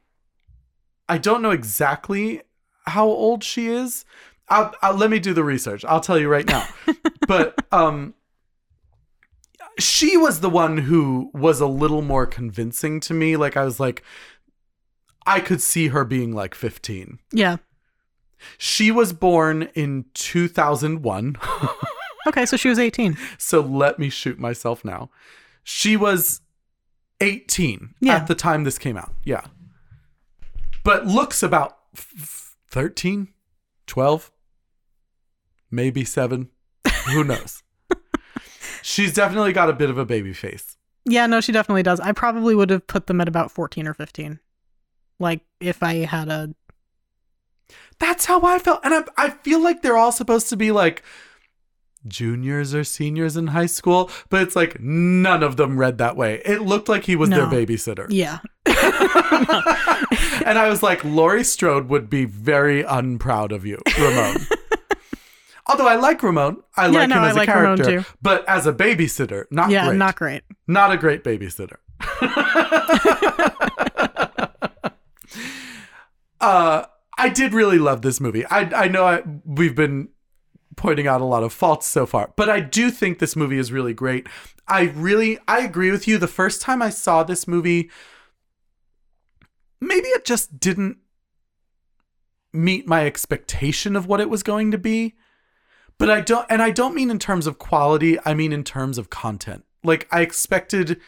I 1.08 1.18
don't 1.18 1.42
know 1.42 1.50
exactly 1.50 2.42
how 2.86 3.06
old 3.06 3.44
she 3.44 3.68
is. 3.68 4.04
I'll, 4.48 4.74
I'll, 4.80 4.94
let 4.94 5.10
me 5.10 5.18
do 5.18 5.34
the 5.34 5.44
research. 5.44 5.84
I'll 5.84 6.00
tell 6.00 6.18
you 6.18 6.28
right 6.28 6.46
now. 6.46 6.66
but 7.28 7.54
um, 7.70 8.14
she 9.78 10.16
was 10.16 10.40
the 10.40 10.50
one 10.50 10.78
who 10.78 11.30
was 11.34 11.60
a 11.60 11.66
little 11.66 12.02
more 12.02 12.26
convincing 12.26 13.00
to 13.00 13.14
me. 13.14 13.36
Like 13.36 13.56
I 13.56 13.64
was 13.64 13.78
like, 13.78 14.02
I 15.28 15.40
could 15.40 15.60
see 15.60 15.88
her 15.88 16.04
being 16.04 16.32
like 16.32 16.54
15. 16.54 17.18
Yeah. 17.32 17.56
She 18.56 18.90
was 18.90 19.12
born 19.12 19.68
in 19.74 20.06
2001. 20.14 21.36
Okay. 22.26 22.46
So 22.46 22.56
she 22.56 22.68
was 22.68 22.78
18. 22.78 23.16
So 23.38 23.60
let 23.60 23.98
me 23.98 24.08
shoot 24.10 24.38
myself 24.38 24.84
now. 24.84 25.10
She 25.64 25.96
was 25.96 26.40
18 27.20 27.94
Yeah. 28.00 28.16
at 28.16 28.26
the 28.26 28.34
time 28.34 28.64
this 28.64 28.78
came 28.78 28.96
out. 28.96 29.12
Yeah. 29.24 29.44
But 30.84 31.06
looks 31.06 31.42
about 31.42 31.78
f- 31.96 32.56
13, 32.70 33.28
12, 33.86 34.30
maybe 35.70 36.04
7. 36.04 36.48
Who 37.12 37.24
knows? 37.24 37.62
She's 38.82 39.12
definitely 39.14 39.52
got 39.52 39.68
a 39.68 39.72
bit 39.74 39.90
of 39.90 39.98
a 39.98 40.04
baby 40.04 40.32
face. 40.32 40.76
Yeah. 41.04 41.26
No, 41.26 41.40
she 41.40 41.52
definitely 41.52 41.82
does. 41.82 42.00
I 42.00 42.12
probably 42.12 42.54
would 42.54 42.70
have 42.70 42.86
put 42.86 43.06
them 43.06 43.20
at 43.20 43.28
about 43.28 43.50
14 43.50 43.86
or 43.88 43.94
15. 43.94 44.38
Like, 45.18 45.40
if 45.60 45.82
I 45.82 45.94
had 45.96 46.28
a. 46.28 46.54
That's 47.98 48.26
how 48.26 48.42
I 48.42 48.58
felt. 48.58 48.80
And 48.84 48.94
I, 48.94 49.04
I 49.16 49.30
feel 49.30 49.60
like 49.62 49.82
they're 49.82 49.96
all 49.96 50.12
supposed 50.12 50.48
to 50.50 50.56
be 50.56 50.70
like 50.70 51.02
juniors 52.06 52.74
or 52.74 52.84
seniors 52.84 53.36
in 53.36 53.48
high 53.48 53.66
school, 53.66 54.10
but 54.30 54.42
it's 54.42 54.54
like 54.56 54.80
none 54.80 55.42
of 55.42 55.56
them 55.56 55.78
read 55.78 55.98
that 55.98 56.16
way. 56.16 56.40
It 56.44 56.62
looked 56.62 56.88
like 56.88 57.04
he 57.04 57.16
was 57.16 57.28
No. 57.28 57.46
their 57.48 57.66
babysitter. 57.66 58.06
Yeah. 58.08 58.38
and 58.66 60.58
I 60.58 60.68
was 60.68 60.82
like, 60.82 61.04
Laurie 61.04 61.44
Strode 61.44 61.88
would 61.88 62.08
be 62.08 62.24
very 62.24 62.82
unproud 62.82 63.50
of 63.52 63.66
you, 63.66 63.78
Ramon. 63.98 64.36
Although 65.66 65.88
I 65.88 65.96
like 65.96 66.22
Ramon, 66.22 66.62
I 66.76 66.86
Yeah, 66.86 67.00
like 67.00 67.08
no, 67.10 67.16
him 67.16 67.22
I 67.24 67.30
as 67.30 67.36
like 67.36 67.48
a 67.48 67.54
Ramon 67.54 67.78
character, 67.78 68.10
but 68.22 68.48
as 68.48 68.66
a 68.66 68.72
babysitter, 68.72 69.44
not 69.50 69.70
yeah. 69.70 69.86
great. 69.88 69.96
Not 69.98 70.16
great. 70.16 70.42
Not 70.66 70.92
a 70.92 70.96
great 70.96 71.24
babysitter. 71.24 71.76
uh, 76.40 76.84
I 77.16 77.28
did 77.28 77.52
really 77.52 77.78
love 77.78 78.02
this 78.02 78.20
movie. 78.20 78.46
I 78.46 78.84
I 78.84 78.88
know 78.88 79.04
I, 79.04 79.22
we've 79.44 79.74
been 79.74 80.08
pointing 80.76 81.06
out 81.06 81.20
a 81.20 81.24
lot 81.24 81.42
of 81.42 81.52
faults 81.52 81.86
so 81.86 82.06
far, 82.06 82.32
but 82.36 82.48
I 82.48 82.60
do 82.60 82.90
think 82.90 83.18
this 83.18 83.36
movie 83.36 83.58
is 83.58 83.72
really 83.72 83.94
great. 83.94 84.28
I 84.66 84.82
really 84.94 85.38
I 85.48 85.60
agree 85.60 85.90
with 85.90 86.06
you. 86.06 86.18
The 86.18 86.28
first 86.28 86.62
time 86.62 86.80
I 86.80 86.90
saw 86.90 87.22
this 87.22 87.48
movie, 87.48 87.90
maybe 89.80 90.08
it 90.08 90.24
just 90.24 90.60
didn't 90.60 90.98
meet 92.52 92.86
my 92.86 93.04
expectation 93.06 93.96
of 93.96 94.06
what 94.06 94.20
it 94.20 94.30
was 94.30 94.42
going 94.42 94.70
to 94.70 94.78
be. 94.78 95.16
But 95.98 96.10
I 96.10 96.20
don't 96.20 96.46
and 96.48 96.62
I 96.62 96.70
don't 96.70 96.94
mean 96.94 97.10
in 97.10 97.18
terms 97.18 97.46
of 97.46 97.58
quality, 97.58 98.18
I 98.24 98.34
mean 98.34 98.52
in 98.52 98.62
terms 98.62 98.98
of 98.98 99.10
content. 99.10 99.64
Like 99.82 100.06
I 100.12 100.20
expected 100.20 101.00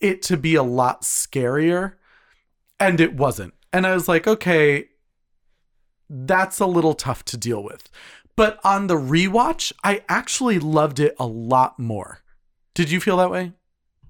it 0.00 0.22
to 0.22 0.36
be 0.36 0.56
a 0.56 0.62
lot 0.64 1.02
scarier 1.02 1.94
and 2.80 3.00
it 3.00 3.14
wasn't. 3.14 3.54
And 3.72 3.86
I 3.86 3.94
was 3.94 4.08
like, 4.08 4.26
okay, 4.26 4.88
that's 6.08 6.60
a 6.60 6.66
little 6.66 6.94
tough 6.94 7.24
to 7.26 7.36
deal 7.36 7.62
with. 7.62 7.88
But 8.36 8.58
on 8.64 8.86
the 8.86 8.96
rewatch, 8.96 9.72
I 9.84 10.02
actually 10.08 10.58
loved 10.58 11.00
it 11.00 11.14
a 11.18 11.26
lot 11.26 11.78
more. 11.78 12.20
Did 12.74 12.90
you 12.90 13.00
feel 13.00 13.16
that 13.18 13.30
way? 13.30 13.52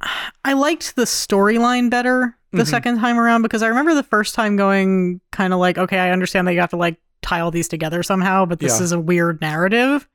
I 0.45 0.53
liked 0.55 0.97
the 0.97 1.05
storyline 1.05 1.91
better 1.91 2.37
the 2.53 2.63
Mhm. 2.65 2.69
second 2.69 2.99
time 2.99 3.19
around 3.19 3.43
because 3.43 3.63
I 3.63 3.69
remember 3.69 3.95
the 3.95 4.03
first 4.03 4.35
time 4.35 4.57
going 4.57 5.21
kind 5.31 5.53
of 5.53 5.59
like, 5.59 5.79
okay, 5.79 5.99
I 5.99 6.11
understand 6.11 6.47
that 6.49 6.55
you 6.55 6.61
have 6.61 6.71
to 6.71 6.77
like 6.77 6.97
tie 7.23 7.41
all 7.41 7.51
these 7.53 7.69
together 7.69 8.03
somehow, 8.03 8.45
but 8.45 8.59
this 8.59 8.79
Yeah. 8.79 8.85
is 8.85 8.93
a 8.93 8.99
weird 9.01 9.41
narrative. 9.41 10.09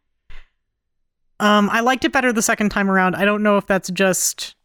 Um, 1.39 1.69
I 1.69 1.79
liked 1.79 2.03
it 2.03 2.11
better 2.11 2.33
the 2.33 2.41
second 2.41 2.69
time 2.69 2.89
around. 2.91 3.15
I 3.15 3.23
don't 3.23 3.43
know 3.43 3.57
if 3.57 3.65
that's 3.65 3.89
just 3.91 4.55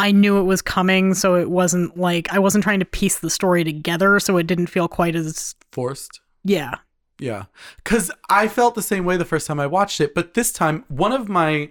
I 0.00 0.12
knew 0.12 0.38
it 0.38 0.44
was 0.44 0.62
coming, 0.62 1.14
so 1.14 1.34
it 1.36 1.50
wasn't 1.50 1.96
like 1.96 2.32
I 2.32 2.38
wasn't 2.38 2.64
trying 2.64 2.78
to 2.80 2.84
piece 2.86 3.18
the 3.18 3.30
story 3.30 3.64
together, 3.64 4.18
so 4.20 4.36
it 4.36 4.46
didn't 4.46 4.68
feel 4.68 4.88
quite 4.88 5.14
as 5.14 5.54
Forced? 5.72 6.20
yeah. 6.44 6.76
Yeah. 7.18 7.44
Cuz 7.84 8.10
I 8.30 8.48
felt 8.48 8.74
the 8.74 8.82
same 8.82 9.04
way 9.04 9.18
the 9.18 9.26
first 9.26 9.46
time 9.46 9.60
I 9.60 9.66
watched 9.66 10.00
it, 10.00 10.14
but 10.14 10.32
this 10.34 10.52
time 10.52 10.84
one 10.88 11.12
of 11.12 11.28
my 11.28 11.70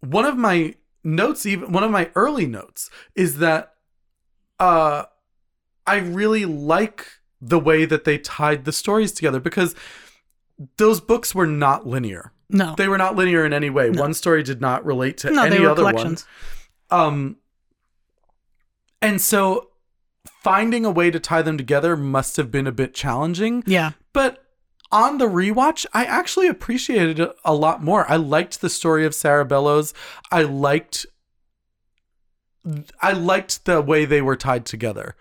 one 0.00 0.24
of 0.24 0.36
my 0.36 0.74
notes 1.02 1.44
even 1.46 1.72
one 1.72 1.82
of 1.82 1.90
my 1.90 2.10
early 2.14 2.46
notes 2.46 2.88
is 3.16 3.38
that 3.38 3.74
uh 4.60 5.04
I 5.86 5.96
really 5.96 6.44
like 6.44 7.06
the 7.40 7.58
way 7.58 7.86
that 7.86 8.04
they 8.04 8.18
tied 8.18 8.64
the 8.66 8.72
stories 8.72 9.10
together 9.12 9.40
because 9.40 9.74
those 10.76 11.00
books 11.00 11.34
were 11.34 11.46
not 11.46 11.86
linear. 11.86 12.32
No. 12.50 12.74
They 12.76 12.88
were 12.88 12.98
not 12.98 13.16
linear 13.16 13.44
in 13.44 13.52
any 13.52 13.70
way. 13.70 13.90
No. 13.90 14.00
One 14.02 14.14
story 14.14 14.42
did 14.42 14.60
not 14.60 14.84
relate 14.84 15.18
to 15.18 15.30
no, 15.30 15.44
any 15.44 15.56
they 15.56 15.62
were 15.62 15.70
other 15.70 15.82
collections. 15.82 16.24
one. 16.88 17.00
Um 17.00 17.36
and 19.00 19.20
so 19.20 19.68
finding 20.42 20.84
a 20.84 20.90
way 20.90 21.10
to 21.10 21.20
tie 21.20 21.42
them 21.42 21.58
together 21.58 21.96
must 21.96 22.36
have 22.36 22.50
been 22.50 22.66
a 22.66 22.72
bit 22.72 22.94
challenging. 22.94 23.62
Yeah. 23.66 23.92
But 24.12 24.44
on 24.90 25.18
the 25.18 25.26
rewatch, 25.26 25.84
I 25.92 26.04
actually 26.04 26.48
appreciated 26.48 27.20
it 27.20 27.32
a 27.44 27.54
lot 27.54 27.82
more. 27.82 28.10
I 28.10 28.16
liked 28.16 28.60
the 28.60 28.70
story 28.70 29.04
of 29.04 29.14
Sarah 29.14 29.44
Bellows. 29.44 29.92
I 30.30 30.42
liked 30.42 31.06
I 33.00 33.12
liked 33.12 33.64
the 33.64 33.80
way 33.80 34.04
they 34.04 34.20
were 34.20 34.36
tied 34.36 34.66
together. 34.66 35.16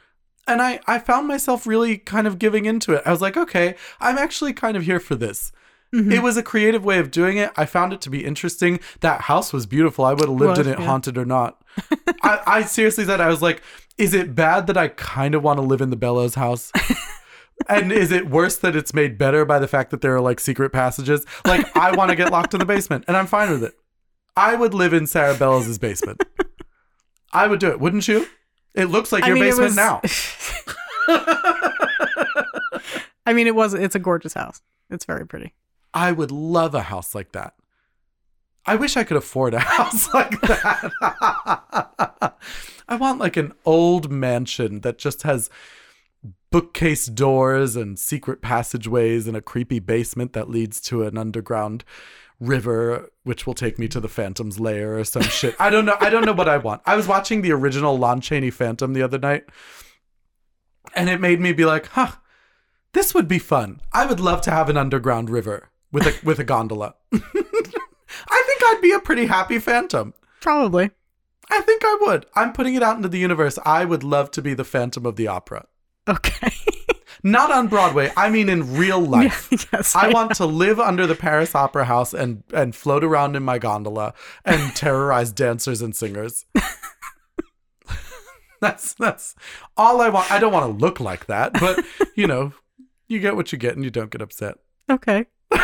And 0.47 0.61
I, 0.61 0.79
I 0.87 0.99
found 0.99 1.27
myself 1.27 1.67
really 1.67 1.97
kind 1.97 2.25
of 2.25 2.39
giving 2.39 2.65
into 2.65 2.93
it. 2.93 3.03
I 3.05 3.11
was 3.11 3.21
like, 3.21 3.37
okay, 3.37 3.75
I'm 3.99 4.17
actually 4.17 4.53
kind 4.53 4.77
of 4.77 4.83
here 4.83 4.99
for 4.99 5.15
this. 5.15 5.51
Mhm. 5.95 6.11
It 6.11 6.21
was 6.21 6.35
a 6.37 6.43
creative 6.43 6.83
way 6.83 6.99
of 6.99 7.11
doing 7.11 7.37
it. 7.37 7.51
I 7.55 7.65
found 7.65 7.93
it 7.93 8.01
to 8.01 8.09
be 8.09 8.25
interesting. 8.25 8.79
That 8.99 9.21
house 9.21 9.53
was 9.53 9.65
beautiful. 9.65 10.03
I 10.05 10.11
would 10.11 10.27
have 10.27 10.29
lived 10.29 10.57
Was, 10.57 10.67
in 10.67 10.73
it, 10.73 10.79
yeah. 10.79 10.85
haunted 10.85 11.17
or 11.17 11.23
not. 11.25 11.61
I, 12.23 12.41
I 12.45 12.61
seriously 12.63 13.05
said, 13.05 13.21
I 13.21 13.29
was 13.29 13.41
like, 13.41 13.61
is 13.97 14.13
it 14.13 14.35
bad 14.35 14.67
that 14.67 14.75
I 14.77 14.89
kind 14.89 15.33
of 15.33 15.43
want 15.43 15.57
to 15.59 15.61
live 15.61 15.79
in 15.81 15.89
the 15.89 15.95
Bellows 15.95 16.35
house? 16.35 16.71
and 17.69 17.91
is 17.93 18.11
it 18.11 18.29
worse 18.29 18.57
that 18.57 18.75
it's 18.75 18.93
made 18.93 19.17
better 19.17 19.45
by 19.45 19.59
the 19.59 19.67
fact 19.67 19.91
that 19.91 20.01
there 20.01 20.13
are 20.15 20.21
like 20.21 20.39
secret 20.41 20.71
passages? 20.71 21.25
Like, 21.45 21.75
I 21.75 21.95
want 21.95 22.09
to 22.09 22.15
get 22.15 22.31
locked 22.31 22.53
in 22.53 22.59
the 22.59 22.65
basement, 22.65 23.05
and 23.07 23.15
I'm 23.15 23.27
fine 23.27 23.49
with 23.49 23.63
it. 23.63 23.73
I 24.35 24.55
would 24.55 24.73
live 24.73 24.93
in 24.93 25.07
Sarah 25.07 25.35
Bellows' 25.35 25.77
basement. 25.79 26.21
I 27.31 27.47
would 27.47 27.59
do 27.59 27.69
it, 27.69 27.79
wouldn't 27.79 28.07
you? 28.07 28.27
It 28.75 28.85
looks 28.85 29.11
like 29.11 29.23
I 29.23 29.27
your 29.27 29.35
mean, 29.35 29.45
basement 29.45 29.69
was- 29.69 29.75
now. 29.77 30.01
I 33.25 33.33
mean, 33.33 33.47
it 33.47 33.55
was 33.55 33.73
it's 33.73 33.95
a 33.95 33.99
gorgeous 33.99 34.33
house. 34.33 34.61
It's 34.89 35.05
very 35.05 35.25
pretty. 35.25 35.53
I 35.93 36.11
would 36.11 36.31
love 36.31 36.75
a 36.75 36.83
house 36.83 37.15
like 37.15 37.31
that. 37.31 37.55
I 38.65 38.75
wish 38.75 38.97
I 38.97 39.03
could 39.05 39.17
afford 39.17 39.53
a 39.53 39.59
house 39.77 40.13
like 40.13 40.41
that. 40.41 40.91
I 42.89 42.95
want 42.95 43.19
like 43.19 43.37
an 43.37 43.53
old 43.65 44.11
mansion 44.11 44.81
that 44.81 44.97
just 44.97 45.23
has 45.23 45.49
bookcase 46.51 47.07
doors 47.07 47.75
and 47.75 47.97
secret 47.99 48.41
passageways 48.41 49.27
and 49.27 49.35
a 49.35 49.41
creepy 49.41 49.79
basement 49.79 50.33
that 50.33 50.49
leads 50.49 50.79
to 50.81 51.03
an 51.03 51.17
underground 51.17 51.83
river 52.39 53.09
which 53.23 53.47
will 53.47 53.53
take 53.53 53.79
me 53.79 53.87
to 53.87 53.99
the 53.99 54.07
phantom's 54.07 54.59
lair 54.59 54.97
or 54.97 55.03
some 55.03 55.23
shit. 55.23 55.55
I 55.59 55.69
don't 55.69 55.85
know. 55.85 55.97
I 55.99 56.09
don't 56.09 56.25
know 56.25 56.33
what 56.33 56.47
I 56.47 56.57
want. 56.57 56.81
I 56.85 56.95
was 56.95 57.07
watching 57.07 57.41
the 57.41 57.51
original 57.51 57.97
Lon 57.97 58.21
Chaney 58.21 58.51
Phantom 58.51 58.93
the 58.93 59.01
other 59.01 59.17
night 59.17 59.45
and 60.95 61.09
it 61.09 61.19
made 61.19 61.39
me 61.39 61.51
be 61.51 61.65
like, 61.65 61.87
"Huh, 61.87 62.11
this 62.93 63.13
would 63.13 63.27
be 63.27 63.39
fun. 63.39 63.81
I 63.91 64.05
would 64.05 64.19
love 64.19 64.41
to 64.41 64.51
have 64.51 64.69
an 64.69 64.77
underground 64.77 65.29
river 65.29 65.69
with 65.91 66.05
a 66.05 66.25
with 66.25 66.39
a 66.39 66.43
gondola. 66.43 66.95
I 67.13 67.19
think 67.19 68.61
I'd 68.63 68.79
be 68.81 68.91
a 68.91 68.99
pretty 68.99 69.25
happy 69.25 69.59
phantom. 69.59 70.13
Probably. 70.41 70.91
I 71.49 71.61
think 71.61 71.83
I 71.85 71.97
would. 72.01 72.25
I'm 72.35 72.53
putting 72.53 72.75
it 72.75 72.83
out 72.83 72.97
into 72.97 73.09
the 73.09 73.19
universe. 73.19 73.57
I 73.65 73.85
would 73.85 74.03
love 74.03 74.31
to 74.31 74.41
be 74.41 74.53
the 74.53 74.65
Phantom 74.65 75.05
of 75.05 75.15
the 75.15 75.27
Opera. 75.27 75.65
Okay. 76.07 76.51
Not 77.23 77.51
on 77.51 77.67
Broadway. 77.67 78.11
I 78.15 78.29
mean 78.29 78.49
in 78.49 78.75
real 78.75 78.99
life. 78.99 79.47
yes. 79.73 79.95
I 79.95 80.09
want 80.09 80.35
to 80.35 80.45
live 80.45 80.79
under 80.79 81.07
the 81.07 81.15
Paris 81.15 81.55
Opera 81.55 81.85
House 81.85 82.13
and 82.13 82.43
and 82.53 82.75
float 82.75 83.03
around 83.03 83.35
in 83.35 83.43
my 83.43 83.57
gondola 83.57 84.13
and 84.45 84.75
terrorize 84.75 85.31
dancers 85.31 85.81
and 85.81 85.95
singers. 85.95 86.45
that's 88.61 88.93
that's 88.93 89.35
all 89.75 90.01
I 90.01 90.09
want. 90.09 90.31
I 90.31 90.39
don't 90.39 90.53
want 90.53 90.65
to 90.65 90.85
look 90.85 90.99
like 90.99 91.25
that, 91.25 91.53
but 91.53 91.83
you 92.15 92.27
know, 92.27 92.53
you 93.07 93.19
get 93.19 93.35
what 93.35 93.51
you 93.51 93.57
get 93.57 93.75
and 93.75 93.83
you 93.83 93.91
don't 93.91 94.11
get 94.11 94.21
upset. 94.21 94.55
Okay. 94.89 95.25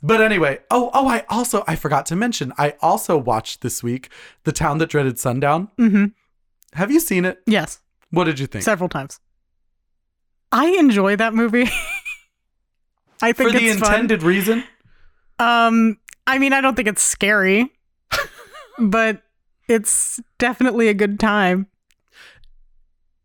But 0.00 0.20
anyway, 0.20 0.60
oh 0.70 0.90
oh, 0.94 1.08
I 1.08 1.24
also 1.28 1.64
I 1.66 1.74
forgot 1.74 2.06
to 2.06 2.16
mention 2.16 2.52
I 2.56 2.74
also 2.80 3.18
watched 3.18 3.62
this 3.62 3.82
week 3.82 4.10
The 4.44 4.52
Town 4.52 4.78
That 4.78 4.90
Dreaded 4.90 5.18
Sundown. 5.18 5.68
Mm-hmm. 5.76 6.04
Have 6.74 6.92
you 6.92 7.00
seen 7.00 7.24
it? 7.24 7.40
Yes. 7.46 7.80
What 8.10 8.24
did 8.24 8.38
you 8.38 8.46
think? 8.46 8.62
Several 8.64 8.88
times. 8.88 9.18
I 10.52 10.68
enjoy 10.78 11.16
that 11.16 11.34
movie. 11.34 11.64
I 13.20 13.32
think 13.32 13.50
For 13.50 13.58
the 13.58 13.66
it's 13.66 13.80
fun. 13.80 13.92
intended 13.92 14.22
reason? 14.22 14.62
Um, 15.40 15.98
I 16.26 16.38
mean, 16.38 16.52
I 16.52 16.60
don't 16.60 16.76
think 16.76 16.86
it's 16.88 17.02
scary, 17.02 17.72
but 18.78 19.22
it's 19.68 20.20
definitely 20.38 20.88
a 20.88 20.94
good 20.94 21.18
time. 21.18 21.66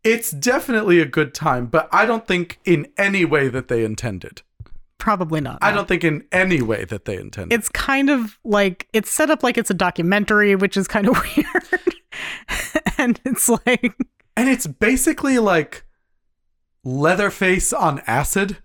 It's 0.04 0.30
definitely 0.30 1.00
a 1.00 1.06
good 1.06 1.32
time, 1.34 1.66
but 1.66 1.88
I 1.90 2.04
don't 2.04 2.26
think 2.26 2.60
in 2.64 2.88
any 2.98 3.24
way 3.24 3.48
that 3.48 3.68
they 3.68 3.84
intended. 3.84 4.42
Probably 4.98 5.40
not. 5.40 5.58
I 5.60 5.72
don't 5.72 5.88
think 5.88 6.04
in 6.04 6.24
any 6.30 6.62
way 6.62 6.84
that 6.84 7.04
they 7.04 7.16
intended. 7.18 7.54
It's 7.54 7.68
kind 7.70 8.10
of 8.10 8.38
like 8.44 8.88
it's 8.92 9.10
set 9.10 9.30
up 9.30 9.42
like 9.42 9.58
it's 9.58 9.70
a 9.70 9.74
documentary, 9.74 10.54
which 10.56 10.76
is 10.76 10.86
kind 10.86 11.08
of 11.08 11.18
weird. 11.36 11.94
and 12.98 13.20
it's 13.24 13.48
like, 13.48 13.94
and 14.36 14.48
it's 14.48 14.66
basically 14.66 15.38
like 15.38 15.84
Leatherface 16.84 17.72
on 17.72 18.02
acid. 18.06 18.58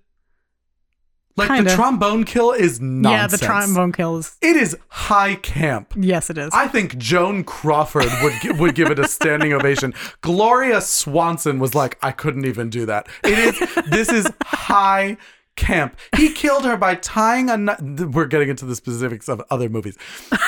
Like 1.39 1.47
Kinda. 1.49 1.69
the 1.71 1.75
trombone 1.75 2.23
kill 2.23 2.51
is 2.51 2.79
nonsense. 2.79 3.11
yeah, 3.11 3.27
the 3.27 3.45
trombone 3.63 3.91
kills. 3.91 4.37
It 4.41 4.55
is 4.55 4.77
high 4.89 5.35
camp. 5.35 5.93
Yes, 5.97 6.29
it 6.29 6.37
is. 6.37 6.51
I 6.53 6.67
think 6.67 6.97
Joan 6.97 7.43
Crawford 7.43 8.05
would 8.21 8.33
gi- 8.41 8.51
would 8.51 8.75
give 8.75 8.91
it 8.91 8.99
a 8.99 9.07
standing 9.07 9.53
ovation. 9.53 9.93
Gloria 10.21 10.81
Swanson 10.81 11.59
was 11.59 11.73
like, 11.75 11.97
I 12.01 12.11
couldn't 12.11 12.45
even 12.45 12.69
do 12.69 12.85
that. 12.85 13.07
It 13.23 13.39
is 13.39 13.85
this 13.89 14.09
is 14.09 14.27
high 14.43 15.17
camp. 15.55 15.97
He 16.15 16.31
killed 16.31 16.63
her 16.63 16.77
by 16.77 16.95
tying 16.95 17.49
a 17.49 17.57
knife. 17.57 17.81
We're 17.81 18.27
getting 18.27 18.47
into 18.49 18.65
the 18.65 18.75
specifics 18.77 19.27
of 19.27 19.41
other 19.49 19.67
movies. 19.67 19.97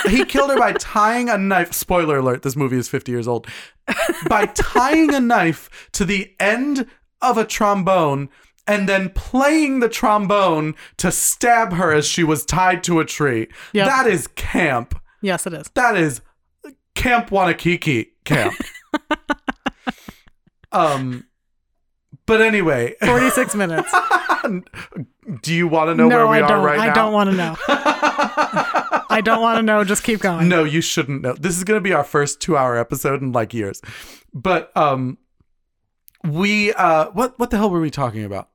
He 0.07 0.23
killed 0.23 0.51
her 0.51 0.57
by 0.57 0.72
tying 0.73 1.30
a 1.30 1.38
knife. 1.38 1.73
Spoiler 1.73 2.18
alert: 2.19 2.43
this 2.43 2.55
movie 2.55 2.77
is 2.77 2.88
fifty 2.88 3.11
years 3.11 3.27
old. 3.27 3.45
By 4.30 4.45
tying 4.45 5.13
a 5.13 5.19
knife 5.19 5.89
to 5.93 6.05
the 6.05 6.34
end 6.39 6.85
of 7.22 7.38
a 7.38 7.43
trombone. 7.45 8.30
And 8.68 8.88
then 8.88 9.10
playing 9.10 9.80
the 9.80 9.90
trombone 9.90 10.76
to 10.98 11.12
stab 11.12 11.74
her 11.74 11.92
as 11.92 12.06
she 12.06 12.24
was 12.24 12.46
tied 12.46 12.84
to 12.86 13.00
a 13.00 13.06
tree. 13.06 13.48
Yep. 13.74 13.88
That 13.88 14.08
is 14.08 14.28
camp. 14.28 15.00
yes, 15.22 15.46
it 15.48 15.54
is. 15.54 15.70
That 15.74 15.98
is 15.98 16.22
Camp 16.96 17.30
Wanakiki 17.30 18.10
camp. 18.24 18.54
um, 20.72 21.26
but 22.26 22.42
anyway, 22.42 22.96
46 23.04 23.56
minutes. 23.56 23.92
do 25.42 25.54
you 25.54 25.68
want 25.68 25.90
to 25.90 25.96
know 25.96 26.08
no, 26.08 26.18
where 26.18 26.28
we 26.28 26.38
I 26.38 26.42
are 26.42 26.48
don't. 26.48 26.64
right 26.64 26.80
I 26.80 26.88
now? 26.88 26.94
don't 26.94 27.14
want 27.14 27.30
to 27.32 27.36
know. 27.36 27.56
I 27.68 29.22
don't 29.24 29.42
want 29.42 29.58
to 29.58 29.64
know. 29.64 29.84
Just 29.84 30.04
keep 30.04 30.22
going. 30.22 30.48
No, 30.48 30.64
you 30.64 30.82
shouldn't 30.82 31.22
know. 31.22 31.34
This 31.34 31.58
is 31.58 31.64
going 31.64 31.78
to 31.78 31.82
be 31.84 31.94
our 31.94 32.04
first 32.04 32.40
2-hour 32.40 32.78
episode 32.78 33.22
in 33.22 33.32
like 33.32 33.54
years. 33.54 33.82
But 34.34 34.76
um 34.78 35.18
we 36.23 36.73
uh 36.73 37.11
what 37.11 37.38
what 37.39 37.49
the 37.49 37.57
hell 37.57 37.69
were 37.69 37.81
we 37.81 37.89
talking 37.89 38.23
about? 38.23 38.49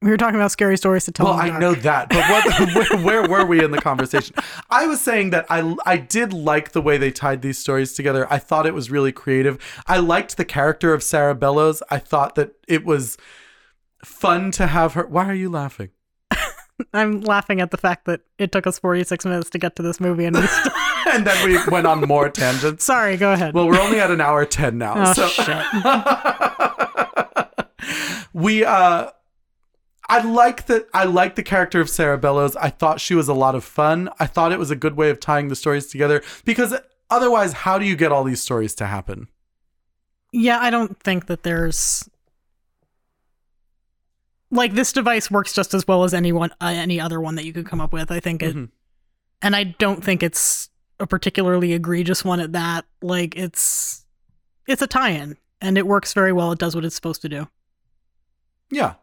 We 0.00 0.10
were 0.10 0.16
talking 0.16 0.36
about 0.36 0.52
scary 0.52 0.76
stories 0.76 1.06
to 1.06 1.12
tell. 1.12 1.26
Well, 1.26 1.34
I 1.34 1.58
know 1.58 1.74
that, 1.74 2.08
but 2.08 2.24
what, 2.30 2.88
where, 3.04 3.04
where 3.04 3.26
were 3.26 3.44
we 3.44 3.64
in 3.64 3.72
the 3.72 3.80
conversation? 3.80 4.36
I 4.70 4.86
was 4.86 5.00
saying 5.00 5.30
that 5.30 5.46
I 5.50 5.74
I 5.84 5.96
did 5.96 6.32
like 6.32 6.70
the 6.70 6.80
way 6.80 6.98
they 6.98 7.10
tied 7.10 7.42
these 7.42 7.58
stories 7.58 7.94
together. 7.94 8.26
I 8.32 8.38
thought 8.38 8.64
it 8.64 8.74
was 8.74 8.92
really 8.92 9.10
creative. 9.10 9.58
I 9.88 9.98
liked 9.98 10.36
the 10.36 10.44
character 10.44 10.94
of 10.94 11.02
Sarah 11.02 11.34
Bellows. 11.34 11.82
I 11.90 11.98
thought 11.98 12.36
that 12.36 12.52
it 12.68 12.84
was 12.84 13.18
fun 14.04 14.52
to 14.52 14.68
have 14.68 14.94
her. 14.94 15.04
Why 15.04 15.28
are 15.28 15.34
you 15.34 15.50
laughing? 15.50 15.90
I'm 16.94 17.20
laughing 17.20 17.60
at 17.60 17.70
the 17.70 17.76
fact 17.76 18.04
that 18.06 18.20
it 18.38 18.52
took 18.52 18.66
us 18.66 18.78
46 18.78 19.24
minutes 19.24 19.50
to 19.50 19.58
get 19.58 19.76
to 19.76 19.82
this 19.82 20.00
movie, 20.00 20.24
and 20.24 20.36
we 20.36 20.46
st- 20.46 20.72
and 21.12 21.26
then 21.26 21.48
we 21.48 21.58
went 21.70 21.86
on 21.86 22.00
more 22.00 22.28
tangents. 22.28 22.84
sorry. 22.84 23.16
Go 23.16 23.32
ahead. 23.32 23.54
Well, 23.54 23.66
we're 23.68 23.80
only 23.80 24.00
at 24.00 24.10
an 24.10 24.20
hour 24.20 24.44
ten 24.44 24.78
now, 24.78 24.94
oh 24.96 25.12
so 25.12 25.26
shit. 25.28 25.64
we 28.32 28.64
uh 28.64 29.10
I 30.10 30.22
like 30.22 30.66
that 30.66 30.88
I 30.94 31.04
like 31.04 31.34
the 31.34 31.42
character 31.42 31.80
of 31.80 31.90
Sarah 31.90 32.18
Bellows. 32.18 32.56
I 32.56 32.70
thought 32.70 33.00
she 33.00 33.14
was 33.14 33.28
a 33.28 33.34
lot 33.34 33.54
of 33.54 33.64
fun. 33.64 34.08
I 34.18 34.26
thought 34.26 34.52
it 34.52 34.58
was 34.58 34.70
a 34.70 34.76
good 34.76 34.96
way 34.96 35.10
of 35.10 35.20
tying 35.20 35.48
the 35.48 35.56
stories 35.56 35.86
together 35.86 36.22
because 36.44 36.74
otherwise 37.10 37.52
how 37.52 37.78
do 37.78 37.84
you 37.86 37.96
get 37.96 38.12
all 38.12 38.24
these 38.24 38.42
stories 38.42 38.74
to 38.76 38.86
happen? 38.86 39.28
Yeah, 40.32 40.58
I 40.60 40.70
don't 40.70 40.98
think 41.00 41.26
that 41.26 41.42
there's 41.42 42.08
like 44.50 44.74
this 44.74 44.92
device 44.92 45.30
works 45.30 45.52
just 45.52 45.74
as 45.74 45.86
well 45.86 46.04
as 46.04 46.14
anyone 46.14 46.50
uh, 46.60 46.66
any 46.66 47.00
other 47.00 47.20
one 47.20 47.34
that 47.36 47.44
you 47.44 47.52
could 47.52 47.66
come 47.66 47.80
up 47.80 47.92
with. 47.92 48.10
I 48.10 48.20
think 48.20 48.42
it, 48.42 48.54
Mhm. 48.56 48.70
and 49.42 49.54
I 49.56 49.64
don't 49.64 50.02
think 50.02 50.22
it's 50.22 50.70
a 51.00 51.06
particularly 51.06 51.72
egregious 51.74 52.24
one 52.24 52.40
at 52.40 52.52
that. 52.52 52.84
Like 53.02 53.36
it's 53.36 54.04
it's 54.66 54.82
a 54.82 54.86
tie-in, 54.86 55.36
and 55.60 55.76
it 55.78 55.86
works 55.86 56.12
very 56.12 56.32
well. 56.32 56.52
It 56.52 56.58
does 56.58 56.74
what 56.74 56.84
it's 56.84 56.94
supposed 56.94 57.22
to 57.22 57.28
do. 57.28 57.48
Yeah. 58.70 58.94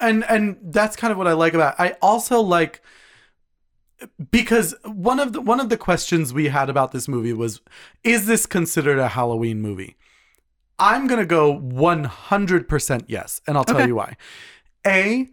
And 0.00 0.24
and 0.24 0.56
that's 0.62 0.96
kind 0.96 1.10
of 1.12 1.18
what 1.18 1.26
I 1.26 1.32
like 1.32 1.54
about 1.54 1.74
it. 1.74 1.80
I 1.82 1.96
also 2.02 2.40
like 2.40 2.80
because 4.30 4.74
one 4.84 5.18
of 5.18 5.32
the 5.32 5.40
one 5.40 5.58
of 5.60 5.68
the 5.70 5.76
questions 5.76 6.32
we 6.32 6.48
had 6.48 6.70
about 6.70 6.92
this 6.92 7.08
movie 7.08 7.32
was 7.32 7.60
is 8.04 8.26
this 8.26 8.46
considered 8.46 8.98
a 8.98 9.08
Halloween 9.08 9.60
movie? 9.60 9.96
I'm 10.80 11.08
going 11.08 11.18
to 11.18 11.26
go 11.26 11.52
100% 11.58 13.04
yes, 13.08 13.40
and 13.48 13.56
I'll 13.56 13.64
tell 13.64 13.78
Okay. 13.78 13.88
you 13.88 13.96
why. 13.96 14.16
A, 14.88 15.28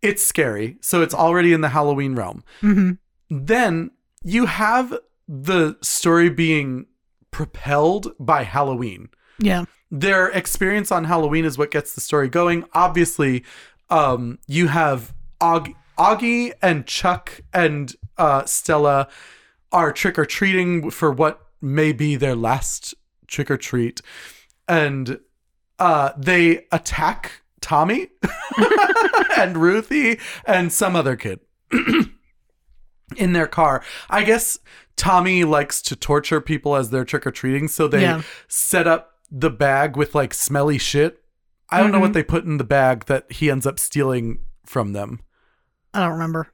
it's 0.00 0.24
scary, 0.24 0.78
so 0.80 1.02
it's 1.02 1.14
already 1.14 1.52
in 1.52 1.60
the 1.60 1.68
Halloween 1.68 2.14
realm. 2.14 2.42
Mm-hmm. 2.62 2.92
Then 3.28 3.90
you 4.24 4.46
have 4.46 4.96
the 5.28 5.76
story 5.82 6.30
being 6.30 6.86
propelled 7.30 8.12
by 8.18 8.44
Halloween 8.44 9.08
Yeah, 9.38 9.64
their 9.90 10.28
experience 10.28 10.90
on 10.90 11.04
Halloween 11.04 11.44
is 11.44 11.58
what 11.58 11.70
gets 11.70 11.94
the 11.94 12.00
story 12.00 12.28
going. 12.28 12.64
Obviously, 12.72 13.44
um, 13.90 14.38
you 14.46 14.68
have 14.68 15.12
Aug- 15.40 15.74
Augie 15.98 16.52
and 16.62 16.86
Chuck 16.86 17.40
and 17.52 17.94
uh, 18.16 18.44
Stella 18.44 19.08
are 19.72 19.92
trick 19.92 20.18
or 20.18 20.24
treating 20.24 20.90
for 20.90 21.10
what 21.10 21.46
may 21.60 21.92
be 21.92 22.16
their 22.16 22.34
last 22.34 22.94
trick 23.26 23.50
or 23.50 23.56
treat, 23.56 24.00
and 24.66 25.20
uh, 25.78 26.12
they 26.16 26.66
attack 26.72 27.42
Tommy 27.70 28.08
and 29.38 29.56
Ruthie 29.56 30.18
and 30.44 30.72
some 30.72 30.96
other 30.96 31.14
kid 31.14 31.38
in 33.16 33.32
their 33.32 33.46
car. 33.46 33.80
I 34.08 34.24
guess 34.24 34.58
Tommy 34.96 35.44
likes 35.44 35.80
to 35.82 35.94
torture 35.94 36.40
people 36.40 36.74
as 36.74 36.90
they're 36.90 37.04
trick 37.04 37.28
or 37.28 37.30
treating, 37.30 37.68
so 37.68 37.86
they 37.86 38.02
Yeah. 38.02 38.22
set 38.48 38.88
up 38.88 39.12
the 39.30 39.50
bag 39.50 39.96
with 39.96 40.16
like 40.16 40.34
smelly 40.34 40.78
shit. 40.78 41.22
I 41.70 41.78
don't 41.80 41.92
know 41.92 41.98
Mhm. 41.98 42.00
what 42.00 42.12
they 42.12 42.24
put 42.24 42.42
in 42.44 42.56
the 42.58 42.64
bag 42.64 43.04
that 43.04 43.30
he 43.30 43.48
ends 43.48 43.68
up 43.68 43.78
stealing 43.78 44.40
from 44.66 44.92
them. 44.92 45.20
I 45.94 46.00
don't 46.00 46.12
remember. 46.14 46.48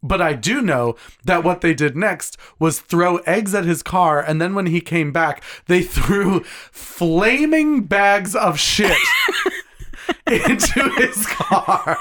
But 0.00 0.22
I 0.22 0.34
do 0.34 0.62
know 0.62 0.94
that 1.24 1.42
what 1.42 1.60
they 1.60 1.74
did 1.74 1.96
next 1.96 2.38
was 2.60 2.78
throw 2.80 3.16
eggs 3.26 3.52
at 3.52 3.64
his 3.64 3.82
car, 3.82 4.20
and 4.22 4.40
then 4.40 4.54
when 4.54 4.66
he 4.66 4.80
came 4.80 5.10
back, 5.10 5.42
they 5.66 5.82
threw 5.96 6.44
flaming 6.70 7.82
bags 7.82 8.36
of 8.36 8.60
shit 8.60 8.96
into 10.26 10.88
his 10.96 11.26
car. 11.26 11.98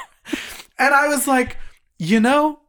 And 0.77 0.93
I 0.93 1.07
was 1.07 1.27
like, 1.27 1.57
you 1.97 2.19
know, 2.19 2.59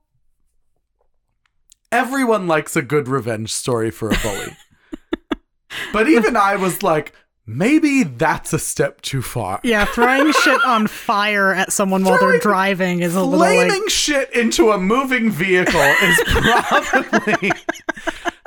everyone 1.92 2.46
likes 2.46 2.76
a 2.76 2.82
good 2.82 3.08
revenge 3.08 3.52
story 3.52 3.90
for 3.90 4.10
a 4.10 4.18
bully. 4.22 4.56
but 5.92 6.08
even 6.08 6.36
I 6.36 6.56
was 6.56 6.82
like, 6.82 7.14
maybe 7.46 8.04
that's 8.04 8.52
a 8.52 8.58
step 8.58 9.00
too 9.00 9.22
far. 9.22 9.60
Yeah, 9.62 9.84
throwing 9.84 10.32
shit 10.44 10.60
on 10.64 10.86
fire 10.86 11.52
at 11.52 11.72
someone 11.72 12.04
while 12.04 12.18
they're 12.18 12.38
driving 12.38 13.00
is 13.00 13.14
a 13.14 13.22
little 13.22 13.38
Flaming 13.38 13.82
like 13.82 13.90
shit 13.90 14.32
into 14.34 14.70
a 14.70 14.78
moving 14.78 15.30
vehicle 15.30 15.80
is 15.80 16.20
probably 16.26 17.52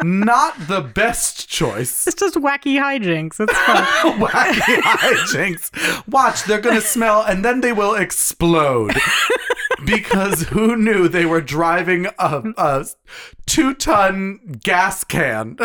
not 0.04 0.68
the 0.68 0.82
best 0.82 1.48
choice. 1.50 2.06
it's 2.08 2.16
just 2.20 2.36
wacky 2.36 2.78
hijinks. 2.80 3.40
It's 3.40 3.54
fun. 3.54 3.84
Wacky 4.20 4.82
hijinks. 4.82 6.08
Watch, 6.08 6.44
they're 6.44 6.62
gonna 6.62 6.82
smell 6.82 7.22
and 7.24 7.44
then 7.44 7.62
they 7.62 7.74
will 7.74 7.96
explode. 7.96 8.94
Because 9.86 10.44
who 10.44 10.76
knew 10.78 11.08
they 11.08 11.26
were 11.26 11.42
driving 11.42 12.06
a, 12.18 12.44
a 12.58 12.86
two 13.46 13.74
ton 13.74 14.60
gas 14.64 15.04
can? 15.04 15.58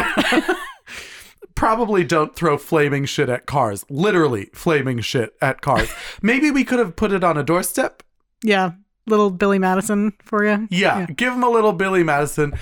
Probably 1.54 2.04
don't 2.04 2.34
throw 2.36 2.56
flaming 2.56 3.04
shit 3.04 3.28
at 3.28 3.46
cars. 3.46 3.84
Literally 3.90 4.50
flaming 4.54 5.00
shit 5.00 5.34
at 5.42 5.60
cars. 5.60 5.90
Maybe 6.22 6.50
we 6.50 6.64
could 6.64 6.78
have 6.78 6.94
put 6.96 7.12
it 7.12 7.24
on 7.24 7.36
a 7.36 7.42
doorstep. 7.42 8.02
yeah, 8.44 8.72
little 9.06 9.30
Billy 9.30 9.58
Madison 9.58 10.12
for 10.22 10.44
you. 10.44 10.68
Yeah, 10.70 11.06
give 11.06 11.32
him 11.32 11.42
a 11.42 11.50
little 11.50 11.72
Billy 11.72 12.04
Madison. 12.04 12.52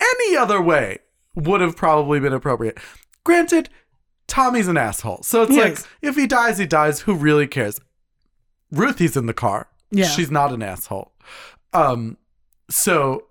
Any 0.00 0.36
other 0.36 0.62
way 0.62 1.00
would 1.38 1.60
have 1.60 1.76
probably 1.76 2.20
been 2.20 2.32
appropriate. 2.32 2.78
Granted, 3.24 3.68
Tommy's 4.26 4.68
an 4.68 4.76
asshole. 4.76 5.22
So 5.22 5.42
it's 5.42 5.56
like, 5.56 5.78
if 6.02 6.16
he 6.16 6.26
dies, 6.26 6.58
he 6.58 6.66
dies. 6.66 7.00
Who 7.00 7.14
really 7.14 7.46
cares? 7.46 7.80
Ruthie's 8.70 9.16
in 9.16 9.26
the 9.26 9.34
car. 9.34 9.68
Yeah. 9.90 10.06
She's 10.06 10.30
not 10.30 10.52
an 10.52 10.62
asshole. 10.62 11.12
Um, 11.72 12.18
so 12.70 13.28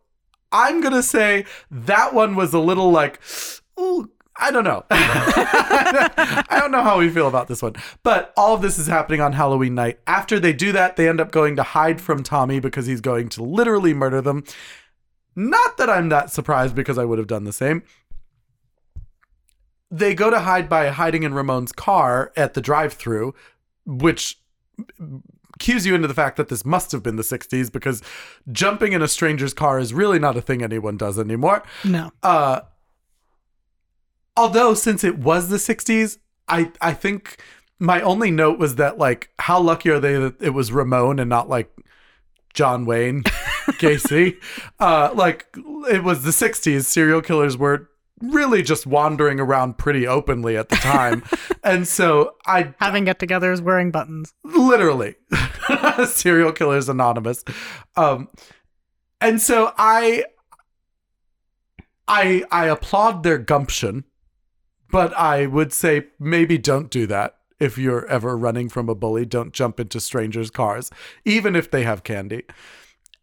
I'm 0.51 0.81
gonna 0.81 1.03
say 1.03 1.45
that 1.69 2.13
one 2.13 2.35
was 2.35 2.53
a 2.53 2.59
little 2.59 2.91
like, 2.91 3.19
ooh, 3.79 4.09
I 4.39 4.51
don't 4.51 4.63
know. 4.63 4.83
I 4.91 6.59
don't 6.59 6.71
know 6.71 6.83
how 6.83 6.99
we 6.99 7.09
feel 7.09 7.27
about 7.27 7.47
this 7.47 7.61
one. 7.61 7.73
But 8.03 8.33
all 8.37 8.53
of 8.53 8.61
this 8.61 8.77
is 8.77 8.87
happening 8.87 9.19
on 9.19 9.33
Halloween 9.33 9.75
night. 9.75 9.99
After 10.05 10.39
they 10.39 10.53
do 10.53 10.71
that, 10.73 10.95
they 10.95 11.09
end 11.09 11.19
up 11.19 11.31
going 11.31 11.55
to 11.55 11.63
hide 11.63 11.99
from 11.99 12.23
Tommy 12.23 12.59
because 12.59 12.85
he's 12.85 13.01
going 13.01 13.29
to 13.29 13.43
literally 13.43 13.93
murder 13.93 14.21
them. 14.21 14.43
Not 15.37 15.77
that 15.77 15.87
I'm 15.87 16.09
that 16.09 16.31
surprised 16.31 16.73
because 16.73 16.97
I 16.97 17.05
would 17.05 17.19
have 17.19 17.27
done 17.27 17.43
the 17.43 17.53
same. 17.53 17.83
They 19.91 20.15
go 20.15 20.31
to 20.31 20.39
hide 20.39 20.67
by 20.67 20.87
hiding 20.87 21.21
in 21.21 21.35
Ramon's 21.35 21.71
car 21.71 22.33
at 22.35 22.55
the 22.55 22.59
drive 22.59 22.93
through, 22.93 23.35
which 23.85 24.39
cues 25.59 25.85
you 25.85 25.93
into 25.93 26.07
the 26.07 26.15
fact 26.15 26.37
that 26.37 26.49
this 26.49 26.65
must 26.65 26.91
have 26.91 27.03
been 27.03 27.17
the 27.17 27.23
60s 27.23 27.71
because 27.71 28.01
jumping 28.51 28.93
in 28.93 29.03
a 29.03 29.07
stranger's 29.07 29.53
car 29.53 29.77
is 29.77 29.93
really 29.93 30.17
not 30.17 30.35
a 30.35 30.41
thing 30.41 30.63
anyone 30.63 30.97
does 30.97 31.19
anymore. 31.19 31.61
No. 31.85 32.11
Uh, 32.23 32.61
although 34.35 34.73
since 34.73 35.03
it 35.03 35.19
was 35.19 35.49
the 35.49 35.57
60s, 35.57 36.17
I 36.47 36.71
I 36.81 36.93
think 36.93 37.37
my 37.77 38.01
only 38.01 38.31
note 38.31 38.57
was 38.57 38.75
that 38.75 38.97
like 38.97 39.29
how 39.37 39.59
lucky 39.59 39.89
are 39.91 39.99
they 39.99 40.15
that 40.15 40.41
it 40.41 40.51
was 40.51 40.71
Ramon 40.71 41.19
and 41.19 41.29
not 41.29 41.47
like 41.47 41.71
John 42.55 42.85
Wayne 42.85 43.23
Gacy. 43.77 44.37
uh, 44.79 45.11
like 45.13 45.47
it 45.89 46.03
was 46.03 46.23
the 46.23 46.31
60s. 46.31 46.83
Serial 46.85 47.21
killers 47.21 47.57
were 47.57 47.89
really 48.21 48.63
just 48.63 48.87
wandering 48.87 49.39
around 49.39 49.77
pretty 49.77 50.07
openly 50.07 50.57
at 50.57 50.69
the 50.69 50.75
time. 50.77 51.23
and 51.63 51.87
so 51.87 52.33
I 52.47 52.73
Having 52.79 53.05
get-togethers, 53.05 53.61
wearing 53.61 53.91
buttons. 53.91 54.33
literally 54.43 55.15
serial 56.05 56.51
killers 56.51 56.89
anonymous 56.89 57.43
um 57.95 58.27
and 59.21 59.41
so 59.41 59.71
i 59.77 60.23
i 62.07 62.43
i 62.51 62.65
applaud 62.67 63.23
their 63.23 63.37
gumption 63.37 64.03
but 64.91 65.13
i 65.17 65.45
would 65.45 65.73
say 65.73 66.05
maybe 66.19 66.57
don't 66.57 66.89
do 66.89 67.05
that 67.07 67.35
if 67.59 67.77
you're 67.77 68.05
ever 68.07 68.37
running 68.37 68.69
from 68.69 68.87
a 68.89 68.95
bully 68.95 69.25
don't 69.25 69.53
jump 69.53 69.79
into 69.79 69.99
strangers 69.99 70.49
cars 70.51 70.89
even 71.25 71.55
if 71.55 71.69
they 71.71 71.83
have 71.83 72.03
candy 72.03 72.43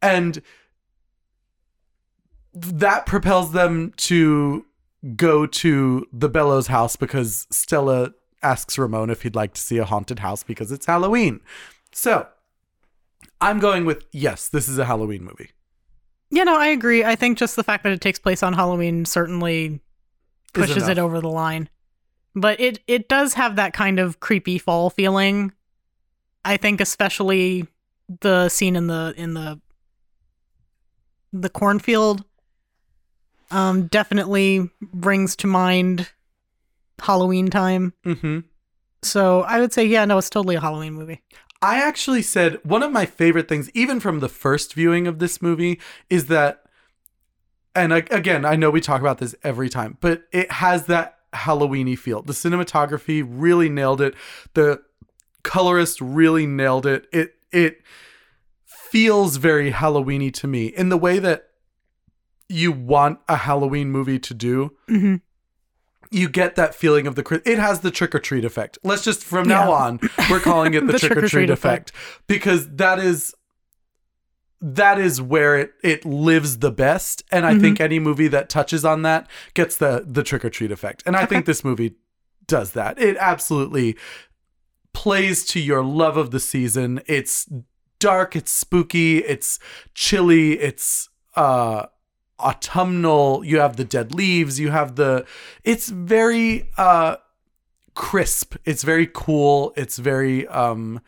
and 0.05 0.43
that 2.53 3.07
propels 3.07 3.53
them 3.53 3.93
to 3.97 4.65
go 5.17 5.47
to 5.47 6.07
the 6.13 6.29
bellows 6.29 6.69
house 6.69 6.97
because 6.97 7.47
stella 7.51 8.13
asks 8.43 8.79
ramon 8.79 9.11
if 9.11 9.23
he'd 9.23 9.35
like 9.35 9.53
to 9.55 9.61
see 9.61 9.79
a 9.79 9.85
haunted 9.85 10.21
house 10.21 10.43
because 10.43 10.71
it's 10.73 10.87
halloween 10.87 11.41
so 11.93 12.27
I'm 13.41 13.59
going 13.59 13.85
with 13.85 14.07
yes, 14.13 14.49
this 14.49 14.69
is 14.69 14.79
a 14.79 14.85
Halloween 14.85 15.25
movie. 15.25 15.51
Yeah, 16.31 16.45
no, 16.45 16.59
I 16.59 16.69
agree. 16.69 17.05
I 17.05 17.15
think 17.15 17.39
just 17.39 17.57
the 17.57 17.63
fact 17.63 17.85
that 17.85 17.93
it 17.93 18.01
takes 18.01 18.19
place 18.19 18.43
on 18.43 18.55
Halloween 18.55 19.05
certainly 19.05 19.81
pushes 20.53 20.89
it 20.89 20.99
over 20.99 21.21
the 21.21 21.29
line. 21.29 21.69
But 22.35 22.59
it 22.59 22.81
it 22.87 23.09
does 23.09 23.35
have 23.35 23.57
that 23.57 23.73
kind 23.73 24.01
of 24.01 24.19
creepy 24.21 24.59
fall 24.59 24.91
feeling. 24.91 25.53
I 26.45 26.57
think 26.57 26.81
especially 26.81 27.67
the 28.21 28.49
scene 28.49 28.77
in 28.77 28.87
the 28.87 29.15
in 29.17 29.35
the 29.35 29.61
the 31.35 31.51
cornfield 31.51 32.25
um 33.51 33.89
definitely 33.89 34.71
brings 34.81 35.37
to 35.37 35.47
mind 35.47 36.09
Halloween 36.99 37.51
time. 37.51 37.93
Mm-hmm. 38.07 38.41
So 39.03 39.43
I 39.43 39.61
would 39.61 39.73
say 39.73 39.85
yeah, 39.85 40.05
no, 40.07 40.17
it's 40.17 40.31
totally 40.31 40.55
a 40.55 40.61
Halloween 40.61 40.95
movie. 40.95 41.21
I 41.61 41.81
actually 41.81 42.23
said 42.23 42.61
one 42.63 42.83
of 42.83 42.93
my 42.93 43.07
favorite 43.07 43.49
things, 43.49 43.71
even 43.75 43.99
from 43.99 44.21
the 44.21 44.29
first 44.29 44.75
viewing 44.75 45.07
of 45.07 45.19
this 45.19 45.41
movie, 45.41 45.81
is 46.11 46.27
that, 46.27 46.63
and 47.75 47.95
I, 47.95 48.05
again, 48.11 48.45
I 48.45 48.55
know 48.55 48.71
we 48.71 48.83
talk 48.83 49.01
about 49.01 49.17
this 49.17 49.35
every 49.43 49.71
time, 49.71 49.97
but 50.03 50.25
it 50.31 50.51
has 50.53 50.85
that 50.87 51.21
Halloweeny 51.33 51.99
feel. 51.99 52.21
The 52.21 52.35
cinematography 52.35 53.27
really 53.27 53.71
nailed 53.71 54.03
it. 54.03 54.15
The 54.53 54.83
colorist 55.43 56.01
really 56.03 56.47
nailed 56.47 56.85
it. 56.87 57.07
It 57.13 57.35
it 57.51 57.81
feels 58.95 59.39
very 59.39 59.73
Halloweeny 59.73 60.33
to 60.33 60.47
me 60.47 60.67
in 60.67 60.89
the 60.89 60.97
way 60.97 61.19
that 61.19 61.49
you 62.49 62.71
want 62.71 63.19
a 63.29 63.35
Halloween 63.39 63.91
movie 63.91 64.21
to 64.21 64.33
do 64.33 64.71
Mhm. 64.89 65.21
you 66.13 66.29
get 66.29 66.55
that 66.55 66.77
feeling 66.77 67.09
of 67.09 67.17
the 67.17 67.43
it 67.45 67.59
has 67.59 67.81
the 67.81 67.91
trick 67.91 68.15
or 68.15 68.21
treat 68.21 68.45
effect. 68.45 68.79
Let's 68.85 69.03
just 69.03 69.25
from 69.25 69.49
now 69.49 69.71
Yeah. 69.71 69.75
on 69.85 70.01
we're 70.31 70.39
calling 70.39 70.75
it 70.75 70.81
the, 70.87 70.93
The 70.93 70.99
trick 71.01 71.11
or 71.11 71.15
treat 71.23 71.31
trick-or-treat 71.31 71.51
effect 71.51 71.91
because 72.29 72.69
that 72.77 73.01
is 73.01 73.35
that 74.61 75.01
is 75.01 75.21
where 75.21 75.59
it 75.59 75.73
it 75.83 76.05
lives 76.05 76.59
the 76.59 76.71
best 76.71 77.25
and 77.33 77.45
I 77.45 77.55
Mhm. 77.55 77.61
think 77.63 77.81
any 77.81 77.99
movie 77.99 78.29
that 78.29 78.49
touches 78.49 78.85
on 78.85 79.03
that 79.03 79.29
gets 79.55 79.75
the 79.77 80.05
the 80.07 80.23
trick 80.23 80.45
or 80.45 80.51
treat 80.51 80.71
effect. 80.71 81.03
And 81.05 81.17
I 81.17 81.27
think 81.27 81.47
this 81.47 81.65
movie 81.65 81.97
does 82.47 82.71
that. 82.73 82.97
It 83.01 83.17
absolutely 83.19 83.97
plays 84.93 85.45
to 85.47 85.59
your 85.61 85.83
love 85.83 86.17
of 86.17 86.31
the 86.31 86.39
season. 86.39 87.01
It's 87.07 87.49
dark, 87.99 88.37
it's 88.37 88.51
spooky, 88.51 89.19
it's 89.19 89.59
chilly, 89.95 90.59
it's 90.59 91.09
uh 91.37 91.87
autumnal 92.41 93.45
you 93.45 93.61
have 93.61 93.77
the 93.77 93.85
dead 93.85 94.13
leaves 94.13 94.59
you 94.59 94.71
have 94.73 94.97
the 94.97 95.25
it's 95.63 95.89
very 95.89 96.69
uh 96.77 97.17
crisp 97.95 98.57
it's 98.65 98.83
very 98.83 99.09
cool 99.13 99.73
it's 99.77 99.99
very 99.99 100.47
um 100.49 101.01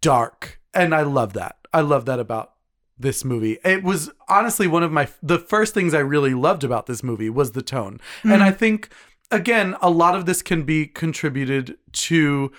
dark 0.00 0.60
and 0.74 0.94
i 0.94 1.02
love 1.02 1.32
that. 1.34 1.56
I 1.72 1.80
love 1.80 2.04
that 2.06 2.20
about 2.20 2.52
this 2.98 3.24
movie. 3.24 3.58
It 3.64 3.82
was 3.82 4.10
honestly 4.28 4.66
one 4.66 4.82
of 4.82 4.92
my 4.92 5.08
the 5.22 5.38
first 5.38 5.74
things 5.74 5.94
i 5.94 5.98
really 5.98 6.34
loved 6.34 6.64
about 6.64 6.86
this 6.86 7.02
movie 7.02 7.30
was 7.30 7.52
the 7.52 7.62
tone. 7.62 8.00
And 8.22 8.42
i 8.42 8.50
think 8.50 8.90
again 9.30 9.76
a 9.80 9.90
lot 9.90 10.14
of 10.14 10.26
this 10.26 10.42
can 10.42 10.62
be 10.64 10.86
contributed 10.86 11.78
to 11.92 12.52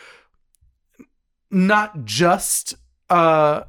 not 1.51 2.05
just 2.05 2.75
uh 3.09 3.63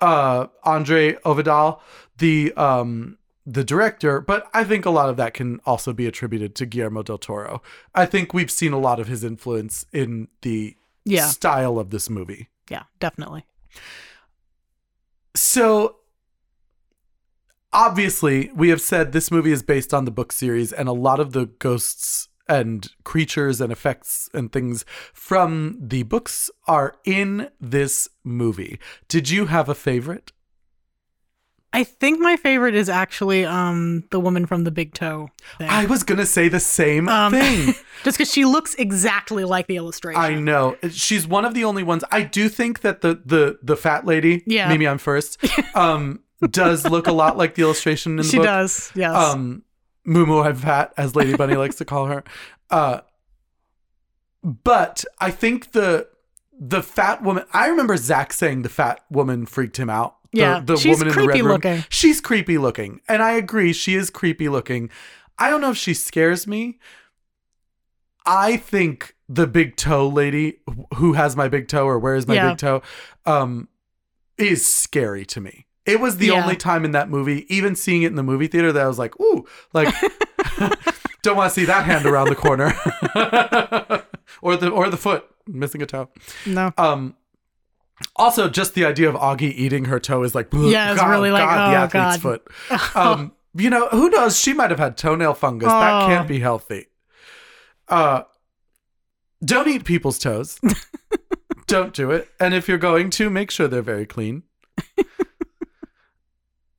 uh 0.00 0.46
andre 0.64 1.14
ovredal 1.24 1.80
the 2.18 2.52
um 2.54 3.18
the 3.44 3.64
director, 3.64 4.20
but 4.20 4.48
I 4.54 4.62
think 4.62 4.84
a 4.86 4.90
lot 4.90 5.08
of 5.08 5.16
that 5.16 5.34
can 5.34 5.60
also 5.66 5.92
be 5.92 6.06
attributed 6.06 6.54
to 6.56 6.66
Guillermo 6.66 7.02
del 7.02 7.18
Toro. 7.18 7.60
I 7.92 8.06
think 8.06 8.32
we've 8.32 8.50
seen 8.52 8.72
a 8.72 8.78
lot 8.78 9.00
of 9.00 9.08
his 9.08 9.24
influence 9.24 9.84
in 9.92 10.28
the 10.42 10.76
Yeah. 11.04 11.26
style 11.26 11.78
of 11.80 11.90
this 11.90 12.08
movie. 12.08 12.48
Yeah, 12.70 12.84
definitely. 13.00 13.44
So 15.34 15.96
obviously, 17.72 18.50
we 18.54 18.68
have 18.68 18.80
said 18.80 19.10
this 19.12 19.30
movie 19.30 19.50
is 19.52 19.62
based 19.62 19.92
on 19.92 20.04
the 20.04 20.10
book 20.10 20.30
series, 20.32 20.72
and 20.72 20.88
a 20.88 20.92
lot 20.92 21.18
of 21.20 21.32
the 21.32 21.46
ghosts 21.46 22.28
and 22.60 22.88
creatures 23.04 23.60
and 23.60 23.72
effects 23.72 24.28
and 24.34 24.52
things 24.52 24.84
from 25.14 25.78
the 25.80 26.02
books 26.02 26.50
are 26.66 26.94
in 27.04 27.48
this 27.60 28.08
movie. 28.24 28.78
Did 29.08 29.30
you 29.30 29.46
have 29.46 29.68
a 29.68 29.74
favorite? 29.74 30.32
I 31.74 31.84
think 31.84 32.20
my 32.20 32.36
favorite 32.36 32.74
is 32.74 32.90
actually 32.90 33.46
um 33.46 34.04
the 34.10 34.20
woman 34.20 34.44
from 34.44 34.64
the 34.64 34.70
big 34.70 34.92
toe 34.92 35.30
thing. 35.56 35.70
I 35.70 35.86
was 35.86 36.02
gonna 36.02 36.26
say 36.26 36.48
the 36.48 36.60
same 36.60 37.08
Um, 37.08 37.32
thing. 37.32 37.74
Just 38.04 38.18
because 38.18 38.30
she 38.30 38.44
looks 38.44 38.74
exactly 38.74 39.44
like 39.44 39.66
the 39.68 39.76
illustration. 39.76 40.20
I 40.20 40.34
know. 40.34 40.76
She's 40.90 41.26
one 41.26 41.46
of 41.46 41.54
the 41.54 41.64
only 41.64 41.82
ones. 41.82 42.04
I 42.10 42.22
do 42.24 42.50
think 42.50 42.80
that 42.80 43.00
the 43.00 43.22
the 43.24 43.58
the 43.62 43.76
fat 43.76 44.04
lady, 44.04 44.42
Yeah. 44.46 44.68
maybe 44.68 44.86
I'm 44.86 44.98
first, 44.98 45.38
um, 45.74 46.20
does 46.50 46.84
look 46.90 47.06
a 47.06 47.12
lot 47.12 47.38
like 47.38 47.54
the 47.54 47.62
illustration 47.62 48.12
in 48.12 48.16
the 48.24 48.24
she 48.24 48.36
book. 48.36 48.44
does. 48.46 48.92
Yes. 48.94 49.14
Um, 49.16 49.62
Mumu 50.06 50.56
fat, 50.56 50.92
as 50.96 51.14
Lady 51.14 51.36
Bunny 51.36 51.54
likes 51.56 51.76
to 51.76 51.84
call 51.84 52.06
her. 52.06 52.24
Uh, 52.70 53.00
but 54.42 55.04
I 55.20 55.30
think 55.30 55.72
the 55.72 56.08
the 56.58 56.82
fat 56.82 57.22
woman. 57.22 57.44
I 57.52 57.68
remember 57.68 57.96
Zach 57.96 58.32
saying 58.32 58.62
the 58.62 58.68
fat 58.68 59.00
woman 59.10 59.46
freaked 59.46 59.76
him 59.78 59.90
out. 59.90 60.16
The, 60.32 60.38
Yeah, 60.38 60.60
the 60.64 60.76
she's 60.76 60.98
woman 60.98 61.08
in 61.08 61.14
the 61.14 61.20
red 61.20 61.26
creepy 61.28 61.42
room. 61.42 61.52
looking. 61.52 61.84
She's 61.88 62.20
creepy 62.20 62.58
looking, 62.58 63.00
and 63.08 63.22
I 63.22 63.32
agree. 63.32 63.72
She 63.72 63.94
is 63.94 64.10
creepy 64.10 64.48
looking. 64.48 64.90
I 65.38 65.50
don't 65.50 65.60
know 65.60 65.70
if 65.70 65.76
she 65.76 65.94
scares 65.94 66.46
me. 66.46 66.78
I 68.24 68.56
think 68.56 69.16
the 69.28 69.46
big 69.46 69.76
toe 69.76 70.06
lady 70.08 70.58
who 70.96 71.14
has 71.14 71.34
my 71.36 71.48
big 71.48 71.68
toe 71.68 71.86
or 71.86 71.98
where 71.98 72.14
is 72.14 72.26
my 72.28 72.34
Yeah. 72.34 72.50
big 72.50 72.58
toe 72.58 72.82
um 73.26 73.68
is 74.38 74.66
scary 74.72 75.24
to 75.26 75.40
me. 75.40 75.66
It 75.84 76.00
was 76.00 76.18
the 76.18 76.26
Yeah. 76.28 76.42
only 76.42 76.56
time 76.56 76.84
in 76.84 76.92
that 76.92 77.08
movie, 77.10 77.44
even 77.54 77.74
seeing 77.74 78.02
it 78.02 78.06
in 78.08 78.14
the 78.16 78.22
movie 78.22 78.46
theater, 78.46 78.72
that 78.72 78.82
I 78.84 78.86
was 78.88 78.98
like, 78.98 79.18
ooh, 79.20 79.46
like 79.72 79.92
don't 81.22 81.36
want 81.36 81.52
to 81.52 81.60
see 81.60 81.64
that 81.66 81.84
hand 81.84 82.06
around 82.06 82.28
the 82.28 82.36
corner. 82.36 82.72
or 84.42 84.56
the 84.56 84.68
or 84.70 84.88
the 84.90 84.96
foot 84.96 85.24
missing 85.46 85.82
a 85.82 85.86
toe. 85.86 86.08
no. 86.46 86.72
Um 86.78 87.16
also 88.16 88.48
just 88.48 88.74
the 88.74 88.84
idea 88.84 89.08
of 89.08 89.14
Augie 89.14 89.52
eating 89.54 89.84
her 89.86 90.00
toe 90.00 90.22
is 90.22 90.34
like 90.34 90.48
Yeah, 90.52 90.92
it's 90.92 91.00
God, 91.00 91.10
really 91.10 91.30
like, 91.30 91.44
God, 91.44 91.70
the 91.70 91.76
oh, 91.98 92.00
athlete's 92.00 92.22
God. 92.22 92.40
foot. 92.80 92.96
Um 92.96 93.32
you 93.54 93.68
know, 93.70 93.88
who 93.88 94.08
knows? 94.08 94.38
She 94.38 94.52
might 94.54 94.70
have 94.70 94.78
had 94.78 94.96
toenail 94.96 95.34
fungus. 95.34 95.68
That 95.68 96.02
Oh. 96.04 96.06
can't 96.06 96.26
be 96.28 96.40
healthy. 96.40 96.86
Uh 97.88 98.22
don't 99.44 99.66
eat 99.68 99.84
people's 99.84 100.18
toes. 100.20 100.60
don't 101.66 101.92
do 101.92 102.10
it. 102.12 102.28
And 102.38 102.54
if 102.54 102.68
you're 102.68 102.78
going 102.78 103.10
to, 103.10 103.28
make 103.28 103.50
sure 103.50 103.66
they're 103.68 103.82
very 103.82 104.06
clean. 104.06 104.44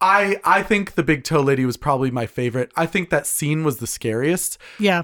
I 0.06 0.40
I 0.44 0.62
think 0.64 0.94
the 0.96 1.04
big 1.04 1.24
toe 1.24 1.40
lady 1.42 1.66
was 1.66 1.78
probably 1.78 2.12
my 2.12 2.26
favorite. 2.26 2.72
I 2.76 2.86
think 2.86 3.10
that 3.10 3.26
scene 3.26 3.64
was 3.64 3.78
the 3.78 3.88
scariest. 3.88 4.58
yeah. 4.78 5.04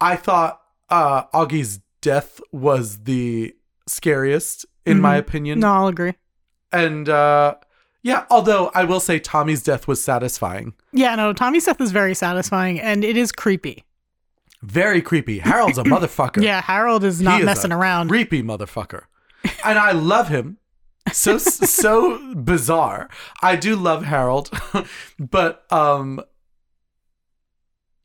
I 0.00 0.16
thought 0.16 0.60
uh 0.90 1.22
Augie's 1.32 1.80
death 2.02 2.40
was 2.52 3.04
the 3.04 3.54
scariest 3.88 4.66
in 4.84 5.00
my 5.00 5.16
Mhm. 5.16 5.20
opinion. 5.20 5.60
No, 5.60 5.72
I'll 5.72 5.86
agree. 5.88 6.12
And 6.72 7.08
uh 7.08 7.54
yeah, 8.02 8.26
although 8.28 8.70
I 8.74 8.84
will 8.84 9.00
say 9.00 9.18
Tommy's 9.18 9.62
death 9.62 9.88
was 9.88 10.02
satisfying. 10.04 10.74
Yeah, 10.92 11.14
no, 11.14 11.32
Tommy's 11.32 11.64
death 11.64 11.80
is 11.80 11.90
very 11.90 12.14
satisfying 12.14 12.78
and 12.78 13.02
it 13.02 13.16
is 13.16 13.32
creepy. 13.32 13.84
Very 14.62 15.00
creepy. 15.00 15.38
Harold's 15.38 15.78
a 15.78 15.84
motherfucker. 15.94 16.42
Yeah, 16.42 16.60
Harold 16.60 17.02
is 17.04 17.18
He 17.20 17.24
not 17.24 17.40
is 17.40 17.46
messing 17.46 17.72
a 17.72 17.78
around. 17.78 18.08
Creepy 18.08 18.42
motherfucker. 18.42 19.04
And 19.64 19.78
I 19.78 19.92
love 19.92 20.28
him. 20.28 20.58
So 21.12 21.38
so 21.38 22.34
bizarre. 22.34 23.08
I 23.42 23.56
do 23.56 23.76
love 23.76 24.04
Harold, 24.04 24.50
but 25.18 25.70
um 25.72 26.20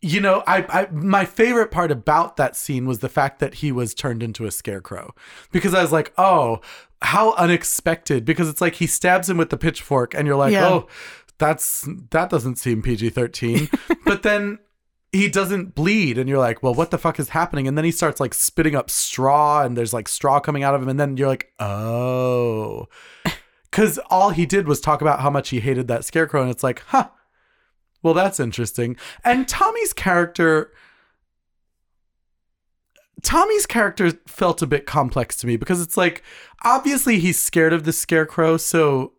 you 0.01 0.21
know, 0.21 0.43
I, 0.47 0.65
I 0.69 0.87
my 0.91 1.25
favorite 1.25 1.71
part 1.71 1.91
about 1.91 2.37
that 2.37 2.55
scene 2.55 2.85
was 2.85 2.99
the 2.99 3.09
fact 3.09 3.39
that 3.39 3.55
he 3.55 3.71
was 3.71 3.93
turned 3.93 4.23
into 4.23 4.45
a 4.45 4.51
scarecrow. 4.51 5.13
Because 5.51 5.73
I 5.73 5.81
was 5.81 5.91
like, 5.91 6.13
"Oh, 6.17 6.61
how 7.01 7.33
unexpected." 7.33 8.23
Because 8.23 8.47
it's 8.47 8.61
like 8.61 8.75
he 8.75 8.87
stabs 8.87 9.29
him 9.29 9.37
with 9.37 9.49
the 9.49 9.57
pitchfork 9.57 10.13
and 10.13 10.25
you're 10.25 10.37
like, 10.37 10.53
Yeah. 10.53 10.67
"Oh, 10.69 10.87
that's 11.37 11.87
that 12.11 12.29
doesn't 12.29 12.57
seem 12.57 12.81
PG-13." 12.81 13.97
but 14.05 14.23
then 14.23 14.59
he 15.11 15.27
doesn't 15.27 15.73
bleed 15.75 16.17
and 16.17 16.29
you're 16.29 16.39
like 16.39 16.61
well 16.61 16.73
what 16.73 16.91
the 16.91 16.97
fuck 16.97 17.19
is 17.19 17.29
happening? 17.29 17.67
And 17.67 17.77
then 17.77 17.85
he 17.85 17.91
starts 17.91 18.19
like 18.19 18.33
spitting 18.33 18.75
up 18.75 18.89
straw 18.89 19.63
and 19.63 19.77
there's 19.77 19.93
like 19.93 20.07
straw 20.07 20.39
coming 20.39 20.63
out 20.63 20.75
of 20.75 20.81
him 20.81 20.89
and 20.89 20.99
then 20.99 21.17
you're 21.17 21.27
like 21.27 21.51
oh. 21.59 22.87
Because 23.71 23.99
all 24.09 24.31
he 24.31 24.47
did 24.47 24.67
was 24.67 24.81
talk 24.81 24.99
about 24.99 25.19
how 25.19 25.29
much 25.29 25.49
he 25.49 25.59
hated 25.59 25.87
that 25.87 26.03
scarecrow 26.03 26.41
and 26.41 26.49
it's 26.49 26.63
like 26.63 26.81
huh. 26.87 27.09
Well 28.01 28.13
that's 28.13 28.39
interesting. 28.39 28.97
And 29.23 29.47
tommy's 29.47 29.93
character 29.93 30.71
Tommy's 33.21 33.65
character 33.65 34.11
felt 34.27 34.61
a 34.61 34.67
bit 34.67 34.85
complex 34.85 35.35
to 35.37 35.47
me 35.47 35.57
because 35.57 35.81
it's 35.81 35.97
like 35.97 36.23
obviously 36.63 37.19
he's 37.19 37.39
scared 37.39 37.73
of 37.73 37.83
the 37.83 37.93
scarecrow, 37.93 38.57
so 38.57 39.13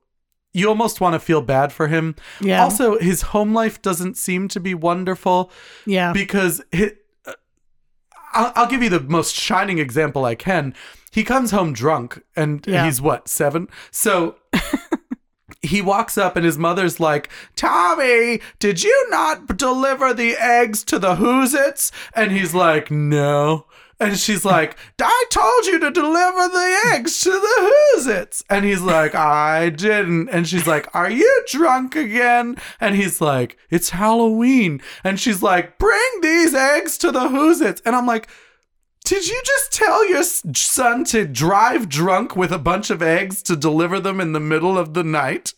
you 0.53 0.69
almost 0.69 1.01
want 1.01 1.15
to 1.15 1.21
feel 1.21 1.41
bad 1.43 1.73
for 1.73 1.89
him. 1.89 2.17
Yeah. 2.41 2.63
Also, 2.63 2.99
his 2.99 3.23
home 3.23 3.55
life 3.55 3.81
doesn't 3.83 4.17
seem 4.17 4.49
to 4.49 4.61
be 4.61 4.75
wonderful 4.75 5.51
yeah. 5.87 6.13
because 6.13 6.61
hi 6.75 6.93
uh, 7.27 7.33
I'll, 8.33 8.53
I'll 8.57 8.67
give 8.67 8.83
you 8.83 8.91
the 8.91 9.01
most 9.01 9.35
shining 9.35 9.79
example 9.79 10.25
I 10.25 10.35
can. 10.35 10.75
He 11.13 11.25
comes 11.25 11.51
home 11.51 11.73
drunk 11.73 12.23
and 12.37 12.65
Yeah. 12.67 12.85
he's 12.85 13.01
what, 13.01 13.29
seven? 13.29 13.69
So 13.91 14.37
he 15.63 15.83
walks 15.83 16.17
up 16.17 16.37
and 16.37 16.45
his 16.45 16.57
mother's 16.57 17.01
like, 17.01 17.29
Tommy, 17.57 18.41
did 18.59 18.83
you 18.83 19.07
not 19.11 19.57
deliver 19.57 20.15
the 20.15 20.37
eggs 20.37 20.85
to 20.85 20.99
the 20.99 21.17
Whoozits? 21.17 21.91
And 22.15 22.33
he's 22.33 22.55
like, 22.55 22.91
no. 22.91 23.67
And 24.01 24.19
she's 24.19 24.47
like, 24.47 24.79
I 24.99 25.25
told 25.31 25.67
you 25.67 25.79
to 25.79 25.91
deliver 25.91 26.49
the 26.49 26.81
eggs 26.95 27.21
to 27.21 27.31
the 27.31 27.73
Whoozits. 27.99 28.43
And 28.49 28.65
he's 28.65 28.81
like, 28.81 29.15
I 29.15 29.69
didn't. 29.69 30.31
And 30.31 30.49
she's 30.49 30.67
like, 30.67 30.89
Are 30.95 31.11
you 31.11 31.45
drunk 31.51 31.95
again? 31.97 32.57
And 32.81 32.97
he's 32.97 33.21
like, 33.21 33.59
It's 33.69 33.91
Halloween. 33.91 34.81
And 35.05 35.21
she's 35.21 35.43
like, 35.43 35.79
Bring 35.79 36.01
these 36.23 36.55
eggs 36.55 36.97
to 36.99 37.13
the 37.13 37.29
Whoozits. 37.29 37.83
And 37.85 37.95
I'm 37.95 38.07
like, 38.07 38.29
did 39.05 39.27
you 39.27 39.43
just 39.45 39.73
tell 39.73 40.09
your 40.09 40.23
son 40.23 41.05
to 41.05 41.27
drive 41.27 41.89
drunk 41.89 42.37
with 42.37 42.53
a 42.53 42.59
bunch 42.59 42.91
of 42.91 43.03
eggs 43.03 43.43
to 43.43 43.57
deliver 43.57 43.99
them 43.99 44.21
in 44.21 44.33
the 44.33 44.41
middle 44.41 44.79
of 44.79 44.95
the 44.95 45.03
night? 45.03 45.53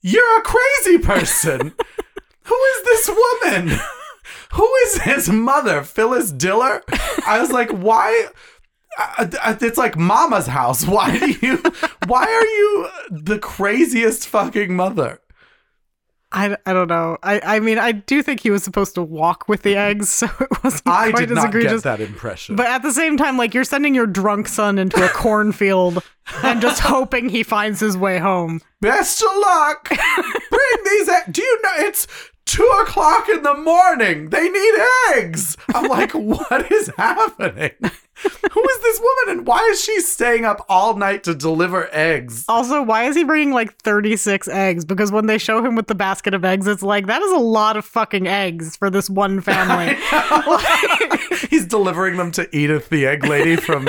You're 0.00 0.38
a 0.38 0.42
crazy 0.42 0.98
person. 0.98 1.60
Who 2.44 2.54
is 2.54 2.84
this 2.84 3.10
woman? 3.10 3.78
Who 4.54 4.74
is 4.86 5.02
his 5.02 5.28
mother? 5.28 5.82
Phyllis 5.82 6.32
Diller? 6.32 6.82
I 7.26 7.38
was 7.40 7.52
like, 7.52 7.70
why? 7.70 8.26
I- 8.98 9.28
I- 9.42 9.58
It's 9.60 9.78
like 9.78 9.96
Mama's 9.96 10.46
house. 10.48 10.84
Why 10.86 11.16
do 11.18 11.30
you? 11.46 11.62
Why 12.06 12.24
are 12.24 12.44
you 12.44 12.88
the 13.10 13.38
craziest 13.38 14.26
fucking 14.26 14.74
mother? 14.74 15.20
I, 16.32 16.56
I 16.64 16.72
don't 16.72 16.86
know. 16.86 17.16
I, 17.24 17.40
I 17.44 17.58
mean, 17.60 17.76
I 17.78 17.90
do 17.90 18.22
think 18.22 18.38
he 18.40 18.50
was 18.50 18.62
supposed 18.62 18.94
to 18.94 19.02
walk 19.02 19.48
with 19.48 19.62
the 19.62 19.74
eggs, 19.76 20.08
so 20.10 20.26
it 20.40 20.62
wasn't 20.62 20.82
I 20.86 21.10
quite 21.10 21.20
did 21.28 21.30
as 21.32 21.36
not 21.36 21.46
egregious. 21.46 21.72
get 21.72 21.82
that 21.82 22.00
impression. 22.00 22.54
But 22.56 22.66
at 22.66 22.82
the 22.82 22.92
same 22.92 23.16
time, 23.16 23.36
like 23.36 23.52
you're 23.52 23.64
sending 23.64 23.94
your 23.96 24.06
drunk 24.06 24.46
son 24.48 24.78
into 24.78 25.04
a 25.04 25.08
cornfield 25.08 26.02
and 26.44 26.60
just 26.60 26.80
hoping 26.84 27.28
he 27.28 27.42
finds 27.42 27.80
his 27.80 27.96
way 27.96 28.18
home. 28.18 28.60
Best 28.80 29.20
of 29.22 29.28
luck. 29.40 29.88
Bring 29.88 30.84
these. 30.84 31.08
Egg- 31.08 31.32
Do 31.32 31.42
you 31.42 31.62
know 31.62 31.70
it's 31.78 32.06
two 32.50 32.68
o'clock 32.82 33.28
in 33.28 33.42
the 33.42 33.54
morning? 33.54 34.30
They 34.30 34.48
need 34.48 34.74
eggs. 35.14 35.56
I'm 35.72 35.88
like, 35.88 36.12
what 36.14 36.70
is 36.70 36.90
happening? 36.96 37.72
Who 37.80 38.68
is 38.68 38.80
this 38.82 39.00
woman, 39.00 39.38
and 39.38 39.46
why 39.46 39.66
is 39.70 39.82
she 39.82 40.00
staying 40.00 40.44
up 40.44 40.66
all 40.68 40.96
night 40.96 41.24
to 41.24 41.34
deliver 41.34 41.88
eggs? 41.94 42.44
Also, 42.48 42.82
why 42.82 43.04
is 43.04 43.16
he 43.16 43.24
bringing 43.24 43.54
like 43.54 43.74
36 43.82 44.46
eggs? 44.48 44.84
Because 44.84 45.10
when 45.10 45.26
they 45.26 45.38
show 45.38 45.64
him 45.64 45.74
with 45.74 45.86
the 45.86 45.94
basket 45.94 46.34
of 46.34 46.44
eggs, 46.44 46.66
it's 46.66 46.82
like 46.82 47.06
that 47.06 47.22
is 47.22 47.32
a 47.32 47.38
lot 47.38 47.78
of 47.78 47.84
fucking 47.84 48.26
eggs 48.26 48.76
for 48.76 48.90
this 48.90 49.08
one 49.08 49.40
family. 49.40 49.96
He's 51.48 51.64
delivering 51.64 52.18
them 52.18 52.30
to 52.32 52.54
Edith, 52.54 52.90
the 52.90 53.06
egg 53.06 53.24
lady 53.24 53.56
from 53.56 53.88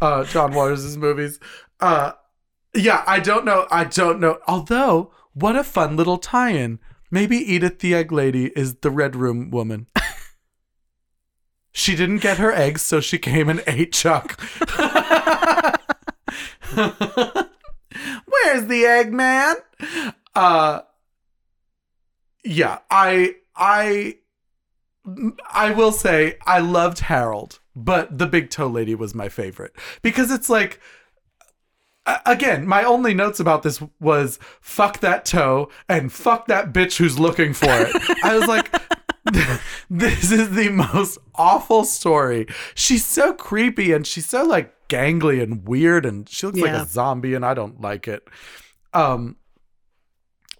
uh, 0.00 0.24
John 0.24 0.52
Waters' 0.52 0.96
movies. 0.96 1.38
Uh, 1.78 2.12
yeah, 2.74 3.04
I 3.06 3.20
don't 3.20 3.44
know. 3.44 3.68
I 3.70 3.84
don't 3.84 4.18
know. 4.18 4.38
Although, 4.48 5.12
what 5.34 5.54
a 5.54 5.62
fun 5.62 5.96
little 5.96 6.18
tie-in. 6.18 6.80
Maybe 7.10 7.36
Edith, 7.36 7.78
the 7.80 7.94
egg 7.94 8.12
lady, 8.12 8.46
is 8.56 8.76
the 8.76 8.90
Red 8.90 9.14
Room 9.16 9.50
woman. 9.50 9.86
She 11.76 11.96
didn't 11.96 12.18
get 12.18 12.38
her 12.38 12.52
eggs, 12.52 12.82
so 12.82 13.00
she 13.00 13.18
came 13.18 13.48
and 13.48 13.60
ate 13.66 13.92
Chuck. 13.92 14.40
Where's 16.74 18.66
the 18.66 18.84
egg 18.86 19.12
man? 19.12 19.56
Uh 20.34 20.82
yeah, 22.44 22.78
I 22.90 23.34
I 23.56 24.18
I 25.50 25.72
will 25.72 25.92
say 25.92 26.38
I 26.46 26.60
loved 26.60 27.00
Harold, 27.00 27.58
but 27.74 28.18
the 28.18 28.26
big 28.26 28.50
toe 28.50 28.68
lady 28.68 28.94
was 28.94 29.14
my 29.14 29.28
favorite 29.28 29.74
because 30.02 30.30
it's 30.30 30.48
like 30.48 30.80
again, 32.26 32.66
my 32.66 32.84
only 32.84 33.14
notes 33.14 33.40
about 33.40 33.62
this 33.62 33.82
was 34.00 34.38
fuck 34.60 35.00
that 35.00 35.24
toe 35.24 35.70
and 35.88 36.12
fuck 36.12 36.46
that 36.46 36.72
bitch 36.72 36.96
who's 36.96 37.18
looking 37.18 37.54
for 37.54 37.68
it. 37.70 37.94
I 38.22 38.36
was 38.36 38.46
like 38.46 38.70
this 39.90 40.30
is 40.30 40.50
the 40.50 40.68
most 40.68 41.18
awful 41.34 41.84
story. 41.84 42.46
She's 42.74 43.04
so 43.04 43.32
creepy 43.32 43.92
and 43.92 44.06
she's 44.06 44.26
so 44.26 44.44
like 44.44 44.74
gangly 44.88 45.42
and 45.42 45.66
weird 45.66 46.04
and 46.04 46.28
she 46.28 46.46
looks 46.46 46.60
like 46.60 46.72
a 46.72 46.84
zombie 46.84 47.34
and 47.34 47.44
I 47.44 47.54
don't 47.54 47.80
like 47.80 48.06
it. 48.06 48.26
Um 48.92 49.36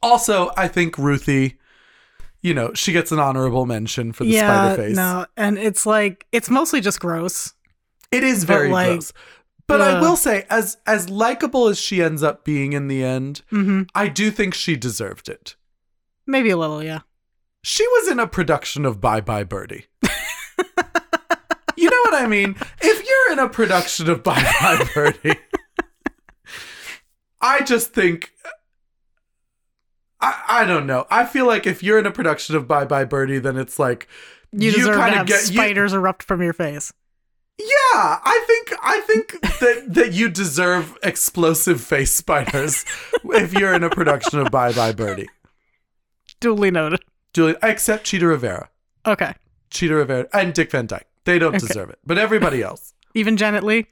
also, 0.02 0.50
I 0.56 0.68
think 0.68 0.98
Ruthie, 0.98 1.58
you 2.42 2.52
know, 2.52 2.74
she 2.74 2.92
gets 2.92 3.10
an 3.10 3.18
honorable 3.18 3.64
mention 3.64 4.12
for 4.12 4.24
the 4.24 4.30
yeah, 4.30 4.74
spider 4.74 4.82
face. 4.82 4.96
no, 4.96 5.26
and 5.36 5.58
it's 5.58 5.86
like 5.86 6.26
it's 6.30 6.50
mostly 6.50 6.80
just 6.80 7.00
gross. 7.00 7.54
It 8.10 8.22
is 8.22 8.44
very 8.44 8.68
like, 8.68 8.88
gross. 8.88 9.12
But 9.66 9.80
I 9.80 10.00
will 10.00 10.16
say, 10.16 10.44
as 10.50 10.76
as 10.86 11.08
likable 11.08 11.68
as 11.68 11.80
she 11.80 12.02
ends 12.02 12.22
up 12.22 12.44
being 12.44 12.72
in 12.74 12.88
the 12.88 13.02
end, 13.02 13.40
hmm 13.50 13.82
I 13.94 14.08
do 14.08 14.30
think 14.30 14.52
she 14.54 14.76
deserved 14.76 15.28
it. 15.28 15.56
Maybe 16.26 16.50
a 16.50 16.56
little, 16.56 16.82
yeah. 16.82 17.00
She 17.62 17.86
was 17.88 18.08
in 18.08 18.18
a 18.20 18.26
production 18.26 18.84
of 18.84 19.00
Bye 19.00 19.20
Bye 19.22 19.44
Birdie. 19.44 19.86
you 21.76 21.90
know 21.90 22.00
what 22.04 22.14
I 22.14 22.26
mean? 22.26 22.56
If 22.82 23.06
you're 23.08 23.32
in 23.32 23.38
a 23.38 23.48
production 23.48 24.10
of 24.10 24.22
Bye 24.22 24.42
Bye 24.60 24.88
Birdie, 24.94 25.38
I 27.40 27.62
just 27.62 27.92
think 27.94 28.32
I, 30.20 30.42
I 30.48 30.64
don't 30.64 30.86
know. 30.86 31.06
I 31.10 31.24
feel 31.24 31.46
like 31.46 31.66
if 31.66 31.82
you're 31.82 31.98
in 31.98 32.06
a 32.06 32.10
production 32.10 32.54
of 32.56 32.68
Bye 32.68 32.84
Bye 32.84 33.04
Birdie, 33.04 33.38
then 33.38 33.56
it's 33.56 33.78
like 33.78 34.08
You, 34.52 34.70
You 34.70 34.76
deserve 34.76 34.96
to 34.96 35.02
have 35.02 35.26
get- 35.26 35.40
you- 35.50 35.54
spiders 35.56 35.92
erupt 35.92 36.22
from 36.22 36.42
your 36.42 36.52
face. 36.52 36.92
Yeah, 37.66 38.18
I 38.22 38.44
think 38.46 38.78
I 38.82 39.00
think 39.00 39.40
that 39.60 39.84
that 39.94 40.12
you 40.12 40.28
deserve 40.28 40.98
explosive 41.02 41.80
face 41.80 42.12
spiders 42.12 42.84
if 43.24 43.54
you're 43.54 43.72
in 43.72 43.82
a 43.82 43.88
production 43.90 44.38
of 44.38 44.50
Bye 44.50 44.72
Bye 44.72 44.92
Birdie. 44.92 45.28
Duly 46.40 46.70
noted. 46.70 47.00
Julie, 47.32 47.56
except 47.62 48.04
Chita 48.04 48.26
Rivera, 48.26 48.68
Okay. 49.06 49.32
Chita 49.70 49.94
Rivera, 49.94 50.28
and 50.34 50.52
Dick 50.52 50.70
Van 50.70 50.86
Dyke. 50.86 51.06
They 51.24 51.38
don't 51.38 51.54
Okay. 51.56 51.66
deserve 51.66 51.88
it, 51.90 51.98
but 52.04 52.18
everybody 52.18 52.62
else. 52.62 52.92
Even 53.14 53.36
Janet 53.38 53.64
Leigh? 53.64 53.86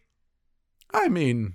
I 0.92 1.08
mean, 1.08 1.54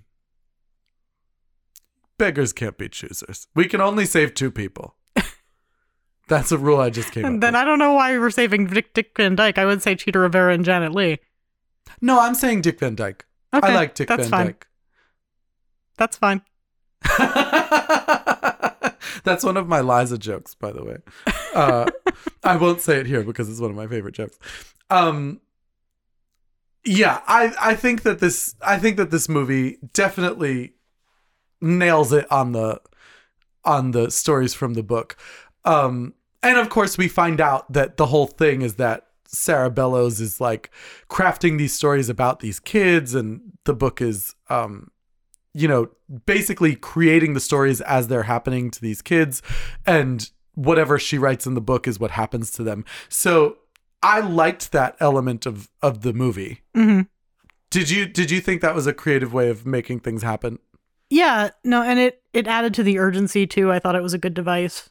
beggars 2.17 2.51
can't 2.51 2.77
be 2.77 2.89
choosers. 2.89 3.47
We 3.55 3.65
can 3.67 3.79
only 3.81 4.05
save 4.05 4.33
two 4.33 4.49
people. 4.51 4.95
That's 6.27 6.51
a 6.51 6.57
rule 6.57 6.81
I 6.81 6.89
just 6.89 7.11
came 7.13 7.23
up 7.23 7.29
And 7.31 7.41
then 7.43 7.53
with. 7.53 7.61
I 7.61 7.63
don't 7.63 7.79
know 7.79 7.93
why 7.93 8.11
we 8.11 8.17
were 8.19 8.31
saving 8.31 8.67
Dick, 8.67 8.93
Dick 8.93 9.11
Van 9.15 9.35
Dyke. 9.35 9.57
I 9.57 9.65
would 9.65 9.81
say 9.81 9.95
Chita 9.95 10.19
Rivera 10.19 10.53
and 10.53 10.65
Janet 10.65 10.91
Leigh. 10.93 11.19
No, 12.01 12.19
I'm 12.19 12.35
saying 12.35 12.61
Dick 12.61 12.79
Van 12.79 12.95
Dyke. 12.95 13.25
Okay. 13.53 13.67
I 13.67 13.75
like 13.75 13.95
Dick 13.95 14.07
That's 14.07 14.27
Van 14.27 14.29
fine. 14.29 14.45
Dyke. 14.47 14.67
That's 15.97 16.17
fine. 16.17 16.41
That's 19.23 19.43
one 19.43 19.57
of 19.57 19.67
my 19.67 19.81
Liza 19.81 20.17
jokes, 20.17 20.55
by 20.55 20.71
the 20.71 20.83
way. 20.83 20.97
Uh, 21.53 21.89
I 22.43 22.55
won't 22.55 22.81
say 22.81 22.99
it 22.99 23.07
here 23.07 23.23
because 23.23 23.49
it's 23.49 23.59
one 23.59 23.71
of 23.71 23.75
my 23.75 23.87
favorite 23.87 24.15
jokes. 24.15 24.37
Um, 24.89 25.41
yeah, 26.85 27.21
I 27.27 27.53
I 27.59 27.75
think 27.75 28.03
that 28.03 28.19
this 28.19 28.55
I 28.61 28.79
think 28.79 28.97
that 28.97 29.11
this 29.11 29.27
movie 29.27 29.79
definitely 29.93 30.73
nails 31.59 32.13
it 32.13 32.31
on 32.31 32.53
the 32.53 32.79
on 33.65 33.91
the 33.91 34.09
stories 34.11 34.53
from 34.53 34.75
the 34.75 34.83
book. 34.83 35.17
Um, 35.65 36.13
and 36.41 36.57
of 36.57 36.69
course, 36.69 36.97
we 36.97 37.09
find 37.09 37.41
out 37.41 37.73
that 37.73 37.97
the 37.97 38.05
whole 38.05 38.27
thing 38.27 38.61
is 38.61 38.75
that 38.75 39.06
Sarah 39.27 39.69
Bellows 39.69 40.19
is 40.19 40.41
like 40.41 40.71
crafting 41.09 41.57
these 41.57 41.73
stories 41.73 42.09
about 42.09 42.39
these 42.39 42.59
kids, 42.59 43.13
and 43.13 43.53
the 43.65 43.73
book 43.73 44.01
is 44.01 44.35
um, 44.49 44.91
you 45.57 45.67
know, 45.67 45.89
basically 46.27 46.75
creating 46.75 47.33
the 47.33 47.39
stories 47.39 47.81
as 47.81 48.07
they're 48.07 48.23
happening 48.23 48.69
to 48.69 48.79
these 48.79 49.01
kids 49.01 49.41
and 49.87 50.29
whatever 50.53 50.99
she 50.99 51.17
writes 51.17 51.47
in 51.47 51.55
the 51.55 51.61
book 51.61 51.87
is 51.87 51.99
what 51.99 52.11
happens 52.11 52.51
to 52.51 52.63
them. 52.63 52.85
So 53.09 53.57
I 54.03 54.19
liked 54.19 54.71
that 54.71 54.95
element 54.99 55.47
of 55.47 55.69
of 55.81 56.01
the 56.01 56.13
movie. 56.13 56.61
hmm 56.75 57.01
Did 57.71 57.89
you 57.89 58.05
did 58.05 58.29
you 58.29 58.39
think 58.39 58.61
that 58.61 58.75
was 58.75 58.85
a 58.85 58.93
creative 58.93 59.33
way 59.33 59.49
of 59.49 59.65
making 59.65 60.01
things 60.01 60.21
happen? 60.21 60.59
Yeah, 61.09 61.49
no, 61.63 61.81
and 61.81 61.97
it 61.97 62.21
it 62.33 62.47
added 62.47 62.75
to 62.75 62.83
the 62.83 62.99
urgency 62.99 63.47
too. 63.47 63.71
I 63.71 63.79
thought 63.79 63.95
it 63.95 64.03
was 64.03 64.13
a 64.13 64.19
good 64.19 64.35
device. 64.35 64.89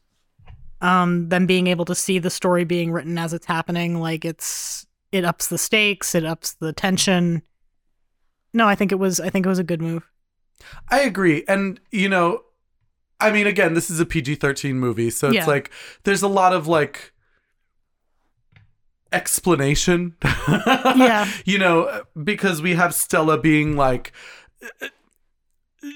Um, 0.87 1.29
them 1.31 1.47
being 1.47 1.67
able 1.67 1.85
to 1.87 1.95
see 1.95 2.19
the 2.19 2.31
story 2.31 2.65
being 2.65 2.93
written 2.93 3.19
as 3.19 3.33
it's 3.33 3.47
happening, 3.47 3.99
like 4.01 4.25
it's 4.25 4.87
it 5.13 5.25
ups 5.25 5.49
the 5.49 5.59
stakes, 5.59 6.15
it 6.15 6.25
ups 6.25 6.53
the 6.55 6.73
tension. 6.73 7.43
No, 8.53 8.69
I 8.69 8.75
think 8.75 8.93
it 8.93 8.99
was 8.99 9.19
I 9.21 9.31
think 9.31 9.47
it 9.47 9.49
was 9.49 9.59
a 9.59 9.65
good 9.65 9.83
move. 9.83 10.09
I 10.89 11.01
agree. 11.01 11.45
And 11.49 11.81
you 11.91 12.09
know, 12.09 12.43
I 13.21 13.33
mean 13.33 13.47
again, 13.47 13.75
this 13.75 13.91
is 13.91 13.99
a 14.01 14.07
PG-13 14.07 14.75
movie, 14.75 15.11
so 15.11 15.29
it's 15.29 15.37
Yeah. 15.37 15.47
like 15.47 15.71
there's 16.05 16.23
a 16.23 16.29
lot 16.29 16.53
of 16.53 16.67
like 16.69 17.13
explanation. 19.13 20.15
Yeah. 20.49 21.29
You 21.45 21.59
know, 21.59 22.03
because 22.23 22.63
we 22.63 22.75
have 22.75 22.95
Stella 22.95 23.39
being 23.39 23.77
like 23.77 24.13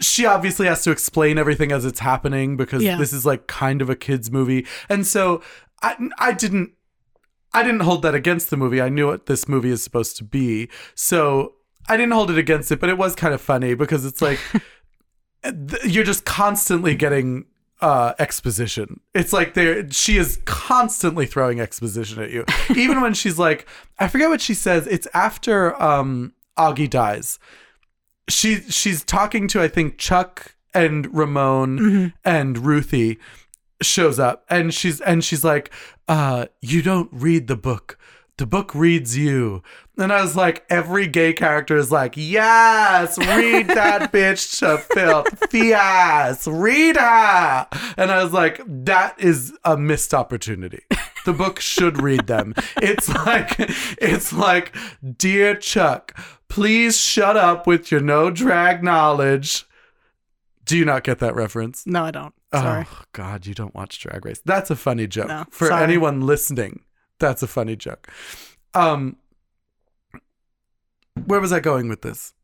she 0.01 0.27
obviously 0.27 0.67
has 0.67 0.83
to 0.85 0.91
explain 0.91 1.39
everything 1.39 1.73
as 1.73 1.85
it's 1.85 2.01
happening 2.01 2.57
because 2.57 2.83
Yeah. 2.83 2.97
this 2.99 3.13
is 3.13 3.25
like 3.27 3.47
kind 3.47 3.81
of 3.83 3.89
a 3.91 3.97
kids 3.97 4.31
movie. 4.31 4.67
And 4.89 5.07
so 5.07 5.43
I 5.83 5.97
I 6.19 6.33
didn't 6.33 6.73
I 7.53 7.63
didn't 7.63 7.81
hold 7.81 8.03
that 8.03 8.15
against 8.15 8.51
the 8.51 8.57
movie. 8.57 8.81
I 8.81 8.89
knew 8.89 9.07
what 9.07 9.27
this 9.27 9.49
movie 9.49 9.71
is 9.71 9.83
supposed 9.83 10.17
to 10.19 10.25
be. 10.25 10.69
So 10.95 11.55
I 11.89 11.97
didn't 11.97 12.13
hold 12.13 12.31
it 12.31 12.39
against 12.39 12.71
it, 12.71 12.79
but 12.79 12.89
it 12.89 12.99
was 12.99 13.15
kind 13.17 13.35
of 13.35 13.41
funny 13.41 13.75
because 13.75 14.05
it's 14.05 14.23
like 14.23 14.39
you're 15.85 16.05
just 16.05 16.25
constantly 16.25 16.95
getting 16.95 17.47
uh, 17.81 18.13
exposition. 18.19 19.01
It's 19.15 19.33
like 19.33 19.55
there 19.55 19.91
she 19.91 20.19
is 20.19 20.41
constantly 20.45 21.25
throwing 21.27 21.61
exposition 21.61 22.23
at 22.23 22.31
you. 22.31 22.45
Even 22.77 23.01
when 23.01 23.15
she's 23.15 23.39
like, 23.39 23.67
I 23.99 24.09
forget 24.09 24.29
what 24.29 24.41
she 24.43 24.55
says. 24.55 24.87
It's 24.87 25.09
after 25.15 25.81
um, 25.83 26.35
Augie 26.59 26.91
dies. 26.91 27.39
She 28.31 28.61
she's 28.71 29.05
talking 29.05 29.47
to 29.49 29.61
I 29.61 29.69
think 29.69 29.99
Chuck 29.99 30.55
and 30.73 31.13
Ramon 31.15 32.13
and 32.25 32.59
Ruthie 32.59 33.19
shows 33.83 34.19
up 34.19 34.45
and 34.49 34.73
she's 34.73 35.01
and 35.01 35.25
she's 35.25 35.45
like, 35.45 35.71
uh, 36.09 36.47
you 36.61 36.83
don't 36.83 37.09
read 37.13 37.47
the 37.47 37.57
book. 37.57 37.99
The 38.39 38.47
book 38.47 38.75
reads 38.75 39.19
you. 39.19 39.63
And 39.99 40.11
I 40.11 40.23
was 40.23 40.35
like, 40.35 40.65
every 40.71 41.07
gay 41.07 41.35
character 41.35 41.77
is 41.77 41.93
like, 41.93 42.15
yes, 42.17 43.19
read 43.19 43.67
that 43.67 44.11
bitch 44.15 44.59
to 44.61 44.79
filth. 44.79 45.53
Yes, 45.53 46.47
read 46.49 46.97
her. 46.97 47.67
And 47.99 48.11
I 48.11 48.23
was 48.25 48.33
like, 48.33 48.63
that 48.67 49.21
is 49.21 49.53
a 49.63 49.77
missed 49.77 50.15
opportunity. 50.15 50.85
The 51.27 51.35
book 51.35 51.61
should 51.61 52.01
read 52.01 52.29
them. 52.29 52.55
It's 52.81 53.11
like, 53.11 53.57
it's 53.59 54.33
like, 54.33 54.75
dear 55.19 55.55
Chuck, 55.55 56.19
please 56.51 56.99
shut 57.01 57.37
up 57.39 57.67
with 57.67 57.91
your 57.91 58.01
no 58.03 58.31
drag 58.31 58.85
knowledge. 58.85 59.67
Do 60.67 60.77
you 60.77 60.85
not 60.85 61.03
get 61.05 61.19
that 61.21 61.35
reference? 61.35 61.87
No, 61.87 62.05
I 62.05 62.11
don't. 62.11 62.35
Sorry. 62.53 62.85
Oh 62.91 63.03
God, 63.13 63.47
you 63.47 63.55
don't 63.55 63.75
watch 63.75 63.99
Drag 64.01 64.25
Race. 64.25 64.43
That's 64.45 64.71
a 64.71 64.77
funny 64.77 65.07
joke. 65.07 65.29
No, 65.29 65.45
For 65.51 65.69
sorry. 65.69 65.83
anyone 65.85 66.21
listening, 66.21 66.81
that's 67.19 67.43
a 67.43 67.47
funny 67.47 67.77
joke. 67.77 68.09
Um 68.75 69.17
where 71.27 71.41
was 71.41 71.53
I 71.53 71.61
going 71.61 71.89
with 71.89 72.03
this? 72.03 72.35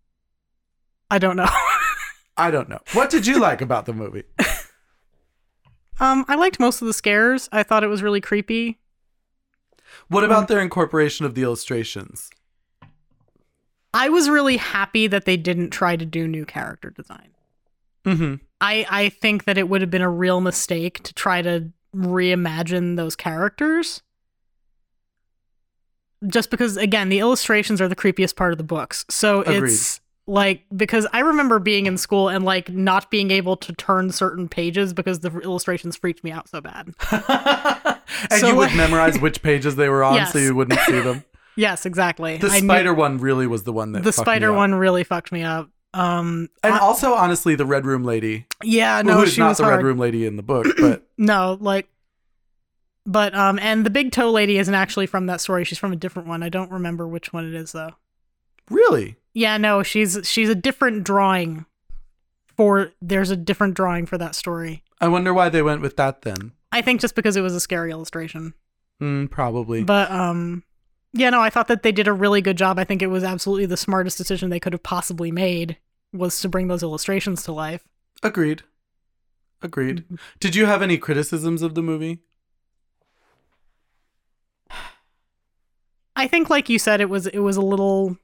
I 1.11 1.19
don't 1.19 1.37
know. 1.37 1.47
I 2.37 2.51
don't 2.51 2.69
know. 2.69 2.81
What 2.93 3.11
did 3.11 3.27
you 3.27 3.39
like 3.41 3.61
about 3.63 3.87
the 3.87 3.93
movie? 3.93 4.25
um, 6.01 6.25
I 6.29 6.35
liked 6.35 6.61
most 6.61 6.83
of 6.83 6.87
the 6.87 6.93
scares. 6.93 7.49
I 7.53 7.63
thought 7.63 7.85
it 7.85 7.89
was 7.89 8.03
really 8.03 8.21
creepy. 8.21 8.79
What 10.09 10.25
about 10.25 10.49
their 10.49 10.61
incorporation 10.61 11.25
of 11.25 11.35
the 11.35 11.43
illustrations? 11.43 12.29
I 13.97 14.11
was 14.11 14.29
really 14.29 14.59
happy 14.59 15.07
that 15.07 15.25
they 15.25 15.37
didn't 15.39 15.71
try 15.71 15.97
to 15.97 16.05
do 16.05 16.29
new 16.29 16.45
character 16.45 16.91
design. 16.91 17.29
Mm-hmm. 18.05 18.35
I 18.61 18.87
I 18.91 19.09
think 19.09 19.45
that 19.45 19.57
it 19.59 19.69
would 19.69 19.81
have 19.81 19.91
been 19.91 20.03
a 20.03 20.11
real 20.11 20.41
mistake 20.41 21.03
to 21.05 21.15
try 21.15 21.41
to 21.43 21.71
reimagine 21.95 22.97
those 22.97 23.17
characters. 23.17 24.03
Just 26.27 26.51
because 26.51 26.77
again, 26.77 27.09
the 27.09 27.19
illustrations 27.21 27.81
are 27.81 27.89
the 27.89 27.97
creepiest 27.97 28.37
part 28.37 28.53
of 28.53 28.59
the 28.59 28.65
books. 28.65 29.05
So 29.11 29.41
Agreed. 29.43 29.65
it's 29.71 30.01
like 30.27 30.65
because 30.75 31.07
I 31.13 31.21
remember 31.21 31.59
being 31.59 31.87
in 31.87 31.97
school 31.99 32.29
and 32.29 32.45
like 32.45 32.69
not 32.71 33.11
being 33.11 33.31
able 33.31 33.57
to 33.59 33.73
turn 33.75 34.11
certain 34.11 34.49
pages 34.49 34.93
because 34.93 35.21
the 35.21 35.31
illustrations 35.41 35.97
freaked 35.97 36.25
me 36.25 36.33
out 36.33 36.49
so 36.49 36.61
bad. 36.61 36.95
and 38.31 38.41
So, 38.41 38.49
you 38.49 38.57
would 38.57 38.69
like- 38.69 38.77
memorize 38.77 39.19
which 39.21 39.43
pages 39.43 39.77
they 39.77 39.89
were 39.89 40.03
on 40.05 40.27
so 40.27 40.39
you 40.47 40.55
wouldn't 40.55 40.81
see 40.81 41.01
them. 41.01 41.25
Yes, 41.57 41.87
exactly. 41.87 42.37
The 42.37 42.49
I 42.49 42.61
knew- 42.61 42.67
spider 42.69 42.95
one 42.95 43.19
really 43.19 43.47
was 43.47 43.63
the 43.65 43.73
one 43.73 43.93
that 43.93 44.03
the 44.05 44.13
fucked 44.13 44.27
me 44.27 44.33
spider 44.33 44.53
one 44.53 44.75
really 44.75 45.05
fucked 45.05 45.33
me 45.33 45.43
up. 45.43 45.71
Um 45.95 46.49
And 46.63 46.75
I- 46.75 46.79
also 46.79 47.15
honestly 47.15 47.55
the 47.55 47.67
Red 47.67 47.87
Room 47.87 48.05
lady. 48.05 48.47
yeah, 48.63 49.01
No, 49.03 49.15
no, 49.15 49.21
who's 49.21 49.33
she 49.33 49.41
not 49.41 49.49
was 49.51 49.59
the 49.59 49.65
hard. 49.65 49.77
Red 49.77 49.85
Room 49.85 49.99
lady 49.99 50.27
in 50.27 50.37
the 50.37 50.43
book, 50.43 50.67
but 50.79 51.07
No, 51.19 51.57
like 51.61 51.89
but 53.07 53.35
um 53.35 53.59
and 53.61 53.87
the 53.87 53.91
big 53.91 54.13
toe 54.13 54.31
lady 54.31 54.59
isn't 54.59 54.75
actually 54.75 55.07
from 55.07 55.27
that 55.27 55.41
story. 55.41 55.65
She's 55.65 55.79
from 55.79 55.93
a 55.93 55.97
different 55.97 56.29
one. 56.29 56.43
I 56.43 56.49
don't 56.49 56.71
remember 56.71 57.07
which 57.09 57.33
one 57.33 57.47
it 57.47 57.55
is 57.55 57.73
though. 57.73 57.93
really? 58.71 59.17
Yeah, 59.33 59.57
no, 59.59 59.83
she's 59.83 60.19
she's 60.25 60.49
a 60.49 60.55
different 60.55 61.05
drawing 61.05 61.67
for 62.57 62.93
there's 63.03 63.31
a 63.31 63.37
different 63.37 63.75
drawing 63.75 64.07
for 64.07 64.19
that 64.19 64.35
story. 64.35 64.83
I 65.01 65.09
wonder 65.09 65.33
why 65.35 65.49
they 65.51 65.63
went 65.63 65.83
with 65.83 65.97
that 65.99 66.23
then. 66.23 66.53
I 66.73 66.83
think 66.83 67.01
just 67.01 67.15
because 67.15 67.37
it 67.37 67.43
was 67.43 67.55
a 67.55 67.61
scary 67.61 67.91
illustration. 67.91 68.55
Mm, 69.01 69.31
probably. 69.31 69.85
But 69.85 70.11
um 70.11 70.65
yeah, 71.17 71.31
no, 71.31 71.41
I 71.41 71.51
thought 71.51 71.69
that 71.69 71.83
they 71.83 71.93
did 71.93 72.07
a 72.09 72.13
really 72.13 72.41
good 72.41 72.57
job. 72.57 72.79
I 72.79 72.85
think 72.85 73.03
it 73.03 73.07
was 73.09 73.25
absolutely 73.25 73.67
the 73.67 73.77
smartest 73.77 74.19
decision 74.19 74.51
they 74.51 74.61
could 74.61 74.73
have 74.73 74.83
possibly 74.83 75.31
made 75.33 75.77
was 76.13 76.41
to 76.41 76.49
bring 76.49 76.69
those 76.69 76.83
illustrations 76.83 77.43
to 77.45 77.53
life. 77.53 77.83
Agreed. 78.23 78.63
Agreed. 79.63 80.05
Mm-hmm. 80.05 80.15
Did 80.41 80.55
you 80.55 80.67
have 80.67 80.83
any 80.83 80.99
criticisms 80.99 81.63
of 81.63 81.75
the 81.75 81.83
movie? 81.83 82.21
I 86.15 86.27
think 86.29 86.49
like 86.49 86.69
you 86.69 86.79
said 86.79 87.01
it 87.01 87.11
was 87.11 87.27
it 87.27 87.41
was 87.41 87.57
a 87.57 87.63
little 87.63 88.17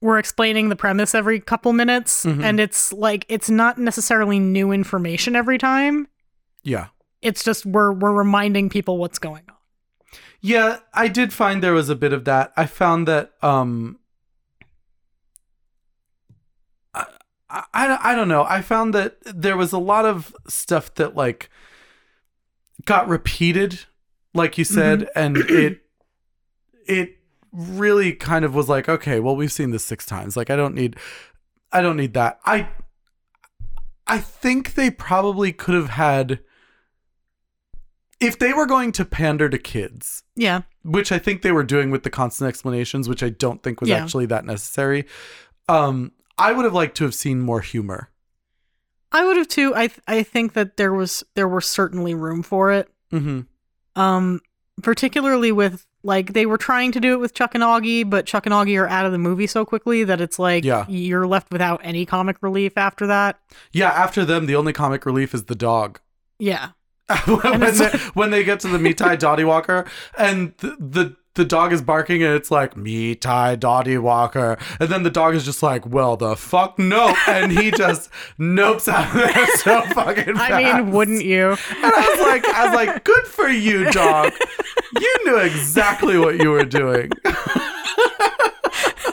we're 0.00 0.18
explaining 0.18 0.70
the 0.70 0.76
premise 0.76 1.14
every 1.14 1.40
couple 1.40 1.72
minutes 1.74 2.24
Mhm. 2.24 2.42
and 2.42 2.58
it's 2.58 2.90
like 2.92 3.26
it's 3.28 3.50
not 3.50 3.76
necessarily 3.76 4.38
new 4.38 4.72
information 4.72 5.36
every 5.36 5.58
time. 5.58 6.08
Yeah. 6.62 6.86
It's 7.20 7.44
just 7.44 7.66
we're 7.66 7.92
we're 7.92 8.12
reminding 8.14 8.70
people 8.70 8.96
what's 8.96 9.18
going 9.18 9.42
on. 9.50 9.56
Yeah, 10.40 10.78
I 10.94 11.08
did 11.08 11.32
find 11.32 11.62
there 11.62 11.74
was 11.74 11.88
a 11.88 11.96
bit 11.96 12.12
of 12.12 12.24
that. 12.24 12.52
I 12.56 12.66
found 12.66 13.06
that 13.08 13.32
um 13.42 13.98
I, 16.94 17.04
I, 17.50 17.98
I 18.02 18.14
don't 18.14 18.28
know. 18.28 18.44
I 18.48 18.62
found 18.62 18.94
that 18.94 19.16
there 19.24 19.56
was 19.56 19.72
a 19.72 19.78
lot 19.78 20.04
of 20.06 20.34
stuff 20.48 20.94
that 20.94 21.14
like 21.14 21.50
got 22.84 23.08
repeated 23.08 23.80
like 24.32 24.56
you 24.56 24.64
said 24.64 25.08
and 25.14 25.36
it 25.48 25.80
it 26.86 27.16
really 27.52 28.12
kind 28.12 28.44
of 28.44 28.54
was 28.54 28.68
like 28.68 28.88
okay, 28.88 29.20
well 29.20 29.36
we've 29.36 29.52
seen 29.52 29.70
this 29.70 29.84
6 29.84 30.06
times. 30.06 30.36
Like 30.36 30.50
I 30.50 30.56
don't 30.56 30.74
need 30.74 30.96
I 31.72 31.82
don't 31.82 31.96
need 31.96 32.14
that. 32.14 32.40
I 32.44 32.68
I 34.06 34.18
think 34.18 34.74
they 34.74 34.90
probably 34.90 35.52
could 35.52 35.74
have 35.74 35.90
had 35.90 36.40
if 38.20 38.38
they 38.38 38.52
were 38.52 38.66
going 38.66 38.92
to 38.92 39.04
pander 39.04 39.48
to 39.48 39.58
kids, 39.58 40.22
Yeah. 40.36 40.62
which 40.84 41.10
I 41.12 41.18
think 41.18 41.42
they 41.42 41.52
were 41.52 41.64
doing 41.64 41.90
with 41.90 42.02
the 42.02 42.10
constant 42.10 42.48
explanations, 42.48 43.08
which 43.08 43.22
I 43.22 43.30
don't 43.30 43.62
think 43.62 43.80
was 43.80 43.90
Yeah. 43.90 44.02
actually 44.02 44.26
that 44.26 44.44
necessary. 44.44 45.06
Um, 45.68 46.12
I 46.38 46.52
would 46.52 46.64
have 46.64 46.74
liked 46.74 46.96
to 46.98 47.04
have 47.04 47.14
seen 47.14 47.40
more 47.40 47.60
humor. 47.60 48.10
I 49.12 49.24
would 49.24 49.36
have 49.36 49.48
too. 49.48 49.74
I 49.74 49.88
th- 49.88 50.00
I 50.06 50.22
think 50.22 50.52
that 50.52 50.76
there 50.76 50.92
was 50.92 51.24
there 51.34 51.48
were 51.48 51.60
certainly 51.60 52.14
room 52.14 52.42
for 52.42 52.70
it. 52.72 52.88
Mm-hmm. 53.12 53.40
Um 54.00 54.40
particularly 54.82 55.52
with 55.52 55.84
like 56.02 56.32
they 56.32 56.46
were 56.46 56.56
trying 56.56 56.92
to 56.92 57.00
do 57.00 57.12
it 57.12 57.18
with 57.20 57.34
Chuck 57.34 57.54
and 57.54 57.62
Augie, 57.62 58.08
but 58.08 58.24
Chuck 58.24 58.46
and 58.46 58.52
Augie 58.54 58.80
are 58.80 58.88
out 58.88 59.04
of 59.04 59.12
the 59.12 59.18
movie 59.18 59.46
so 59.46 59.64
quickly 59.64 60.04
that 60.04 60.20
it's 60.20 60.38
like 60.38 60.64
Yeah. 60.64 60.86
you're 60.88 61.26
left 61.26 61.50
without 61.52 61.80
any 61.82 62.06
comic 62.06 62.36
relief 62.40 62.78
after 62.78 63.06
that. 63.08 63.38
Yeah, 63.72 63.90
after 63.90 64.24
them, 64.24 64.46
the 64.46 64.56
only 64.56 64.72
comic 64.72 65.04
relief 65.04 65.34
is 65.34 65.44
the 65.44 65.54
dog. 65.56 66.00
Yeah. 66.38 66.70
when, 67.26 67.60
they, 67.60 67.88
when 68.14 68.30
they 68.30 68.44
get 68.44 68.60
to 68.60 68.68
the 68.68 68.78
Me 68.78 68.94
Tie 68.94 69.16
Doughty 69.16 69.44
Walker 69.44 69.86
and 70.16 70.54
the, 70.58 70.76
the 70.78 71.16
the 71.34 71.44
dog 71.44 71.72
is 71.72 71.80
barking 71.80 72.24
and 72.24 72.34
it's 72.34 72.50
like 72.50 72.76
Me 72.76 73.14
Tie 73.14 73.54
Doughty 73.54 73.96
Walker 73.98 74.58
and 74.80 74.88
then 74.90 75.04
the 75.04 75.10
dog 75.10 75.34
is 75.36 75.44
just 75.44 75.62
like 75.62 75.86
well 75.86 76.16
the 76.16 76.34
fuck 76.36 76.76
no 76.78 77.14
and 77.28 77.52
he 77.52 77.70
just 77.70 78.10
nopes 78.38 78.88
out 78.92 79.06
of 79.06 79.14
there 79.14 79.46
so 79.58 79.80
fucking 79.94 80.34
fast. 80.34 80.52
I 80.52 80.80
mean, 80.82 80.90
wouldn't 80.90 81.24
you? 81.24 81.50
And 81.50 81.58
I 81.84 82.08
was 82.10 82.20
like, 82.26 82.44
I 82.46 82.66
was 82.66 82.74
like, 82.74 83.04
good 83.04 83.24
for 83.26 83.48
you, 83.48 83.90
dog. 83.92 84.32
You 85.00 85.16
knew 85.24 85.36
exactly 85.38 86.18
what 86.18 86.36
you 86.42 86.50
were 86.50 86.64
doing. 86.64 87.10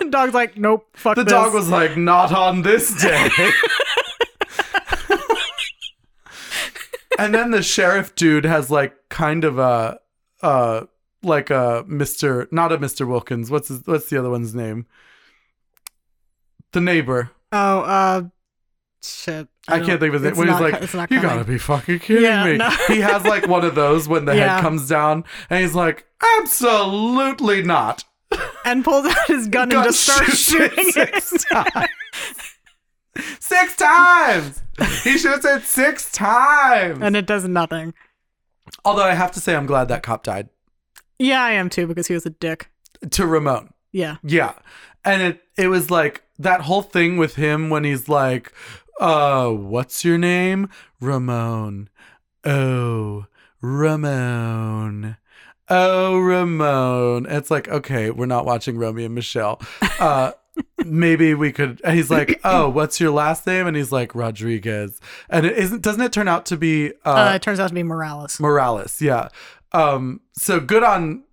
Dog's 0.09 0.33
like, 0.33 0.57
nope, 0.57 0.87
fuck 0.93 1.15
The 1.15 1.23
this. 1.23 1.31
dog 1.33 1.53
was 1.53 1.69
like, 1.69 1.97
not 1.97 2.31
on 2.33 2.61
this 2.63 2.99
day. 3.01 3.29
And 7.17 7.33
then 7.33 7.51
the 7.51 7.61
sheriff 7.63 8.15
dude 8.15 8.45
has 8.45 8.69
like 8.69 8.95
kind 9.09 9.43
of 9.43 9.57
a 9.59 9.99
uh 10.41 10.85
like 11.23 11.49
a 11.49 11.83
Mr. 11.87 12.49
not 12.51 12.71
a 12.71 12.77
Mr. 12.77 13.07
Wilkins. 13.07 13.49
What's 13.51 13.67
his, 13.69 13.81
what's 13.85 14.09
the 14.09 14.17
other 14.19 14.29
one's 14.29 14.53
name? 14.55 14.85
The 16.73 16.81
neighbor. 16.81 17.31
Oh, 17.51 17.79
uh, 17.81 18.23
shit. 19.01 19.47
I, 19.67 19.77
don't- 19.77 19.87
can't 19.87 19.99
think 19.99 20.13
of 20.13 20.21
his 20.21 20.31
name. 20.31 20.37
When 20.37 20.47
he's 20.47 20.59
like, 20.59 20.89
co- 21.09 21.15
you 21.15 21.21
gotta 21.21 21.43
be 21.43 21.57
fucking 21.57 21.99
kidding 21.99 22.23
Yeah, 22.23 22.45
me. 22.45 22.57
no. 22.57 22.69
he 22.87 22.99
has 22.99 23.23
like 23.25 23.47
one 23.47 23.65
of 23.65 23.73
those 23.75 24.07
when 24.07 24.25
the 24.25 24.35
Yeah. 24.35 24.55
head 24.55 24.61
comes 24.61 24.87
down, 24.87 25.23
and 25.49 25.61
he's 25.61 25.73
like, 25.75 26.05
absolutely 26.39 27.63
not. 27.63 28.03
and 28.65 28.83
pulls 28.83 29.05
out 29.05 29.27
his 29.27 29.47
gun, 29.47 29.69
Gun 29.69 29.85
and 29.85 29.93
just 29.93 30.01
starts 30.03 30.37
shooting 30.37 30.91
it. 30.95 31.23
times. 31.49 31.87
six 33.39 33.75
times. 33.75 34.61
He 35.03 35.17
shoots 35.17 35.45
it 35.45 35.63
six 35.63 36.11
times. 36.11 36.99
and 37.01 37.15
it 37.15 37.25
does 37.25 37.47
nothing. 37.47 37.93
Although 38.85 39.03
I 39.03 39.13
have 39.13 39.31
to 39.33 39.39
say, 39.39 39.55
I'm 39.55 39.65
glad 39.65 39.87
that 39.87 40.03
cop 40.03 40.23
died 40.23 40.49
Yeah, 41.19 41.41
I 41.43 41.51
am 41.53 41.69
too 41.69 41.87
because 41.87 42.07
he 42.07 42.13
was 42.13 42.25
a 42.25 42.29
dick. 42.31 42.69
to 43.11 43.25
Ramon. 43.25 43.73
Yeah. 43.91 44.17
Yeah. 44.23 44.53
And 45.05 45.21
it 45.21 45.41
it 45.57 45.67
was 45.69 45.89
like 45.89 46.23
that 46.37 46.61
whole 46.61 46.81
thing 46.81 47.17
with 47.17 47.35
him 47.35 47.69
when 47.69 47.83
he's 47.83 48.07
like, 48.09 48.51
uh, 48.99 49.49
what's 49.49 50.03
your 50.05 50.17
name? 50.17 50.69
Ramon. 50.99 51.89
Oh, 52.43 53.25
Ramon. 53.61 55.17
Oh, 55.69 56.19
Ramon. 56.19 57.25
It's 57.29 57.49
like, 57.51 57.67
okay, 57.67 58.09
we're 58.11 58.25
not 58.25 58.45
watching 58.45 58.77
Romeo 58.77 59.05
and 59.05 59.15
Michelle. 59.15 59.61
Uh 59.99 60.31
maybe 60.85 61.33
we 61.33 61.51
could 61.51 61.81
and 61.83 61.95
he's 61.95 62.09
like 62.09 62.39
oh 62.43 62.69
what's 62.69 62.99
your 62.99 63.11
last 63.11 63.45
name? 63.47 63.67
And 63.67 63.75
he's 63.75 63.91
like 63.91 64.15
rodriguez. 64.15 64.99
And 65.29 65.45
it 65.45 65.57
isn't 65.57 65.81
doesn't 65.81 66.01
it 66.01 66.11
turn 66.13 66.27
out 66.27 66.45
to 66.47 66.57
be 66.57 66.93
Uh, 67.05 67.09
uh, 67.13 67.33
it 67.35 67.41
turns 67.41 67.59
out 67.59 67.69
to 67.69 67.73
be 67.73 67.83
Morales. 67.83 68.39
morales 68.39 69.01
yeah. 69.01 69.29
Um 69.71 70.21
so 70.33 70.59
good 70.59 70.83
on 70.83 71.23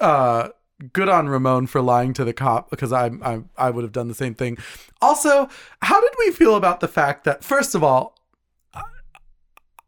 uh 0.00 0.48
good 0.92 1.08
on 1.08 1.28
ramon 1.28 1.66
for 1.66 1.80
lying 1.80 2.12
to 2.12 2.24
the 2.24 2.34
cop 2.34 2.68
because 2.70 2.92
i 2.92 3.06
i 3.22 3.40
i 3.56 3.70
would 3.70 3.82
have 3.82 3.92
done 3.92 4.08
the 4.08 4.14
same 4.14 4.34
thing. 4.34 4.58
Also 5.00 5.48
how 5.82 6.00
did 6.00 6.12
we 6.18 6.30
feel 6.30 6.54
about 6.54 6.80
the 6.80 6.88
fact 6.88 7.24
that 7.24 7.42
first 7.42 7.74
of 7.74 7.82
all 7.82 8.14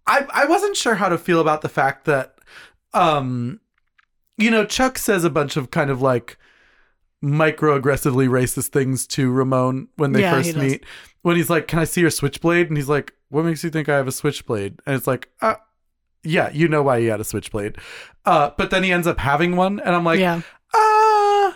i 0.06 0.26
i 0.32 0.44
wasn't 0.46 0.76
sure 0.76 0.94
how 0.96 1.08
to 1.08 1.18
feel 1.18 1.40
about 1.40 1.60
the 1.60 1.68
fact 1.68 2.04
that 2.06 2.38
um 2.94 3.60
you 4.38 4.50
know 4.50 4.64
chuck 4.64 4.96
says 4.98 5.24
a 5.24 5.30
bunch 5.30 5.56
of 5.56 5.70
kind 5.70 5.90
of 5.90 6.00
like 6.00 6.38
microaggressively 7.22 8.28
racist 8.28 8.68
things 8.68 9.06
to 9.08 9.30
Ramon 9.30 9.88
when 9.96 10.12
they 10.12 10.20
Yeah, 10.20 10.30
first 10.40 10.56
meet. 10.56 10.84
When 11.22 11.36
he's 11.36 11.50
like, 11.50 11.66
"Can 11.66 11.78
I 11.78 11.84
see 11.84 12.00
your 12.00 12.10
switchblade?" 12.10 12.68
and 12.68 12.76
he's 12.76 12.88
like, 12.88 13.14
"What 13.28 13.44
makes 13.44 13.64
you 13.64 13.70
think 13.70 13.88
I 13.88 13.96
have 13.96 14.06
a 14.08 14.12
switchblade?" 14.12 14.80
and 14.86 14.94
it's 14.96 15.06
like, 15.06 15.28
uh, 15.40 15.56
"Yeah, 16.22 16.50
you 16.52 16.68
know 16.68 16.82
why 16.82 17.00
he 17.00 17.06
had 17.06 17.20
a 17.20 17.24
switchblade." 17.24 17.76
Uh, 18.24 18.50
but 18.56 18.70
then 18.70 18.82
he 18.82 18.92
ends 18.92 19.06
up 19.06 19.18
having 19.18 19.56
one, 19.56 19.80
and 19.80 19.94
I'm 19.94 20.04
like, 20.04 20.20
yeah. 20.20 20.36
uh, 20.74 21.52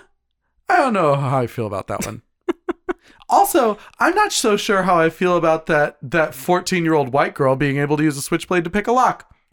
I 0.68 0.76
don't 0.78 0.94
know 0.94 1.14
how 1.14 1.38
I 1.38 1.46
feel 1.46 1.66
about 1.66 1.86
that 1.88 2.04
one. 2.06 2.22
also, 3.28 3.78
I'm 3.98 4.14
not 4.14 4.32
so 4.32 4.56
sure 4.56 4.82
how 4.84 4.98
I 4.98 5.10
feel 5.10 5.36
about 5.36 5.66
that 5.66 5.98
that 6.02 6.34
14 6.34 6.82
year 6.84 6.94
old 6.94 7.12
white 7.12 7.34
girl 7.34 7.56
being 7.56 7.76
able 7.76 7.96
to 7.98 8.02
use 8.02 8.16
a 8.16 8.22
switchblade 8.22 8.64
to 8.64 8.70
pick 8.70 8.86
a 8.86 8.92
lock. 8.92 9.32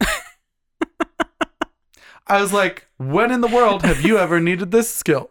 I 2.26 2.40
was 2.40 2.52
like, 2.52 2.86
when 2.96 3.30
in 3.30 3.40
the 3.42 3.48
world 3.48 3.82
have 3.82 4.02
you 4.02 4.18
ever 4.18 4.40
needed 4.40 4.70
this 4.70 4.92
skill? 4.92 5.30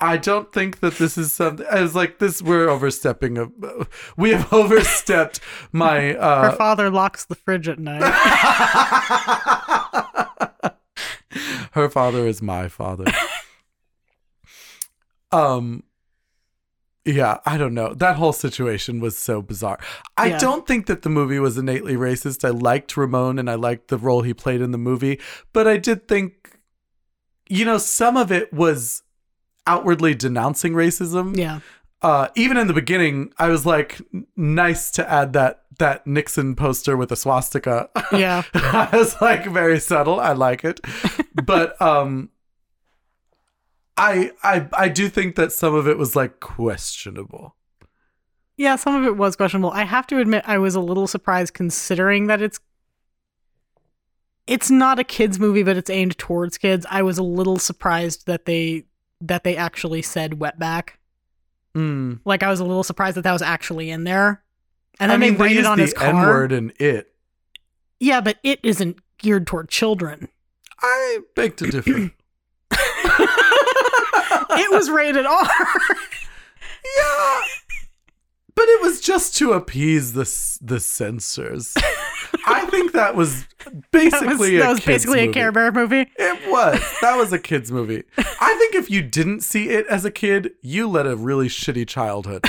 I 0.00 0.16
don't 0.16 0.52
think 0.52 0.80
that 0.80 0.94
this 0.96 1.16
is 1.18 1.32
something. 1.32 1.66
I 1.70 1.82
was 1.82 1.94
like, 1.94 2.18
this 2.18 2.40
we're 2.42 2.68
overstepping. 2.68 3.38
A, 3.38 3.48
we 4.16 4.30
have 4.30 4.48
overstepped 4.52 5.40
my. 5.72 6.00
Her 6.12 6.18
Uh, 6.20 6.56
father 6.56 6.90
locks 6.90 7.24
the 7.26 7.34
fridge 7.34 7.68
at 7.68 7.78
night. 7.78 8.02
Her 11.72 11.88
father 11.88 12.26
is 12.26 12.42
my 12.42 12.68
father. 12.68 13.04
um 15.32 15.84
yeah, 17.04 17.38
I 17.46 17.56
don't 17.56 17.72
know. 17.72 17.94
That 17.94 18.16
whole 18.16 18.32
situation 18.34 19.00
was 19.00 19.16
so 19.16 19.40
bizarre. 19.40 19.78
I 20.18 20.26
Yeah. 20.30 20.38
don't 20.38 20.66
think 20.66 20.84
that 20.86 21.00
the 21.02 21.08
movie 21.08 21.38
was 21.38 21.56
innately 21.56 21.94
racist. 21.94 22.44
I 22.44 22.50
liked 22.50 22.94
Ramon 22.96 23.38
and 23.38 23.48
I 23.48 23.54
liked 23.54 23.88
the 23.88 23.96
role 23.96 24.20
he 24.22 24.34
played 24.34 24.60
in 24.60 24.70
the 24.70 24.78
movie, 24.78 25.18
but 25.54 25.66
I 25.66 25.76
did 25.76 26.06
think 26.08 26.58
you 27.48 27.64
know, 27.64 27.78
some 27.78 28.16
of 28.16 28.30
it 28.30 28.52
was 28.52 29.02
outwardly 29.66 30.14
denouncing 30.14 30.72
racism 30.72 31.36
yeah. 31.36 31.60
uh, 32.02 32.28
even 32.34 32.56
in 32.56 32.66
the 32.66 32.72
beginning, 32.72 33.32
I 33.38 33.48
was 33.48 33.66
like, 33.66 34.00
nice 34.36 34.90
to 34.92 35.10
add 35.10 35.32
that 35.34 35.62
that 35.78 36.06
Nixon 36.06 36.54
poster 36.54 36.96
with 36.96 37.10
a 37.10 37.16
swastika. 37.16 37.88
Yeah. 38.12 38.42
I 38.54 38.88
was 38.92 39.20
like, 39.20 39.46
very 39.46 39.80
subtle. 39.80 40.20
I 40.20 40.32
like 40.32 40.64
it, 40.64 40.80
but 41.44 41.80
um, 41.80 42.30
I 43.96 44.32
I 44.42 44.68
I 44.72 44.88
do 44.88 45.08
think 45.08 45.36
that 45.36 45.52
some 45.52 45.74
of 45.74 45.86
it 45.86 45.98
was 45.98 46.16
like 46.16 46.40
questionable. 46.40 47.56
Yeah, 48.56 48.76
some 48.76 48.94
of 48.94 49.04
it 49.04 49.16
was 49.16 49.36
questionable. 49.36 49.70
I 49.70 49.84
have 49.84 50.06
to 50.08 50.18
admit 50.18 50.44
I 50.46 50.58
was 50.58 50.74
a 50.74 50.80
little 50.80 51.06
surprised 51.06 51.54
considering 51.54 52.26
that 52.26 52.42
it's 52.42 52.60
it's 54.46 54.70
not 54.70 54.98
a 54.98 55.04
kids 55.04 55.38
movie 55.38 55.62
but 55.62 55.76
it's 55.76 55.90
aimed 55.90 56.18
towards 56.18 56.58
kids. 56.58 56.84
I 56.90 57.02
was 57.02 57.18
a 57.18 57.22
little 57.22 57.58
surprised 57.58 58.26
that 58.26 58.44
they 58.46 58.86
that 59.20 59.44
they 59.44 59.56
actually 59.56 60.02
said 60.02 60.32
wetback. 60.32 60.90
Mm. 61.74 62.20
Like 62.24 62.42
I 62.42 62.50
was 62.50 62.60
a 62.60 62.64
little 62.64 62.82
surprised 62.82 63.16
that 63.16 63.22
that 63.22 63.32
was 63.32 63.42
actually 63.42 63.90
in 63.90 64.04
there. 64.04 64.42
And 64.98 65.12
I 65.12 65.16
mean, 65.16 65.32
they 65.32 65.36
they 65.36 65.42
write 65.44 65.56
it 65.56 65.66
on 65.66 65.78
his 65.78 65.94
car. 65.94 66.28
word 66.28 66.52
in 66.52 66.72
it. 66.78 67.12
Yeah, 67.98 68.20
but 68.20 68.38
it 68.42 68.60
isn't 68.62 68.98
geared 69.18 69.46
toward 69.46 69.68
children. 69.68 70.28
I 70.80 71.20
beg 71.34 71.56
to 71.56 71.70
differ. 71.70 71.90
it 74.52 74.70
was 74.72 74.90
rated 74.90 75.26
R. 75.26 75.48
yeah, 76.96 77.40
but 78.54 78.64
it 78.68 78.82
was 78.82 79.00
just 79.00 79.36
to 79.36 79.52
appease 79.52 80.12
the 80.12 80.24
the 80.62 80.80
censors. 80.80 81.74
I 82.46 82.66
think 82.66 82.92
that 82.92 83.14
was 83.14 83.46
that 83.64 83.90
basically 83.90 84.28
was, 84.28 84.50
a 84.50 84.58
that 84.58 84.70
was 84.70 84.80
basically 84.80 85.28
a. 85.28 85.32
Care 85.32 85.52
Bear 85.52 85.72
movie. 85.72 86.10
It 86.16 86.50
was. 86.50 86.80
That 87.00 87.16
was 87.16 87.32
a 87.32 87.38
kid's 87.38 87.70
movie. 87.70 88.04
I 88.18 88.54
think 88.58 88.74
if 88.74 88.90
you 88.90 89.02
didn't 89.02 89.40
see 89.40 89.70
it 89.70 89.86
as 89.86 90.04
a 90.04 90.10
kid, 90.10 90.52
you 90.62 90.88
led 90.88 91.06
a 91.06 91.16
really 91.16 91.48
shitty 91.48 91.86
childhood. 91.86 92.42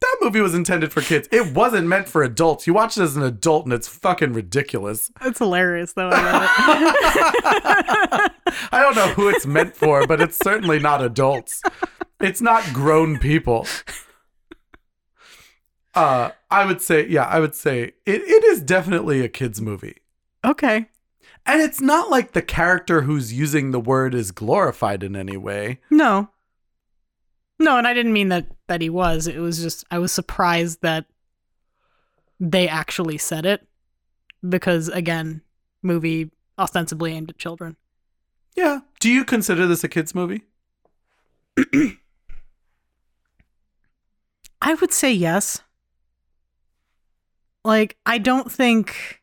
that 0.00 0.16
movie 0.20 0.40
was 0.40 0.54
intended 0.54 0.92
for 0.92 1.00
kids. 1.00 1.28
It 1.30 1.54
wasn't 1.54 1.86
meant 1.86 2.08
for 2.08 2.22
adults. 2.22 2.66
You 2.66 2.74
watch 2.74 2.96
it 2.96 3.02
as 3.02 3.16
an 3.16 3.22
adult 3.22 3.64
and 3.64 3.72
it's 3.72 3.88
fucking 3.88 4.32
ridiculous. 4.32 5.10
It's 5.22 5.38
hilarious 5.38 5.92
though. 5.92 6.10
I 6.12 6.32
love 6.32 6.42
it. 6.42 8.32
I 8.72 8.80
don't 8.80 8.94
know 8.94 9.08
who 9.08 9.28
it's 9.28 9.46
meant 9.46 9.76
for, 9.76 10.06
but 10.06 10.20
it's 10.20 10.38
certainly 10.38 10.78
not 10.78 11.02
adults. 11.02 11.62
It's 12.20 12.40
not 12.40 12.64
grown 12.72 13.18
people. 13.18 13.66
Uh, 15.94 16.32
I 16.50 16.64
would 16.66 16.82
say, 16.82 17.06
yeah, 17.06 17.22
I 17.26 17.38
would 17.38 17.54
say 17.54 17.92
it, 18.04 18.20
it 18.22 18.42
is 18.42 18.60
definitely 18.60 19.20
a 19.20 19.28
kid's 19.28 19.60
movie. 19.60 19.98
okay. 20.44 20.86
And 21.46 21.60
it's 21.60 21.80
not 21.80 22.10
like 22.10 22.32
the 22.32 22.42
character 22.42 23.02
who's 23.02 23.32
using 23.32 23.70
the 23.70 23.78
word 23.78 24.12
is 24.14 24.30
glorified 24.32 25.04
in 25.04 25.14
any 25.14 25.36
way. 25.36 25.78
No. 25.90 26.30
No, 27.60 27.76
and 27.78 27.86
I 27.86 27.94
didn't 27.94 28.12
mean 28.14 28.30
that 28.30 28.46
that 28.66 28.80
he 28.80 28.88
was. 28.90 29.28
It 29.28 29.38
was 29.38 29.60
just 29.62 29.84
I 29.90 29.98
was 29.98 30.10
surprised 30.10 30.80
that 30.82 31.04
they 32.40 32.66
actually 32.66 33.18
said 33.18 33.46
it 33.46 33.64
because 34.48 34.88
again, 34.88 35.42
movie 35.82 36.30
ostensibly 36.58 37.12
aimed 37.12 37.30
at 37.30 37.38
children. 37.38 37.76
Yeah. 38.56 38.80
Do 38.98 39.10
you 39.10 39.24
consider 39.24 39.66
this 39.66 39.84
a 39.84 39.88
kids 39.88 40.12
movie? 40.14 40.42
I 44.64 44.74
would 44.74 44.92
say 44.92 45.12
yes. 45.12 45.60
Like 47.64 47.98
I 48.06 48.16
don't 48.18 48.50
think 48.50 49.20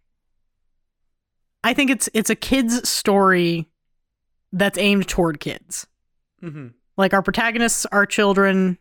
I 1.63 1.73
think 1.73 1.89
it's 1.89 2.09
it's 2.13 2.29
a 2.29 2.35
kids 2.35 2.87
story 2.87 3.67
that's 4.53 4.77
aimed 4.77 5.07
toward 5.07 5.39
kids. 5.39 5.87
Mm-hmm. 6.43 6.67
Like 6.95 7.13
our 7.13 7.23
protagonists 7.23 7.87
are 7.87 8.05
children, 8.05 8.77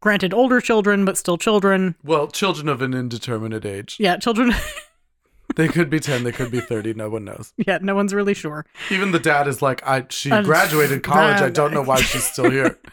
granted 0.00 0.32
older 0.32 0.62
children 0.62 1.04
but 1.04 1.18
still 1.18 1.36
children. 1.36 1.94
Well, 2.02 2.28
children 2.28 2.68
of 2.70 2.80
an 2.80 2.94
indeterminate 2.94 3.66
age. 3.66 3.96
Yeah, 4.00 4.16
children 4.16 4.52
They 5.56 5.68
could 5.68 5.88
be 5.88 6.00
10, 6.00 6.24
they 6.24 6.32
could 6.32 6.50
be 6.50 6.60
30, 6.60 6.94
no 6.94 7.08
one 7.08 7.24
knows. 7.24 7.52
Yeah, 7.66 7.78
no 7.80 7.94
one's 7.94 8.12
really 8.12 8.34
sure. 8.34 8.66
Even 8.90 9.12
the 9.12 9.18
dad 9.18 9.46
is 9.46 9.62
like, 9.62 9.86
I 9.86 10.06
she 10.08 10.30
graduated 10.30 11.02
college. 11.02 11.40
I 11.40 11.50
don't 11.50 11.72
know 11.72 11.82
why 11.82 12.00
she's 12.00 12.24
still 12.24 12.50
here. 12.50 12.78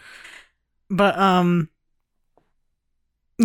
But 0.90 1.18
um 1.18 1.70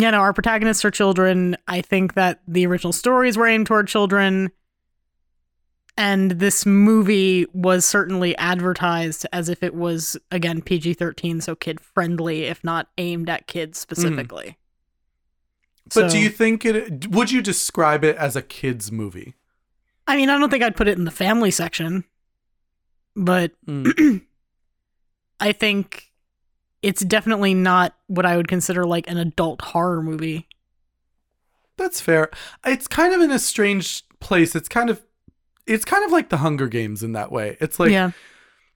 yeah, 0.02 0.10
no, 0.10 0.18
our 0.18 0.32
protagonists 0.32 0.84
are 0.84 0.90
children. 0.90 1.56
I 1.66 1.80
think 1.80 2.14
that 2.14 2.40
the 2.46 2.66
original 2.66 2.92
stories 2.92 3.36
were 3.36 3.46
aimed 3.46 3.66
toward 3.66 3.88
children. 3.88 4.50
And 5.96 6.32
this 6.32 6.64
movie 6.64 7.46
was 7.52 7.84
certainly 7.84 8.36
advertised 8.38 9.26
as 9.32 9.48
if 9.48 9.62
it 9.62 9.74
was 9.74 10.16
again 10.30 10.62
PG-13, 10.62 11.42
so 11.42 11.54
kid 11.54 11.80
friendly, 11.80 12.44
if 12.44 12.64
not 12.64 12.88
aimed 12.96 13.28
at 13.28 13.46
kids 13.46 13.78
mm-hmm. 13.78 13.82
specifically. 13.82 14.56
But 15.94 16.10
do 16.10 16.18
you 16.18 16.28
think 16.28 16.64
it 16.64 17.08
would 17.08 17.30
you 17.30 17.42
describe 17.42 18.04
it 18.04 18.16
as 18.16 18.36
a 18.36 18.42
kids 18.42 18.92
movie? 18.92 19.34
I 20.06 20.16
mean, 20.16 20.30
I 20.30 20.38
don't 20.38 20.50
think 20.50 20.62
I'd 20.62 20.76
put 20.76 20.88
it 20.88 20.96
in 20.96 21.04
the 21.04 21.10
family 21.10 21.50
section, 21.50 22.04
but 23.16 23.52
hmm. 23.66 23.90
I 25.40 25.52
think 25.52 26.09
it's 26.82 27.04
definitely 27.04 27.54
not 27.54 27.94
what 28.06 28.24
I 28.26 28.36
would 28.36 28.48
consider 28.48 28.84
like 28.84 29.08
an 29.08 29.18
adult 29.18 29.60
horror 29.60 30.02
movie. 30.02 30.48
That's 31.76 32.00
fair. 32.00 32.30
It's 32.66 32.86
kind 32.86 33.14
of 33.14 33.20
in 33.20 33.30
a 33.30 33.38
strange 33.38 34.04
place. 34.20 34.54
It's 34.54 34.68
kind 34.68 34.90
of 34.90 35.02
it's 35.66 35.84
kind 35.84 36.04
of 36.04 36.10
like 36.10 36.30
the 36.30 36.38
Hunger 36.38 36.68
Games 36.68 37.02
in 37.02 37.12
that 37.12 37.30
way. 37.30 37.56
It's 37.60 37.78
like 37.78 37.90
yeah. 37.90 38.10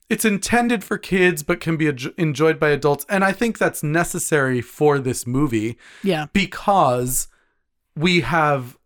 it's 0.09 0.25
intended 0.25 0.85
for 0.85 0.97
kids 0.99 1.43
but 1.43 1.61
can 1.61 1.77
be 1.77 1.89
enjoyed 2.19 2.59
by 2.61 2.71
adults 2.71 3.05
and 3.09 3.25
I 3.25 3.33
think 3.33 3.59
that's 3.59 3.83
necessary 3.83 4.61
for 4.61 4.99
this 4.99 5.27
movie 5.27 5.77
Yeah. 6.03 6.27
because 6.33 7.29
we 7.97 8.21
have 8.21 8.77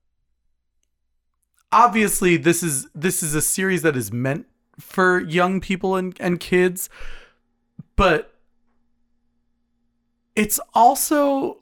obviously 1.71 2.37
this 2.37 2.63
is 2.63 2.87
this 2.95 3.23
is 3.23 3.35
a 3.35 3.43
series 3.43 3.83
that 3.83 3.97
is 3.97 4.13
meant 4.13 4.47
for 4.79 5.21
young 5.21 5.61
people 5.61 5.97
and, 5.97 6.17
and 6.21 6.41
kids 6.41 6.89
but 7.97 8.38
it's 10.39 10.61
also 10.75 11.59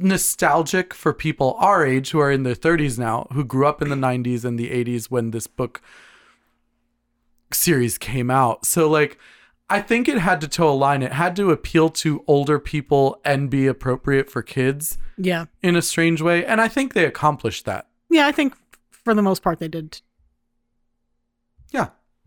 nostalgic 0.00 0.92
for 0.94 1.12
people 1.12 1.56
our 1.58 1.86
age 1.86 2.10
who 2.10 2.18
are 2.18 2.30
in 2.32 2.42
their 2.42 2.54
30s 2.54 2.98
now 2.98 3.26
who 3.32 3.44
grew 3.44 3.66
up 3.66 3.82
in 3.82 3.88
the 3.90 3.96
90s 3.96 4.44
and 4.44 4.58
the 4.58 4.70
80s 4.70 5.10
when 5.10 5.30
this 5.30 5.46
book 5.46 5.82
series 7.52 7.98
came 7.98 8.30
out 8.30 8.64
so 8.64 8.88
like 8.88 9.18
I 9.70 9.80
think 9.80 10.08
it 10.08 10.18
had 10.18 10.42
to 10.42 10.46
toe 10.48 10.70
a 10.70 10.74
line. 10.74 11.02
It 11.02 11.14
had 11.14 11.34
to 11.36 11.50
appeal 11.50 11.88
to 11.88 12.22
older 12.26 12.58
people 12.58 13.18
and 13.24 13.48
be 13.48 13.66
appropriate 13.66 14.30
for 14.30 14.42
kids 14.42 14.98
Yeah. 15.16 15.46
in 15.62 15.74
a 15.74 15.80
strange 15.80 16.20
way. 16.20 16.44
And 16.44 16.60
I 16.60 16.68
think 16.68 16.92
they 16.92 17.06
accomplished 17.06 17.64
that. 17.64 17.88
Yeah, 18.10 18.26
I 18.26 18.32
think 18.32 18.54
for 18.90 19.14
the 19.14 19.22
most 19.22 19.42
part 19.42 19.60
they 19.60 19.68
did. 19.68 20.02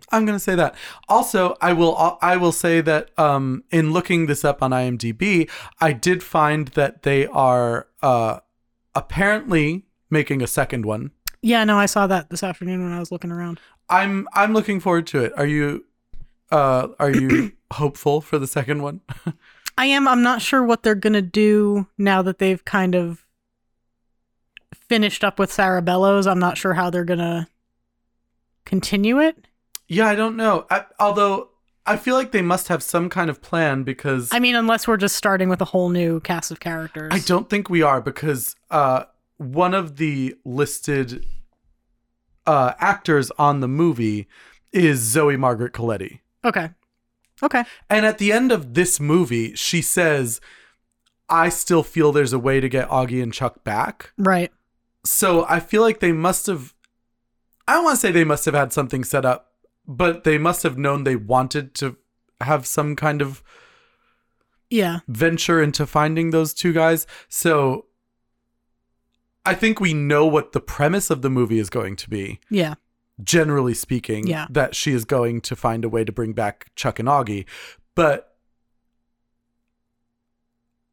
I'm 0.10 0.26
gonna 0.26 0.40
say 0.40 0.56
that. 0.56 0.76
Also, 1.10 1.56
I 1.62 1.74
will 1.74 2.18
I 2.22 2.38
will 2.38 2.52
say 2.52 2.82
that 2.82 3.18
um, 3.20 3.64
in 3.72 3.92
looking 3.92 4.28
this 4.28 4.46
up 4.46 4.64
on 4.64 4.72
IMDb, 4.72 5.50
I 5.82 5.94
did 5.94 6.24
find 6.24 6.70
that 6.70 7.04
they 7.04 7.28
are 7.28 7.88
uh, 8.02 8.40
apparently 8.96 9.86
making 10.10 10.42
a 10.42 10.48
second 10.48 10.86
one. 10.86 11.12
Yeah, 11.42 11.64
no, 11.64 11.78
I 11.78 11.86
saw 11.86 12.08
that 12.08 12.30
this 12.30 12.44
afternoon 12.44 12.84
when 12.84 12.94
I 12.94 13.00
was 13.00 13.12
looking 13.12 13.32
around. 13.32 13.60
I'm 13.90 14.28
I'm 14.34 14.54
looking 14.54 14.80
forward 14.80 15.08
to 15.08 15.24
it. 15.24 15.34
Are 15.38 15.46
you 15.46 15.86
uh, 16.52 16.90
are 17.00 17.12
you 17.12 17.52
hopeful 17.74 18.22
for 18.22 18.40
the 18.40 18.48
second 18.48 18.82
one? 18.82 19.02
I 19.78 19.86
am. 19.88 20.08
I'm 20.08 20.24
not 20.24 20.42
sure 20.42 20.64
what 20.64 20.84
they're 20.84 20.96
gonna 20.96 21.22
do 21.22 21.88
now 21.98 22.22
that 22.22 22.40
they've 22.40 22.64
kind 22.64 22.96
of 22.96 23.26
finished 24.74 25.24
up 25.24 25.38
with 25.38 25.52
Sarah 25.52 25.82
Bellows. 25.82 26.28
I'm 26.28 26.40
not 26.40 26.58
sure 26.58 26.74
how 26.74 26.90
they're 26.90 27.06
gonna 27.06 27.48
continue 28.66 29.20
it. 29.20 29.47
Yeah, 29.88 30.08
I 30.08 30.16
don't 30.16 30.36
know. 30.36 30.66
I, 30.70 30.86
although 31.00 31.50
I 31.86 31.96
feel 31.96 32.16
like 32.16 32.32
they 32.32 32.42
must 32.42 32.68
have 32.68 32.84
some 32.84 33.10
kind 33.10 33.30
of 33.30 33.42
plan 33.42 33.84
because 33.84 34.30
I 34.34 34.40
mean, 34.40 34.56
unless 34.56 34.88
we're 34.88 34.98
just 34.98 35.16
starting 35.16 35.48
with 35.48 35.62
a 35.62 35.66
whole 35.66 35.90
new 35.90 36.20
cast 36.20 36.52
of 36.52 36.60
characters. 36.60 37.12
I 37.14 37.20
don't 37.20 37.50
think 37.50 37.70
we 37.70 37.82
are 37.82 38.02
because 38.02 38.56
uh, 38.70 39.06
one 39.38 39.74
of 39.74 39.96
the 39.98 40.36
listed 40.44 41.26
uh, 42.46 42.74
actors 42.80 43.32
on 43.38 43.62
the 43.62 43.68
movie 43.68 44.28
is 44.74 45.00
Zoe 45.00 45.38
Margaret 45.38 45.74
Colletti. 45.74 46.20
Okay. 46.44 46.70
Okay. 47.42 47.64
And 47.90 48.06
at 48.06 48.18
the 48.18 48.32
end 48.32 48.52
of 48.52 48.74
this 48.74 49.00
movie, 49.00 49.54
she 49.56 49.82
says, 49.82 50.42
I 51.30 51.50
still 51.50 51.84
feel 51.84 52.12
there's 52.12 52.34
a 52.34 52.40
way 52.40 52.60
to 52.60 52.68
get 52.68 52.90
Augie 52.90 53.22
and 53.22 53.34
Chuck 53.34 53.64
back. 53.64 54.12
Right. 54.18 54.52
So 55.06 55.46
I 55.48 55.60
feel 55.60 55.82
like 55.82 56.00
they 56.00 56.12
must 56.12 56.48
have, 56.48 56.74
I 57.68 57.74
don't 57.74 57.84
want 57.84 57.96
to 57.96 58.00
say 58.02 58.12
they 58.12 58.24
must 58.24 58.46
have 58.46 58.54
had 58.54 58.74
something 58.74 59.04
set 59.04 59.26
up, 59.26 59.47
but 59.88 60.24
they 60.24 60.38
must 60.38 60.64
have 60.64 60.78
known 60.78 61.04
they 61.04 61.16
wanted 61.16 61.74
to 61.76 61.96
have 62.42 62.68
some 62.68 62.96
kind 62.96 63.22
of 63.22 63.42
Yeah. 64.70 65.00
venture 65.08 65.62
into 65.62 65.86
finding 65.88 66.32
those 66.32 66.54
two 66.54 66.74
guys. 66.74 67.08
So 67.30 67.86
I 69.46 69.54
think 69.56 69.80
we 69.80 69.94
know 69.94 70.26
what 70.26 70.52
the 70.52 70.60
premise 70.60 71.10
of 71.10 71.22
the 71.22 71.30
movie 71.30 71.58
is 71.60 71.70
going 71.70 71.96
to 71.96 72.10
be, 72.10 72.40
Yeah. 72.50 72.74
generally 73.24 73.74
speaking, 73.74 74.28
Yeah. 74.28 74.48
that 74.50 74.76
she 74.76 74.92
is 74.92 75.06
going 75.06 75.40
to 75.42 75.56
find 75.56 75.86
a 75.86 75.90
way 75.90 76.04
to 76.04 76.12
bring 76.12 76.34
back 76.34 76.68
Chuck 76.76 77.00
and 77.00 77.08
Augie. 77.08 77.46
But 77.96 78.36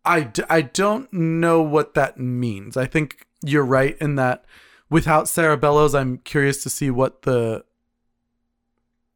I, 0.05 0.21
d- 0.23 0.45
I 0.49 0.61
don't 0.62 1.12
know 1.12 1.62
what 1.62 1.95
that 1.95 2.19
means. 2.19 2.77
I 2.77 2.87
think 2.87 3.27
you're 3.43 3.65
right 3.65 3.97
in 4.01 4.15
that 4.16 4.45
without 4.91 5.29
Sarah 5.29 5.57
Bellows, 5.57 5.95
I'm 5.95 6.19
curious 6.19 6.62
to 6.62 6.71
see 6.71 6.91
what 6.91 7.23
the 7.23 7.65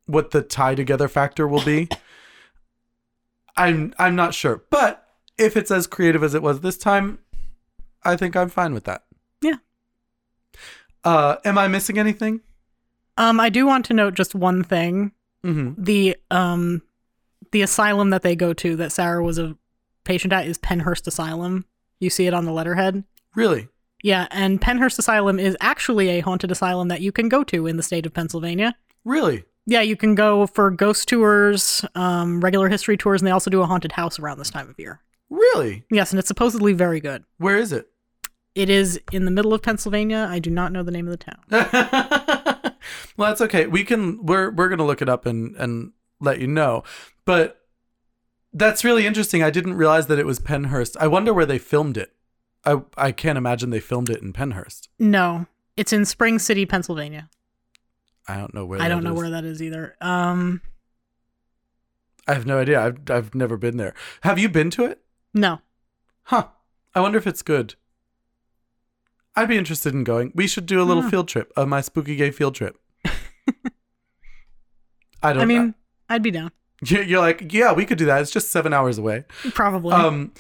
what 0.09 0.33
the 0.33 0.43
tie 0.43 0.75
together 0.75 1.07
factor 1.07 1.47
will 1.47 1.65
be. 1.65 1.89
I'm 3.57 3.95
I'm 3.99 4.17
not 4.17 4.35
sure. 4.35 4.65
But 4.71 5.07
if 5.37 5.57
it's 5.57 5.71
as 5.71 5.87
creative 5.87 6.23
as 6.23 6.35
it 6.35 6.43
was 6.43 6.61
this 6.61 6.77
time, 6.77 7.19
I 8.03 8.17
think 8.17 8.37
I'm 8.37 8.49
fine 8.49 8.75
with 8.75 8.85
that. 8.85 9.05
Yeah. 9.41 9.57
Uh 11.05 11.37
am 11.45 11.59
I 11.59 11.69
missing 11.69 11.99
anything? 11.99 12.41
Um, 13.19 13.41
I 13.41 13.49
do 13.49 13.67
want 13.67 13.85
to 13.87 13.95
note 13.95 14.15
just 14.15 14.35
one 14.35 14.63
thing. 14.63 15.11
Mm-hmm. 15.45 15.83
The 15.83 16.17
um, 16.31 16.83
the 17.51 17.63
asylum 17.63 18.11
that 18.11 18.23
they 18.23 18.37
go 18.37 18.53
to 18.55 18.77
that 18.77 18.93
Sarah 18.93 19.23
was 19.23 19.39
a 19.39 19.57
patient 20.05 20.33
at 20.33 20.47
is 20.47 20.57
Pennhurst 20.57 21.07
Asylum. 21.07 21.65
You 21.99 22.11
see 22.11 22.27
it 22.29 22.35
on 22.35 22.45
the 22.45 22.53
letterhead. 22.53 23.03
Really? 23.35 23.69
Yeah, 24.05 24.29
and 24.31 24.61
Pennhurst 24.61 25.01
Asylum 25.01 25.41
is 25.41 25.57
actually 25.61 26.11
a 26.11 26.21
haunted 26.21 26.53
asylum 26.53 26.87
that 26.89 27.01
you 27.01 27.11
can 27.11 27.29
go 27.29 27.43
to 27.45 27.67
in 27.67 27.77
the 27.77 27.83
state 27.83 28.07
of 28.07 28.15
Pennsylvania. 28.15 28.77
Really? 29.05 29.45
Yeah, 29.69 29.83
you 29.83 29.97
can 29.97 30.15
go 30.15 30.47
for 30.47 30.71
ghost 30.71 31.09
tours, 31.09 31.85
um, 31.95 32.41
regular 32.41 32.71
history 32.71 32.97
tours, 32.97 33.21
and 33.21 33.27
they 33.27 33.33
also 33.33 33.51
do 33.51 33.61
a 33.61 33.67
haunted 33.67 33.93
house 33.93 34.19
around 34.19 34.39
this 34.39 34.49
time 34.49 34.71
of 34.71 34.79
year. 34.79 35.03
Really? 35.29 35.85
Yes, 35.91 36.11
and 36.11 36.19
it's 36.19 36.27
supposedly 36.27 36.73
very 36.73 37.01
good. 37.01 37.23
Where 37.37 37.59
is 37.59 37.71
it? 37.71 37.91
It 38.55 38.71
is 38.71 38.99
in 39.13 39.27
the 39.27 39.31
middle 39.31 39.53
of 39.53 39.61
Pennsylvania. 39.61 40.27
I 40.31 40.39
do 40.39 40.49
not 40.49 40.73
know 40.73 40.83
the 40.83 40.91
name 40.91 41.07
of 41.07 41.11
the 41.11 41.19
town. 41.19 41.37
well, 43.19 43.29
that's 43.29 43.43
okay. 43.43 43.67
We 43.67 43.85
can 43.85 44.25
we're 44.25 44.51
we're 44.51 44.71
gonna 44.71 44.87
look 44.87 45.03
it 45.03 45.09
up 45.09 45.27
and 45.27 45.55
and 45.57 45.93
let 46.19 46.41
you 46.41 46.47
know. 46.47 46.83
But 47.27 47.61
that's 48.55 48.85
really 48.85 49.07
interesting. 49.07 49.43
I 49.43 49.51
didn't 49.51 49.75
realize 49.75 50.07
that 50.07 50.19
it 50.19 50.25
was 50.25 50.41
Pennhurst. 50.41 50.97
I 50.99 51.09
wonder 51.09 51.35
where 51.35 51.45
they 51.45 51.59
filmed 51.59 51.99
it. 51.99 52.15
I 52.65 52.81
I 52.97 53.13
can't 53.13 53.37
imagine 53.37 53.69
they 53.69 53.81
filmed 53.81 54.09
it 54.09 54.23
in 54.23 54.33
Pennhurst. 54.33 54.89
No, 54.99 55.45
it's 55.77 55.93
in 55.93 56.07
Spring 56.07 56.39
City, 56.39 56.65
Pennsylvania. 56.65 57.29
I 58.29 58.37
don't 58.37 58.53
know 58.55 58.67
where. 58.67 58.81
I 58.83 58.89
don't 58.89 59.03
know 59.05 59.13
is. 59.15 59.19
where 59.19 59.31
that 59.31 59.45
is 59.45 59.63
either. 59.63 59.97
Um, 60.01 60.61
I 62.27 62.35
have 62.35 62.45
no 62.47 62.59
idea. 62.59 62.81
I've 62.81 63.11
I've 63.11 63.35
never 63.35 63.57
been 63.57 63.77
there. 63.79 63.95
Have 64.23 64.39
you 64.39 64.49
been 64.49 64.71
to 64.71 64.85
it? 64.85 65.01
no. 65.35 65.61
Huh. 66.25 66.49
I 66.95 67.01
wonder 67.01 67.17
if 67.17 67.27
it's 67.27 67.41
good. 67.43 67.75
I'd 69.35 69.49
be 69.49 69.57
interested 69.57 69.95
in 69.95 70.05
going. 70.05 70.33
We 70.35 70.47
should 70.47 70.67
do 70.67 70.83
a 70.83 70.85
little 70.85 71.05
Yeah. 71.05 71.11
field 71.11 71.29
trip, 71.29 71.53
uh, 71.57 71.65
my 71.65 71.81
spooky 71.81 72.17
gay 72.17 72.31
field 72.31 72.55
trip. 72.55 72.77
I 75.23 75.33
don't. 75.33 75.43
I 75.43 75.45
mean, 75.47 75.75
I'd 76.09 76.23
be 76.23 76.31
down. 76.31 76.51
you're 76.85 77.03
you're 77.03 77.21
like, 77.21 77.53
yeah, 77.53 77.73
we 77.73 77.85
could 77.87 77.99
do 77.99 78.05
that. 78.07 78.21
It's 78.21 78.31
just 78.31 78.51
seven 78.51 78.73
hours 78.75 78.99
away. 78.99 79.25
Probably. 79.55 79.93
Um, 79.95 80.33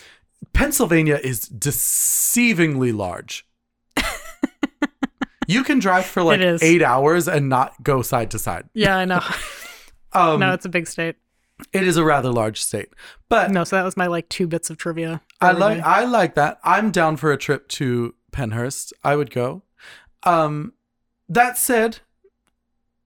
Pennsylvania 0.52 1.18
is 1.22 1.48
deceivingly 1.48 2.94
large. 2.96 3.46
You 5.48 5.64
can 5.64 5.80
drive 5.80 6.04
for 6.04 6.22
like 6.22 6.40
eight 6.62 6.82
hours 6.82 7.26
and 7.26 7.48
not 7.48 7.82
go 7.82 8.02
side 8.02 8.30
to 8.30 8.38
side. 8.38 8.68
yeah, 8.74 8.96
I 8.96 9.04
know. 9.04 9.20
Um, 10.14 10.40
no, 10.40 10.54
it's 10.54 10.64
a 10.64 10.70
big 10.70 10.86
state. 10.86 11.16
it 11.70 11.86
is 11.86 11.98
a 11.98 12.04
rather 12.04 12.30
large 12.30 12.62
state, 12.62 12.88
but 13.28 13.50
No, 13.50 13.62
so 13.64 13.76
that 13.76 13.84
was 13.84 13.94
my 13.94 14.06
like 14.06 14.26
two 14.30 14.46
bits 14.46 14.70
of 14.70 14.78
trivia. 14.78 15.20
I 15.40 15.52
like. 15.52 15.82
I 15.82 16.04
like 16.04 16.34
that. 16.36 16.58
I'm 16.64 16.90
down 16.90 17.18
for 17.18 17.30
a 17.30 17.36
trip 17.36 17.68
to 17.68 18.14
Pennhurst. 18.32 18.94
I 19.04 19.16
would 19.16 19.30
go. 19.30 19.64
Um, 20.22 20.72
that 21.28 21.58
said, 21.58 21.98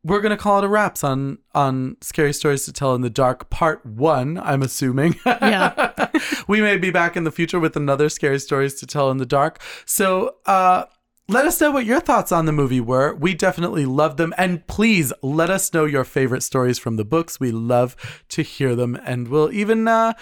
we're 0.04 0.20
gonna 0.20 0.36
call 0.36 0.58
it 0.58 0.64
a 0.64 0.68
wraps 0.68 1.02
on 1.02 1.38
on 1.56 1.96
scary 2.02 2.32
stories 2.32 2.64
to 2.66 2.72
tell 2.72 2.94
in 2.94 3.00
the 3.00 3.10
dark 3.10 3.50
part 3.50 3.84
one. 3.84 4.38
I'm 4.38 4.62
assuming. 4.62 5.16
Yeah. 5.26 6.08
we 6.46 6.60
may 6.60 6.76
be 6.76 6.90
back 6.92 7.16
in 7.16 7.24
the 7.24 7.32
future 7.32 7.58
with 7.58 7.74
another 7.76 8.08
scary 8.08 8.38
stories 8.38 8.74
to 8.76 8.86
tell 8.86 9.10
in 9.10 9.16
the 9.16 9.26
dark. 9.26 9.60
So, 9.86 10.36
uh. 10.46 10.84
Let 11.28 11.46
us 11.46 11.60
know 11.60 11.70
what 11.70 11.86
your 11.86 12.00
thoughts 12.00 12.32
on 12.32 12.46
the 12.46 12.52
movie 12.52 12.80
were. 12.80 13.14
We 13.14 13.34
definitely 13.34 13.86
loved 13.86 14.18
them. 14.18 14.34
And 14.36 14.66
please 14.66 15.12
let 15.22 15.50
us 15.50 15.72
know 15.72 15.84
your 15.84 16.04
favorite 16.04 16.42
stories 16.42 16.78
from 16.78 16.96
the 16.96 17.04
books. 17.04 17.38
We 17.38 17.52
love 17.52 17.96
to 18.30 18.42
hear 18.42 18.74
them. 18.74 18.98
And 19.04 19.28
we'll 19.28 19.52
even 19.52 19.86
uh, 19.86 20.14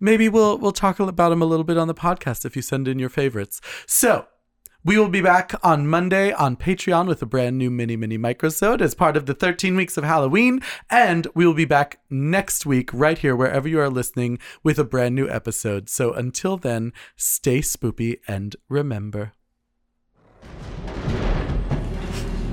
maybe 0.00 0.28
we'll 0.28 0.58
we'll 0.58 0.72
talk 0.72 0.98
about 0.98 1.28
them 1.28 1.42
a 1.42 1.46
little 1.46 1.64
bit 1.64 1.76
on 1.76 1.88
the 1.88 1.94
podcast 1.94 2.44
if 2.44 2.56
you 2.56 2.62
send 2.62 2.88
in 2.88 2.98
your 2.98 3.10
favorites. 3.10 3.60
So 3.86 4.26
we 4.82 4.98
will 4.98 5.08
be 5.08 5.20
back 5.20 5.52
on 5.62 5.88
Monday 5.88 6.32
on 6.32 6.56
Patreon 6.56 7.06
with 7.06 7.20
a 7.20 7.26
brand 7.26 7.58
new 7.58 7.70
mini 7.70 7.96
mini 7.96 8.16
microsode 8.16 8.80
as 8.80 8.94
part 8.94 9.16
of 9.16 9.26
the 9.26 9.34
13 9.34 9.76
weeks 9.76 9.96
of 9.96 10.04
Halloween, 10.04 10.62
and 10.88 11.26
we 11.34 11.44
will 11.44 11.54
be 11.54 11.64
back 11.64 11.98
next 12.08 12.64
week 12.64 12.90
right 12.94 13.18
here 13.18 13.34
wherever 13.34 13.68
you 13.68 13.80
are 13.80 13.90
listening 13.90 14.38
with 14.62 14.78
a 14.78 14.84
brand 14.84 15.14
new 15.14 15.28
episode. 15.28 15.88
So 15.88 16.12
until 16.12 16.56
then, 16.56 16.92
stay 17.16 17.60
spoopy 17.60 18.20
and 18.26 18.54
remember. 18.68 19.32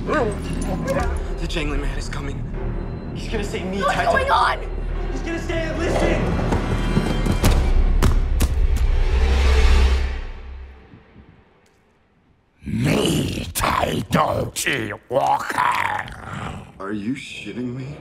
The 0.05 1.45
jangling 1.47 1.79
man 1.81 1.97
is 1.97 2.09
coming. 2.09 2.43
He's 3.15 3.29
gonna 3.31 3.43
say 3.43 3.63
me 3.63 3.81
What's 3.81 3.93
tied 3.95 4.05
to- 4.05 4.11
going 4.11 4.31
on? 4.31 4.59
He's 5.11 5.21
gonna 5.21 5.39
say, 5.39 5.77
listen! 5.77 7.33
Me, 12.65 13.45
Tie 13.53 14.03
Doughty 14.09 14.93
Walker. 15.09 15.59
Are 16.79 16.93
you 16.93 17.13
shitting 17.13 17.75
me? 17.75 17.97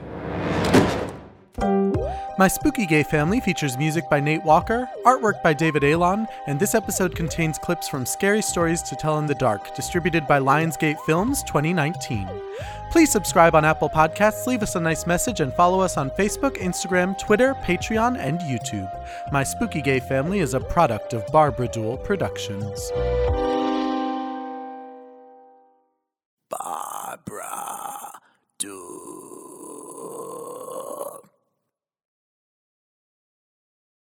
My 1.59 2.47
Spooky 2.47 2.85
Gay 2.85 3.03
Family 3.03 3.39
features 3.39 3.77
music 3.77 4.09
by 4.09 4.19
Nate 4.19 4.43
Walker, 4.43 4.89
artwork 5.05 5.43
by 5.43 5.53
David 5.53 5.83
Alon, 5.83 6.27
and 6.47 6.59
this 6.59 6.73
episode 6.73 7.15
contains 7.15 7.59
clips 7.59 7.87
from 7.87 8.05
Scary 8.05 8.41
Stories 8.41 8.81
to 8.83 8.95
Tell 8.95 9.19
in 9.19 9.27
the 9.27 9.35
Dark, 9.35 9.75
distributed 9.75 10.27
by 10.27 10.39
Lionsgate 10.39 10.99
Films 11.01 11.43
2019. 11.43 12.27
Please 12.91 13.11
subscribe 13.11 13.53
on 13.53 13.65
Apple 13.65 13.89
Podcasts, 13.89 14.47
leave 14.47 14.63
us 14.63 14.75
a 14.75 14.79
nice 14.79 15.05
message, 15.05 15.41
and 15.41 15.53
follow 15.53 15.79
us 15.79 15.95
on 15.95 16.09
Facebook, 16.11 16.57
Instagram, 16.57 17.17
Twitter, 17.19 17.53
Patreon, 17.63 18.17
and 18.17 18.39
YouTube. 18.39 18.91
My 19.31 19.43
Spooky 19.43 19.81
Gay 19.81 19.99
Family 19.99 20.39
is 20.39 20.55
a 20.55 20.59
product 20.59 21.13
of 21.13 21.25
Barbara 21.27 21.67
Duel 21.67 21.97
Productions. 21.97 22.91
Barbara. 26.49 27.62